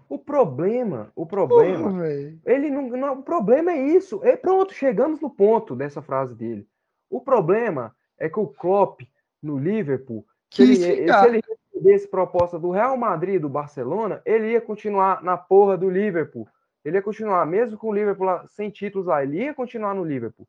[0.10, 2.08] O problema, o problema, Porra,
[2.46, 4.22] ele não, não- o problema é isso.
[4.24, 6.68] É pronto, chegamos no ponto dessa frase dele.
[7.10, 9.02] O problema é que o Klopp
[9.42, 11.42] no Liverpool, se ele, se ele
[11.74, 16.48] recebesse proposta do Real Madrid e do Barcelona, ele ia continuar na porra do Liverpool.
[16.86, 20.06] Ele ia continuar, mesmo com o Liverpool lá, sem títulos lá, ele ia continuar no
[20.06, 20.48] Liverpool.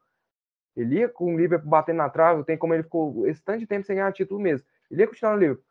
[0.76, 3.66] Ele ia com o Liverpool batendo na trave, tem como ele ficou esse tanto de
[3.66, 4.64] tempo sem ganhar título mesmo.
[4.88, 5.64] Ele ia continuar no Liverpool.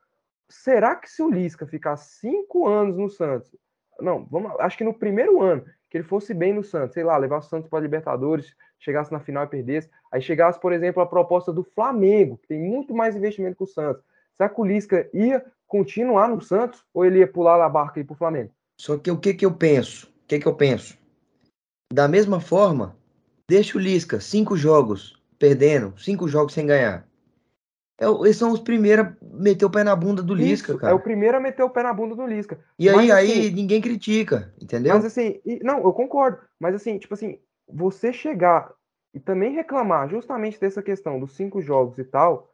[0.49, 3.55] Será que se o Lisca ficar cinco anos no Santos,
[3.99, 7.17] não, vamos, acho que no primeiro ano que ele fosse bem no Santos, sei lá,
[7.17, 11.05] levar o Santos para Libertadores, chegasse na final e perdesse, aí chegasse, por exemplo, a
[11.05, 14.03] proposta do Flamengo, que tem muito mais investimento que o Santos.
[14.35, 18.03] Será que o Lisca ia continuar no Santos ou ele ia pular a barca e
[18.03, 18.51] ir pro Flamengo?
[18.79, 20.07] Só que o que que eu penso?
[20.07, 20.97] O que que eu penso?
[21.91, 22.95] Da mesma forma,
[23.49, 27.07] deixa o Lisca cinco jogos perdendo, cinco jogos sem ganhar.
[27.99, 30.91] É eles são os primeiros a meter o pé na bunda do Lisca, Isso, cara.
[30.91, 32.59] é o primeiro a meter o pé na bunda do Lisca.
[32.77, 34.95] E aí, Mas, aí assim, ninguém critica, entendeu?
[34.95, 36.39] Mas assim, e- não, eu concordo.
[36.59, 38.71] Mas assim, tipo assim, você chegar
[39.13, 42.47] e também reclamar justamente dessa questão dos cinco jogos e tal,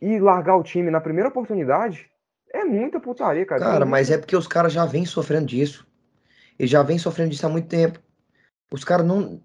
[0.00, 2.10] e largar o time na primeira oportunidade,
[2.52, 3.62] é muita putaria, cara.
[3.62, 5.86] Cara, mas é porque os caras já vêm sofrendo disso.
[6.58, 7.98] Eles já vêm sofrendo disso há muito tempo.
[8.70, 9.40] Os caras não.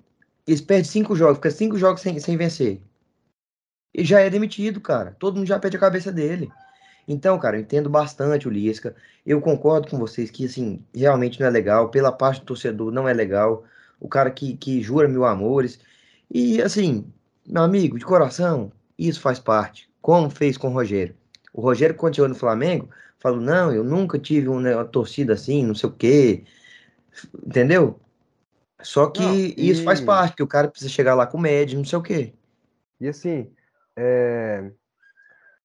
[0.48, 2.82] Eles perdem cinco jogos, fica cinco jogos sem, sem vencer.
[3.94, 5.16] E já é demitido, cara.
[5.20, 6.52] Todo mundo já perde a cabeça dele.
[7.08, 8.96] Então, cara, eu entendo bastante o Lisca.
[9.26, 11.90] Eu concordo com vocês que, assim, realmente não é legal.
[11.90, 13.66] Pela parte do torcedor, não é legal.
[14.00, 15.80] O cara que, que jura mil amores.
[16.30, 17.06] E, assim,
[17.46, 19.90] meu amigo, de coração, isso faz parte.
[20.02, 21.16] Como fez com o Rogério.
[21.54, 22.90] O Rogério, chegou no Flamengo,
[23.20, 26.44] falou: não, eu nunca tive uma, torcida assim, não sei o quê.
[27.46, 28.00] Entendeu?
[28.82, 31.78] Só que Não, isso faz e- parte, que o cara precisa chegar lá com média,
[31.78, 32.34] não sei o quê.
[33.00, 33.52] E assim,
[33.96, 34.72] é,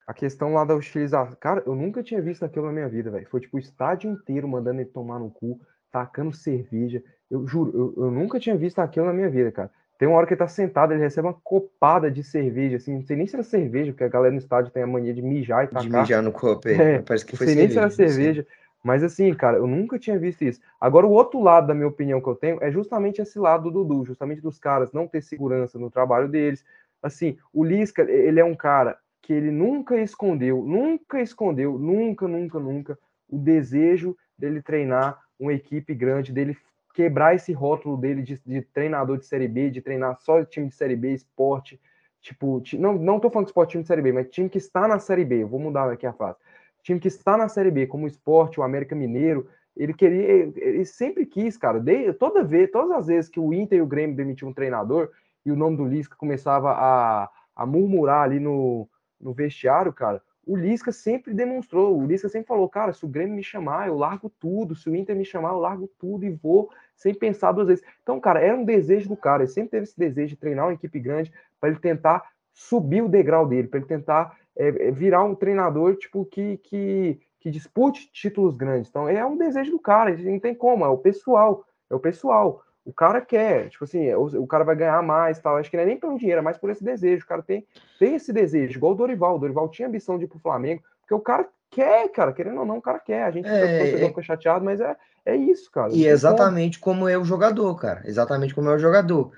[0.07, 1.36] a questão lá da utilização.
[1.40, 3.28] Cara, eu nunca tinha visto aquilo na minha vida, velho.
[3.28, 7.03] Foi tipo o estádio inteiro mandando ele tomar no cu, tacando cerveja.
[7.31, 9.70] Eu juro, eu, eu nunca tinha visto aquilo na minha vida, cara.
[9.98, 13.03] Tem uma hora que ele tá sentado, ele recebe uma copada de cerveja, assim, não
[13.03, 15.65] sei nem se era cerveja, porque a galera no estádio tem a mania de mijar
[15.65, 16.03] e De tacar.
[16.03, 16.74] mijar no copo, aí.
[16.74, 18.23] É, parece que Não foi sei nem se era cerveja, assim.
[18.23, 18.47] cerveja.
[18.85, 20.61] Mas assim, cara, eu nunca tinha visto isso.
[20.81, 23.82] Agora, o outro lado da minha opinião que eu tenho é justamente esse lado do
[23.82, 26.65] Dudu, justamente dos caras não ter segurança no trabalho deles.
[27.06, 32.58] Assim, o Lisca, ele é um cara que ele nunca escondeu, nunca escondeu, nunca, nunca,
[32.60, 36.56] nunca, o desejo dele treinar uma equipe grande, dele
[36.94, 40.74] quebrar esse rótulo dele de, de treinador de Série B, de treinar só time de
[40.74, 41.80] Série B, esporte,
[42.22, 44.58] tipo, ti- não, não tô falando de esporte time de Série B, mas time que
[44.58, 46.38] está na Série B, eu vou mudar aqui a frase.
[46.82, 50.84] Time que está na Série B, como o Esporte, o América Mineiro, ele queria, ele
[50.84, 54.16] sempre quis, cara, de, toda vez, todas as vezes que o Inter e o Grêmio
[54.16, 55.10] demitiam um treinador
[55.47, 60.56] e o nome do Lisca começava a, a murmurar ali no, no vestiário, cara, o
[60.56, 64.31] Lisca sempre demonstrou, o Lisca sempre falou, cara, se o Grêmio me chamar, eu largo
[64.40, 67.85] tudo, se o Inter me chamar, eu largo tudo e vou sem pensar duas vezes.
[68.02, 70.74] Então, cara, era um desejo do cara, ele sempre teve esse desejo de treinar uma
[70.74, 75.23] equipe grande para ele tentar subir o degrau dele, para ele tentar é, é, virar
[75.24, 78.89] um treinador tipo que, que, que dispute títulos grandes.
[78.89, 82.62] Então é um desejo do cara, não tem como, é o pessoal, é o pessoal.
[82.86, 85.56] O cara quer, tipo assim, o, o cara vai ganhar mais, tal.
[85.56, 87.24] Acho que não é nem pelo dinheiro, é mais por esse desejo.
[87.24, 87.66] O cara tem,
[87.98, 89.36] tem esse desejo, igual o Dorival.
[89.36, 92.66] O Dorival tinha ambição de ir pro Flamengo, porque o cara quer, cara, querendo ou
[92.66, 93.24] não, o cara quer.
[93.24, 95.92] A gente É, fica, é- fica chateado, mas é, é isso, cara.
[95.92, 96.12] E é como.
[96.12, 98.02] exatamente como é o jogador, cara.
[98.04, 99.32] Exatamente como é o jogador.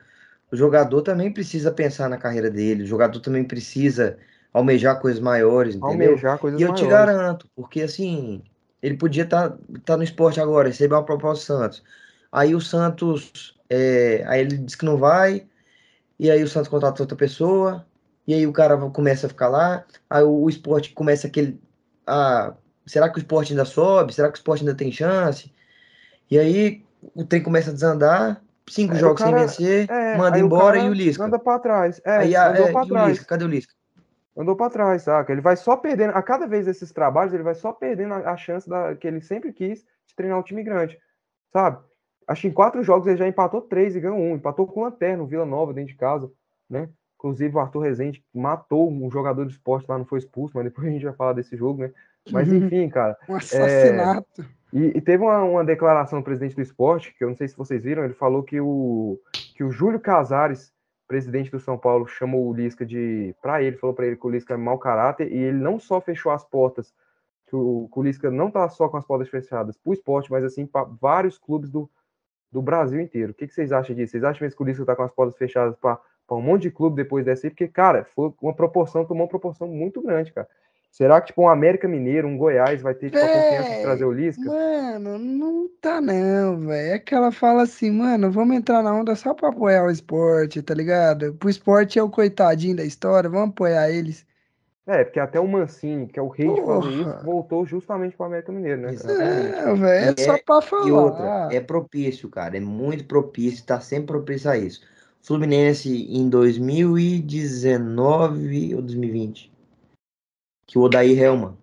[0.50, 4.18] O jogador também precisa pensar na carreira dele, o jogador também precisa
[4.52, 6.12] almejar coisas maiores, entendeu?
[6.12, 6.86] almejar coisas E eu te maiores.
[6.86, 8.42] garanto, porque assim,
[8.82, 11.84] ele podia estar tá, no esporte agora, receber uma proposta do Santos.
[12.30, 15.46] Aí o Santos, é, aí ele diz que não vai,
[16.18, 17.86] e aí o Santos contrata outra pessoa,
[18.26, 21.60] e aí o cara começa a ficar lá, aí o, o esporte começa aquele.
[22.06, 22.55] Ah,
[22.86, 24.14] será que o esporte ainda sobe?
[24.14, 25.52] Será que o esporte ainda tem chance?
[26.30, 26.84] E aí
[27.14, 30.40] o trem começa a desandar, cinco Aí o jogos cara- sem vencer, É, manda o
[30.40, 31.24] embora cara e o Lisca.
[31.24, 32.00] Anda pra trás.
[32.05, 33.09] É, aí a- andou é, pra e o trás.
[33.09, 33.24] Lisca?
[33.24, 33.72] Cadê o Lisca?
[34.36, 35.32] andou para trás, saca?
[35.32, 38.36] Ele vai só perdendo, a cada vez desses trabalhos, ele vai só perdendo a, a
[38.36, 40.96] chance da, que ele sempre quis de treinar um time grande,
[41.52, 41.78] sabe?
[42.28, 44.84] Acho que em quatro jogos ele já empatou três e ganhou um, empatou com o
[44.84, 46.30] Lanterna, o Vila Nova dentro de casa,
[46.68, 46.90] né?
[47.16, 50.86] Inclusive o Arthur Rezende matou um jogador de esporte lá, não foi expulso, mas depois
[50.86, 51.90] a gente vai falar desse jogo, né?
[52.30, 52.59] Mas Uhum.
[52.59, 53.16] enfim, cara.
[53.28, 54.44] Um assassinato.
[54.72, 57.56] E, e teve uma, uma declaração do presidente do esporte, que eu não sei se
[57.56, 59.18] vocês viram, ele falou que o,
[59.56, 60.72] que o Júlio Casares,
[61.06, 63.34] presidente do São Paulo, chamou o Lisca de.
[63.40, 66.00] para ele, falou para ele que o Lisca é mau caráter, e ele não só
[66.00, 66.92] fechou as portas,
[67.46, 70.30] que o, que o Lisca não tá só com as portas fechadas para o esporte,
[70.30, 71.90] mas assim para vários clubes do,
[72.50, 73.32] do Brasil inteiro.
[73.32, 74.12] O que, que vocês acham disso?
[74.12, 75.98] Vocês acham mesmo que o Lisca tá com as portas fechadas para
[76.28, 79.28] para um monte de clube depois dessa aí, porque, cara, foi uma proporção, tomou uma
[79.30, 80.46] proporção muito grande, cara.
[80.90, 84.04] Será que, tipo, um América Mineiro, um Goiás vai ter, tipo, a confiança de trazer
[84.04, 84.44] o Lisca?
[84.44, 86.94] Mano, não tá não, velho.
[86.94, 90.60] É que ela fala assim, mano, vamos entrar na onda só pra apoiar o esporte,
[90.60, 91.34] tá ligado?
[91.34, 94.26] Pro esporte é o coitadinho da história, vamos apoiar eles.
[94.89, 98.24] É, porque até o Mancini, que é o rei de fazer isso, voltou justamente pro
[98.24, 98.89] América Mineiro, né?
[98.89, 100.89] É, velho, é só é, pra falar.
[100.89, 104.81] E outra, é propício, cara, é muito propício, tá sempre propício a isso.
[105.20, 109.59] Fluminense em 2019 ou 2020
[110.69, 111.56] que o Odair Helman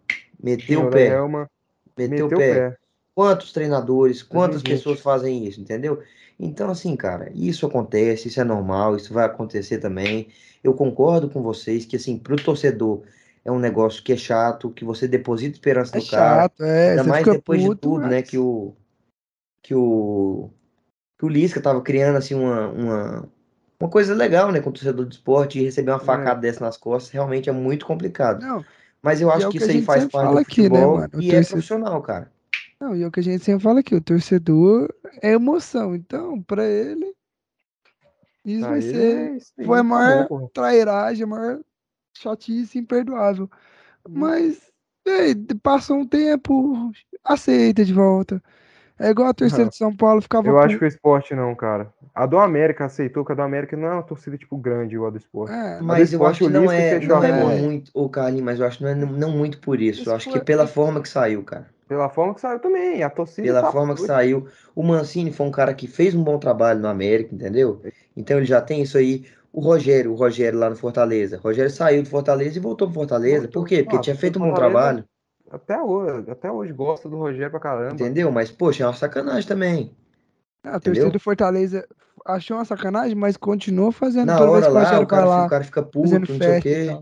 [0.44, 1.08] meteu o, o pé.
[1.08, 1.48] Helman
[1.96, 2.72] meteu, meteu o pé.
[2.72, 2.78] pé.
[3.16, 6.04] Quantos treinadores, quantas pessoas fazem isso, entendeu?
[6.38, 10.28] Então, assim, cara, isso acontece, isso é normal, isso vai acontecer também.
[10.62, 13.04] Eu concordo com vocês que, assim, pro torcedor
[13.46, 16.70] é um negócio que é chato, que você deposita esperança é no chato, cara.
[16.70, 18.10] É, Ainda mais depois puto, de tudo, mas...
[18.10, 18.74] né, que o
[19.62, 20.50] que o
[21.18, 23.30] que o Lisca tava criando assim uma, uma,
[23.80, 26.04] uma coisa legal, né, com o torcedor de esporte e receber uma é.
[26.04, 26.42] facada é.
[26.42, 28.42] dessa nas costas realmente é muito complicado.
[28.42, 28.66] Não,
[29.02, 31.08] mas eu acho é que, que isso aí faz parte do aqui, né, futebol né,
[31.20, 32.35] e é profissional, cara.
[32.80, 35.96] Não, e é o que a gente sempre fala aqui, o torcedor é emoção.
[35.96, 37.14] Então, para ele,
[38.44, 39.38] isso vai ser.
[39.58, 41.60] É foi a maior bom, trairagem, a maior
[42.18, 43.50] chatice imperdoável.
[44.08, 44.14] Hum.
[44.20, 44.62] Mas,
[45.06, 46.92] ei, passa um tempo,
[47.24, 48.42] aceita de volta.
[48.98, 49.70] É igual a torcida uhum.
[49.70, 50.48] de São Paulo ficava.
[50.48, 51.94] Eu acho que o esporte não, cara.
[52.14, 55.10] A do América aceitou que a do América não é uma torcida tipo grande igual
[55.10, 55.54] a do esporte.
[55.54, 58.78] É, mas eu acho que não é, não é muito, o Carlinhos, mas eu acho
[58.78, 60.10] que não é não muito por isso.
[60.10, 61.75] Eu acho que pela forma que saiu, cara.
[61.88, 63.48] Pela forma que saiu também, a torcida.
[63.48, 64.48] Pela tá forma que saiu.
[64.76, 67.82] O Mancini foi um cara que fez um bom trabalho no América, entendeu?
[68.18, 69.26] Então ele já tem isso aí.
[69.53, 71.38] O Rogério, o Rogério lá no Fortaleza.
[71.38, 73.48] O Rogério saiu do Fortaleza e voltou pro Fortaleza.
[73.48, 73.84] Por quê?
[73.84, 75.06] Porque ah, tinha feito um bom trabalho.
[75.49, 77.94] Até hoje, até hoje gosta do Rogério pra caramba.
[77.94, 78.32] Entendeu?
[78.32, 79.95] Mas, poxa, é uma sacanagem também.
[80.64, 81.88] A torcida do Fortaleza
[82.26, 85.84] achou uma sacanagem, mas continuou fazendo Na hora lá, o cara, lá, o cara fica
[85.84, 86.98] puto, não sei o quê.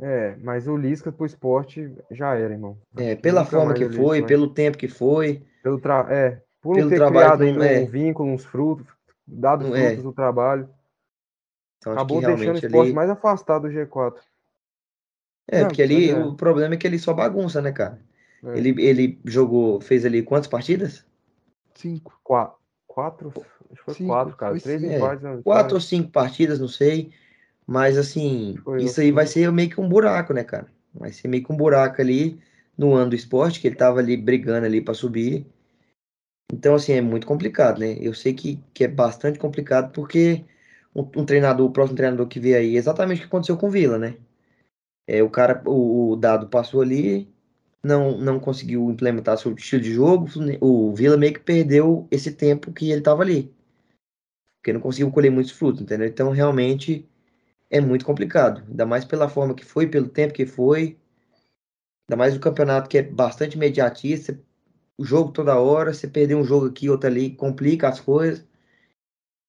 [0.00, 2.78] É, mas o Lisca pro esporte já era, irmão.
[2.96, 5.42] É, pela forma que foi, pelo tempo que foi.
[5.62, 6.06] Pelo tra...
[6.08, 7.80] É, por pelo ter trabalho criado ainda é.
[7.80, 8.86] um vínculo, uns frutos,
[9.26, 9.86] dado os é.
[9.86, 10.68] frutos do trabalho.
[11.78, 12.92] Então, acabou deixando o esporte ali...
[12.92, 14.14] mais afastado do G4.
[15.48, 16.16] É, não, porque ali é.
[16.16, 17.98] o problema é que ele só bagunça, né, cara?
[18.44, 18.58] É.
[18.58, 21.04] Ele, ele jogou, fez ali quantas partidas?
[21.74, 22.18] Cinco.
[22.22, 22.58] Quatro.
[22.86, 23.32] Quatro?
[23.70, 24.52] Acho que foi cinco, quatro, cara.
[24.52, 24.94] Foi Três cinco.
[24.94, 25.24] empates.
[25.24, 27.12] É, quatro ou cinco partidas, não sei.
[27.68, 30.66] Mas assim, foi isso aí vai ser meio que um buraco, né, cara?
[30.94, 32.40] Vai ser meio que um buraco ali
[32.78, 35.46] no ano do esporte, que ele tava ali brigando ali para subir.
[36.50, 37.98] Então, assim, é muito complicado, né?
[38.00, 40.46] Eu sei que, que é bastante complicado porque
[40.94, 43.68] um, um treinador, o próximo treinador que vê aí, é exatamente o que aconteceu com
[43.68, 44.16] o Vila, né?
[45.06, 47.28] É, o cara, o, o dado passou ali,
[47.84, 50.26] não, não conseguiu implementar seu estilo de jogo,
[50.58, 53.52] o Vila meio que perdeu esse tempo que ele estava ali.
[54.58, 56.06] Porque não conseguiu colher muitos frutos, entendeu?
[56.06, 57.06] Então, realmente,
[57.70, 58.64] é muito complicado.
[58.68, 60.98] Ainda mais pela forma que foi, pelo tempo que foi.
[62.08, 64.40] Ainda mais o campeonato que é bastante imediatista.
[64.96, 68.44] O jogo toda hora, você perder um jogo aqui, outro ali, complica as coisas.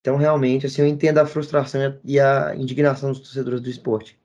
[0.01, 4.19] Então, realmente, assim, eu entendo a frustração e a indignação dos torcedores do esporte.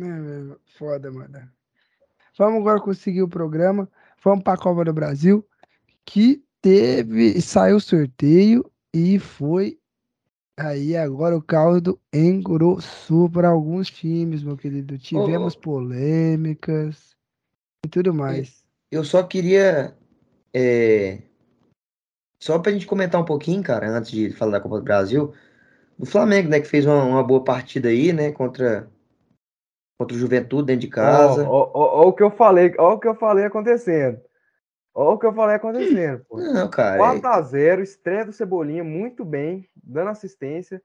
[0.00, 1.50] É, foda, mano.
[2.38, 3.90] Vamos agora conseguir o programa.
[4.24, 5.46] Vamos para a Copa do Brasil,
[6.04, 9.78] que teve, saiu o sorteio e foi
[10.68, 14.98] aí agora o caldo engrossou para alguns times, meu querido.
[14.98, 17.16] Tivemos oh, polêmicas
[17.84, 18.64] e tudo mais.
[18.90, 19.96] Eu só queria
[20.54, 21.18] é,
[22.42, 25.32] só para a gente comentar um pouquinho, cara, antes de falar da Copa do Brasil,
[25.96, 28.90] o Flamengo, né, que fez uma, uma boa partida aí, né, contra
[29.96, 31.48] contra o Juventude dentro de casa.
[31.48, 34.20] Olha o que eu falei, olha o que eu falei acontecendo.
[34.94, 36.24] Olha o que eu falei acontecendo.
[36.28, 36.36] Pô.
[36.40, 36.98] Não, cara.
[36.98, 40.82] 4x0, é estreia do Cebolinha, muito bem, dando assistência.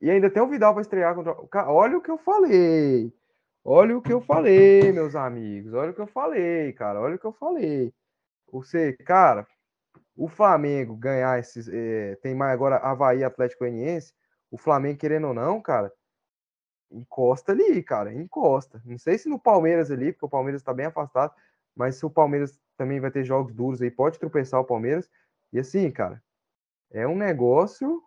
[0.00, 1.34] E ainda tem o Vidal para estrear contra.
[1.66, 3.12] Olha o que eu falei.
[3.64, 5.74] Olha o que eu falei, meus amigos.
[5.74, 7.00] Olha o que eu falei, cara.
[7.00, 7.92] Olha o que eu falei.
[8.52, 9.46] Você, cara,
[10.16, 11.68] o Flamengo ganhar esses.
[11.68, 14.14] É, tem mais agora Havaí Atlético Goianiense.
[14.50, 15.92] O Flamengo, querendo ou não, cara,
[16.90, 18.80] encosta ali, cara, encosta.
[18.84, 21.32] Não sei se no Palmeiras ali, porque o Palmeiras está bem afastado,
[21.74, 25.08] mas se o Palmeiras também vai ter jogos duros aí, pode tropeçar o Palmeiras.
[25.52, 26.22] E assim, cara,
[26.90, 28.02] é um negócio.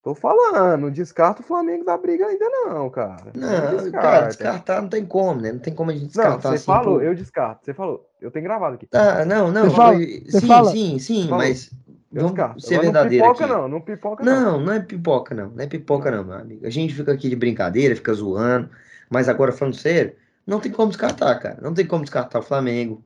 [0.00, 3.32] Tô falando, não descarta o Flamengo da briga ainda, não, cara.
[3.34, 5.52] Não, não cara, descartar não tem como, né?
[5.52, 6.34] Não tem como a gente descartar.
[6.34, 7.04] Não, você assim, falou, por...
[7.04, 7.64] eu descarto.
[7.64, 8.88] Você falou, eu tenho gravado aqui.
[8.92, 9.68] Ah, não, não.
[9.68, 10.70] Você fala, sim, fala.
[10.70, 11.70] sim, sim, mas
[12.10, 13.54] Vamos ser verdadeiro não pipoca, aqui.
[13.54, 14.40] não, não pipoca não.
[14.40, 16.66] Não, não é pipoca não, não é pipoca não, meu amigo.
[16.66, 18.70] A gente fica aqui de brincadeira, fica zoando,
[19.10, 20.14] mas agora falando sério,
[20.46, 21.58] não tem como descartar, cara.
[21.60, 23.04] Não tem como descartar o Flamengo,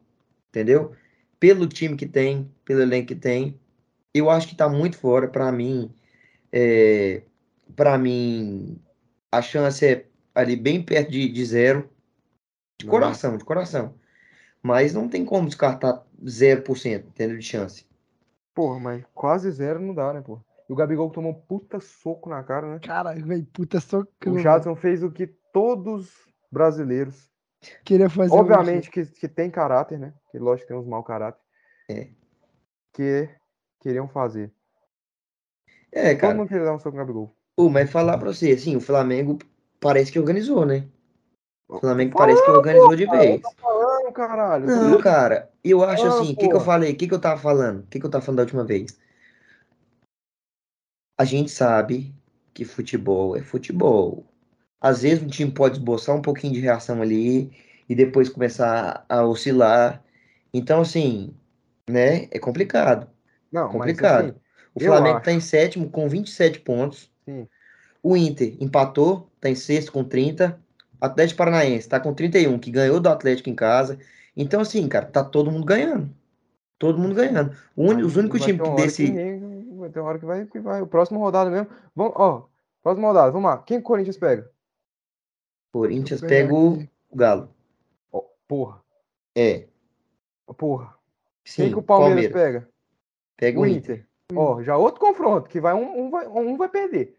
[0.52, 0.92] entendeu?
[1.40, 3.58] Pelo time que tem, pelo elenco que tem,
[4.12, 5.90] eu acho que tá muito fora para mim.
[6.52, 7.22] É...
[7.74, 8.78] pra mim,
[9.30, 11.88] a chance é ali bem perto de, de zero.
[12.78, 13.94] De coração, de coração.
[14.62, 17.38] Mas não tem como descartar 0%, entendeu?
[17.38, 17.86] De chance.
[18.54, 20.38] Porra, mas quase zero não dá, né, pô?
[20.68, 22.78] E o Gabigol tomou um puta soco na cara, né?
[22.80, 26.12] Caralho, velho, puta, só que O Jadson fez o que todos
[26.50, 27.31] brasileiros,
[27.84, 28.32] queria fazer.
[28.32, 30.12] um obviamente que, que tem caráter, né?
[30.30, 31.40] Que lógico que tem uns mau caráter.
[31.90, 32.08] É.
[32.92, 33.28] Que
[33.80, 34.52] queriam fazer.
[35.90, 36.34] É, Todo cara.
[36.34, 37.36] mundo queria dar um soco no Gabigol.
[37.56, 39.38] Pô, mas falar pra você, assim, o Flamengo
[39.78, 40.88] parece que organizou, né?
[41.68, 43.42] O Flamengo Falando, parece que organizou de vez.
[43.60, 44.66] Falando, caralho.
[44.66, 46.92] Não, cara, eu acho Ah, assim, o que que eu falei?
[46.92, 47.80] O que que eu tava falando?
[47.80, 48.98] O que que eu tava falando da última vez?
[51.18, 52.14] A gente sabe
[52.52, 54.26] que futebol é futebol.
[54.82, 57.52] Às vezes um time pode esboçar um pouquinho de reação ali
[57.88, 60.02] e depois começar a oscilar.
[60.52, 61.34] Então, assim,
[61.88, 63.08] né, é complicado.
[63.52, 64.24] Não, mas complicado.
[64.30, 64.34] assim,
[64.74, 65.24] O Flamengo acho.
[65.24, 67.10] tá em sétimo com 27 pontos.
[67.24, 67.48] Sim.
[68.02, 70.58] O Inter empatou, tá em sexto com 30.
[71.00, 73.98] Atlético Paranaense tá com 31, que ganhou do Atlético em casa.
[74.36, 76.10] Então, assim, cara, tá todo mundo ganhando.
[76.78, 77.54] Todo mundo ganhando.
[77.76, 79.04] O mas os únicos times que desse.
[79.04, 80.80] ninguém- vai ter uma hora que vai, que vai.
[80.82, 81.68] O próximo rodada mesmo.
[81.94, 82.48] Vamos, ó,
[82.82, 83.58] próxima rodada, vamos lá.
[83.58, 84.50] Quem que o Corinthians pega?
[85.72, 87.54] Corinthians pegar pega o Galo.
[88.12, 88.82] Ó, porra,
[89.34, 89.66] É,
[90.56, 90.94] porra.
[91.44, 92.68] sim, Quem que o Palmeiras, pega?
[93.36, 94.06] Pega O o Inter.
[94.34, 97.18] Ó, já outro confronto, que vai um, um vai, um vai perder.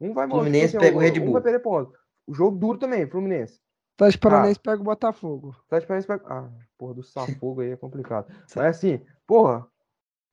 [0.00, 1.32] Um vai Fluminense tipo pega o Red Um Bull.
[1.34, 1.92] vai perder ponto.
[2.26, 3.60] O jogo duro também, Fluminense.
[3.94, 5.56] Atlético Paranaense pega o Botafogo.
[5.66, 6.24] Atlético Paranaense pega.
[6.26, 8.30] Ah, porra, do Safogo aí é complicado.
[8.54, 9.66] Mas assim, porra.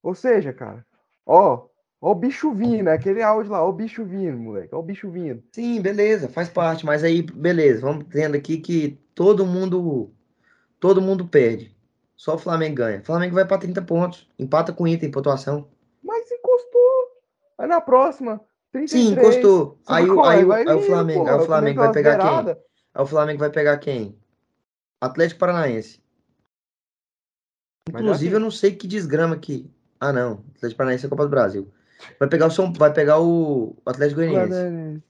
[0.01, 0.85] Ou seja, cara,
[1.25, 1.67] ó,
[2.03, 4.83] ó o bicho vindo, é aquele áudio lá, ó o bicho vindo, moleque, ó o
[4.83, 5.41] bicho vindo.
[5.53, 6.85] Sim, beleza, faz parte.
[6.85, 10.11] Mas aí, beleza, vamos tendo aqui que todo mundo.
[10.79, 11.73] Todo mundo perde.
[12.15, 12.99] Só o Flamengo ganha.
[12.99, 14.29] O Flamengo vai pra 30 pontos.
[14.37, 15.67] Empata com o Inter em pontuação.
[16.03, 16.81] Mas encostou.
[17.57, 18.89] Aí na próxima, 33.
[18.89, 19.79] Sim, encostou.
[19.87, 22.51] Aí, o- aí, vai aí o Flamengo, aí o Flamengo vai pegar quem?
[22.93, 24.17] Aí o Flamengo vai pegar quem?
[24.99, 26.01] Atlético Paranaense.
[27.89, 29.69] Inclusive, eu não sei que desgrama que.
[29.99, 30.43] Ah, não.
[30.55, 31.71] Atlético Paranaense é Copa do Brasil.
[32.19, 34.49] Vai pegar o São, vai pegar o Atlético Goianiense.
[34.49, 35.03] Guarani-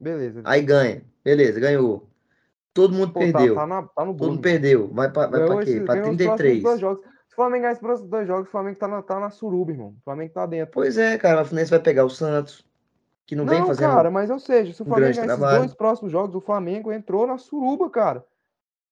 [0.00, 0.42] Beleza.
[0.44, 1.02] Aí ganha.
[1.24, 2.08] Beleza, ganhou.
[2.72, 3.54] Todo mundo Pô, tá, perdeu.
[3.54, 4.88] tá, na, tá no Todo mundo perdeu.
[4.92, 5.70] Vai pra, vai Ganhou pra quê?
[5.70, 6.62] esses- Pra ganhou os próximos 33.
[6.62, 7.04] dois jogos.
[7.04, 9.72] Se o Flamengo ganhar esses próximos dois jogos, o Flamengo tá na, tá na suruba,
[9.72, 9.88] irmão.
[9.88, 10.72] O Flamengo tá dentro.
[10.72, 11.42] Pois é, cara.
[11.42, 12.64] O Fluminense vai pegar o Santos,
[13.26, 13.90] que não, vem fazendo.
[13.90, 15.58] cara, mas ou seja, se o Flamengo ganhar esses trabalho.
[15.58, 18.24] dois próximos jogos, o Flamengo entrou na suruba, cara.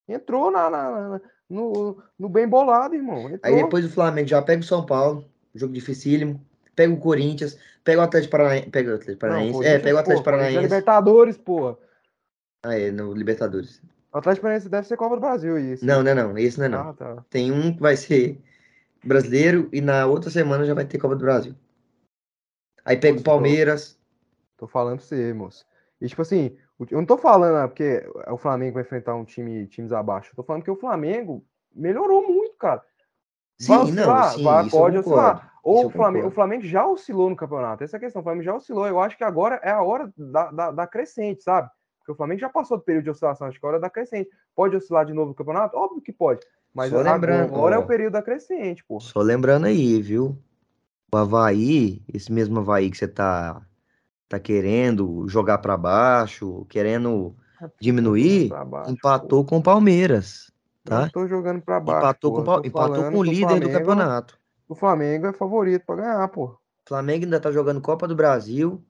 [0.09, 3.29] Entrou na, na- na- no, no bem bolado, irmão.
[3.31, 3.41] Entrou.
[3.45, 5.25] Aí depois o Flamengo já pega o São Paulo,
[5.55, 6.45] jogo dificílimo.
[6.77, 8.71] Pega o Corinthians, pega o Atlético Paranaense.
[8.71, 9.65] Pega o Atlético Paranaense.
[9.65, 10.61] é, pega o Atlético é Paranaense.
[10.63, 11.77] Libertadores, porra.
[12.65, 13.83] Ah, é, no Libertadores.
[14.13, 15.85] O Atlético Paranaense deve ser Copa do Brasil, isso.
[15.85, 16.39] Não, não, não.
[16.39, 16.91] Esse não é não.
[16.91, 17.25] Ah, tá.
[17.31, 18.39] Tem um que vai ser
[19.05, 21.55] brasileiro e na outra semana já vai ter Copa do Brasil.
[22.85, 23.99] Aí pega o Nossa, tô- Palmeiras.
[24.57, 25.67] Tô falando pra você, moço.
[26.01, 29.25] E tipo assim, o- eu não tô falando ah, porque o Flamengo vai enfrentar um
[29.25, 30.31] time times abaixo.
[30.33, 31.45] Eu tô falando que o Flamengo
[31.75, 32.83] melhorou muito, cara.
[33.59, 35.53] Sim, Vai não, sim, Vai, pode oscilar.
[35.63, 36.31] Ou o Flamengo, o.
[36.31, 37.83] Flamengo já oscilou no campeonato.
[37.83, 38.21] Essa é a questão.
[38.21, 38.87] O Flamengo já oscilou.
[38.87, 41.69] Eu acho que agora é a hora da, da, da crescente, sabe?
[41.99, 43.49] Porque o Flamengo já passou do período de oscilação.
[43.49, 44.31] Acho que é a hora da crescente.
[44.55, 45.77] Pode oscilar de novo no campeonato?
[45.77, 46.41] Óbvio que pode.
[46.73, 49.01] Mas Só agora, lembrando, agora é o período da crescente, pô.
[49.01, 50.39] Só lembrando aí, viu?
[51.13, 53.63] O Havaí, esse mesmo Havaí que você tá,
[54.29, 57.35] tá querendo jogar pra baixo, querendo
[57.81, 60.56] diminuir, baixo, empatou com o Palmeiras, pô.
[60.87, 61.01] Tá?
[61.03, 61.99] Não tô jogando pra baixo.
[62.07, 64.39] Empatou com, o tô empatou falando com o líder do Flamengo- campeonato.
[64.69, 66.45] O Flamengo é favorito pra ganhar, pô.
[66.47, 66.59] O
[66.89, 68.83] Flamengo ainda tá jogando Copa do Brasil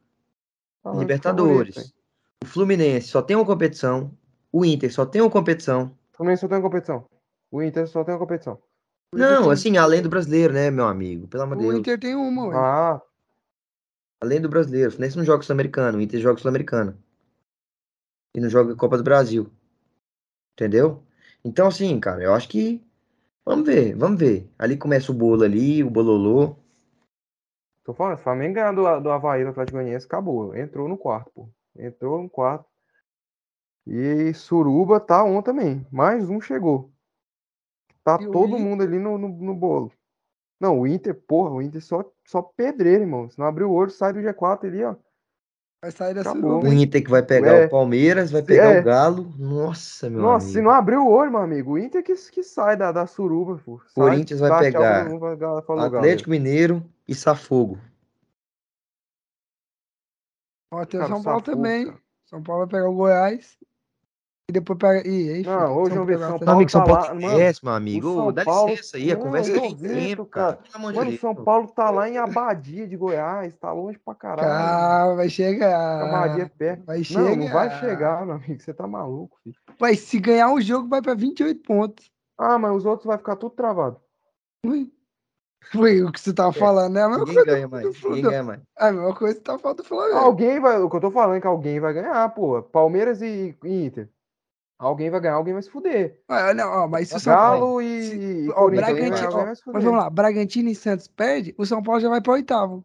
[0.82, 1.74] Falando que Libertadores.
[1.74, 1.96] favorito.
[2.44, 4.10] O Fluminense só tem uma competição.
[4.52, 5.96] O Inter só tem uma competição.
[6.12, 7.04] O Fluminense só tem uma competição.
[7.50, 8.58] O Inter só tem uma competição.
[9.12, 11.26] O Não, tem- assim, além do brasileiro, né, meu amigo?
[11.28, 11.80] Pelo amor de O Deus.
[11.80, 12.56] Inter tem uma, ué.
[12.56, 13.02] Ah,
[14.20, 14.88] Além do brasileiro.
[14.88, 15.98] O Fluminense não joga Sul-Americano.
[15.98, 16.96] O Inter joga Sul-Americano.
[18.34, 19.50] E não joga Copa do Brasil.
[20.54, 21.02] Entendeu?
[21.46, 22.84] Então, assim, cara, eu acho que.
[23.44, 24.50] Vamos ver, vamos ver.
[24.58, 26.56] Ali começa o bolo ali, o bololô.
[27.84, 30.56] tô falando, se o Flamengo ganhar do, do Havaí do Atlético Goianiense, acabou.
[30.56, 31.48] Entrou no quarto, pô.
[31.78, 32.66] Entrou no quarto.
[33.86, 35.86] E Suruba tá on também.
[35.92, 36.90] Mais um chegou.
[38.02, 39.92] Tá E o todo mundo ali no, no, no bolo.
[40.58, 43.30] Não, o Inter, porra, o Inter só, só pedreiro, irmão.
[43.30, 44.96] Se não abrir o olho, sai do G4 ali, ó.
[45.82, 46.60] Vai sair da Acabou.
[46.60, 46.68] suruba.
[46.68, 47.66] O Inter que vai pegar É.
[47.66, 48.80] o Palmeiras, vai Se- pegar é.
[48.80, 49.34] o Galo.
[49.38, 50.68] Nossa, meu Nossa, se amigo.
[50.68, 53.78] não abrir o olho, meu amigo, o Inter que, que sai da, da suruba, pô.
[53.80, 55.36] Sai, Corinthians vai pegar vai-
[55.86, 57.78] Atlético Mineiro e Safogo.
[60.72, 61.86] Ó, tem o Cara, São Paulo Safogo, também.
[61.86, 61.98] cara.
[62.24, 63.56] São Paulo vai pegar o Goiás.
[64.48, 65.08] E depois pega.
[65.08, 67.10] Ih, aí, Não, filho, São João Vitor, Paulo São Meu amigo, São tá Paulo lá,
[67.16, 68.08] que mano, desce, meu amigo.
[68.08, 70.46] o Ô, São dá Paulo- licença aí, a Não, conversa tem Vitor, tempo, cara.
[70.56, 70.62] cara.
[70.62, 71.18] Pelo amor de Mano.
[71.18, 74.48] São Paulo tá lá em Abadia de Goiás, tá longe pra caralho.
[74.48, 76.50] Calma, vai Abadia é chegar.
[76.50, 76.84] perto.
[76.86, 77.36] Vai Não, chegar.
[77.36, 78.62] não vai chegar, meu amigo.
[78.62, 79.56] Você tá maluco, filho.
[79.80, 82.08] Vai, se ganhar um jogo, vai pra 28 pontos.
[82.38, 84.00] Ah, mas os outros vai ficar tudo travado.
[84.64, 84.92] Ui.
[85.72, 87.02] Foi o que você tava falando, né?
[87.02, 88.02] A mesma Ninguém coisa ganha mais.
[88.04, 88.60] Ninguém ganha mais.
[88.78, 90.18] A mesma coisa que tá falando do Flamengo.
[90.18, 90.78] Alguém vai.
[90.80, 92.62] O que eu tô falando é que alguém vai ganhar, pô.
[92.62, 94.08] Palmeiras e e Inter.
[94.78, 96.20] Alguém vai ganhar, alguém vai se fuder.
[96.28, 97.60] Ah, não, ó, mas se o São Paulo.
[97.60, 101.08] Galo e, se- ó, vai, Bragantino, alguém ó, vai mas vamos lá, Bragantino e Santos
[101.08, 102.84] perde, o São Paulo já vai pra oitavo.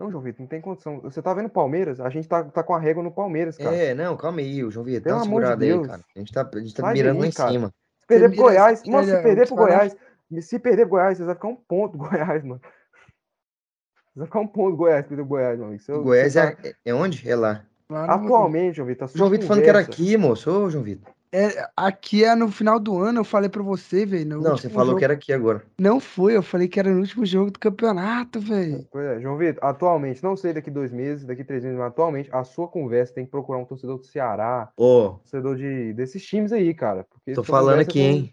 [0.00, 1.00] Não, João Vitor, não tem condição.
[1.00, 2.00] Você tá vendo o Palmeiras?
[2.00, 3.74] A gente tá, tá com a régua no Palmeiras, cara.
[3.74, 5.00] É, não, calma aí, o João Vitor.
[5.00, 5.86] Dá Pelo uma amor de segurada aí, Deus.
[5.86, 6.02] cara.
[6.14, 7.50] A gente tá, a gente tá Sai mirando daí, lá em cara.
[7.50, 7.74] cima.
[8.00, 9.56] Se perder pro Goiás, mano, se perder pro.
[9.56, 9.96] Goiás,
[10.42, 12.60] se perder pro Goiás, vocês vão ficar um ponto Goiás, mano.
[12.60, 15.82] Vocês vão ficar um ponto Goiás, perder pro Goiás, meu amigo.
[15.82, 17.28] Você- O Goiás tá- é, é onde?
[17.30, 17.64] É lá.
[17.90, 20.50] Lá no- Atualmente, João Vitor, O sua João Vitor falando que era aqui, moço.
[20.50, 21.12] Ô, João Vitor.
[21.32, 24.24] É, aqui é no final do ano, eu falei pra você, velho.
[24.40, 24.98] Não, você falou jogo.
[25.00, 25.62] que era aqui agora.
[25.78, 28.86] Não foi, eu falei que era no último jogo do campeonato, velho.
[28.90, 32.30] Pois é, João Vitor, atualmente, não sei daqui dois meses, daqui três meses, mas atualmente,
[32.32, 36.52] a sua conversa tem que procurar um torcedor do Ceará, Ó, torcedor de, desses times
[36.52, 37.04] aí, cara.
[37.10, 38.32] Porque tô falando aqui, com- hein?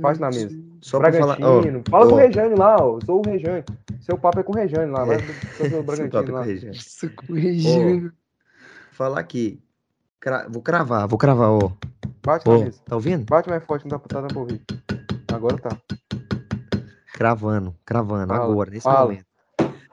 [0.00, 0.58] Bate na mesa.
[0.80, 1.36] Só pra falar.
[1.36, 1.82] Bragantino.
[1.88, 2.96] Fala com o Rejane lá, ó.
[2.96, 3.64] Eu sou o Rejane.
[4.00, 5.04] Seu papo é com o Rejane lá.
[5.04, 5.18] Vai É.
[5.18, 6.42] do torcedor do esse Bragantino lá.
[6.44, 6.78] aí, gente.
[6.78, 8.12] Isso, corrigindo.
[8.96, 9.62] Falar aqui.
[10.18, 11.70] Cra- Vou cravar, vou cravar, ó.
[12.24, 13.26] Bate Ó, tá ouvindo?
[13.26, 14.64] Bate mais forte, não dando pra ouvir.
[15.30, 15.76] Agora tá.
[17.12, 19.08] Cravando, cravando, Fala, agora, nesse fala.
[19.10, 19.26] momento.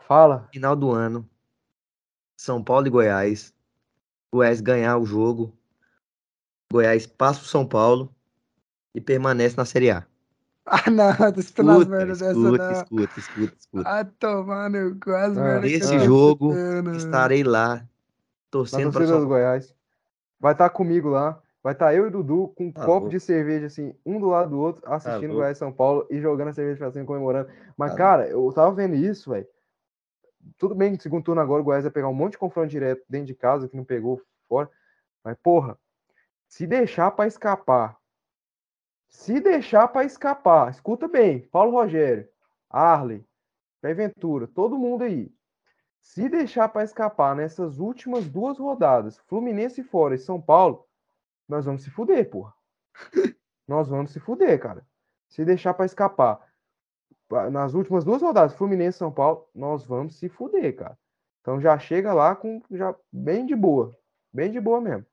[0.08, 0.48] Fala.
[0.54, 1.30] Final do ano.
[2.38, 3.54] São Paulo e Goiás.
[4.34, 5.54] Goiás ganhar o jogo.
[6.72, 8.10] Goiás passa o São Paulo
[8.96, 10.06] e permanece na Série A.
[10.66, 12.72] Ah, não, tô Escuta, merdas dessa, escuta, não.
[12.72, 13.90] escuta, escuta, escuta.
[13.90, 16.54] Ah, cu, as Ah, merdas que Esse eu tô jogo.
[16.96, 17.86] Estarei lá
[18.54, 19.76] torcendo para torcida do São Goiás.
[20.40, 21.42] Vai estar comigo lá.
[21.64, 23.10] Vai estar eu e Dudu com um Tá copo louco.
[23.10, 25.36] de cerveja, assim, um do lado do outro, assistindo louco.
[25.38, 27.50] Goiás São Paulo e jogando a cerveja assim, comemorando.
[27.78, 29.48] Mas, Tá cara, eu tava vendo isso, velho.
[30.58, 33.06] Tudo bem que segundo turno agora o Goiás vai pegar um monte de confronto direto
[33.08, 34.70] dentro de casa, que não pegou fora.
[35.24, 35.78] Mas, porra,
[36.50, 37.98] se deixar pra escapar.
[39.08, 42.28] Se deixar pra escapar, escuta bem, Paulo Rogério,
[42.70, 43.24] Arley,
[43.82, 45.32] Ventura, todo mundo aí.
[46.04, 50.86] Se deixar pra escapar nessas últimas duas rodadas, Fluminense fora e São Paulo,
[51.48, 52.54] nós vamos se fuder, porra.
[53.68, 54.86] nós vamos se fuder, cara.
[55.30, 56.46] Se deixar pra escapar
[57.28, 60.98] pa- nas últimas duas rodadas, Fluminense e São Paulo, nós vamos se fuder, cara.
[61.42, 63.98] Então já chega lá com já bem de boa,
[64.32, 65.06] bem de boa mesmo.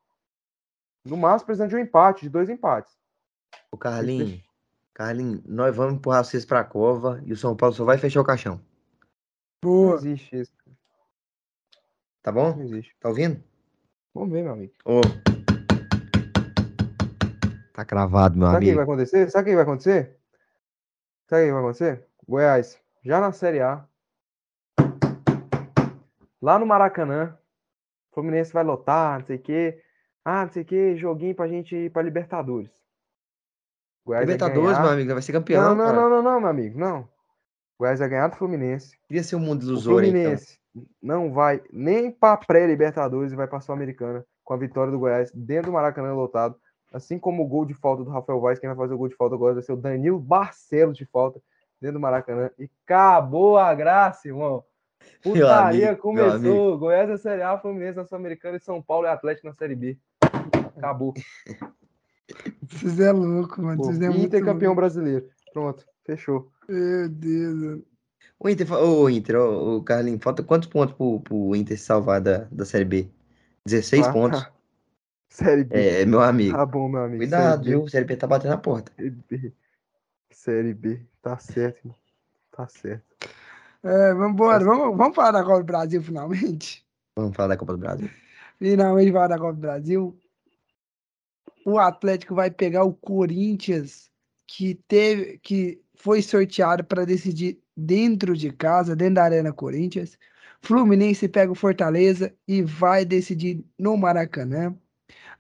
[1.06, 2.94] No máximo precisando de um empate, de dois empates.
[3.72, 4.42] O Carlinho,
[4.92, 8.24] Carlinho, nós vamos empurrar vocês pra cova e o São Paulo só vai fechar o
[8.24, 8.60] caixão.
[9.64, 9.94] Não Boa.
[9.96, 10.52] existe isso,
[12.22, 12.54] Tá bom?
[12.56, 12.94] não existe.
[13.00, 13.42] Tá ouvindo?
[14.14, 14.72] Vamos ver, meu amigo.
[14.84, 15.00] Ô.
[17.72, 18.76] Tá cravado, meu Sabe o que amigo.
[18.76, 19.30] vai acontecer?
[19.30, 20.16] Sabe o que vai acontecer?
[21.28, 22.06] Sabe o que vai acontecer?
[22.28, 23.84] Goiás, já na Série A,
[26.42, 27.36] lá no Maracanã,
[28.12, 29.82] Fluminense vai lotar, não sei o quê.
[30.24, 32.70] Ah, não sei o quê, joguinho pra gente ir pra Libertadores.
[34.04, 35.96] Goiás Libertadores, meu amigo, vai ser campeão, Não, não, cara.
[35.96, 37.08] não, não, não, meu amigo, não.
[37.80, 38.94] Goiás vai ganhar do Fluminense.
[39.08, 40.20] Queria ser um mundo O ilusório, então.
[40.20, 40.60] Fluminense
[41.02, 45.70] não vai nem pra pré-Libertadores e vai pra Sul-Americana com a vitória do Goiás dentro
[45.70, 46.56] do Maracanã lotado.
[46.92, 49.16] Assim como o gol de falta do Rafael Vaz, quem vai fazer o gol de
[49.16, 51.40] falta agora vai ser o Danilo Barcelos de falta
[51.80, 52.50] dentro do Maracanã.
[52.58, 54.62] E acabou a graça, irmão.
[55.24, 56.78] Putaria amigo, começou.
[56.78, 59.98] Goiás na Série A, Fluminense na Sul-Americana e São Paulo e Atlético na Série B.
[60.76, 61.14] Acabou.
[62.62, 63.82] Vocês é louco, mano.
[63.82, 64.82] Vocês é muito Inter campeão louco.
[64.82, 65.26] brasileiro.
[65.52, 66.50] Pronto, fechou.
[66.68, 67.54] Meu Deus.
[67.54, 67.84] mano.
[68.38, 72.20] O Inter, ô Inter, ô, ô, Carlinho, falta quantos pontos pro, pro Inter se salvar
[72.20, 73.10] da, da Série B?
[73.66, 74.46] 16 Ah, pontos.
[75.28, 75.78] Série B.
[75.78, 76.56] É, meu amigo.
[76.56, 77.18] Tá bom, meu amigo.
[77.18, 77.78] Cuidado, Série B.
[77.78, 77.88] viu?
[77.88, 78.92] Série B tá batendo na porta.
[78.96, 79.52] Série B.
[80.32, 81.06] Série B.
[81.22, 81.96] Tá certo, irmão.
[82.50, 83.04] Tá certo.
[83.82, 84.64] É, vambora.
[84.64, 86.84] Vamos, vamos falar da Copa do Brasil finalmente.
[87.16, 88.10] Vamos falar da Copa do Brasil.
[88.58, 90.18] Finalmente falar da Copa do Brasil.
[91.64, 94.10] O Atlético vai pegar o Corinthians,
[94.46, 100.18] que teve, que foi sorteado para decidir dentro de casa, dentro da Arena Corinthians.
[100.62, 104.76] Fluminense pega o Fortaleza e vai decidir no Maracanã.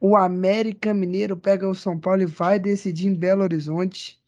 [0.00, 4.20] O América Mineiro pega o São Paulo e vai decidir em Belo Horizonte.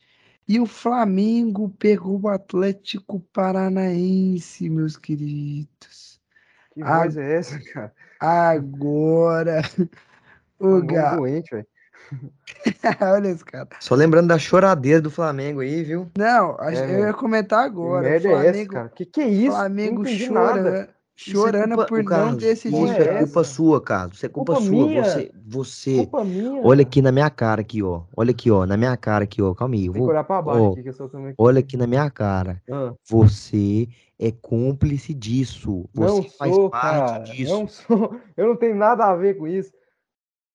[0.48, 6.20] E o Flamengo pegou o Atlético Paranaense, meus queridos.
[6.70, 7.94] Que voz é essa, cara?
[8.18, 9.62] Agora,
[10.58, 11.22] o Um Galo.
[11.26, 11.66] doente.
[13.00, 13.68] Olha esse cara.
[13.80, 16.10] Só lembrando da choradeira do Flamengo aí, viu?
[16.16, 18.02] Não, acho- É, eu ia comentar Que agora.
[18.08, 18.88] merda é essa, Flamengo, cara?
[18.90, 19.56] Que que é isso?
[19.56, 20.68] Flamengo Não chora.
[20.78, 23.44] é chorando culpa- por não Carlos, ter esse Isso é é culpa essa?
[23.44, 24.16] sua, Carlos.
[24.16, 24.86] Isso é culpa, Culpa sua.
[24.86, 25.04] minha?
[25.04, 25.96] Você, você.
[25.98, 26.60] Culpa minha.
[26.64, 28.02] Olha aqui na minha cara aqui, ó.
[28.16, 29.54] Olha aqui, ó, na minha cara aqui, ó.
[29.54, 30.08] Calma aí, que vou.
[30.08, 31.34] olhar pra baixo ó, aqui, que eu sou também.
[31.38, 32.60] Olha aqui na minha cara.
[32.70, 33.88] Ah, Você
[34.18, 35.88] é cúmplice disso.
[35.94, 37.24] não Você faz sou, parte cara.
[37.24, 37.52] disso.
[37.52, 38.20] Não sou.
[38.36, 39.70] Eu não tenho nada a ver com isso.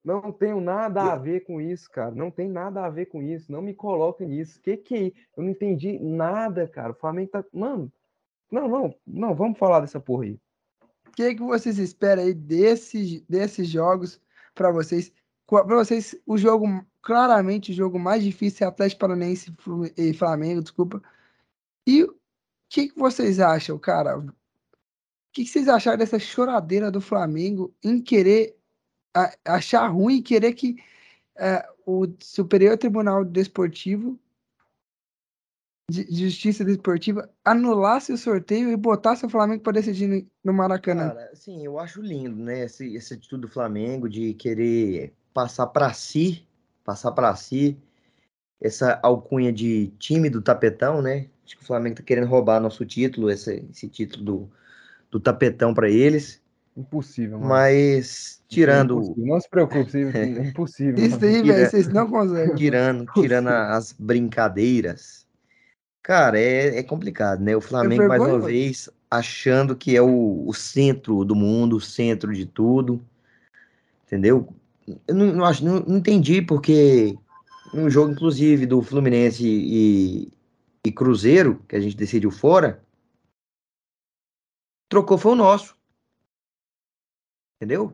[0.08, 2.16] Não tenho nada a ver com isso, cara.
[2.16, 3.52] Não tem nada a ver com isso.
[3.52, 4.58] Não me coloque nisso.
[4.62, 5.18] Que que é isso?
[5.36, 6.94] Eu não entendi nada, cara.
[6.94, 7.44] O Flamengo tá.
[7.52, 7.92] Mano.
[8.50, 8.96] Não, não.
[9.06, 10.40] Não, vamos falar dessa porra aí.
[11.08, 14.22] O que, que vocês esperam aí desses, desses jogos
[14.56, 15.12] para vocês?
[15.46, 16.66] Para vocês, o jogo,
[17.02, 19.54] claramente, o jogo mais difícil é Atlético Paranaense
[19.98, 21.04] e Flamengo, desculpa.
[21.86, 22.16] E o
[22.70, 24.20] que, que vocês acham, cara?
[24.20, 24.34] O
[25.34, 28.57] que, que vocês acharam dessa choradeira do Flamengo em querer
[29.46, 30.78] achar ruim querer que
[31.38, 34.20] eh, o Superior Tribunal Desportivo
[35.90, 41.10] de Justiça Desportiva anulasse o sorteio e botasse o Flamengo para decidir no- Maracanã?
[41.10, 42.66] Cara, assim, eu acho lindo, né?
[42.66, 46.46] Esse, essa atitude do Flamengo de querer passar pra si,
[46.84, 47.78] passar pra si
[48.60, 51.28] essa alcunha de time do tapetão, né?
[51.46, 54.52] Acho que o Flamengo tá querendo roubar nosso título, esse, esse título do,
[55.12, 56.42] do tapetão pra eles.
[56.78, 57.50] Impossível, mano.
[57.50, 59.26] Mas tirando, Impossível.
[59.26, 61.04] Não se preocupe, isso é impossível.
[61.04, 62.56] Isso aí, velho, vocês não conseguem.
[62.56, 65.26] tirando, tirando as brincadeiras,
[66.04, 67.56] cara, é, é complicado, né?
[67.56, 68.48] O Flamengo, mais uma vergonhoso.
[68.48, 73.02] vez, achando que é o, o centro do mundo, o centro de tudo,
[74.06, 74.48] entendeu?
[75.08, 77.18] Eu não, não acho, não, não entendi porque
[77.74, 80.32] no jogo, inclusive, do Fluminense e,
[80.86, 82.82] e Cruzeiro, que a gente decidiu fora,
[84.88, 85.76] trocou foi o nosso.
[87.58, 87.94] Entendeu?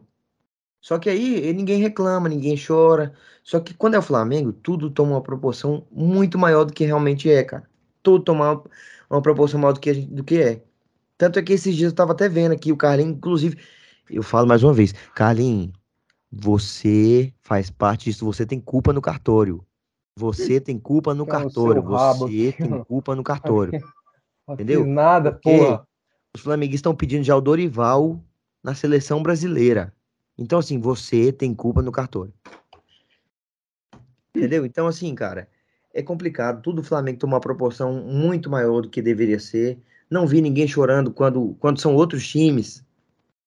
[0.82, 3.14] Só que aí ninguém reclama, ninguém chora.
[3.44, 7.30] Só que quando é o Flamengo, tudo toma uma proporção muito maior do que realmente
[7.30, 7.70] é, cara.
[8.04, 8.64] Tudo toma
[9.10, 10.62] uma, proporção maior do que, gente- do que é.
[11.18, 13.58] Tanto é que esses dias eu tava até vendo aqui o Carlinhos, inclusive,
[14.10, 15.72] eu falo mais uma vez, Carlinhos,
[16.32, 19.66] você faz parte disso, você tem culpa no cartório.
[20.18, 23.74] Você tem culpa no no cartório, você tem culpa no cartório.
[24.48, 24.86] Não entendeu?
[24.86, 25.88] nada, porra.
[26.36, 28.20] Os flamenguistas estão pedindo já o Dorival
[28.64, 29.94] na seleção brasileira.
[30.38, 32.34] Então, assim, você tem culpa no cartório.
[34.36, 34.66] Entendeu?
[34.66, 35.48] Então, assim, cara,
[35.94, 36.62] é complicado.
[36.62, 39.78] Tudo o Flamengo toma uma proporção muito maior do que deveria ser.
[40.10, 42.84] Não vi ninguém chorando quando, quando são outros times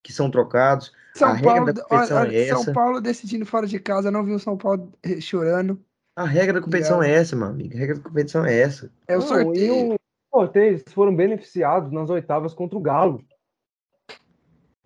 [0.01, 0.93] que são trocados.
[1.15, 2.73] A São regra Paulo, da competição olha, é São essa.
[2.73, 5.79] Paulo decidindo fora de casa, não viu o São Paulo eh, chorando.
[6.15, 7.75] A regra da competição é essa, meu amigo.
[7.75, 8.91] A regra da competição é essa.
[9.07, 9.93] É o sorteio.
[9.93, 9.97] E o
[10.33, 13.23] sorteio, eles foram beneficiados nas oitavas contra o Galo.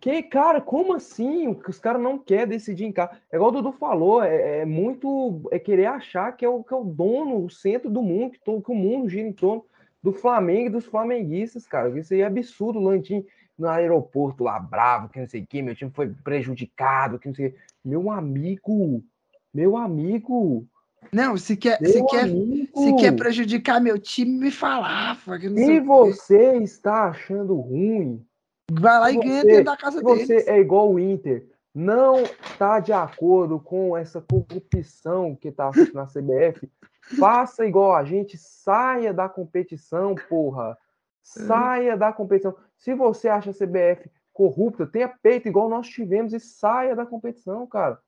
[0.01, 1.47] Que, cara, como assim?
[1.47, 3.11] Os caras não querem decidir em casa.
[3.31, 5.47] É igual o Dudu falou, é, é muito.
[5.51, 8.39] É querer achar que é, o, que é o dono, o centro do mundo, que,
[8.39, 9.63] todo, que o mundo gira em torno
[10.01, 11.97] do Flamengo e dos flamenguistas, cara.
[11.99, 13.23] Isso aí é absurdo, o Landim
[13.55, 17.35] no aeroporto lá, bravo, que não sei o que, meu time foi prejudicado, que não
[17.35, 17.53] sei o.
[17.85, 19.03] Meu amigo,
[19.53, 20.65] meu amigo,
[21.13, 22.71] Não, se quer, meu se quer, amigo.
[22.75, 25.37] se quer prejudicar meu time, me falava.
[25.37, 25.79] que não quê.
[25.79, 28.25] você está achando ruim,
[28.79, 32.79] Vai lá e ganha dentro da casa se você é igual o Inter, não está
[32.79, 36.69] de acordo com essa corrupção que está na CBF,
[37.19, 40.77] faça igual a gente, saia da competição, porra.
[41.23, 42.55] Saia da competição.
[42.77, 47.67] Se você acha a CBF corrupta, tenha peito igual nós tivemos e saia da competição,
[47.67, 47.99] cara.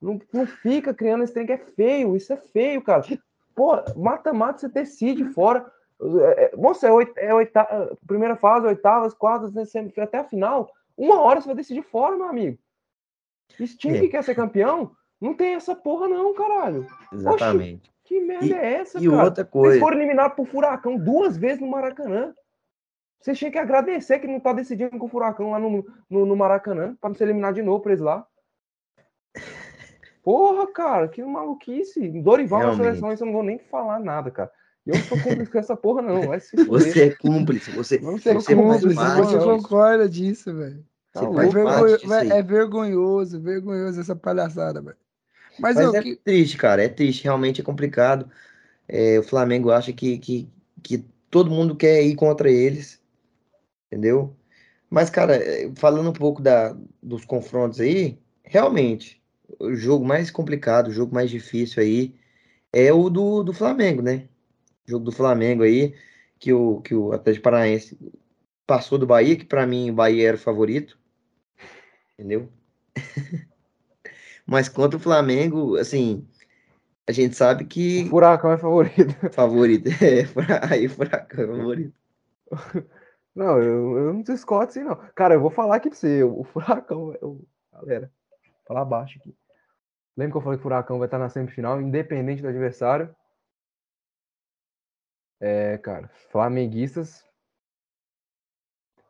[0.00, 3.02] Não, não fica criando esse trem que é feio, isso é feio, cara.
[3.54, 5.70] Pô, mata-mata você decide fora.
[6.02, 9.62] É, é, Moça, é, oit- é oita- primeira fase, oitavas, quartas, né,
[9.98, 10.70] até a final.
[10.96, 12.58] Uma hora você vai decidir fora, meu amigo.
[13.60, 14.00] Esse time É.
[14.00, 16.86] que quer ser campeão, não tem essa porra, não, caralho.
[17.12, 17.92] Exatamente.
[18.04, 19.24] Que merda E- é essa, E cara?
[19.24, 19.80] outra Vocês coisa.
[19.80, 22.34] foram eliminados por Furacão duas vezes no Maracanã.
[23.20, 26.36] Vocês tinham que agradecer que não tá decidindo com o Furacão lá no, no, no
[26.36, 28.26] Maracanã, pra não ser eliminado de novo pra eles lá.
[30.24, 32.08] Porra, cara, que maluquice.
[32.22, 32.84] Dorival na Realmente.
[32.86, 34.50] seleção, isso eu não vou nem falar nada, cara.
[34.84, 36.26] Eu não sou cúmplice com essa porra, não.
[36.26, 36.56] Vai se.
[36.64, 37.70] Você é cúmplice.
[37.70, 40.84] Você, Não Você, é cúmplice, parte você concorda disso, velho.
[41.12, 44.96] Tá você É, vergonho- é vergonhoso, vergonhoso essa palhaçada, velho.
[45.58, 46.82] Mas, Mas eu, é que- triste, cara.
[46.82, 47.24] É triste.
[47.24, 48.28] Realmente é complicado.
[48.88, 50.48] É, o Flamengo acha que, que,
[50.82, 53.00] que todo mundo quer ir contra eles.
[53.86, 54.34] Entendeu?
[54.90, 59.22] Mas, cara, é, falando um pouco da, dos confrontos aí, realmente,
[59.58, 62.14] o jogo mais complicado, o jogo mais difícil aí
[62.72, 64.28] é o do, do Flamengo, né?
[64.86, 65.94] O jogo do Flamengo aí,
[66.38, 67.98] que o, que o Atlético Paranaense
[68.66, 70.98] passou do Bahia, que pra mim o Bahia era o favorito.
[72.14, 72.48] Entendeu?
[74.46, 76.26] Mas contra o Flamengo, assim,
[77.06, 79.14] a gente sabe O que Furacão é favorito.
[79.32, 79.88] favorito.
[79.88, 80.24] É,
[80.70, 81.94] aí o Furacão é favorito.
[83.34, 84.94] Não, eu, eu não discordo assim, não.
[85.14, 86.22] Cara, eu vou falar aqui pra você.
[86.22, 87.42] O Furacão, eu,
[87.72, 88.12] galera,
[88.44, 89.34] vou falar baixo aqui.
[90.14, 93.08] Lembra que eu falei que o Furacão vai estar na semifinal, independente do adversário?
[95.44, 97.24] É, cara, flamenguistas.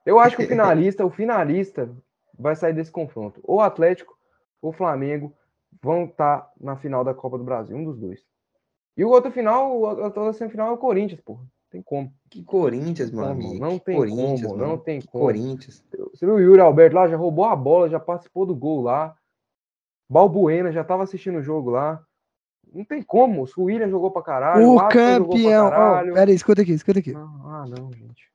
[0.06, 1.94] Eu acho que o finalista, o finalista
[2.38, 3.38] vai sair desse confronto.
[3.44, 4.16] Ou o Atlético
[4.62, 5.36] ou o Flamengo
[5.82, 8.24] vão estar na final da Copa do Brasil, um dos dois.
[8.96, 11.44] E o outro final, o outro semifinal é o Corinthians, porra.
[11.70, 12.10] Tem como.
[12.30, 13.32] Que Corinthians, meu Como?
[13.32, 13.58] amigo.
[13.58, 14.68] Não tem Corinthians, como, mano.
[14.70, 15.24] não tem Que como.
[15.24, 15.84] Corinthians.
[16.14, 17.08] Você viu o Yuri Alberto lá?
[17.08, 19.14] Já roubou a bola, já participou do gol lá.
[20.08, 22.02] Balbuena já tava assistindo o jogo lá.
[22.74, 23.44] Não tem como.
[23.56, 24.70] O William jogou pra caralho.
[24.70, 25.68] O pra campeão.
[25.70, 26.14] Caralho.
[26.14, 27.12] pera aí, escuta aqui, escuta aqui.
[27.12, 28.32] Não, ah, não, gente.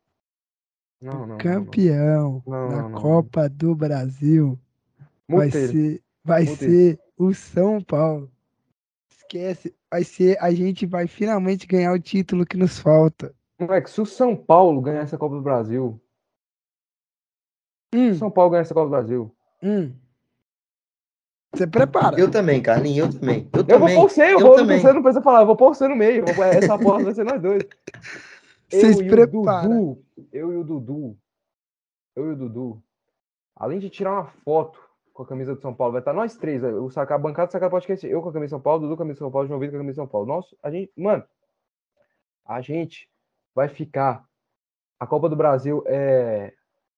[1.01, 1.37] Não, não.
[1.37, 4.59] campeão Não, da Copa do Brasil
[5.27, 8.31] vai ser, vai ser o São Paulo.
[9.09, 13.33] Esquece, vai ser, a gente vai finalmente ganhar o título que nos falta.
[13.59, 15.99] Moleque, se o São Paulo ganhar essa Copa do Brasil.
[17.93, 19.35] Se Hum, o São Paulo ganhar essa Copa do Brasil.
[19.63, 19.93] hum.
[21.57, 22.19] Você prepara.
[22.19, 23.49] Eu também, Carlinhos, eu também.
[23.53, 23.95] Eu Eu vou também.
[23.95, 24.79] pôr você, eu eu vou, também.
[24.79, 26.23] você não precisa falar, eu vou pôr você no meio.
[26.25, 27.63] vou- Essa porra vai ser nós dois.
[28.69, 29.67] Vocês eu o prepara.
[29.69, 30.03] Dudu,
[30.33, 31.17] eu e o Dudu,
[32.17, 32.83] eu e o Dudu,
[33.55, 34.77] além de tirar uma foto
[35.13, 37.47] com a camisa do São Paulo, vai estar nós três, velho, o sacar, a bancada
[37.47, 39.19] do sacar podcast, eu com a camisa do São Paulo, Dudu com a camisa do
[39.19, 40.27] São Paulo, João Vitor com a camisa do São Paulo.
[40.27, 41.23] Nossa, a gente, mano,
[42.45, 43.09] a gente
[43.55, 44.25] vai ficar,
[44.99, 46.51] a Copa do Brasil é,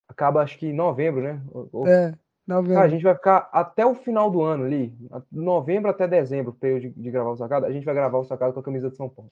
[0.07, 1.39] acaba acho que em novembro, né?
[1.71, 2.15] Ou- É,
[2.49, 2.73] novembro.
[2.75, 4.93] Cara, a gente vai ficar até o final do ano ali,
[5.31, 8.53] novembro até dezembro, período de, de gravar o sacado, a gente vai gravar o sacado
[8.53, 9.31] com a camisa do São Paulo.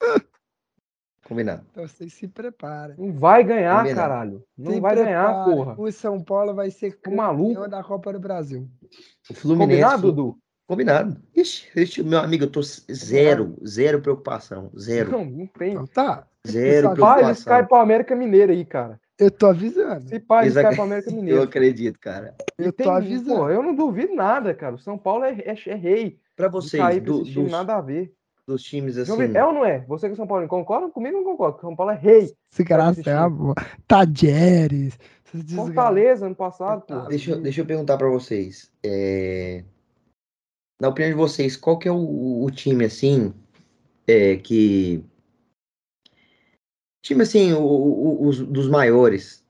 [1.26, 1.64] Combinado.
[1.70, 2.96] Então vocês se preparem.
[2.98, 4.00] Não vai ganhar, Combinado.
[4.00, 4.44] caralho.
[4.58, 5.56] Não Se vai ganhar, preparem.
[5.56, 5.74] porra.
[5.80, 7.54] O São Paulo vai ser Ficou maluco?
[7.54, 8.68] campeão da Copa do Brasil.
[9.30, 9.80] O Fluminense.
[9.82, 10.38] Combinado, Dudu?
[10.66, 11.16] Combinado.
[11.34, 14.70] Ixi, ixi, meu amigo, eu tô zero, zero preocupação.
[14.76, 15.12] Zero.
[15.12, 15.72] Não, não tem.
[15.72, 17.66] Então tá, Zero preocupação.
[17.66, 19.00] pro América Mineiro aí, cara.
[19.24, 20.08] Eu tô avisando.
[20.08, 21.42] Se pá, caem ac- pro América Eu Mineiro.
[21.42, 22.34] acredito, cara.
[22.58, 23.36] Eu tô avisando.
[23.40, 24.74] Pô, eu não duvido nada, cara.
[24.74, 26.18] O São Paulo é, é, é rei.
[26.36, 28.12] Pra De vocês, cair pra do- time, dos, nada a ver.
[28.46, 29.16] dos times assim.
[29.16, 29.80] Vitor, É ou não é?
[29.86, 31.60] Você que é São Paulo, concorda comigo ou não concorda?
[31.60, 32.32] São Paulo é rei.
[32.52, 33.54] Esse cara é uma
[33.86, 34.98] Tadieres.
[35.54, 36.94] Fortaleza, ano passado, pô.
[37.08, 38.70] Deixa, eu- deixa eu perguntar pra vocês.
[38.84, 39.64] é,
[40.80, 43.32] Na opinião de vocês, qual que é o, o time assim
[44.06, 45.02] é, que
[47.02, 49.44] time assim, o- o- os dos maiores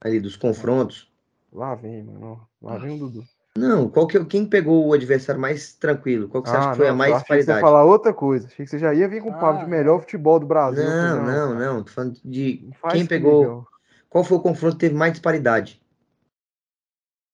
[0.00, 1.10] ali dos confrontos?
[1.52, 2.46] Lá vem, mano.
[2.62, 3.24] Lá vem o Dudu.
[3.56, 6.28] Não, qual que é- quem pegou o adversário mais tranquilo?
[6.28, 7.42] Qual que você acha que foi a Ah, não, mais eu achei que você ia
[7.42, 7.60] disparidade?
[7.60, 8.46] falar outra coisa.
[8.46, 10.84] Achei que você já ia vir com o papo Ah, de melhor futebol do Brasil.
[10.84, 11.58] Não, não, cara.
[11.74, 11.82] não.
[11.82, 13.66] Tô falando de Não quem pegou.
[14.08, 15.82] Qual foi o confronto que teve mais disparidade?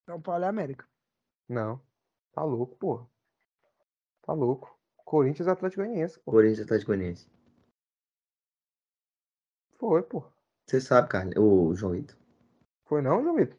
[0.07, 0.87] São Paulo e América.
[1.49, 1.79] Não.
[2.33, 3.07] Tá louco, porra.
[4.27, 4.75] Tá louco.
[5.05, 6.31] Corinthians e Atlético Goianiense, pô.
[6.33, 7.27] Corinthians e Atlético Goianiense.
[9.79, 10.25] Foi, pô.
[10.67, 12.17] Você sabe, Carlos, o João Vitor.
[12.87, 13.57] Foi não, João Vitor?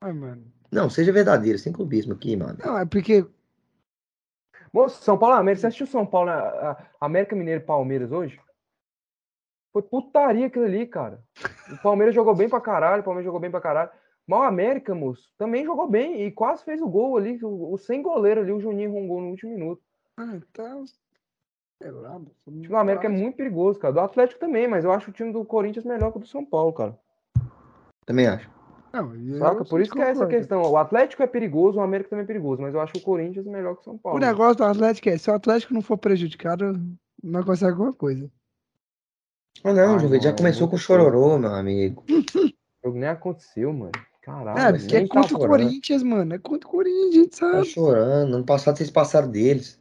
[0.00, 0.50] Ai, mano.
[0.70, 2.58] Não, seja verdadeiro, sem clubismo aqui, mano.
[2.64, 3.26] Não, é porque.
[4.72, 5.60] Moço, São Paulo e América.
[5.60, 8.40] Você assistiu São Paulo, a- a- América Mineiro e Palmeiras hoje?
[9.72, 11.22] Foi putaria aquilo ali, cara.
[11.72, 13.90] O Palmeiras jogou bem pra caralho, o Palmeiras jogou bem pra caralho.
[14.26, 17.42] Mas o América, moço, também jogou bem e quase fez o gol ali.
[17.42, 19.82] O, o sem goleiro ali, o Juninho gol no último minuto.
[20.16, 20.84] Ah, então.
[21.80, 23.92] Lá, O time do América é muito perigoso, cara.
[23.94, 26.44] Do Atlético também, mas eu acho o time do Corinthians melhor que o do São
[26.44, 26.96] Paulo, cara.
[28.06, 28.48] Também acho.
[28.92, 29.64] Não, eu Saca?
[29.64, 30.62] Por isso que é essa questão.
[30.62, 33.74] O Atlético é perigoso, o América também é perigoso, mas eu acho o Corinthians melhor
[33.74, 34.18] que o São Paulo.
[34.18, 36.78] O negócio do Atlético é: se o Atlético não for prejudicado,
[37.22, 38.30] não consegue alguma coisa.
[39.64, 42.04] Ah, não, Ai, Vitor, já começou com o chororô, meu amigo.
[42.08, 43.92] O jogo nem aconteceu, mano.
[44.20, 44.76] Caralho.
[44.76, 45.48] é, porque é tá contra o chorando.
[45.50, 46.34] Corinthians, mano.
[46.34, 47.64] É contra o Corinthians, a gente Tá sabe.
[47.66, 48.34] chorando.
[48.36, 49.80] Ano passado vocês passaram deles.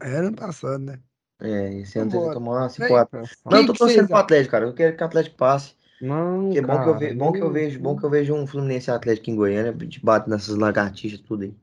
[0.00, 0.98] É, ano passado, né?
[1.40, 2.88] É, esse ano vocês tomaram Vem.
[2.88, 4.64] 5 Não, eu tô que torcendo pro Atlético, cara.
[4.64, 5.74] Eu quero que o Atlético passe.
[6.00, 8.44] Não, é bom que eu, ve bom que eu vejo, bom que eu vejo um
[8.44, 11.54] Fluminense Atlético em Goiânia, a gente bate nessas lagartixas tudo aí.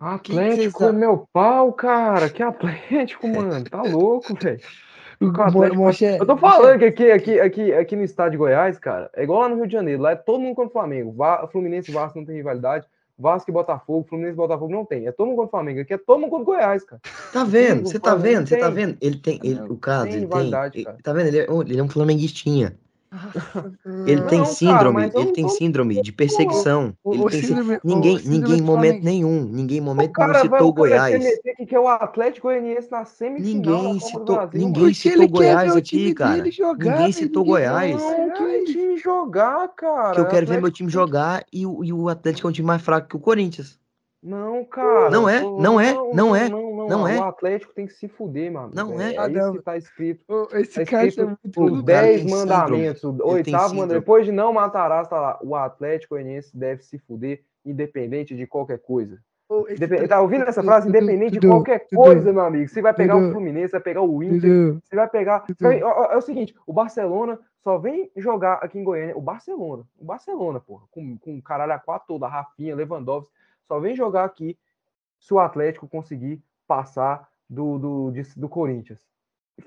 [0.00, 2.28] Atlético vocês é meu pau, cara.
[2.28, 3.64] Que Atlético, mano.
[3.64, 4.60] Tá louco, velho.
[6.20, 9.42] Eu tô falando que aqui, aqui, aqui, aqui no estado de Goiás, cara, é igual
[9.42, 10.02] lá no Rio de Janeiro.
[10.02, 11.14] Lá é todo mundo contra o Flamengo.
[11.50, 12.86] Fluminense e Vasco não tem rivalidade.
[13.18, 15.06] Vasco e Botafogo, Fluminense e Botafogo não tem.
[15.06, 15.80] É todo mundo contra o Flamengo.
[15.80, 17.00] Aqui é todo mundo contra o Goiás, cara.
[17.32, 17.86] Tá vendo?
[17.88, 18.46] Você tá vendo?
[18.46, 18.96] Você tá vendo?
[19.00, 20.40] Ele tem, ele, o caso, tem ele tem,
[20.74, 21.26] ele- tá vendo?
[21.26, 22.76] Ele é, ele é um flamenguistinha.
[24.06, 26.94] Ele Não, tem cara, síndrome, eu ele não tem tô- síndrome de perseguição.
[27.02, 30.32] O- Ele o tem sí- síndrome- Ninguém, ninguém em momento nenhum, ninguém em momento cara
[30.32, 31.24] nenhum citou o cara Goiás.
[31.68, 36.50] que é o Atlético Goianiense na semifinal Ninguém citou- ninguém citou quer Goiás aqui, cara.
[36.50, 38.02] jogar, Ninguém citou ninguém- Goiás.
[38.02, 40.12] Não, que o time jogar, cara.
[40.14, 42.66] Que eu quero ver meu time jogar e o, e o Atlético é um time
[42.66, 43.78] mais fraco que o Corinthians.
[44.22, 45.10] Não, cara.
[45.10, 46.48] Não é, não é, não é.
[46.88, 47.18] Não, Não o é.
[47.18, 48.70] Atlético tem que se fuder, mano.
[48.74, 49.14] Não é.
[49.14, 49.52] É, Ah, isso não.
[49.52, 50.24] que tá escrito.
[50.54, 51.86] Esse Tá cara é escrito muito os o louco.
[51.86, 54.00] cara 10 tem mandamentos, o oitavo mandamento.
[54.00, 55.38] Depois de não matarás, tá lá.
[55.42, 59.18] O Atlético Goianiense deve se fuder, independente de qualquer coisa.
[59.78, 60.88] Tre- Tá ouvindo essa frase?
[60.90, 62.68] Independente de qualquer coisa, meu amigo.
[62.68, 65.44] Você vai pegar o Fluminense, vai pegar o Inter, você vai pegar.
[66.10, 69.16] É o seguinte: o Barcelona só vem jogar aqui em Goiânia.
[69.16, 73.32] O Barcelona, o Barcelona, porra, com, com o caralho a quatro toda, Rafinha, Lewandowski,
[73.66, 74.54] só vem jogar aqui
[75.18, 79.00] se o Atlético conseguir passar do, do, de- do Corinthians.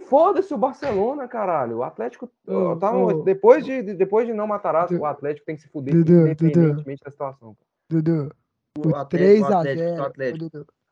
[0.08, 1.78] Foda-se o Barcelona, caralho.
[1.80, 2.32] O Atlético.
[2.48, 3.24] Ô, tá, ô.
[3.24, 5.02] depois, de, de- depois de não matar Dudu.
[5.02, 7.58] o Atlético tem que se fuder, Dudu, independentemente da situação.
[7.90, 8.34] Dudu,
[8.78, 10.00] O o Atlético, o Atlético, 3x0.
[10.00, 10.46] o Atlético.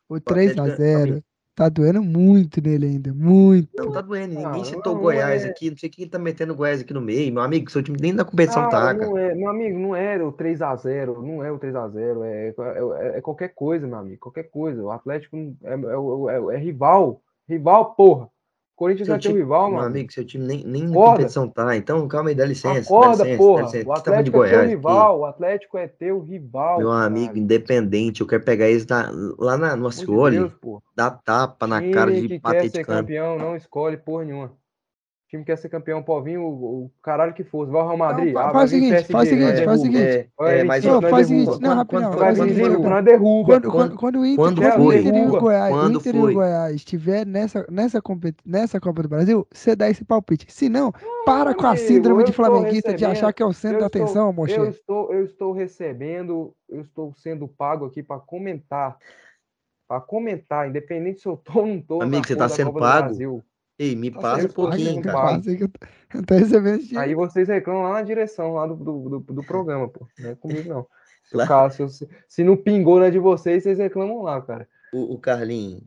[0.09, 1.23] O Atlético, 3x0
[1.59, 3.13] tá doendo muito nele ainda.
[3.13, 3.67] Muito.
[3.75, 4.33] Não, tá doendo.
[4.33, 5.49] Ninguém Ah, citou não o Goiás é.
[5.49, 5.69] aqui.
[5.69, 7.33] Não sei quem tá metendo o Goiás aqui no meio.
[7.33, 9.19] Meu amigo, seu time nem na competição Cara, tá, cara.
[9.21, 12.53] é, meu amigo, não é o 3x0, não é o 3x0, é,
[13.13, 14.81] é, é qualquer coisa, meu amigo, qualquer coisa.
[14.81, 18.29] O Atlético é, é, é- é rival, rival, porra.
[18.79, 19.87] Corinthians Seu é teu rival, Meu mano.
[19.87, 21.11] amigo, seu time nem, nem Acorda.
[21.11, 21.75] competição tá.
[21.75, 22.89] Então, calma aí, dá licença.
[22.89, 23.59] dá Acorda, licença, porra.
[23.59, 23.89] dá licença.
[23.89, 24.57] O tá Atlético é teu Goiás.
[24.59, 24.69] aqui.
[24.69, 26.77] rival, o Atlético é teu rival.
[26.77, 27.05] Meu caralho.
[27.07, 30.49] amigo, independente, eu quero pegar eles na- lá na, no Ascioli,
[30.95, 34.53] dar tapa na Time cara de quer ser campeão não escolhe porra nenhuma.
[35.29, 37.71] Time quer ser campeão, vir o, o caralho que fosse.
[37.71, 38.33] Vai ao Real Madrid.
[38.33, 39.77] fa- ah, faz o seguinte, PSG, faz o seguinte, faz o derruba.
[39.77, 40.29] seguinte.
[40.41, 42.01] É, vir mas Não, nós faz o seguinte, não, Quando- rapidão.
[42.11, 42.69] quando- faz o quando seguinte,
[43.01, 43.45] derruba.
[43.45, 44.99] Quando, Quando- quando, quando o Inter, quando quando o foi?
[44.99, 45.39] Inter e o.
[45.39, 46.31] Goiás, Quando Inter e foi?
[46.31, 48.01] o Goiás estiver nessa, nessa,
[48.45, 50.45] nessa Copa do Brasil, você dá esse palpite.
[50.51, 50.91] Se não,
[51.25, 53.87] para com a síndrome eu de flamenguista de achar que é o centro eu da
[53.87, 54.59] atenção, Eu moche.
[54.69, 58.97] estou, eu estou recebendo, eu estou sendo pago aqui para comentar.
[59.87, 62.01] Para comentar, independente se eu tô ou não tô.
[62.01, 63.13] Amigo, na você tá sendo pago?
[63.79, 65.35] Ei, me Tá passa um pouquinho, cara.
[65.37, 65.87] aí que eu tô,
[66.17, 67.07] eu tô recebendo esse dinheiro.
[67.09, 70.05] Aí vocês reclamam lá na direção lá do, do, do, do programa, pô.
[70.19, 70.85] Não é comigo, não.
[71.23, 74.67] Se, o Lá- caso, se, se não pingou na de vocês, vocês reclamam lá, cara.
[74.91, 75.81] O, o Carlinhos,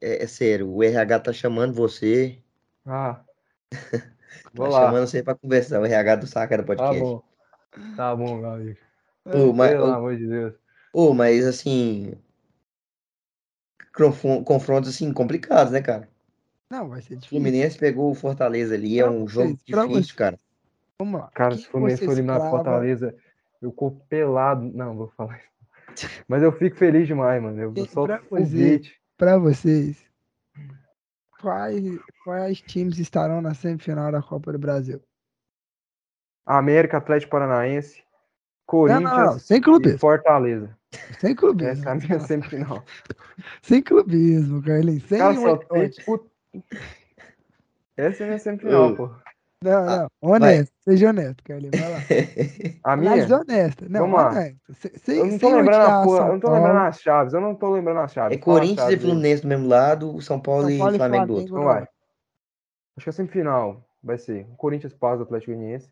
[0.00, 2.38] é, é sério, o RH tá chamando você.
[2.86, 3.20] Ah.
[4.44, 4.86] Tá Vou lá.
[4.86, 5.80] chamando você pra conversar.
[5.80, 7.00] O RH do Sacana Tá Podcast.
[7.00, 7.22] bom.
[7.96, 8.78] Tá bom, meu amigo.
[9.26, 10.54] Ô, mas, Pelo ô, amor de Deus.
[10.92, 12.14] ô, mas assim.
[13.94, 16.08] confron- Confrontos assim complicados, né, cara?
[16.72, 17.28] Não, vai ser O difícil.
[17.38, 20.12] Fluminense pegou o Fortaleza ali, é um jogo pra difícil, vocês.
[20.12, 20.38] cara.
[20.98, 21.30] Vamos lá.
[21.34, 23.14] Cara, se o Fluminense você for do escrava- Fortaleza,
[23.60, 24.62] eu corro pelado.
[24.74, 26.08] Não, vou falar isso.
[26.26, 27.60] Mas eu fico feliz demais, mano.
[27.60, 28.80] Eu Quem- solto pra você-.
[29.18, 30.02] Pra vocês,
[31.40, 31.84] quais,
[32.24, 35.02] quais times estarão na semifinal da Copa do Brasil?
[36.46, 38.04] América, Atlético Paranaense, Não,
[38.66, 39.98] Corinthians não, não, sem e.
[40.00, 40.76] Fortaleza.
[41.20, 41.70] Sem clubismo.
[41.72, 42.84] Essa é a minha semifinal.
[43.62, 45.04] Sem clubismo, Carlinhos.
[45.04, 45.90] Sem Cara, só tem
[47.96, 49.10] Essa é a minha semifinal, pô.
[49.62, 50.08] Não, não.
[50.20, 50.72] Honesto.
[50.80, 51.78] Seja honesto, Carlinhos.
[51.78, 51.98] Vai lá.
[52.82, 53.12] A minha?
[53.12, 53.88] Análise honesta.
[53.88, 54.28] Não, Vamos lá.
[54.30, 54.74] honesto.
[54.74, 57.32] Se- sem- Eu não tô lembrando a porra, eu não tô Paulo, lembrando as chaves,
[57.32, 58.36] eu não tô lembrando as chaves.
[58.36, 58.98] É Corinthians e.
[58.98, 61.48] Fluminense do mesmo lado, São Paulo, São e Paulo e Flamengo do outro.
[61.48, 61.82] Então vai.
[62.96, 65.88] Acho que a semifinal vai ser o Corinthians passa do Atlético Goianiense.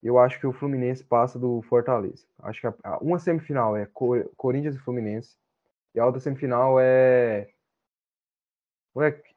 [0.00, 2.24] Eu acho que o Fluminense passa do Fortaleza.
[2.44, 5.34] Acho que a- a- uma semifinal é Co- Corinthians e Fluminense.
[5.94, 7.48] E a outra semifinal é.
[8.94, 9.33] Moleque,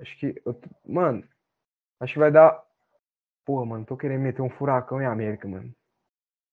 [0.00, 0.40] acho que.
[0.44, 1.24] eu Mano,
[2.00, 2.62] acho que vai dar.
[3.44, 5.74] Porra, mano, tô querendo meter um furacão em América, mano.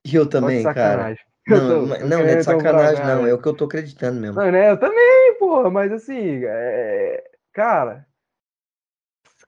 [0.06, 1.16] E eu também, cara.
[1.48, 3.10] Não, tô- não, é de um sacanagem, em não.
[3.10, 3.36] É América.
[3.36, 4.36] o que eu tô acreditando mesmo.
[4.36, 4.72] Não, né?
[4.72, 7.24] Eu também, porra, mas assim, é...
[7.54, 8.08] cara.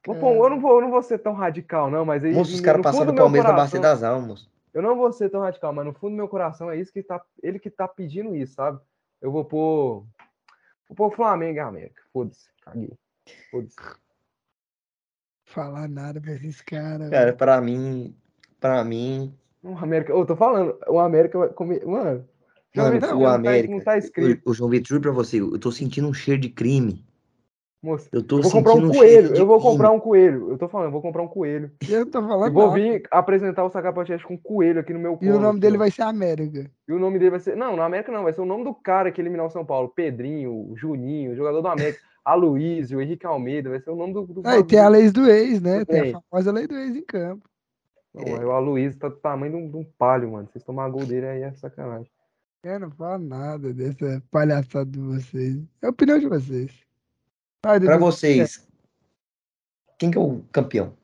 [0.04, 2.32] pôr- eu, não vou, eu não vou ser tão radical, não, mas aí.
[2.32, 4.48] Moço, os caras passaram fundo do meu Palmeiras na Bacia das Almas.
[4.72, 7.02] Eu não vou ser tão radical, mas no fundo do meu coração é isso que
[7.02, 7.20] tá.
[7.42, 8.80] Ele que tá pedindo isso, sabe?
[9.20, 10.06] Eu vou pôr.
[10.88, 12.04] Vou pôr o Flamengo e América.
[12.14, 12.94] Foda-se, caguei.
[13.52, 13.76] Foda-se.
[15.46, 17.10] Falar nada pra esses caras.
[17.10, 17.38] Cara, velho.
[17.38, 18.16] pra mim,
[18.60, 19.34] pra mim,
[19.64, 20.12] O América.
[20.12, 21.86] Eu tô falando, o América vai comer.
[21.86, 22.28] Mano.
[22.76, 23.74] Mano, o tá- América.
[23.74, 26.50] Não tá escrito, O, o João Vitor, pra você, eu tô sentindo um cheiro de
[26.50, 27.07] crime.
[27.88, 28.10] Moço.
[28.12, 29.36] Eu tô Eu vou comprar um coelho.
[29.36, 30.52] Eu vou comprar um coelho.
[30.52, 31.72] Eu tô falando, eu vou comprar um coelho.
[31.90, 35.00] Eu tô falando Eu vou vir apresentar o Sacar Podcast com um coelho aqui no
[35.00, 35.80] meu E o colo, nome dele ó.
[35.80, 36.70] vai ser América.
[36.88, 37.56] E o nome dele vai ser.
[37.56, 39.90] Não, na América não, vai ser o nome do cara que eliminar o São Paulo.
[39.90, 42.00] Pedrinho, Juninho, jogador do América.
[42.24, 44.26] Aloysio, Henrique Almeida, vai ser o nome do.
[44.28, 45.86] do Ah, e tem a lei do ex, né?
[45.86, 46.14] Tem Tem.
[46.14, 47.48] a famosa lei do ex em campo.
[48.14, 50.50] Não, aí o Aloysio tá do tamanho de um, de um palho, mano.
[50.52, 52.12] Vocês tomar gol dele aí é sacanagem.
[52.64, 55.58] Eu não falo nada dessa palhaçada de vocês.
[55.82, 56.87] É a opinião de vocês.
[57.62, 58.00] Pra Dudu.
[58.00, 58.68] vocês,
[59.98, 60.96] quem que é o campeão?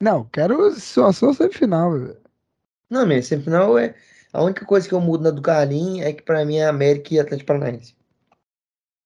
[0.00, 2.20] Não, quero só, só semifinal, velho.
[2.90, 3.94] Não, minha semifinal é.
[4.32, 7.14] A única coisa que eu mudo na do Carlinhos é que pra mim é América
[7.14, 7.94] e Atlético Paranaense.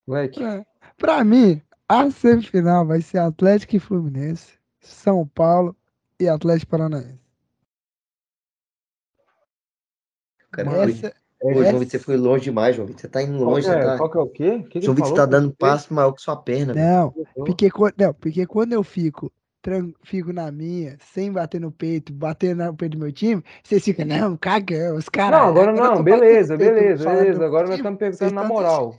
[0.06, 0.66] Moleque, Pra,
[0.96, 5.76] pra mim, a semifinal vai ser Atlético e Fluminense, São Paulo
[6.18, 7.20] e Atlético Paranaense.
[10.52, 11.12] Cara foi-
[11.42, 13.00] Essa, Ô, João Vitor, você foi longe demais, João Vitor.
[13.02, 13.84] Você tá indo Qual longe, você é?
[13.84, 13.96] tá.
[13.98, 14.66] Qual que é o quê?
[14.70, 16.74] Que João Vitor tá dando Que passo maior que sua perna.
[16.74, 17.44] Não, foi?
[17.44, 17.68] porque,
[17.98, 19.30] não, porque quando eu fico,
[20.02, 24.06] fico na minha, sem bater no peito, bater no peito do meu time, vocês ficam,
[24.06, 25.38] não, cagão, os caras.
[25.38, 27.44] Não, agora não, beleza, peito, beleza, beleza.
[27.44, 28.98] Agora nós estamos perguntando na moral.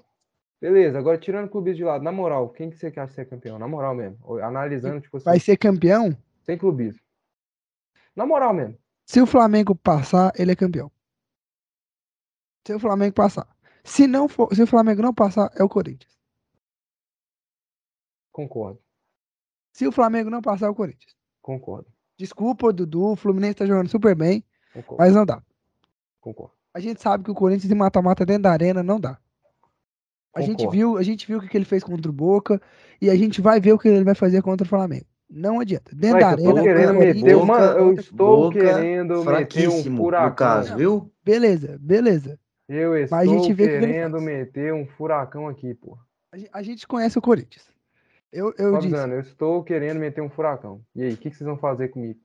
[0.59, 3.59] Beleza, agora tirando o clubismo de lado, na moral, quem que você quer ser campeão?
[3.59, 4.17] Na moral mesmo.
[4.41, 6.15] Analisando, tipo assim, Vai ser campeão?
[6.43, 6.99] sem clubismo.
[8.15, 8.75] Na moral mesmo.
[9.05, 10.91] Se o Flamengo passar, ele é campeão.
[12.67, 13.47] Se o Flamengo passar.
[13.81, 16.11] Se não for, se o Flamengo não passar, é o Corinthians.
[18.29, 18.77] Concordo,
[19.71, 21.15] Se o Flamengo não passar, é o Corinthians.
[21.41, 21.87] concordo,
[22.17, 25.41] Desculpa, Dudu, o Fluminense tá jogando super bem, concordo, mas não dá.
[26.19, 26.53] concordo.
[26.73, 29.17] A gente sabe que o Corinthians em mata-mata dentro da arena não dá.
[30.35, 32.61] A gente viu, a gente viu o que ele fez contra o Boca
[33.01, 35.05] e a gente vai ver o que ele vai fazer contra o Flamengo.
[35.29, 35.95] Não adianta.
[35.95, 37.59] Dentro da eu tô arena, querendo o meter uma.
[37.59, 40.29] Eu estou Boca querendo meter um furacão.
[40.29, 41.11] no caso, viu?
[41.23, 42.37] beleza, beleza.
[42.67, 44.23] Eu Mas a estou gente vê que querendo faz.
[44.23, 45.97] meter um furacão aqui, pô.
[46.31, 47.65] A gen- A gente conhece o Corinthians.
[48.31, 50.81] Eu, eu Tô disse, avisando, eu estou querendo meter um furacão.
[50.93, 52.19] E aí, o que, que vocês vão fazer comigo?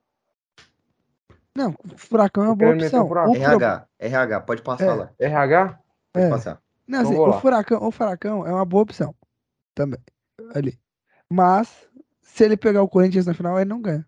[1.55, 3.07] não, furacão é uma boa um opção.
[3.07, 4.93] pro- RH, RH, pode passar É.
[4.93, 5.13] lá.
[5.19, 5.79] RH?
[6.11, 6.29] Pode é.
[6.29, 6.61] passar.
[6.85, 9.15] Não, Então assim, o furacão, o furacão é uma boa opção
[9.73, 9.99] também
[10.53, 10.77] ali.
[11.31, 11.87] Mas
[12.21, 14.05] se ele pegar o Corinthians na final, ele não ganha.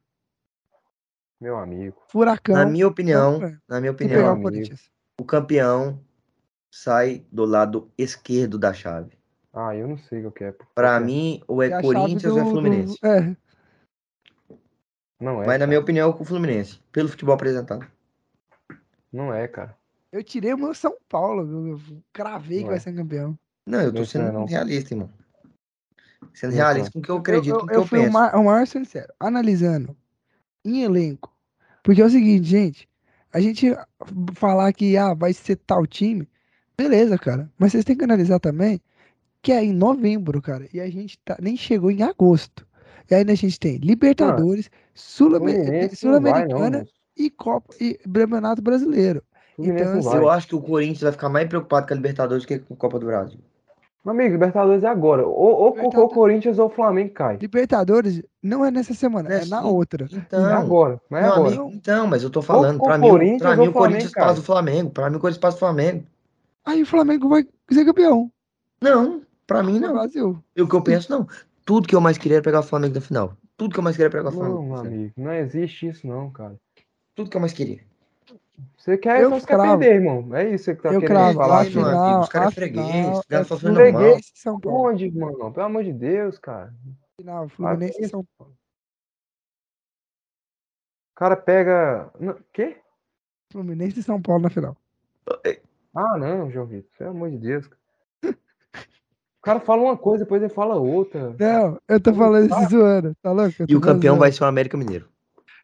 [1.40, 2.02] Meu amigo.
[2.10, 2.56] Furacão.
[2.56, 6.00] Na minha opinião, na minha opinião, o o campeão
[6.76, 9.18] sai do lado esquerdo da chave.
[9.54, 10.52] Ah, eu não sei o que é.
[10.98, 11.06] que é?
[11.06, 12.98] mim, ou é chave Corinthians ou é do- do- Fluminense.
[13.02, 13.36] É,
[15.20, 15.46] Não é.
[15.46, 15.68] Mas na cara.
[15.68, 17.88] minha opinião, é o Fluminense, pelo futebol apresentado.
[19.12, 19.78] Não é, cara.
[20.12, 21.50] eu tirei o meu São Paulo.
[21.50, 22.80] Eu eu cravei que Não vai é.
[22.82, 23.40] ser campeão.
[23.66, 24.46] Não, eu tô Não sendo é, não.
[24.46, 25.10] realista, irmão.
[26.34, 27.88] Sendo Não realista com o que eu acredito, eu, com o eu, que eu, eu
[27.88, 29.96] fui o, ma- o maior sincero, analisando
[30.66, 31.34] em elenco.
[31.82, 32.90] Porque é o seguinte, gente,
[33.32, 33.68] a gente
[34.34, 36.28] falar que ah, vai ser tal time,
[36.78, 37.50] beleza, cara.
[37.58, 38.82] Mas vocês têm que analisar também
[39.46, 40.68] que é em novembro, cara.
[40.74, 42.66] E a gente tá, nem chegou em agosto.
[43.10, 45.92] E ainda a gente tem Libertadores, não.
[45.94, 46.94] Sul-Americana moço.
[47.16, 49.22] e Copa e Campeonato Brasileiro.
[49.60, 50.16] Então, assim.
[50.16, 52.78] Eu acho que o Corinthians vai ficar mais preocupado com a Libertadores que com a
[52.78, 53.40] Copa do Brasil.
[54.04, 55.26] Meu amigo, Libertadores é agora.
[55.28, 57.38] Ou, ou, ou Corinthians ou o Flamengo cai.
[57.38, 60.06] Libertadores não é nessa semana, É é na outra.
[60.12, 61.00] É Então, agora.
[61.08, 61.48] Mas é agora.
[61.50, 64.12] amigo, então, mas eu tô falando, o pra mim, Corinthians pra ou mim o Corinthians
[64.12, 66.04] passa o Flamengo, pra mim o Corinthians passa o Flamengo.
[66.66, 68.32] Aí o Flamengo vai ser campeão
[68.82, 69.94] Não, pra mim não.
[69.94, 70.44] Brasil.
[70.56, 71.28] E o que eu penso, não.
[71.66, 73.38] Tudo que eu mais queria era pegar o Flamengo na final.
[73.58, 74.64] Tudo que eu mais queria era pegar o Flamengo.
[74.68, 75.14] Não, amigo.
[75.18, 76.56] Não existe isso, não, cara.
[77.16, 77.84] Tudo que eu mais queria.
[78.78, 79.80] Você quer, Eu então você quer cravo.
[79.80, 80.36] perder, irmão.
[80.36, 81.76] É isso que você tá Eu querendo cravo, falar, a Ai, filho.
[81.82, 84.18] meu final, amigo, os caras é freguês, os caras é só falando mal.
[84.18, 84.90] E São Paulo.
[84.90, 85.52] Onde, irmão?
[85.52, 86.74] Pelo amor de Deus, cara.
[87.20, 88.08] Final, Fluminense e.
[88.10, 88.54] São Paulo.
[91.12, 92.12] O cara pega.
[92.54, 92.78] Quê?
[93.52, 94.76] Fluminense e São Paulo na final.
[95.96, 96.90] Ah, não, João Vitor.
[96.98, 97.68] Pelo amor de Deus.
[97.68, 98.36] cara.
[99.40, 101.36] O cara fala uma coisa, depois ele fala outra.
[101.40, 103.54] Não, eu tô falando isso zoando, tá louco?
[103.68, 104.38] E o campeão falando vai zoando.
[104.38, 105.08] ser o América Mineiro.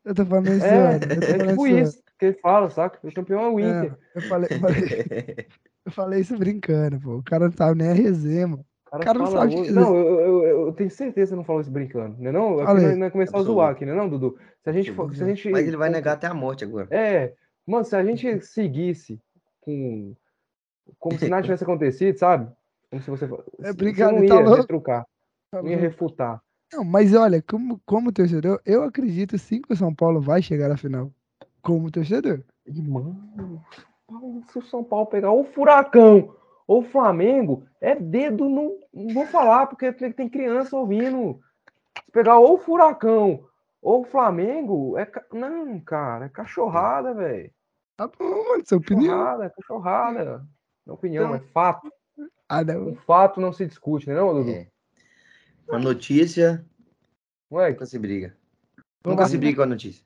[0.05, 1.05] Eu tô falando isso É, zoando.
[1.13, 1.79] É tipo zoando.
[1.79, 2.99] isso que ele fala, saca?
[3.07, 3.89] O campeão é o Inter.
[3.91, 4.77] Não, eu falei, eu falei,
[5.87, 7.15] eu falei isso brincando, pô.
[7.17, 8.63] O cara não tava nem a resenha, mano.
[8.85, 9.71] O cara, cara não sabe dizer.
[9.71, 12.31] Não, eu, eu, eu- tenho certeza que você não falou isso brincando, né?
[12.31, 12.85] Não, aqui Falei.
[12.87, 13.93] nós, nós começar a zoar aqui, né?
[13.95, 14.37] Não, Dudu?
[14.63, 16.87] Se a gente for, se a gente Mas ele vai negar até a morte agora.
[16.91, 17.33] É,
[17.65, 19.19] mano, se a gente seguisse
[19.61, 20.13] com
[20.99, 22.51] como se nada tivesse acontecido, sabe?
[22.89, 24.61] Como se você É, você obrigado, não tá ia louco?
[24.61, 25.05] retrucar,
[25.51, 26.41] não ia refutar.
[26.73, 30.71] Não, mas olha, como, como torcedor, eu acredito sim que o São Paulo vai chegar
[30.71, 31.11] à final.
[31.61, 32.41] Como torcedor.
[32.65, 33.61] E, mano,
[34.49, 36.33] se o São Paulo pegar o Furacão
[36.65, 38.79] ou o Flamengo, é dedo no.
[38.93, 41.41] Não vou falar, porque tem, criança ouvindo.
[42.05, 43.45] Se pegar ou o Furacão
[43.81, 45.09] ou o Flamengo, é.
[45.33, 47.51] Não, cara, é cachorrada, velho.
[47.97, 49.17] Tá bom, mano, sua opinião.
[49.17, 50.47] Cachorrada, cachorrada.
[50.85, 51.91] Não é opinião, Então- é fato.
[52.49, 52.89] Ah, não.
[52.89, 54.51] Um fato não se discute, né, não, Dudu?
[54.51, 54.67] É.
[55.69, 56.65] A notícia
[57.51, 58.35] Ué, nunca se briga.
[59.03, 59.29] Vamos Nunca lá.
[59.29, 60.05] se briga com a notícia.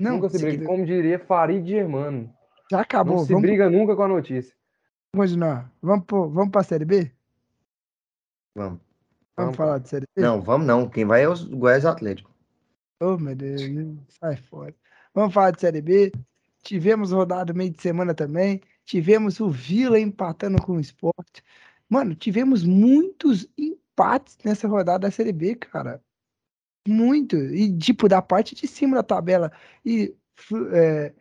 [0.00, 0.64] Não, nunca se briga.
[0.66, 2.32] Como diria Farid Germano.
[2.70, 3.16] já acabou.
[3.16, 4.54] Não se Vamos briga nunca com a notícia.
[5.14, 5.70] continuar.
[5.82, 7.12] Vamos, pro, vamos pra Série B?
[8.56, 8.80] Vamos.
[8.80, 8.80] Vamos,
[9.36, 10.22] Vamos, falar de Série B?
[10.22, 10.88] Não, vamos não.
[10.88, 12.30] Quem vai é o Goiás Atlético.
[13.00, 13.60] Oh, meu Deus,
[14.08, 14.74] sai fora.
[15.14, 16.12] Vamos falar de Série B.
[16.62, 18.60] Tivemos rodada meio de semana também.
[18.84, 21.40] Tivemos o Vila empatando com o Sport.
[21.88, 26.02] Mano, tivemos muitos empates nessa rodada da Série B, cara.
[26.86, 27.36] Muito.
[27.36, 29.52] E, tipo, da parte de cima da tabela.
[29.84, 30.14] E
[30.72, 31.12] é,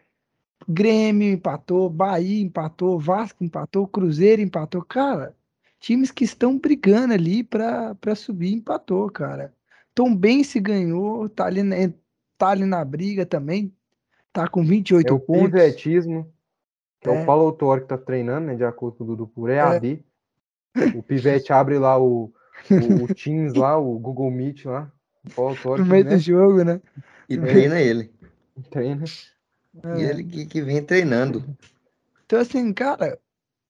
[0.68, 4.84] Grêmio empatou, Bahia empatou, Vasco empatou, Cruzeiro empatou.
[4.84, 5.36] Cara,
[5.80, 9.54] times que estão brigando ali pra, pra subir empatou, cara.
[9.94, 11.76] Tom Bense ganhou, tá ali, na,
[12.38, 13.74] tá ali na briga também.
[14.32, 15.52] Tá com 28 É o pontos.
[15.52, 16.32] pivetismo.
[17.02, 17.24] Que é, É.
[17.24, 18.56] o Paulo Autori que tá treinando, né?
[18.56, 20.06] De acordo com o Dudu por EAD.
[20.96, 22.32] O Pivete abre lá o,
[22.70, 24.92] o, o Teams lá, o Google Meet lá.
[25.26, 26.82] O Paulo Autori No meio né, do jogo, né?
[27.28, 28.14] E treina ele.
[28.70, 29.04] treina.
[29.98, 31.44] E ele que, que vem treinando.
[32.26, 33.20] Então, assim, cara,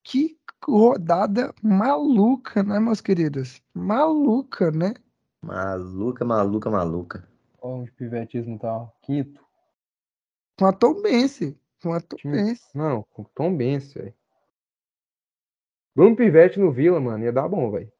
[0.04, 3.62] que rodada maluca, né, meus queridos?
[3.74, 4.94] Maluca, né?
[5.44, 7.28] Maluca, maluca, maluca.
[7.62, 9.42] Ó, o pivetismo tá quinto.
[10.58, 10.74] Com a
[11.86, 12.56] A Time-.
[12.76, 14.14] Não, com Tom Benz, velho.
[15.96, 17.92] Bruno Pivete no Vila, mano, ia dar bom, velho.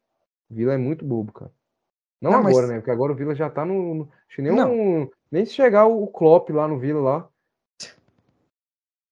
[0.50, 1.52] Vila é muito bobo, cara.
[2.22, 2.76] Não, Não, mas- agora, né?
[2.80, 3.96] Porque agora o Vila já tá no.
[3.96, 7.30] no- nem, um, nem se chegar o Klopp lá no Vila lá.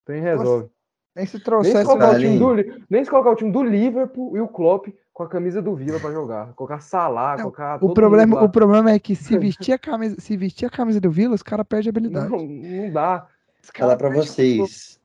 [0.05, 0.69] Tem resolve.
[1.15, 3.63] Nem se Nem se, trouxesse colocar o time do, nem se colocar o time do
[3.63, 6.53] Liverpool e o Klopp com a camisa do Vila pra jogar.
[6.53, 7.83] Colocar Salah, Não, colocar.
[7.83, 11.11] O problema, o problema é que se vestir a camisa, se vestir a camisa do
[11.11, 12.29] Vila, os caras perdem habilidade.
[12.29, 13.27] Não, não dá.
[13.61, 14.99] Falar o vocês.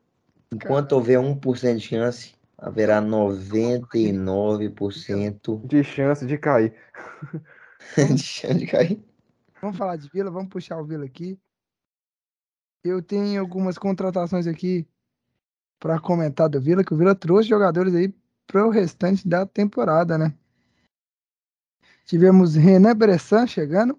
[0.52, 6.72] Enquanto houver 1% de chance, haverá 99% De chance de cair.
[7.96, 9.04] de chance de cair.
[9.60, 11.36] Vamos falar de Vila, vamos puxar o Vila aqui.
[12.82, 14.86] Eu tenho algumas contratações aqui
[15.80, 18.14] para comentar do Vila, que o Vila trouxe jogadores aí
[18.46, 20.36] para o restante da temporada, né?
[22.04, 23.98] Tivemos Renan Bressan chegando,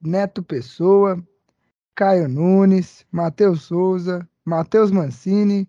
[0.00, 1.22] Neto Pessoa,
[1.98, 5.68] Caio Nunes, Matheus Souza, Matheus Mancini,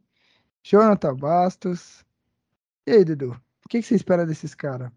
[0.62, 2.06] Jonathan Bastos.
[2.86, 3.32] E aí, Dudu?
[3.66, 4.92] O que, que você espera desses caras?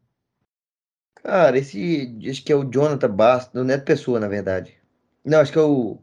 [1.22, 2.18] Cara, esse.
[2.28, 4.76] Acho que é o Jonathan Bastos, o Neto Pessoa, na verdade.
[5.24, 6.02] Não, acho que é o.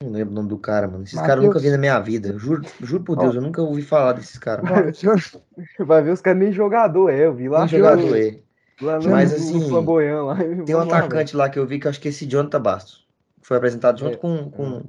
[0.00, 1.02] Não lembro o nome do cara, mano.
[1.02, 2.38] Esses caras eu nunca vi na minha vida.
[2.38, 4.64] Juro, juro por Deus, eu nunca ouvi falar desses caras.
[5.80, 7.64] Vai ver os caras nem jogador é, eu vi lá.
[7.64, 8.38] Um jogador é.
[8.80, 10.36] Lá no, Mas, assim, lá.
[10.64, 12.26] Tem um Vamos lá, atacante lá que eu vi que eu acho que é esse
[12.26, 13.09] Jonathan Bastos.
[13.50, 14.80] Foi apresentado junto É, com, com,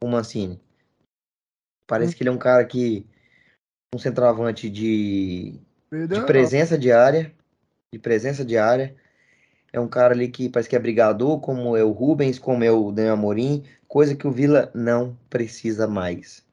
[0.00, 0.60] com o Mancini.
[1.86, 3.06] Parece que ele é um cara que.
[3.94, 5.60] Um centroavante de,
[6.08, 7.32] de presença diária.
[7.92, 8.96] De presença diária.
[9.72, 12.72] É um cara ali que parece que é brigador, como é o Rubens, como é
[12.72, 16.44] o Daniel Amorim, coisa que o Vila não precisa mais.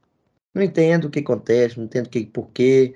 [0.54, 2.94] Não entendo o que acontece, não entendo que, por quê.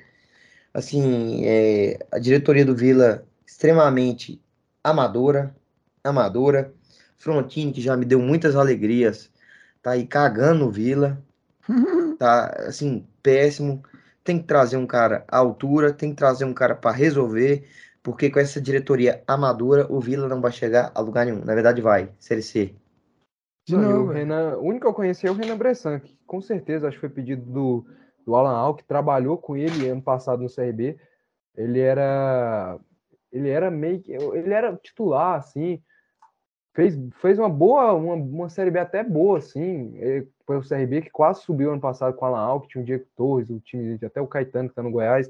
[0.71, 4.39] Assim, é, a diretoria do Vila extremamente
[4.83, 5.55] amadora,
[6.03, 6.71] amadora.
[7.23, 9.31] Frontini, que já me deu muitas alegrias,
[9.81, 11.23] tá aí cagando no Vila,
[12.19, 13.81] tá assim, péssimo.
[14.23, 17.65] Tem que trazer um cara à altura, tem que trazer um cara para resolver,
[18.01, 21.43] porque com essa diretoria amadora, o Vila não vai chegar a lugar nenhum.
[21.43, 22.75] Na verdade, vai, Série C.
[23.65, 24.13] De Não, novo, o.
[24.13, 27.07] Renan, o único que eu conheci é o Renan Bressan, que com certeza acho que
[27.07, 27.85] foi pedido do,
[28.25, 30.97] do Alan Al, que trabalhou com ele ano passado no CRB.
[31.55, 32.77] Ele era
[33.31, 35.81] ele era meio que ele era titular assim,
[36.73, 41.03] fez, fez uma boa uma, uma série B até boa assim, ele, foi o CRB
[41.03, 43.59] que quase subiu ano passado com o Alan Al, que tinha o Diego Torres, o
[43.59, 45.29] time até o Caetano que tá no Goiás.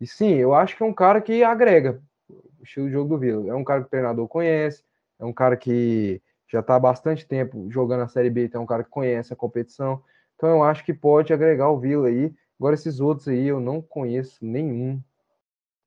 [0.00, 3.18] E sim, eu acho que é um cara que agrega o estilo de jogo do
[3.18, 3.50] Vila.
[3.50, 4.84] É um cara que o treinador conhece,
[5.18, 8.64] é um cara que já está há bastante tempo jogando a Série B, então é
[8.64, 10.02] um cara que conhece a competição.
[10.36, 12.32] Então eu acho que pode agregar o Vila aí.
[12.58, 15.00] Agora esses outros aí eu não conheço nenhum.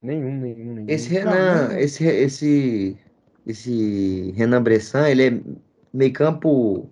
[0.02, 0.90] Nenhum, nenhum, nenhum.
[0.90, 3.00] Esse Renan, esse, esse,
[3.46, 5.42] esse Renan Bressan, ele é
[5.94, 6.90] meio campo,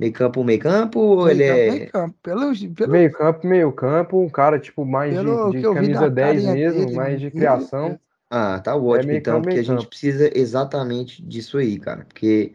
[0.00, 1.70] meio campo, meio campo, ou ele Meio campo, é...
[1.78, 2.18] meio campo.
[2.22, 6.08] Pelo, pelo, Meio campo, meio campo, um cara tipo mais Pelo de, de camisa da
[6.08, 7.98] 10 carinha mesmo, dele, mais de criação.
[8.30, 12.04] Ah, tá ótimo meio então, campo, porque a meio gente precisa exatamente disso aí, cara,
[12.04, 12.54] porque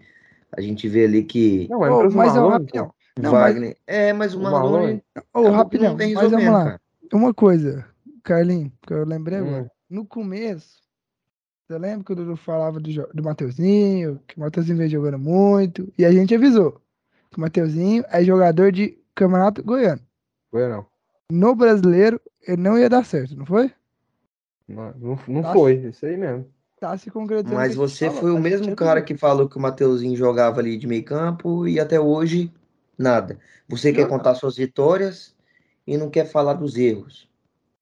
[0.56, 2.88] a gente vê ali que Não, é Andrés mas, Marlon, rapidão.
[2.88, 2.96] pô.
[3.18, 3.78] Não, mas- Wagner...
[3.86, 5.00] É, mas o Marlon,
[5.34, 6.64] Ô, rapidão, mas vamos lá.
[6.66, 6.82] cara.
[7.14, 7.86] Uma coisa,
[8.24, 9.48] Carlinhos, que eu lembrei Hum.
[9.48, 9.72] agora.
[9.90, 10.80] No começo,
[11.68, 15.92] você lembra que o Dudu falava do, do Mateuzinho, que o Mateuzinho veio jogando muito,
[15.98, 16.80] e a gente avisou
[17.32, 20.02] que o Mateuzinho é jogador de Campeonato Goiano.
[20.52, 20.86] Foi não.
[21.32, 23.72] No brasileiro, ele não ia dar certo, não foi?
[24.68, 25.54] Não, não, não Tá.
[25.54, 26.46] foi, isso aí mesmo.
[26.80, 27.56] Tá se concretizando.
[27.56, 29.06] Mas você falou, foi o mesmo cara avisou.
[29.08, 32.52] que falou que o Mateuzinho jogava ali de meio campo e até hoje
[32.98, 33.40] nada.
[33.68, 34.10] Você quer Não.
[34.10, 35.34] contar suas vitórias
[35.88, 37.28] e não quer falar dos erros.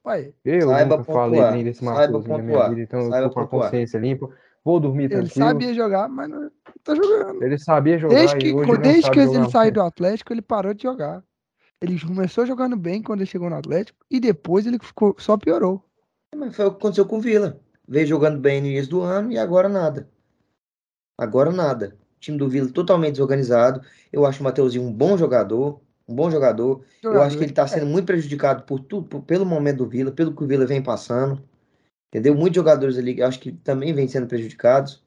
[0.05, 3.15] Ué, Eu Saiba nunca falei pontuar, nem desse saiba Marcosinho na minha pontuar, vida, então
[3.15, 4.29] eu tô com a consciência limpa.
[4.63, 5.47] Vou dormir ele tranquilo.
[5.47, 6.51] sabia jogar, mas não
[6.83, 7.43] tá jogando.
[7.43, 10.83] Ele sabia jogar Desde e que, desde que ele saiu do Atlético, ele parou de
[10.83, 11.23] jogar.
[11.81, 15.83] Ele começou jogando bem quando ele chegou no Atlético e depois ele ficou, só piorou.
[16.33, 17.59] Mas foi o que aconteceu com o Vila.
[17.85, 20.09] Veio jogando bem no início do ano e agora nada.
[21.17, 21.97] Agora nada.
[22.15, 23.81] O time do Vila totalmente desorganizado.
[24.11, 25.81] Eu acho o Mateuzinho um bom jogador.
[26.07, 26.83] Um bom jogador.
[27.01, 30.11] Eu acho que ele está sendo muito prejudicado por tudo, por- pelo momento do Vila,
[30.11, 31.41] pelo que o Vila vem passando.
[32.09, 32.35] Entendeu?
[32.35, 35.03] Muitos jogadores ali, eu acho que também vêm sendo prejudicados.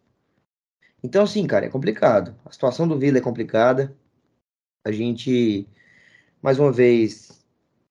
[1.03, 2.35] Então, assim, cara, é complicado.
[2.45, 3.95] A situação do Vila é complicada.
[4.85, 5.69] A gente,
[6.43, 7.45] mais uma vez,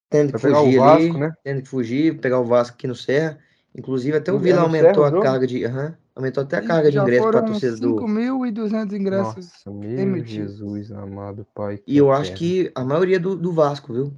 [0.10, 1.34] tendo que o fugir Vasco, ali, né?
[1.44, 3.40] tendo que fugir, pegar o Vasco aqui no Serra.
[3.74, 5.24] Inclusive, até o No- Vila aumentou Serra o a jogo?
[5.24, 5.66] carga de.
[5.66, 7.52] aham, aumentou até a carga de ingresso para a do.
[7.60, 9.52] 5.200 ingressos.
[9.66, 10.58] Nossa, meu emitidos.
[10.58, 11.80] Jesus amado Pai.
[11.86, 14.14] E eu acho que a maioria do, do Vasco, viu?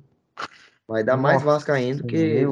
[0.88, 2.46] Vai dar mais Nossa, Vascaíno do que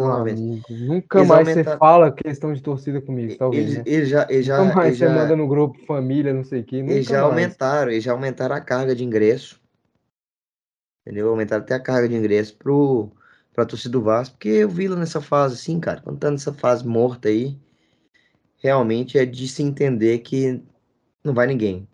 [0.69, 3.83] nunca Eles mais você fala questão de torcida comigo, talvez, Eles, né?
[3.85, 6.59] eles já, eles já, Nunca mais eles você já, manda no grupo família, não sei
[6.59, 7.31] o que, nunca eles já mais.
[7.31, 9.61] aumentaram, eles já aumentaram a carga de ingresso.
[11.01, 11.29] Entendeu?
[11.29, 13.09] Aumentaram até a carga de ingresso pro,
[13.53, 16.85] pra torcida do Vasco, porque o Vila nessa fase, assim, cara, quando tá nessa fase
[16.85, 17.57] morta aí,
[18.65, 20.59] realmente é de se entender que
[21.23, 21.87] não vai ninguém.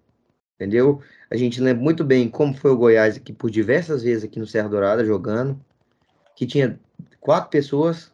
[0.56, 1.02] Entendeu?
[1.30, 4.48] A gente lembra muito bem como foi o Goiás aqui por diversas vezes aqui no
[4.48, 5.60] Serra Dourada jogando,
[6.34, 6.80] que tinha
[7.19, 8.10] quatro pessoas,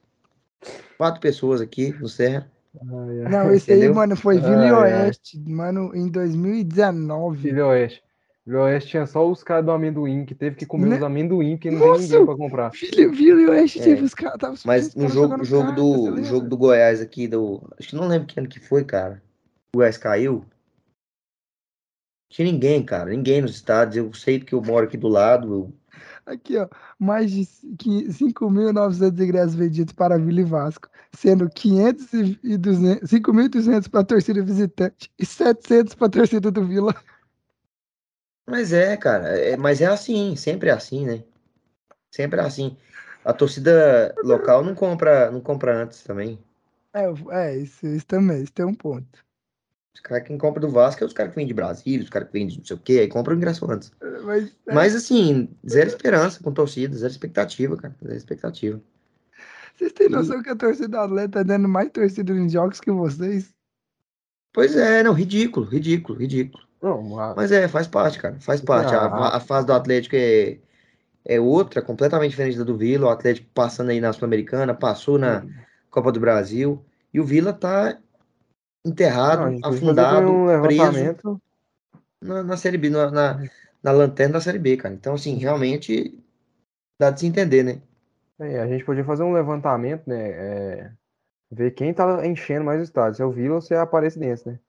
[0.98, 2.50] quatro pessoas aqui no Serra.
[2.84, 5.06] Não, esse aí, mano, foi Vila e ai.
[5.06, 7.42] Oeste, mano, em 2019.
[7.42, 8.04] Filho Oeste.
[8.56, 10.96] Oeste tinha só os caras do amendoim, que teve que comer Né?
[10.98, 12.00] os amendoim, que não Nossa!
[12.00, 12.70] tem ninguém pra comprar.
[12.72, 13.84] Vila, Vila e Oeste, É.
[13.84, 14.38] teve os caras.
[14.38, 17.62] tava- Mas caras jogo, jogo carta, do, jogo do Goiás aqui, do.
[17.78, 19.22] Acho que não lembro que ano que foi, cara.
[19.74, 20.46] O Goiás caiu.
[22.32, 23.10] Tinha ninguém, cara.
[23.10, 23.98] Ninguém nos estádios.
[24.06, 25.48] Eu sei porque eu moro aqui do lado.
[25.54, 25.74] eu-
[26.26, 26.68] Aqui, ó,
[27.00, 33.88] mais de 5.900 ingressos vendidos para Vila e Vasco, sendo 500 e e 200 5.200
[33.88, 36.94] para a torcida visitante e 700 para a torcida do Vila.
[38.48, 39.38] Mas é, cara.
[39.38, 40.36] é- mas é assim.
[40.36, 41.24] Sempre é assim, né?
[42.12, 42.78] Sempre é assim.
[43.24, 46.40] A torcida local não compra, não compra antes também.
[46.94, 47.04] É,
[47.36, 49.26] é isso, isso também, isso tem um ponto.
[49.94, 52.28] Os caras quem compra do Vasco é os caras que vêm de Brasília, os caras
[52.28, 53.92] que vêm de não sei o quê, aí compram o ingresso antes.
[54.24, 57.96] Mas, é, Mas assim, zero esperança com torcida, zero expectativa, cara.
[58.04, 58.82] Zero expectativa.
[59.76, 62.92] vocês têm noção que a torcida do Atlético tá dando mais torcida em jogos que
[62.92, 63.54] vocês?
[64.54, 66.67] Pois é, não, ridículo, ridículo, ridículo.
[66.82, 68.94] Não, a- Mas é, faz parte, cara, faz parte.
[68.94, 69.38] A, Ah.
[69.38, 70.58] a fase do Atlético é,
[71.26, 73.08] é outra, completamente diferente da do Vila.
[73.08, 75.46] O Atlético passando aí na Sul-Americana, passou na
[75.90, 76.84] Copa do Brasil.
[77.14, 77.98] E o Vila tá
[78.86, 81.32] enterrado, não, a afundado, um preso
[82.22, 83.44] na, na Série B, na, na,
[83.84, 84.94] na lanterna da Série B, cara.
[84.94, 86.18] Então, assim, realmente
[87.00, 87.82] dá de se entender, né?
[88.40, 90.30] É, a gente podia fazer um levantamento, né?
[90.30, 90.92] é,
[91.52, 93.84] ver quem tá enchendo mais o estádio, se é o Vila ou se é a
[93.84, 94.60] Aparecidense, né?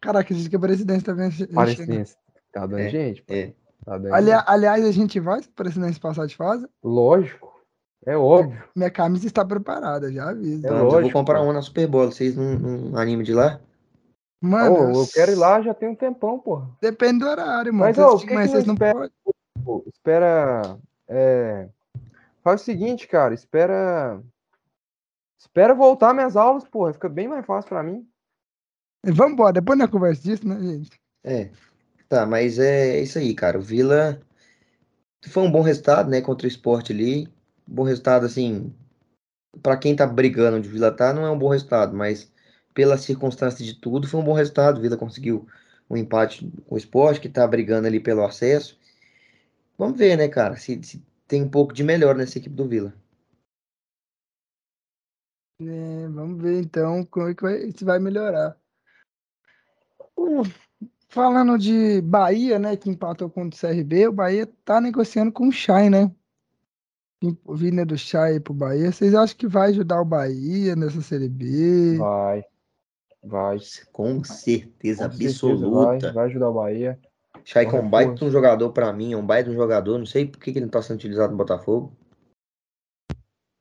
[0.00, 1.32] Caraca, diz que a presidência tá vendo.
[1.50, 2.16] Aparecidense.
[2.52, 3.34] Tá dando É, gente, pô.
[3.34, 3.52] é.
[3.84, 4.44] Tá dando Ali- gente.
[4.46, 6.66] aliás, a gente vai se a presidência passar de fase?
[6.82, 7.48] Lógico.
[8.06, 8.62] É óbvio.
[8.76, 10.54] Minha camisa está preparada, já aviso.
[10.64, 12.06] É Então, eu vou lógico, comprar uma na Super Bowl.
[12.10, 13.60] Vocês não, não animam de ir lá?
[14.40, 16.70] Mano, Ô, eu quero ir lá já tem um tempão, porra.
[16.80, 17.86] Depende do horário, mano.
[17.86, 18.94] Mas, Vocês- o que que mas não vocês não espera?
[18.94, 19.10] podem.
[19.64, 20.78] Pô, espera.
[21.08, 21.68] é,
[22.44, 23.34] Faz o seguinte, cara.
[23.34, 24.22] Espera.
[25.38, 26.92] Espera voltar minhas aulas, porra.
[26.92, 28.08] Fica bem mais fácil pra mim.
[29.12, 30.90] Vamos embora, depois na conversa disso, né, gente?
[31.24, 31.50] É.
[32.08, 33.58] Tá, mas é isso aí, cara.
[33.58, 34.20] O Vila
[35.28, 37.28] foi um bom resultado, né, contra o esporte ali.
[37.66, 38.72] Bom resultado, assim,
[39.62, 42.32] pra quem tá brigando onde o Vila tá, não é um bom resultado, mas
[42.72, 44.78] pela circunstância de tudo, foi um bom resultado.
[44.78, 45.46] O Vila conseguiu
[45.90, 48.78] um empate com o esporte, que tá brigando ali pelo acesso.
[49.76, 52.94] Vamos ver, né, cara, se, se tem um pouco de melhor nessa equipe do Vila.
[55.60, 58.56] É, vamos ver então como é que vai, se vai melhorar.
[60.18, 60.42] Uh,
[61.08, 65.52] falando de Bahia, né, que empatou contra o CRB, o Bahia tá negociando com o
[65.52, 66.10] Chay, né?
[67.48, 68.90] Vinda do Chay pro Bahia.
[68.90, 71.96] Vocês acham que vai ajudar o Bahia nessa Série B?
[71.98, 72.44] Vai.
[73.22, 73.58] Vai.
[73.92, 76.06] Com certeza Com certeza absoluta.
[76.06, 76.98] vai, vai ajudar o Bahia.
[77.44, 79.98] Shaik é um baita de um jogador pra mim, é um baita de um jogador.
[79.98, 81.92] Não sei por que que ele não tá sendo utilizado no Botafogo.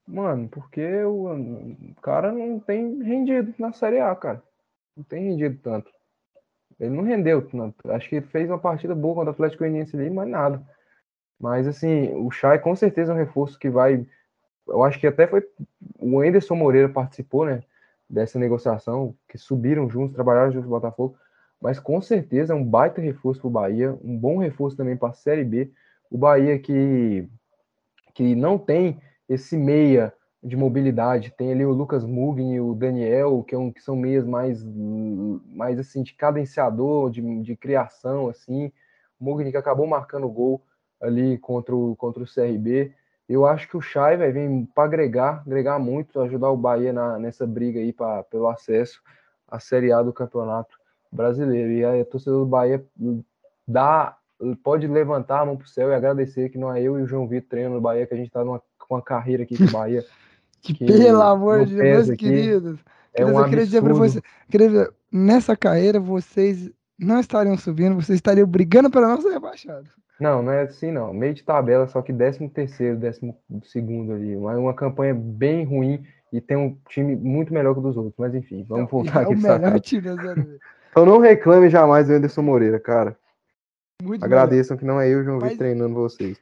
[0.08, 4.44] Mano, porque o, o cara não tem rendido na Série A, cara.
[4.96, 5.92] Não tem rendido tanto.
[6.80, 7.92] Ele não rendeu tanto.
[7.92, 10.62] Acho que fez uma partida boa contra o Atlético Goianiense ali, mas nada.
[11.40, 14.06] Mas assim, o Chay com certeza é um reforço que vai.
[14.68, 15.44] Eu acho que até foi.
[16.00, 17.62] O Anderson Moreira participou, né?
[18.10, 21.18] Dessa negociação, que subiram juntos, trabalharam juntos no Botafogo.
[21.62, 25.10] Mas com certeza é um baita reforço para o Bahia, um bom reforço também para
[25.10, 25.72] a Série B.
[26.10, 27.28] O Bahia que,
[28.14, 33.44] que não tem esse meia de mobilidade, tem ali o Lucas Mugni e o Daniel,
[33.44, 38.72] que, é um, que são meias mais, mais assim, de cadenciador, de, de criação, assim.
[39.20, 40.62] O Mugni que acabou marcando gol
[41.02, 42.94] ali contra o, contra o CRB.
[43.28, 47.20] Eu acho que o Chay vai vir para agregar, agregar muito, ajudar o Bahia na,
[47.20, 49.02] nessa briga aí pra, pelo acesso
[49.48, 50.78] à Série A do Campeonato
[51.12, 51.72] Brasileiro.
[51.72, 52.86] E a torcida do Bahia
[53.68, 54.16] dá,
[54.64, 57.28] pode levantar a mão pro céu e agradecer que não é eu e o João
[57.28, 59.72] Vitor treinando no Bahia, que a gente tá numa, com uma carreira aqui com o
[59.72, 60.06] Bahia.
[60.74, 62.80] Que, que pelo amor de Deus, meus queridos.
[63.14, 64.12] É Queridos, um eu queria dizer pra absurdo.
[64.12, 66.70] você, queria dizer, nessa carreira vocês
[67.00, 69.90] não estariam subindo, vocês estariam brigando para não ser rebaixados.
[70.20, 71.14] Não, não é assim não.
[71.14, 73.34] Meio de tabela, só que 13 terceiro, 12
[73.64, 74.36] segundo ali.
[74.36, 76.04] Uma, uma campanha bem ruim
[76.34, 78.16] e tem um time muito melhor que o dos outros.
[78.18, 79.34] Mas enfim, vamos voltar é aqui.
[79.36, 80.08] o melhor time.
[80.90, 83.16] Então não reclame jamais do Anderson Moreira, cara.
[84.02, 86.40] Muito Agradeçam que não é eu, João Mas- Vitor, treinando vocês.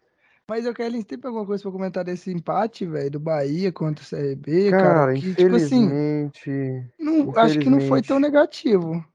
[0.47, 4.07] Mas eu quero tem alguma coisa pra comentar desse empate, velho, do Bahia contra o
[4.07, 4.84] CRB, cara.
[4.84, 6.91] Cara, que, tipo assim, infelizmente.
[6.99, 8.22] não, acho que não foi tão infelizmente.
[8.22, 9.05] negativo.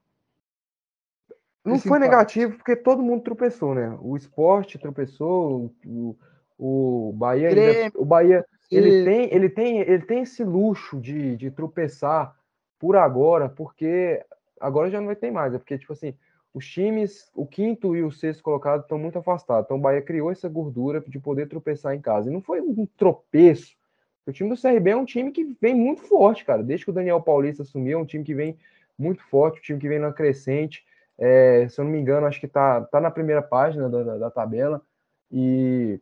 [1.63, 2.01] Não foi empate.
[2.01, 3.97] negativo porque todo mundo tropeçou, né?
[4.01, 6.17] O esporte tropeçou, o,
[6.57, 11.37] o Bahia ainda- o Bahia ele E- tem, ele tem, ele tem esse luxo de,
[11.37, 12.35] de tropeçar
[12.79, 14.21] por agora, porque
[14.59, 16.13] agora já não vai ter mais, é porque tipo assim,
[16.53, 19.65] os times, o quinto e o sexto colocado estão muito afastados.
[19.65, 22.29] Então o Bahia criou essa gordura de poder tropeçar em casa.
[22.29, 23.75] E não foi um tropeço.
[24.25, 26.61] O time do CRB é um time que vem muito forte, cara.
[26.61, 28.57] Desde que o Daniel Paulista assumiu, é um time que vem
[28.97, 30.85] muito forte, um time que vem na crescente.
[31.17, 34.17] É, se eu não me engano, acho que tá, tá na primeira página da, da,
[34.17, 34.81] da tabela
[35.31, 35.99] e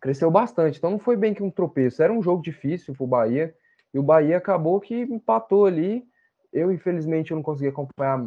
[0.00, 0.78] cresceu bastante.
[0.78, 3.54] Então não foi bem que um tropeço, era um jogo difícil pro Bahia
[3.92, 6.04] e o Bahia acabou que empatou ali.
[6.52, 8.20] Eu, infelizmente, eu não consegui acompanhar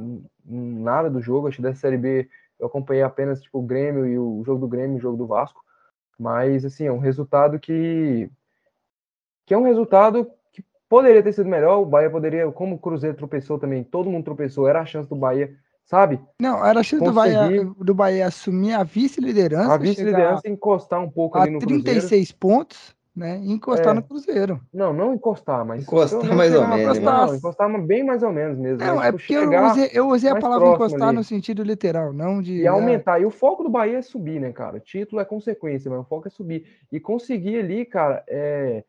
[0.46, 1.48] nada do jogo.
[1.48, 2.30] Acho que da Série B
[2.60, 5.28] eu acompanhei apenas tipo, o Grêmio e o jogo do Grêmio e o jogo do
[5.28, 5.62] Vasco.
[6.18, 8.30] Mas, assim, é um resultado que.
[9.46, 11.80] que é um resultado que poderia ter sido melhor.
[11.82, 15.16] O Bahia poderia, como o Cruzeiro tropeçou também, todo mundo tropeçou, era a chance do
[15.16, 15.54] Bahia,
[15.86, 16.22] sabe?
[16.40, 21.10] Não, era a chance do Bahia, do Bahia assumir a vice-liderança, A vice-liderança encostar um
[21.10, 21.84] pouco chegar ali a no Cruzeiro.
[21.84, 23.40] 36 pontos, né?
[23.44, 23.94] E encostar É.
[23.94, 24.60] no Cruzeiro.
[24.74, 25.84] Não, não encostar, mas.
[25.84, 27.06] Encostar mais ou menos, né?
[27.06, 28.80] Não, encostar bem mais ou menos mesmo.
[28.80, 31.18] Não, mas, é tipo, porque eu usei, eu usei a palavra encostar ali.
[31.18, 32.62] no sentido literal, não de.
[32.62, 33.20] E ah, aumentar.
[33.20, 34.80] E o foco do Bahia é subir, né, cara?
[34.80, 36.66] Título é consequência, mas o foco é subir.
[36.92, 38.84] E conseguir ali, cara, é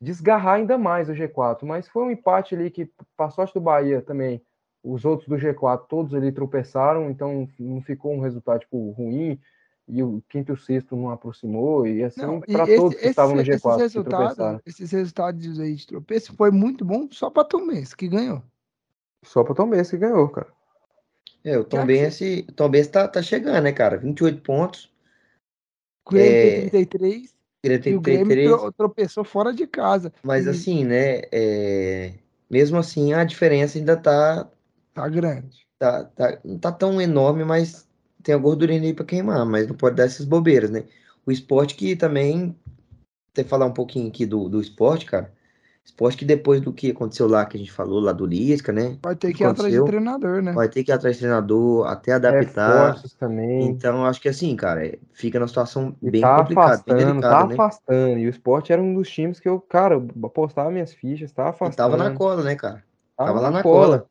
[0.00, 1.64] desgarrar ainda mais o G4.
[1.64, 4.42] Mas foi um empate ali que, para sorte do Bahia também,
[4.82, 9.38] os outros do G4 todos ali tropeçaram, então não ficou um resultado tipo, ruim.
[9.88, 11.86] E o quinto e o sexto não aproximou.
[11.86, 14.90] E assim, Não, e para todos que esse- estavam no esses G4 que resultados, esses
[14.90, 18.42] resultados aí de tropeço foi muito bom só para Tom Benz, que ganhou.
[19.24, 20.48] Só para Tom Benz que ganhou, cara.
[21.44, 22.18] É, o Tom Já Benz,
[22.56, 23.96] Tom Benz tá, tá chegando, né, cara?
[23.96, 24.92] 28 pontos,
[26.08, 30.12] Grêmio É, tem 33 ele e o Grêmio 33, tro- tropeçou fora de casa.
[30.22, 32.14] mas E assim, né, é,
[32.50, 34.48] mesmo assim a diferença ainda tá,
[34.94, 35.66] Tá grande.
[35.78, 37.85] tá, tá- não tá tão enorme, mas
[38.26, 40.84] tem a gordurinha aí pra queimar, mas não pode dar essas bobeiras, né?
[41.24, 42.56] O esporte que também,
[43.32, 45.32] até falar um pouquinho aqui do, do esporte, cara,
[45.84, 48.98] esporte que depois do que aconteceu lá, que a gente falou lá do Lisca, né,
[49.02, 50.52] Vai ter que que ir atrás de treinador, né?
[50.54, 53.70] vai ter que ir atrás de treinador, até adaptar, Reforços também.
[53.70, 57.36] então acho que assim, cara, é- fica numa situação E bem tá complicada, bem delicada,
[57.36, 57.54] tá né?
[57.54, 58.18] afastando.
[58.18, 61.44] E o esporte era um dos times que eu, cara, eu apostava minhas fichas, tá
[61.44, 61.76] E afastando.
[61.76, 62.82] tava na cola, né, cara?
[63.16, 64.06] tava tava lá na cola.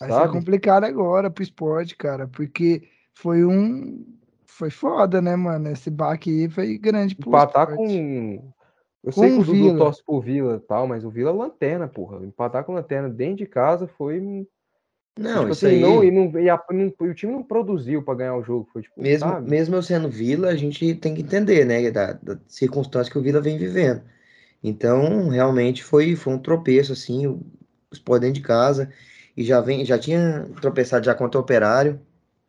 [0.00, 0.38] Vai ser Sabe?
[0.38, 4.04] complicado agora pro esporte, cara, porque foi um.
[4.46, 5.68] Foi foda, né, mano?
[5.70, 7.76] Esse baque aí foi grande pro Empatar esporte.
[7.76, 8.52] com.
[9.02, 9.78] Eu Com sei que o Dudu Vila.
[9.78, 12.24] torce por Vila e tal, mas o Vila é lanterna, porra.
[12.24, 14.20] Empatar com lanterna dentro de casa foi.
[15.18, 17.42] Não, tipo isso assim, aí, não, e, não, e, a- não- e o time não
[17.42, 18.68] produziu pra ganhar o jogo.
[18.72, 19.46] Foi tipo, mesmo, sabe?
[19.46, 23.22] mesmo eu sendo Vila, a gente tem que entender, né, da, da circunstância que o
[23.22, 24.02] Vila vem vivendo.
[24.62, 27.42] Então, realmente foi, foi um tropeço, assim, o
[27.92, 28.92] o Sport dentro de casa,
[29.40, 31.98] e já vem, já tinha tropeçado já contra o Operário,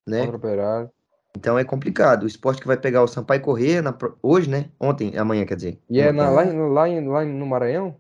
[0.05, 0.19] né?
[0.26, 0.91] Contra o Operário.
[1.38, 2.23] Então é complicado.
[2.23, 4.69] O Sport que vai pegar o Sampaio Corrêa na hoje, né?
[4.77, 5.80] Ontem, amanhã, quer dizer.
[5.89, 7.95] E é na- lá, em- lá, em- lá no Maranhão?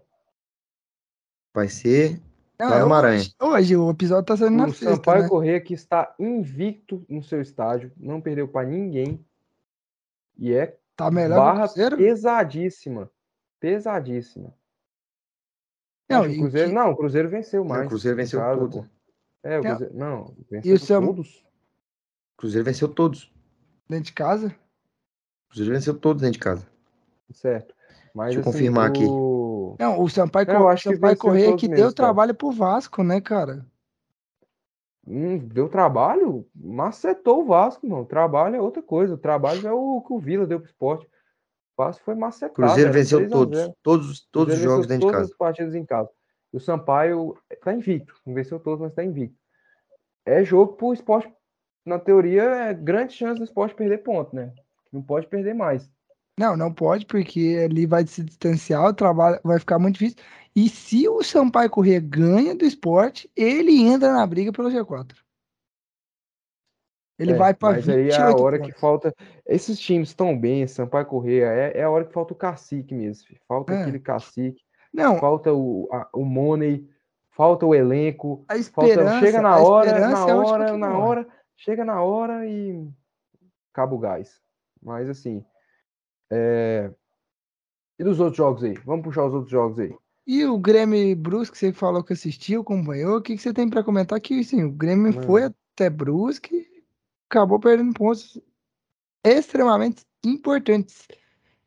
[1.53, 2.19] Vai ser
[2.59, 3.21] Não, lá no Maranhão.
[3.21, 5.29] hoje, hoje o episódio tá saindo na O sexta, Sampaio né?
[5.29, 9.23] Corrêa que está invicto no seu estádio, não perdeu pra ninguém.
[10.37, 13.09] E é Tá melhor o barra pesadíssima.
[13.59, 14.53] Pesadíssima.
[16.11, 17.85] Não, que o Cruzeiro, que- não, o Cruzeiro venceu mais.
[17.85, 18.75] o Cruzeiro venceu casa, todos.
[18.81, 18.85] pô.
[19.43, 19.69] É, o Não.
[19.69, 21.35] Cruzeiro, não, E venceu o Sam- todos.
[21.37, 23.31] O Cruzeiro venceu todos.
[23.89, 24.47] Dentro de casa?
[24.47, 26.67] O Cruzeiro venceu todos dentro de casa.
[27.31, 27.73] Certo.
[28.13, 29.05] Mas, Deixa eu assim, confirmar aqui.
[29.05, 31.95] o- Não, o Sampaio, É, eu acho que Sampaio Correia que mesmo, deu cara.
[31.95, 33.65] trabalho pro Vasco, né, cara?
[35.07, 38.05] Hum, deu trabalho, macetou o Vasco, mano.
[38.05, 39.15] Trabalho é outra coisa.
[39.15, 41.07] O trabalho é o que o Vila deu pro esporte.
[41.81, 42.53] O Vasco foi macetado.
[42.53, 43.59] Cruzeiro venceu 3 a todos.
[43.59, 43.73] 0.
[43.81, 45.31] Todos, os- todos os jogos dentro de todas casa.
[45.31, 46.09] as partidas em casa.
[46.53, 48.13] E o Sampaio tá invicto.
[48.25, 49.35] Não venceu todos, mas tá invicto.
[50.25, 51.33] É jogo pro esporte.
[51.83, 54.53] Na teoria, é grande chance do esporte perder ponto, né?
[54.93, 55.89] Não pode perder mais.
[56.37, 60.17] Não, não pode, porque ali vai se distanciar, o trabalho vai ficar muito difícil.
[60.55, 65.15] E se o Sampaio Corrêa ganha do esporte, ele entra na briga pelo G4.
[67.21, 68.79] Ele É, vai para mas aí 28 é a hora que pontos.
[68.81, 69.15] falta.
[69.45, 73.27] Esses times estão bem, Sampaio Correia, é, é a hora que falta o cacique mesmo.
[73.27, 73.39] filho.
[73.47, 73.81] Falta É.
[73.81, 74.61] aquele cacique,
[74.93, 76.89] Não, falta o, a- o money,
[77.31, 78.43] falta o elenco.
[78.47, 82.45] a Falta, esperança, chega na hora, na é hora, que na hora, chega na hora
[82.47, 82.87] e
[83.73, 84.39] Cabo Gás.
[84.81, 85.43] Mas assim.
[86.31, 86.91] É...
[87.99, 88.73] E dos outros jogos aí?
[88.85, 89.93] Vamos puxar os outros jogos aí.
[90.25, 93.17] E o Grêmio Brusque, você falou que assistiu, acompanhou.
[93.17, 94.19] O que, que você tem para comentar?
[94.19, 95.23] Que sim, o Grêmio Mano.
[95.27, 96.67] foi até Brusque
[97.31, 98.37] acabou perdendo pontos
[99.23, 101.07] extremamente importantes,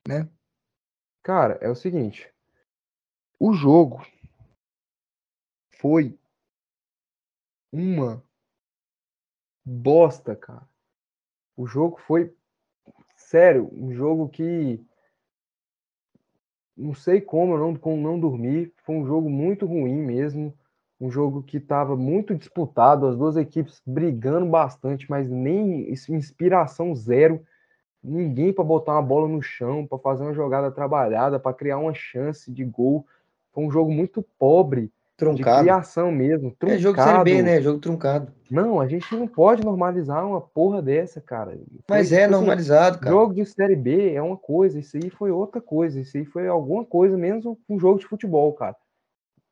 [0.07, 0.29] né?
[1.23, 2.31] Cara, é o seguinte.
[3.41, 4.07] O jogo
[5.79, 6.19] foi
[7.73, 8.23] uma
[9.65, 10.69] bosta, cara.
[11.57, 12.37] O jogo foi
[13.17, 14.85] sério, um jogo que
[16.77, 18.75] não sei como eu não, como não dormir.
[18.85, 20.57] Foi um jogo muito ruim mesmo.
[21.05, 27.43] Um jogo que estava muito disputado, as duas equipes brigando bastante, mas nem inspiração zero.
[28.03, 31.93] Ninguém para botar uma bola no chão, para fazer uma jogada trabalhada, para criar uma
[31.93, 33.05] chance de gol.
[33.53, 35.59] Foi um jogo muito pobre truncado.
[35.59, 36.53] de criação mesmo.
[36.53, 36.79] Truncado.
[36.79, 37.61] É jogo Série B, né?
[37.61, 38.33] Jogo truncado.
[38.51, 41.59] Não, a gente não pode normalizar uma porra dessa, cara.
[41.87, 43.15] Mas foi, é tipo assim, normalizado, cara.
[43.15, 46.01] Jogo de Série B é uma coisa, isso aí foi outra coisa.
[46.01, 48.75] Isso aí foi alguma coisa, menos um jogo de futebol, cara.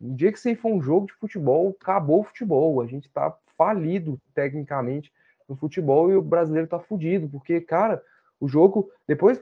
[0.02, 2.80] O dia que isso aí for um jogo de futebol, acabou o futebol.
[2.80, 5.12] A gente tá falido tecnicamente
[5.48, 8.02] no futebol e o brasileiro tá fudido, porque, cara,
[8.40, 9.40] o jogo, depois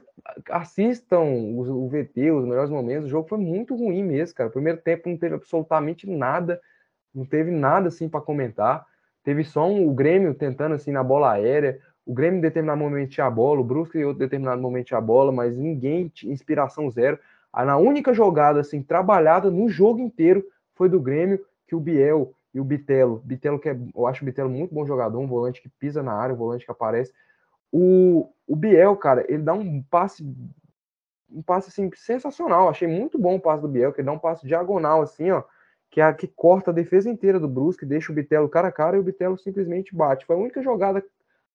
[0.51, 4.49] assistam o, VT, os melhores momentos, o jogo foi muito ruim mesmo, cara.
[4.51, 6.61] Primeiro tempo não teve absolutamente nada,
[7.13, 8.85] não teve nada assim para comentar.
[9.23, 13.09] Teve só um, o Grêmio tentando assim na bola aérea, o Grêmio em determinado momento
[13.09, 16.89] tinha a bola, o Brusque em outro determinado momento tinha a bola, mas ninguém inspiração
[16.91, 17.17] zero.
[17.53, 20.43] Na única jogada assim trabalhada no jogo inteiro
[20.75, 24.25] foi do Grêmio que o Biel e o Bitelo, Bitelo que é, eu acho o
[24.25, 27.13] Bitelo muito bom jogador, um volante que pisa na área, um volante que aparece,
[27.71, 30.23] o, o Biel, cara, ele dá um passe
[31.31, 32.67] um passe assim sensacional.
[32.67, 35.43] Achei muito bom o passe do Biel, que ele dá um passe diagonal assim, ó,
[35.89, 38.71] que é a que corta a defesa inteira do Brusque, deixa o Bitelo cara a
[38.71, 40.25] cara e o Bitelo simplesmente bate.
[40.25, 41.03] Foi a única jogada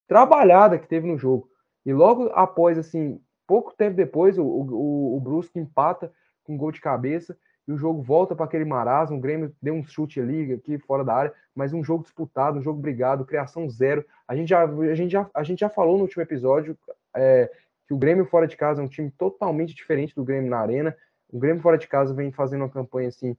[0.06, 1.48] trabalhada que teve no jogo.
[1.84, 6.12] E logo após assim, pouco tempo depois, o, o, o Brusque empata
[6.44, 7.36] com um gol de cabeça
[7.66, 9.16] e o jogo volta para aquele marasmo.
[9.16, 12.62] O Grêmio deu um chute ali, aqui fora da área, mas um jogo disputado, um
[12.62, 14.04] jogo brigado, criação zero.
[14.26, 16.78] A gente já, a gente já, a gente já falou no último episódio
[17.14, 17.50] é,
[17.86, 20.96] que o Grêmio fora de casa é um time totalmente diferente do Grêmio na Arena.
[21.30, 23.36] O Grêmio fora de casa vem fazendo uma campanha assim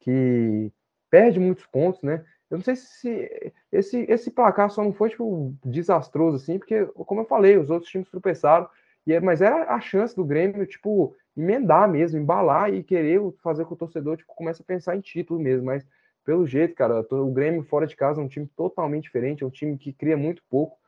[0.00, 0.70] que
[1.10, 2.24] perde muitos pontos, né?
[2.50, 7.22] Eu não sei se esse, esse placar só não foi tipo desastroso assim, porque como
[7.22, 8.68] eu falei, os outros times tropeçaram,
[9.06, 13.64] e é, mas era a chance do Grêmio, tipo, emendar mesmo, embalar e querer fazer
[13.64, 15.66] com o torcedor tipo, comece a pensar em título mesmo.
[15.66, 15.86] Mas
[16.24, 19.50] pelo jeito, cara, o Grêmio fora de casa é um time totalmente diferente, é um
[19.50, 20.78] time que cria muito pouco.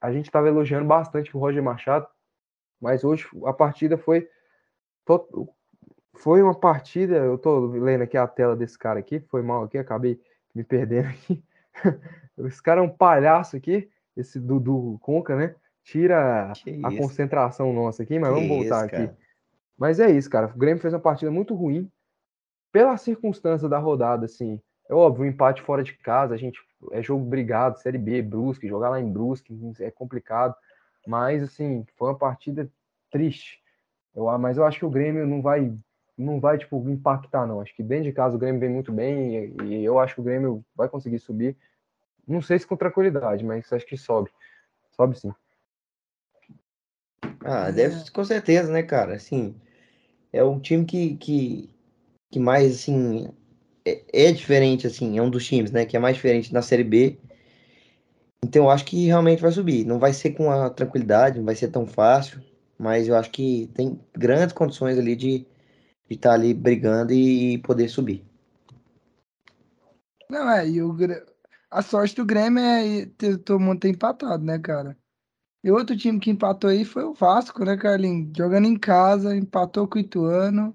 [0.00, 2.06] A gente estava elogiando bastante o Roger Machado,
[2.80, 4.28] mas hoje a partida foi
[6.14, 9.76] foi uma partida, eu tô lendo aqui a tela desse cara aqui, foi mal aqui,
[9.76, 10.20] acabei
[10.54, 11.42] me perdendo aqui.
[12.46, 15.54] Esse cara é um palhaço aqui, esse Dudu Conca, né?
[15.90, 16.98] Tira que a isso?
[16.98, 19.10] concentração nossa aqui, mas que vamos voltar isso, aqui.
[19.76, 20.46] Mas é isso, cara.
[20.46, 21.90] O Grêmio fez uma partida muito ruim.
[22.70, 24.60] Pela circunstância da rodada, assim.
[24.88, 26.60] É óbvio, um empate fora de casa, a gente
[26.92, 30.54] é jogo brigado, Série B, Brusque, jogar lá em Brusque é complicado.
[31.04, 32.70] Mas, assim, foi uma partida
[33.10, 33.60] triste.
[34.14, 35.72] Eu, mas eu acho que o Grêmio não vai,
[36.16, 37.60] não vai tipo, impactar, não.
[37.60, 40.20] Acho que dentro de casa o Grêmio vem muito bem e, e eu acho que
[40.20, 41.56] o Grêmio vai conseguir subir.
[42.28, 44.30] Não sei se com tranquilidade, mas acho que sobe.
[44.92, 45.34] Sobe sim.
[47.44, 49.14] Ah, deve, com certeza, né, cara?
[49.14, 49.54] Assim,
[50.32, 51.70] é um time que, que,
[52.30, 53.28] que mais, assim,
[53.84, 56.84] é, é, diferente, assim, é um dos times, né, que é mais diferente na Série
[56.84, 57.18] B.
[58.44, 59.84] Então, eu acho que realmente vai subir.
[59.84, 62.40] Não vai ser com a tranquilidade, não vai ser tão fácil,
[62.78, 65.46] mas eu acho que tem grandes condições ali de
[66.08, 68.24] estar tá ali brigando e poder subir.
[70.28, 70.96] Não, é, e o,
[71.70, 74.96] a sorte do Grêmio é ter, todo mundo ter empatado, né, cara?
[75.62, 78.32] E outro time que empatou aí foi o Vasco, né, Carlinhos?
[78.36, 80.74] Jogando em casa, empatou com o Ituano.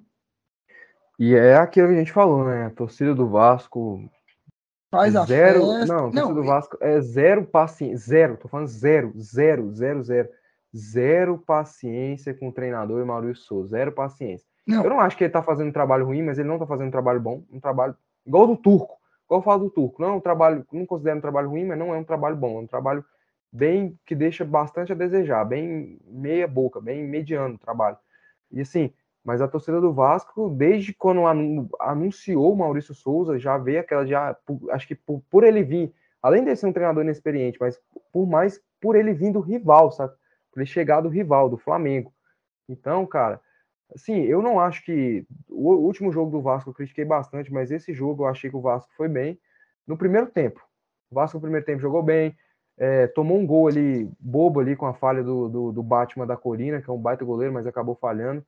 [1.17, 2.65] E é aquilo que a gente falou, né?
[2.65, 4.07] A torcida do Vasco.
[4.91, 5.85] Faz a zero, festa.
[5.85, 7.97] Não, a torcida não, do Vasco é zero paciência.
[7.97, 10.29] Zero, tô falando zero, zero, zero, zero.
[10.75, 13.69] Zero paciência com o treinador e Maurício Souza.
[13.69, 14.45] Zero paciência.
[14.67, 14.83] Não.
[14.83, 16.87] Eu não acho que ele tá fazendo um trabalho ruim, mas ele não tá fazendo
[16.87, 17.43] um trabalho bom.
[17.51, 18.97] Um trabalho igual do Turco.
[19.25, 20.01] Igual eu falo do Turco.
[20.01, 22.59] Não é um trabalho, não considero um trabalho ruim, mas não é um trabalho bom.
[22.59, 23.05] É um trabalho
[23.55, 27.97] bem que deixa bastante a desejar, bem meia boca, bem mediano o trabalho.
[28.51, 28.93] E assim,
[29.23, 31.21] mas a torcida do Vasco, desde quando
[31.79, 34.37] anunciou o Maurício Souza, já vê aquela já,
[34.71, 37.79] acho que por, por, ele vir, além de ser um treinador inexperiente, mas
[38.11, 40.13] por mais por ele vir do rival, sabe?
[40.51, 42.13] Por ele chegar do rival, do Flamengo.
[42.67, 43.39] Então, cara,
[43.95, 47.93] assim, eu não acho que o último jogo do Vasco eu critiquei bastante, mas esse
[47.93, 49.39] jogo eu achei que o Vasco foi bem
[49.87, 50.61] no primeiro tempo.
[51.09, 52.35] O Vasco no primeiro tempo jogou bem,
[52.77, 56.35] é, tomou um gol ali, bobo ali, com a falha do, do, do, Batman da
[56.35, 58.45] Colina, que é um baita goleiro, mas acabou falhando.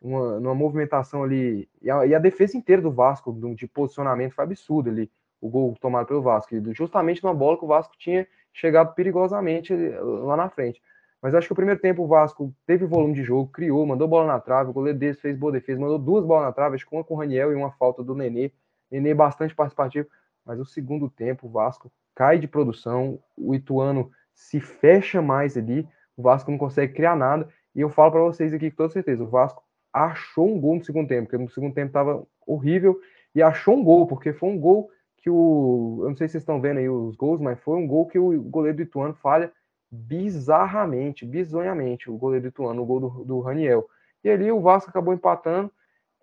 [0.00, 1.68] Uma, uma movimentação ali.
[1.80, 5.10] E a, e a, defesa inteira do Vasco, de posicionamento, foi absurdo ali.
[5.40, 6.54] O gol tomado pelo Vasco.
[6.74, 10.80] Justamente numa bola que o Vasco tinha chegado perigosamente lá na frente.
[11.22, 14.26] Mas acho que o primeiro tempo o Vasco teve volume de jogo, criou, mandou bola
[14.26, 16.94] na trave, o goleiro dele fez boa defesa, mandou duas bolas na trave, acho que
[16.94, 18.50] uma com o Raniel e uma falta do Nenê.
[18.90, 20.08] Nenê bastante participativo,
[20.44, 25.86] mas o segundo tempo o Vasco cai de produção, o Ituano se fecha mais ali,
[26.16, 27.48] o Vasco não consegue criar nada.
[27.74, 30.84] E eu falo para vocês aqui com toda certeza, o Vasco achou um gol no
[30.84, 33.00] segundo tempo, porque no segundo tempo estava horrível,
[33.34, 35.98] e achou um gol, porque foi um gol que o.
[36.02, 38.18] Eu não sei se vocês estão vendo aí os gols, mas foi um gol que
[38.18, 39.52] o goleiro do Ituano falha
[39.90, 43.88] bizarramente, bizonhamente, o goleiro do Ituano, o gol do, do Raniel.
[44.22, 45.70] E ali o Vasco acabou empatando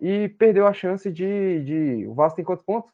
[0.00, 1.64] e perdeu a chance de.
[1.64, 2.06] de...
[2.06, 2.90] O Vasco tem quantos pontos?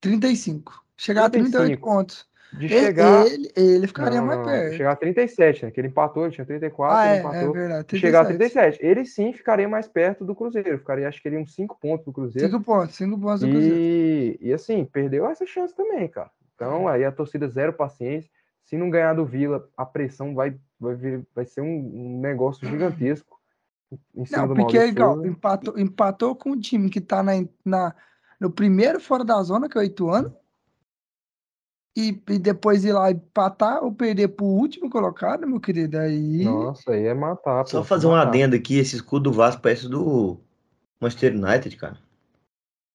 [0.00, 0.85] 35.
[0.96, 1.56] Chegar 35.
[1.56, 2.26] a 38 pontos.
[2.52, 3.26] De chegar.
[3.26, 4.76] Ele, ele ficaria não, mais perto.
[4.76, 5.70] Chegar a 37, né?
[5.70, 7.38] Que ele empatou, ele tinha 34, ah, ele é, empatou.
[7.38, 8.00] É verdade, 37.
[8.00, 8.78] Chegar a 37.
[8.86, 10.78] Ele sim ficaria mais perto do Cruzeiro.
[10.78, 12.48] Ficaria, acho que ele uns 5 pontos do Cruzeiro.
[12.48, 13.76] 5 pontos, 5 pontos do Cruzeiro.
[13.76, 16.30] E, e assim, perdeu essa chance também, cara.
[16.54, 18.30] Então, aí a torcida zero paciência.
[18.64, 22.66] Se não ganhar do Vila, a pressão vai, vai, vir, vai ser um, um negócio
[22.66, 23.38] gigantesco.
[24.32, 27.32] não, porque é igual, empatou, empatou com o time que tá na,
[27.64, 27.94] na,
[28.40, 30.34] no primeiro fora da zona, que é o Ituano
[31.96, 36.44] e, e depois ir lá empatar ou perder pro último colocado, meu querido, aí...
[36.44, 37.66] Nossa, aí é matar.
[37.66, 40.38] Só fazer um adendo aqui, esse escudo do Vasco parece do
[41.00, 41.98] Manchester United, cara.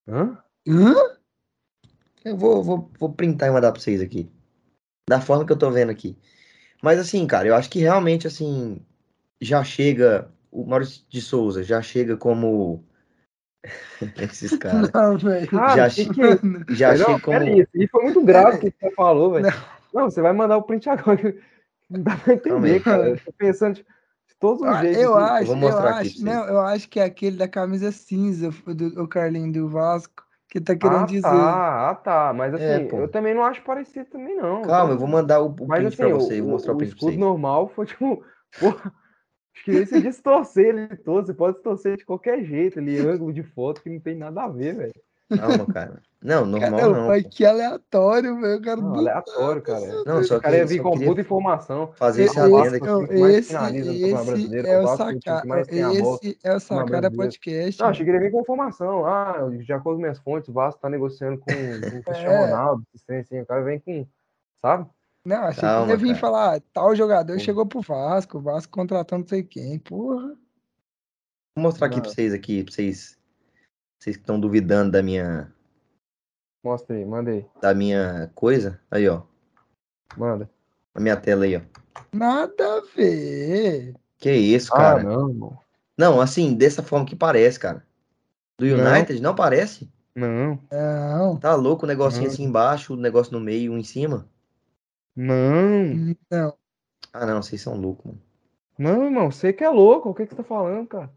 [0.08, 0.38] Hã?
[0.68, 0.94] Hã?
[2.24, 4.30] Eu vou, vou, vou printar e mandar pra vocês aqui.
[5.10, 6.16] Da forma que eu tô vendo aqui.
[6.84, 8.80] Mas assim, cara, eu acho que realmente, assim,
[9.42, 10.32] já chega...
[10.54, 12.84] O Maurício de Souza já chega como
[14.18, 14.92] Esses caras.
[14.92, 15.50] Não, velho.
[15.60, 16.06] Ah, já che...
[16.06, 16.74] que...
[16.74, 17.44] já não, como...
[17.44, 17.70] Isso.
[17.76, 19.46] E foi muito grave o que você falou, velho.
[19.46, 20.02] Não.
[20.02, 20.10] não.
[20.10, 21.36] você vai mandar o print agora.
[21.90, 23.10] Não dá pra entender, não, cara.
[23.10, 25.02] Eu tô pensando de, de todos os ah, jeitos.
[25.02, 27.92] Eu acho, eu, vou mostrar eu acho, não, eu acho que é aquele da camisa
[27.92, 31.22] cinza do, o Carlinho do Vasco que tá querendo ah, dizer.
[31.22, 32.34] Tá, ah, tá.
[32.34, 34.64] Mas assim, é, eu também não acho parecido também, não.
[34.64, 36.76] Calma, eu vou mandar o, o mas, print assim, pra você, o, vou mostrar o,
[36.76, 38.22] o print escudo normal foi tipo.
[38.60, 38.94] Porra,
[39.54, 43.44] Acho que se distorcer ele todo, você pode distorcer de qualquer jeito ali, ângulo de
[43.44, 44.94] foto que não tem nada a ver, velho.
[45.38, 46.02] Calma, cara.
[46.22, 47.08] Não, normal cara, não.
[47.08, 48.62] Pai, que aleatório, velho.
[48.62, 50.04] Cara, não, aleatório, cara.
[50.06, 51.92] Não, só o cara ia vir com puta informação.
[51.96, 52.86] Fazer esse adendo aqui.
[52.86, 53.56] Não, esse, esse
[54.68, 55.44] é o sacar.
[55.60, 57.82] Esse é o sacar podcast.
[57.82, 59.06] Não, achei que ele ia vir com informação.
[59.06, 61.52] Ah, de acordo com minhas fontes, o Vasco tá negociando com, com
[61.98, 62.46] o Cristiano é.
[62.46, 62.84] Ronaldo.
[62.94, 64.06] Assim, o cara vem com,
[64.62, 64.88] sabe?
[65.24, 68.72] Não, achei Calma, que ia vir falar, ah, tal jogador chegou pro Vasco, o Vasco
[68.72, 70.30] contratou não sei quem, porra.
[71.56, 72.04] Vou mostrar aqui não.
[72.04, 73.20] pra vocês aqui, pra vocês,
[74.00, 75.54] vocês que estão duvidando da minha...
[76.64, 77.46] Mostra aí, manda aí.
[77.62, 79.22] Da minha coisa, aí ó.
[80.18, 80.50] Manda.
[80.94, 81.62] Na minha tela aí, ó.
[82.12, 83.96] Nada a ver.
[84.18, 85.02] Que isso, ah, cara.
[85.02, 85.60] Ah, não, irmão.
[85.98, 87.86] Não, assim, dessa forma que parece, cara.
[88.58, 89.92] Do United, não, não parece?
[90.16, 90.60] Não.
[90.72, 91.38] Não.
[91.38, 92.32] Tá louco o negocinho não.
[92.32, 94.28] assim embaixo, o negócio no meio, um em cima?
[95.16, 96.16] Não.
[96.30, 96.54] Não.
[97.14, 98.22] Ah, não, vocês são loucos, mano.
[98.78, 100.10] Não, irmão, você que é louco.
[100.10, 101.12] O que, que você tá falando, cara?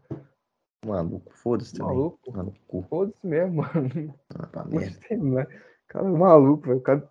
[0.85, 1.95] Maluco, foda-se também.
[1.95, 2.31] Maluco.
[2.31, 2.85] Maluco.
[2.89, 4.15] Foda-se mesmo, mano.
[4.35, 4.97] Ah, pra merda.
[5.09, 5.47] Né?
[5.87, 6.81] Cara, maluco, velho.
[6.81, 7.09] Cara...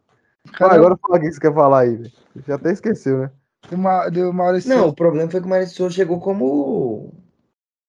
[0.53, 2.13] Cara, agora fala o que você quer falar aí, velho.
[2.47, 3.31] Já até esqueceu, né?
[3.71, 4.09] Do, Ma...
[4.09, 4.69] do Maurício.
[4.69, 7.13] Não, o problema foi que o Maurício Souza chegou como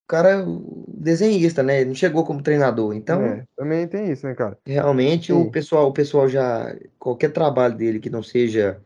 [0.08, 0.46] cara
[0.88, 1.82] desenhista, né?
[1.82, 2.94] Ele não chegou como treinador.
[2.94, 4.58] Então, é, também tem isso, né, cara?
[4.66, 5.42] Realmente Sim.
[5.42, 8.82] o pessoal, o pessoal já qualquer trabalho dele que não seja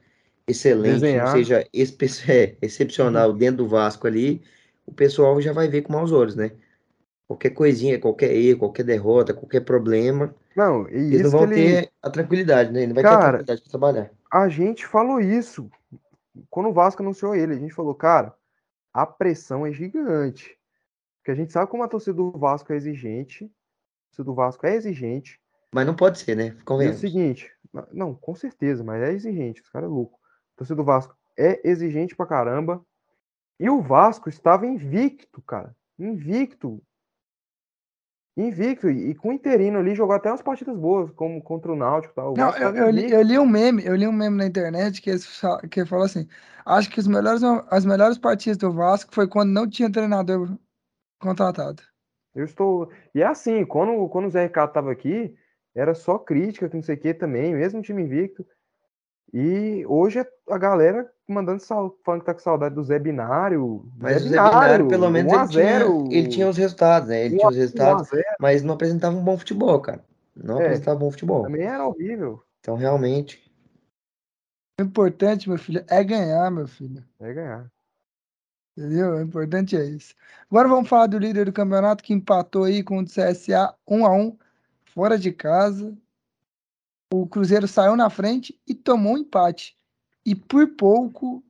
[0.50, 1.32] excelente, Desenhar.
[1.32, 1.62] seja
[2.28, 4.42] é, excepcional dentro do Vasco ali,
[4.86, 6.52] o pessoal já vai ver com maus olhos, né?
[7.28, 11.56] Qualquer coisinha, qualquer erro, qualquer derrota, qualquer problema, não, eles não vão ele...
[11.56, 12.84] ter a tranquilidade, né?
[12.84, 14.12] Ele vai cara, ter a tranquilidade para trabalhar.
[14.32, 15.70] A gente falou isso
[16.50, 17.54] quando o Vasco anunciou ele.
[17.54, 18.36] A gente falou, cara,
[18.94, 20.58] a pressão é gigante.
[21.18, 23.46] Porque a gente sabe como a torcida do Vasco é exigente.
[23.46, 25.40] A torcida do Vasco é exigente.
[25.74, 26.58] Mas não pode ser, né?
[26.68, 27.50] É o seguinte,
[27.94, 30.19] não, com certeza, mas é exigente, os caras é louco
[30.60, 32.86] torcida do Vasco é exigente pra caramba.
[33.60, 35.76] E o Vasco estava invicto, cara.
[35.98, 36.82] Invicto.
[38.38, 38.90] Invicto.
[38.90, 42.34] E com o interino ali jogou até umas partidas boas, como contra o Náutico tal.
[42.36, 45.12] Não, eu, eu, li, eu, li, um meme, eu li um meme na internet que,
[45.70, 46.28] que falou assim:
[46.66, 50.58] acho que os melhores, as melhores partidas do Vasco foi quando não tinha treinador
[51.20, 51.82] contratado.
[52.36, 52.90] Eu estou.
[53.14, 55.36] E é assim, quando, quando o Zé Ricardo estava aqui,
[55.76, 58.46] era só crítica, que não sei o que também, mesmo time invicto.
[59.34, 63.86] E hoje é a galera mandando sal, falando que tá com saudade do Zé Binário.
[63.98, 67.26] Mas Zé Binário, Binário, pelo menos, ele tinha, ele tinha, os resultados, né?
[67.26, 68.10] Ele tinha os resultados,
[68.40, 70.04] mas não apresentava um bom futebol, cara.
[70.36, 71.44] Não é, apresentava bom futebol.
[71.44, 72.42] Também era horrível.
[72.60, 73.50] Então, realmente.
[74.80, 77.04] O importante, meu filho, é ganhar, meu filho.
[77.20, 77.72] É ganhar.
[78.78, 79.16] Entendeu?
[79.16, 80.16] O importante é isso.
[80.50, 84.14] Agora vamos falar do líder do campeonato que empatou aí com o CSA 1 a
[84.14, 84.38] 1
[84.86, 85.96] fora de casa.
[87.12, 89.76] O Cruzeiro saiu na frente e tomou um empate.
[90.26, 91.44] E por pouco,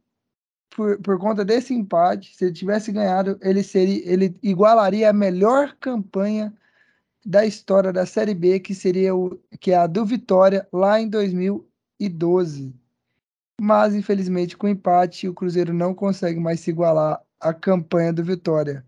[0.69, 5.75] por, por conta desse empate, se ele tivesse ganhado, ele seria, ele igualaria a melhor
[5.79, 6.53] campanha
[7.25, 11.09] da história da Série B, que seria o que é a do Vitória lá em
[11.09, 12.73] 2012.
[13.59, 18.23] Mas infelizmente com o empate o Cruzeiro não consegue mais se igualar à campanha do
[18.23, 18.85] Vitória.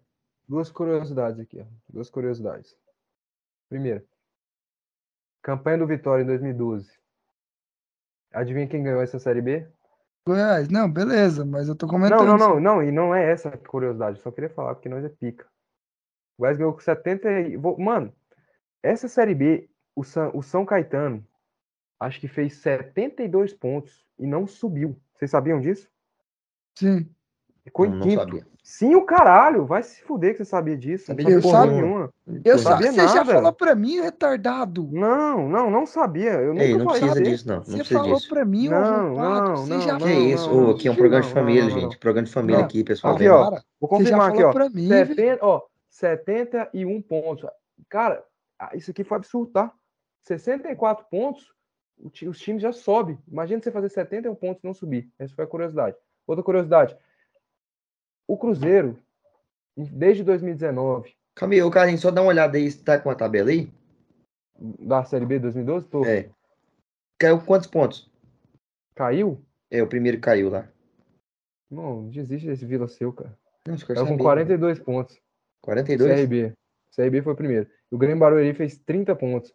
[0.47, 1.65] Duas curiosidades aqui.
[1.89, 2.75] Duas curiosidades.
[3.67, 4.05] Primeiro,
[5.41, 6.89] campanha do Vitória em 2012.
[8.33, 9.67] Adivinha quem ganhou essa Série B?
[10.25, 12.25] Goiás, não, beleza, mas eu tô Não, comentando.
[12.25, 15.09] não, não, não, e não é essa a curiosidade, só queria falar, porque nós é
[15.09, 15.45] pica.
[16.37, 17.57] O Goiás ganhou com 70 e...
[17.57, 18.13] Mano,
[18.83, 21.25] essa Série B, o São, o São Caetano,
[21.99, 24.99] acho que fez 72 pontos e não subiu.
[25.15, 25.89] Vocês sabiam disso?
[26.77, 27.09] Sim.
[27.63, 28.19] Ficou Não, em não quinto.
[28.21, 28.47] sabia.
[28.63, 31.07] Sim, o caralho, vai se fuder que você sabia disso.
[31.07, 32.13] Sabia não porra porra nenhuma.
[32.43, 34.87] Eu Não sa- sabia Você já falou pra mim, retardado.
[34.91, 36.31] Não, não, não sabia.
[36.33, 37.55] Eu nunca Ei, não falei precisa nada disso, não.
[37.57, 38.29] Não Você falou disso.
[38.29, 40.27] pra mim, Não, não, você não, já não, Que falou.
[40.27, 40.49] isso?
[40.49, 41.97] não, Ô, aqui é um não, programa de não, família, não, não, gente.
[41.99, 42.65] Programa de família Não.
[42.65, 43.15] aqui, pessoal.
[43.15, 43.49] Aqui, ó.
[43.49, 43.63] Para.
[43.79, 44.51] Vou confirmar aqui, ó.
[44.51, 45.07] pra mim, velho.
[45.15, 47.49] 70, ó, 71 pontos.
[47.89, 48.23] Cara,
[48.59, 49.71] ah, isso aqui foi absurdo, tá?
[50.23, 51.51] 64 pontos,
[52.27, 53.17] os times já sobem.
[53.27, 55.09] Imagina você fazer 71 pontos e não subir.
[55.19, 55.95] Essa foi a curiosidade.
[56.27, 56.95] Outra curiosidade.
[58.31, 58.97] O Cruzeiro,
[59.75, 63.15] desde 2019, Calma aí, ô Carlinhos, só dá uma olhada aí, você tá com a
[63.15, 63.69] tabela aí?
[64.79, 66.29] da Série B 2012, tô, É.
[67.19, 68.09] Caiu quantos pontos?
[68.95, 69.43] caiu?
[69.69, 70.65] É, o primeiro caiu lá.
[71.69, 73.37] Não, desiste desse Vila seu, cara.
[73.67, 74.23] Não, isso que eu Caiu com sabia.
[74.23, 75.19] 42 pontos.
[75.61, 76.21] 42?
[76.21, 76.53] CRB.
[76.95, 77.69] CRB foi o primeiro.
[77.91, 79.53] O Grêmio Barueri fez 30 pontos.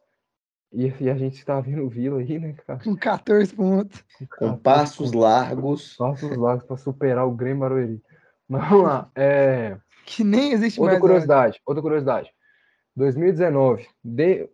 [0.71, 2.85] E, e a gente tá vendo o Vila aí, né, cara?
[2.85, 4.05] Com 14 pontos.
[4.39, 5.97] Com passos largos.
[5.97, 8.03] Passos largos para superar o Grêmio Barueri.
[8.49, 9.11] Mas vamos lá.
[9.15, 11.01] É, Que nem existe outra mais.
[11.01, 11.61] curiosidade.
[11.67, 12.31] Outra curiosidade.
[12.95, 13.87] 2019.
[14.05, 14.49] de-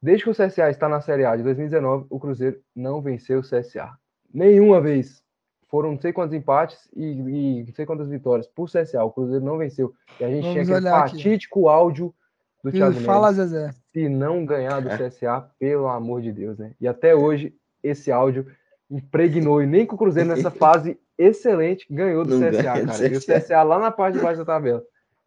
[0.00, 3.42] desde que o CSA está na Série A de 2019, o Cruzeiro não venceu o
[3.42, 3.90] CSA.
[4.32, 5.22] Nenhuma vez.
[5.68, 9.02] Foram não sei quantos empates e, e não sei quantas vitórias por CSA.
[9.04, 9.94] O Cruzeiro não venceu.
[10.20, 11.16] E a gente Vamos tinha aquele olhar aqui.
[11.16, 12.14] fatídico áudio
[12.62, 12.70] do.
[12.70, 13.32] Thiago Fala.
[13.32, 13.70] Zezé.
[13.92, 14.98] Se não ganhar do É.
[14.98, 16.72] CSA, pelo amor de Deus, né?
[16.78, 18.46] E até hoje, esse áudio
[18.90, 19.62] impregnou.
[19.62, 23.08] E nem que o Cruzeiro, nessa fase excelente, ganhou do Não CSA, ganha do cara.
[23.08, 23.40] E o CSA.
[23.40, 24.82] CSA lá na parte de baixo da tabela.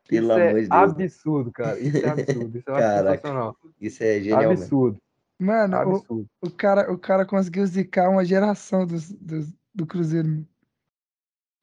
[0.07, 0.71] Pelo Isso amor é de Deus.
[0.71, 1.79] absurdo, cara.
[1.79, 2.57] Isso é absurdo.
[2.57, 3.09] Isso é Caraca.
[3.15, 3.57] sensacional.
[3.81, 4.63] Isso é genial mesmo.
[4.63, 5.01] Absurdo.
[5.39, 6.29] Mano, o, Absurdo.
[6.41, 10.45] o, cara, o cara conseguiu zicar uma geração dos, dos- do Cruzeiro.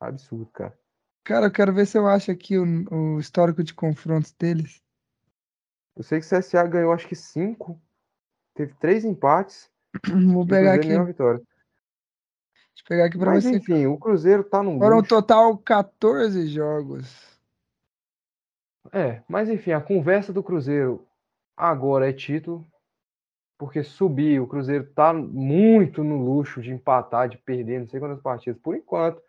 [0.00, 0.76] Absurdo, cara.
[1.24, 4.82] Cara, eu quero ver se eu acho aqui o, o histórico de confrontos deles.
[5.96, 7.80] Eu sei que o CSA ganhou acho que cinco.
[8.54, 9.70] Teve três empates.
[10.32, 10.88] Vou o pegar aqui.
[10.88, 11.40] nenhuma vitória.
[12.82, 13.56] Deixa eu pegar aqui pra Mas você.
[13.56, 17.32] enfim, o Cruzeiro tá no Foram um total 14 jogos.
[18.92, 21.06] É, mas enfim, a conversa do Cruzeiro
[21.56, 22.66] agora é título,
[23.56, 28.20] porque subir, o Cruzeiro tá muito no luxo de empatar, de perder, não sei quantas
[28.20, 28.60] partidas.
[28.60, 29.22] Por enquanto,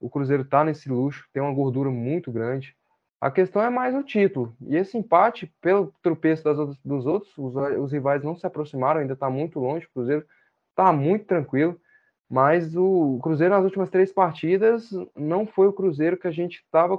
[0.00, 2.74] o Cruzeiro tá nesse luxo, tem uma gordura muito grande.
[3.20, 4.54] A questão é mais o título.
[4.62, 9.00] E esse empate, pelo tropeço das outras- dos outros, os, os rivais não se aproximaram,
[9.00, 9.86] ainda tá muito longe.
[9.86, 10.26] O Cruzeiro
[10.74, 11.80] tá muito tranquilo.
[12.28, 16.98] Mas o Cruzeiro nas últimas três partidas não foi o Cruzeiro que a gente estava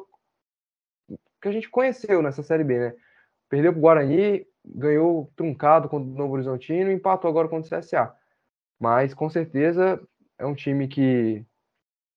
[1.42, 2.94] que a gente conheceu nessa Série B, né?
[3.50, 8.14] Perdeu pro Guarani, ganhou truncado contra o Novo Horizontino e empatou agora contra o CSA.
[8.80, 10.02] Mas com certeza
[10.38, 11.46] é um time que.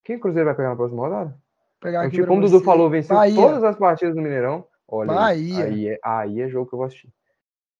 [0.04, 1.38] Quem o Cruzeiro vai pegar na próxima rodada?
[1.80, 3.34] Pegar É um time, como o Dudu falou, venceu Bahia.
[3.34, 4.66] todas as partidas do Mineirão.
[4.88, 5.64] Olha, aí, Bahia.
[5.64, 7.12] aí é, aí é jogo que eu vou assistir.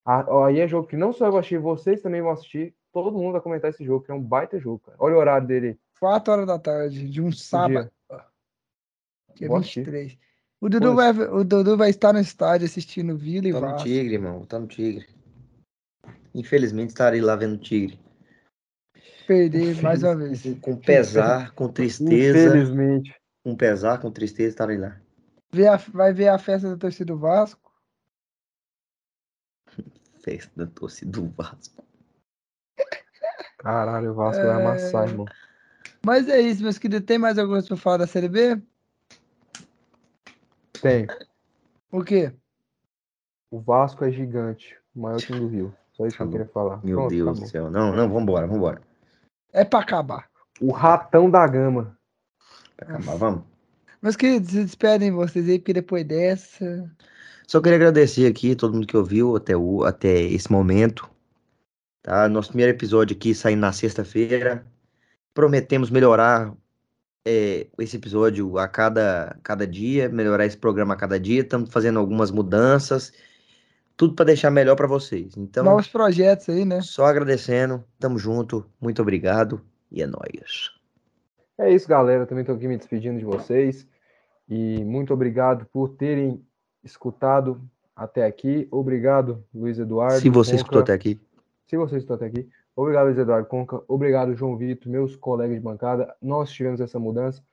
[0.04, 2.74] Ah, Aí é jogo que não só eu vou assistir, vocês também vão assistir.
[2.92, 4.96] Todo mundo vai comentar esse jogo, que é um baita jogo, cara.
[5.00, 5.78] Olha o horário dele.
[5.98, 8.24] 4 horas da tarde, de um sábado, dia.
[9.48, 9.84] dia assistir.
[9.84, 10.18] 23.
[10.60, 13.76] O Dudu, vai, o Dudu vai estar no estádio assistindo Vila e Tá no.
[13.76, 14.44] Tigre, irmão.
[14.44, 15.06] Tá no Tigre.
[16.34, 17.98] Infelizmente estarei lá vendo o Tigre.
[19.26, 20.42] Perder mais uma vez.
[20.60, 22.48] Com pesar, com tristeza.
[22.48, 23.14] Infelizmente.
[23.42, 25.00] Com pesar, com tristeza estarei lá.
[25.92, 27.72] Vai ver a festa da torcida do Vasco.
[30.22, 31.82] Festa da torcida do Vasco.
[33.62, 35.26] Caralho, o Vasco vai amassar, irmão.
[36.04, 37.06] Mas é isso, meus queridos.
[37.06, 38.60] Tem mais alguma coisa pra falar da Série B?
[40.80, 41.06] Tem.
[41.92, 42.32] O quê?
[43.50, 44.76] O Vasco é gigante.
[44.94, 45.74] O maior time do Rio.
[45.92, 46.80] Só isso que eu queria falar.
[46.82, 47.44] Meu Pronto, Deus acabou.
[47.44, 47.70] do céu.
[47.70, 48.80] Não, não, vambora, vambora.
[49.52, 50.30] É pra acabar.
[50.58, 51.98] O ratão da gama.
[52.78, 53.42] Pra acabar, vamos.
[54.00, 56.90] Meus queridos, se despedem vocês aí, porque depois dessa.
[57.46, 61.10] Só queria agradecer aqui todo mundo que ouviu até, o, até esse momento.
[62.02, 62.28] Tá?
[62.28, 64.64] Nosso primeiro episódio aqui saindo na sexta-feira.
[65.34, 66.54] Prometemos melhorar
[67.24, 71.42] é, esse episódio a cada, cada dia, melhorar esse programa a cada dia.
[71.42, 73.12] Estamos fazendo algumas mudanças,
[73.96, 75.36] tudo para deixar melhor para vocês.
[75.36, 76.80] Então, Novos projetos aí, né?
[76.80, 79.60] só agradecendo, tamo junto, muito obrigado
[79.92, 80.70] e é nóis.
[81.58, 82.26] É isso, galera.
[82.26, 83.86] Também estou aqui me despedindo de vocês.
[84.48, 86.42] E muito obrigado por terem
[86.82, 87.60] escutado
[87.94, 88.66] até aqui.
[88.70, 90.18] Obrigado, Luiz Eduardo.
[90.18, 91.20] Se você escutou até aqui,
[91.70, 92.48] Se você escutou até aqui.
[92.74, 93.80] Obrigado, Luiz Eduardo Conca.
[93.86, 96.12] Obrigado, João Vitor, meus colegas de bancada.
[96.20, 97.44] Nós tivemos essa mudança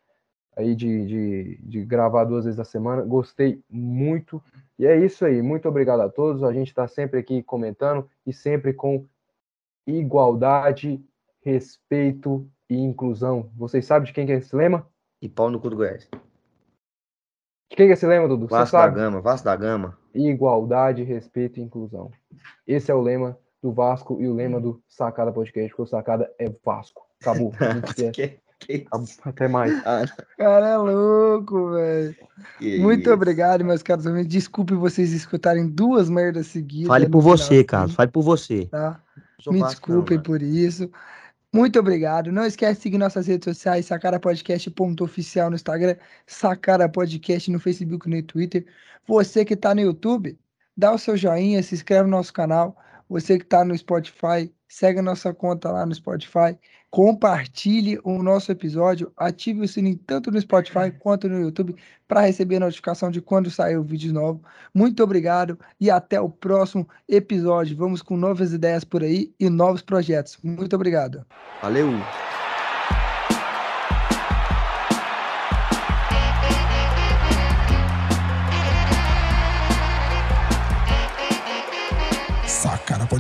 [0.56, 3.04] aí de, de, de gravar duas vezes na semana.
[3.04, 4.42] Gostei muito.
[4.80, 5.40] E é isso aí.
[5.44, 6.44] Muito obrigado a todos.
[6.44, 9.06] A gente está sempre aqui comentando e sempre com
[9.86, 11.00] igualdade,
[11.46, 13.52] respeito e inclusão.
[13.56, 14.88] Vocês sabem de quem que é esse lema?
[15.22, 16.10] e pau no cu do Goiás.
[17.70, 18.48] De quem que é esse lema, Dudu?
[18.48, 18.88] Vasco da?
[18.88, 19.96] Gama, Vasco da Gama.
[20.12, 22.12] Igualdade, respeito e inclusão.
[22.66, 23.38] Esse é o lema
[23.68, 27.06] do Vasco e o lema do Sacada Podcast, porque o Sacada é Vasco.
[27.22, 27.52] Acabou.
[28.14, 29.06] Que- que Acabou.
[29.06, 29.20] isso?
[29.24, 29.72] Até mais.
[29.86, 30.04] Ah,
[30.36, 32.16] Cara, é louco, velho.
[32.82, 33.14] Muito isso.
[33.14, 34.28] obrigado, meus caros amigos.
[34.28, 36.88] Desculpe vocês escutarem duas merdas seguidas.
[36.88, 37.94] Fale por final, você, assim, Carlos.
[37.96, 38.66] Fale por você.
[38.66, 39.00] Tá?
[39.48, 40.24] Me Vasco, não, desculpem mano.
[40.26, 40.90] por isso.
[41.54, 42.32] Muito obrigado.
[42.32, 48.16] Não esquece de seguir nossas redes sociais, sacarapodcast.oficial no Instagram, Sacara Podcast no Facebook e
[48.16, 48.66] no Twitter.
[49.08, 50.38] Você que está no YouTube,
[50.76, 52.76] dá o seu joinha, se inscreve no nosso canal.
[53.10, 56.58] Você que está no Spotify, segue a nossa conta lá no Spotify.
[56.90, 61.76] Compartilhe o nosso episódio, ative o sininho tanto no Spotify quanto no YouTube
[62.08, 64.42] para receber a notificação de quando sair o vídeo novo.
[64.74, 67.76] Muito obrigado e até o próximo episódio.
[67.76, 70.38] Vamos com novas ideias por aí e novos projetos.
[70.42, 71.26] Muito obrigado.
[71.62, 71.90] Valeu.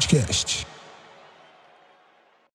[0.08, 0.77] Podcast.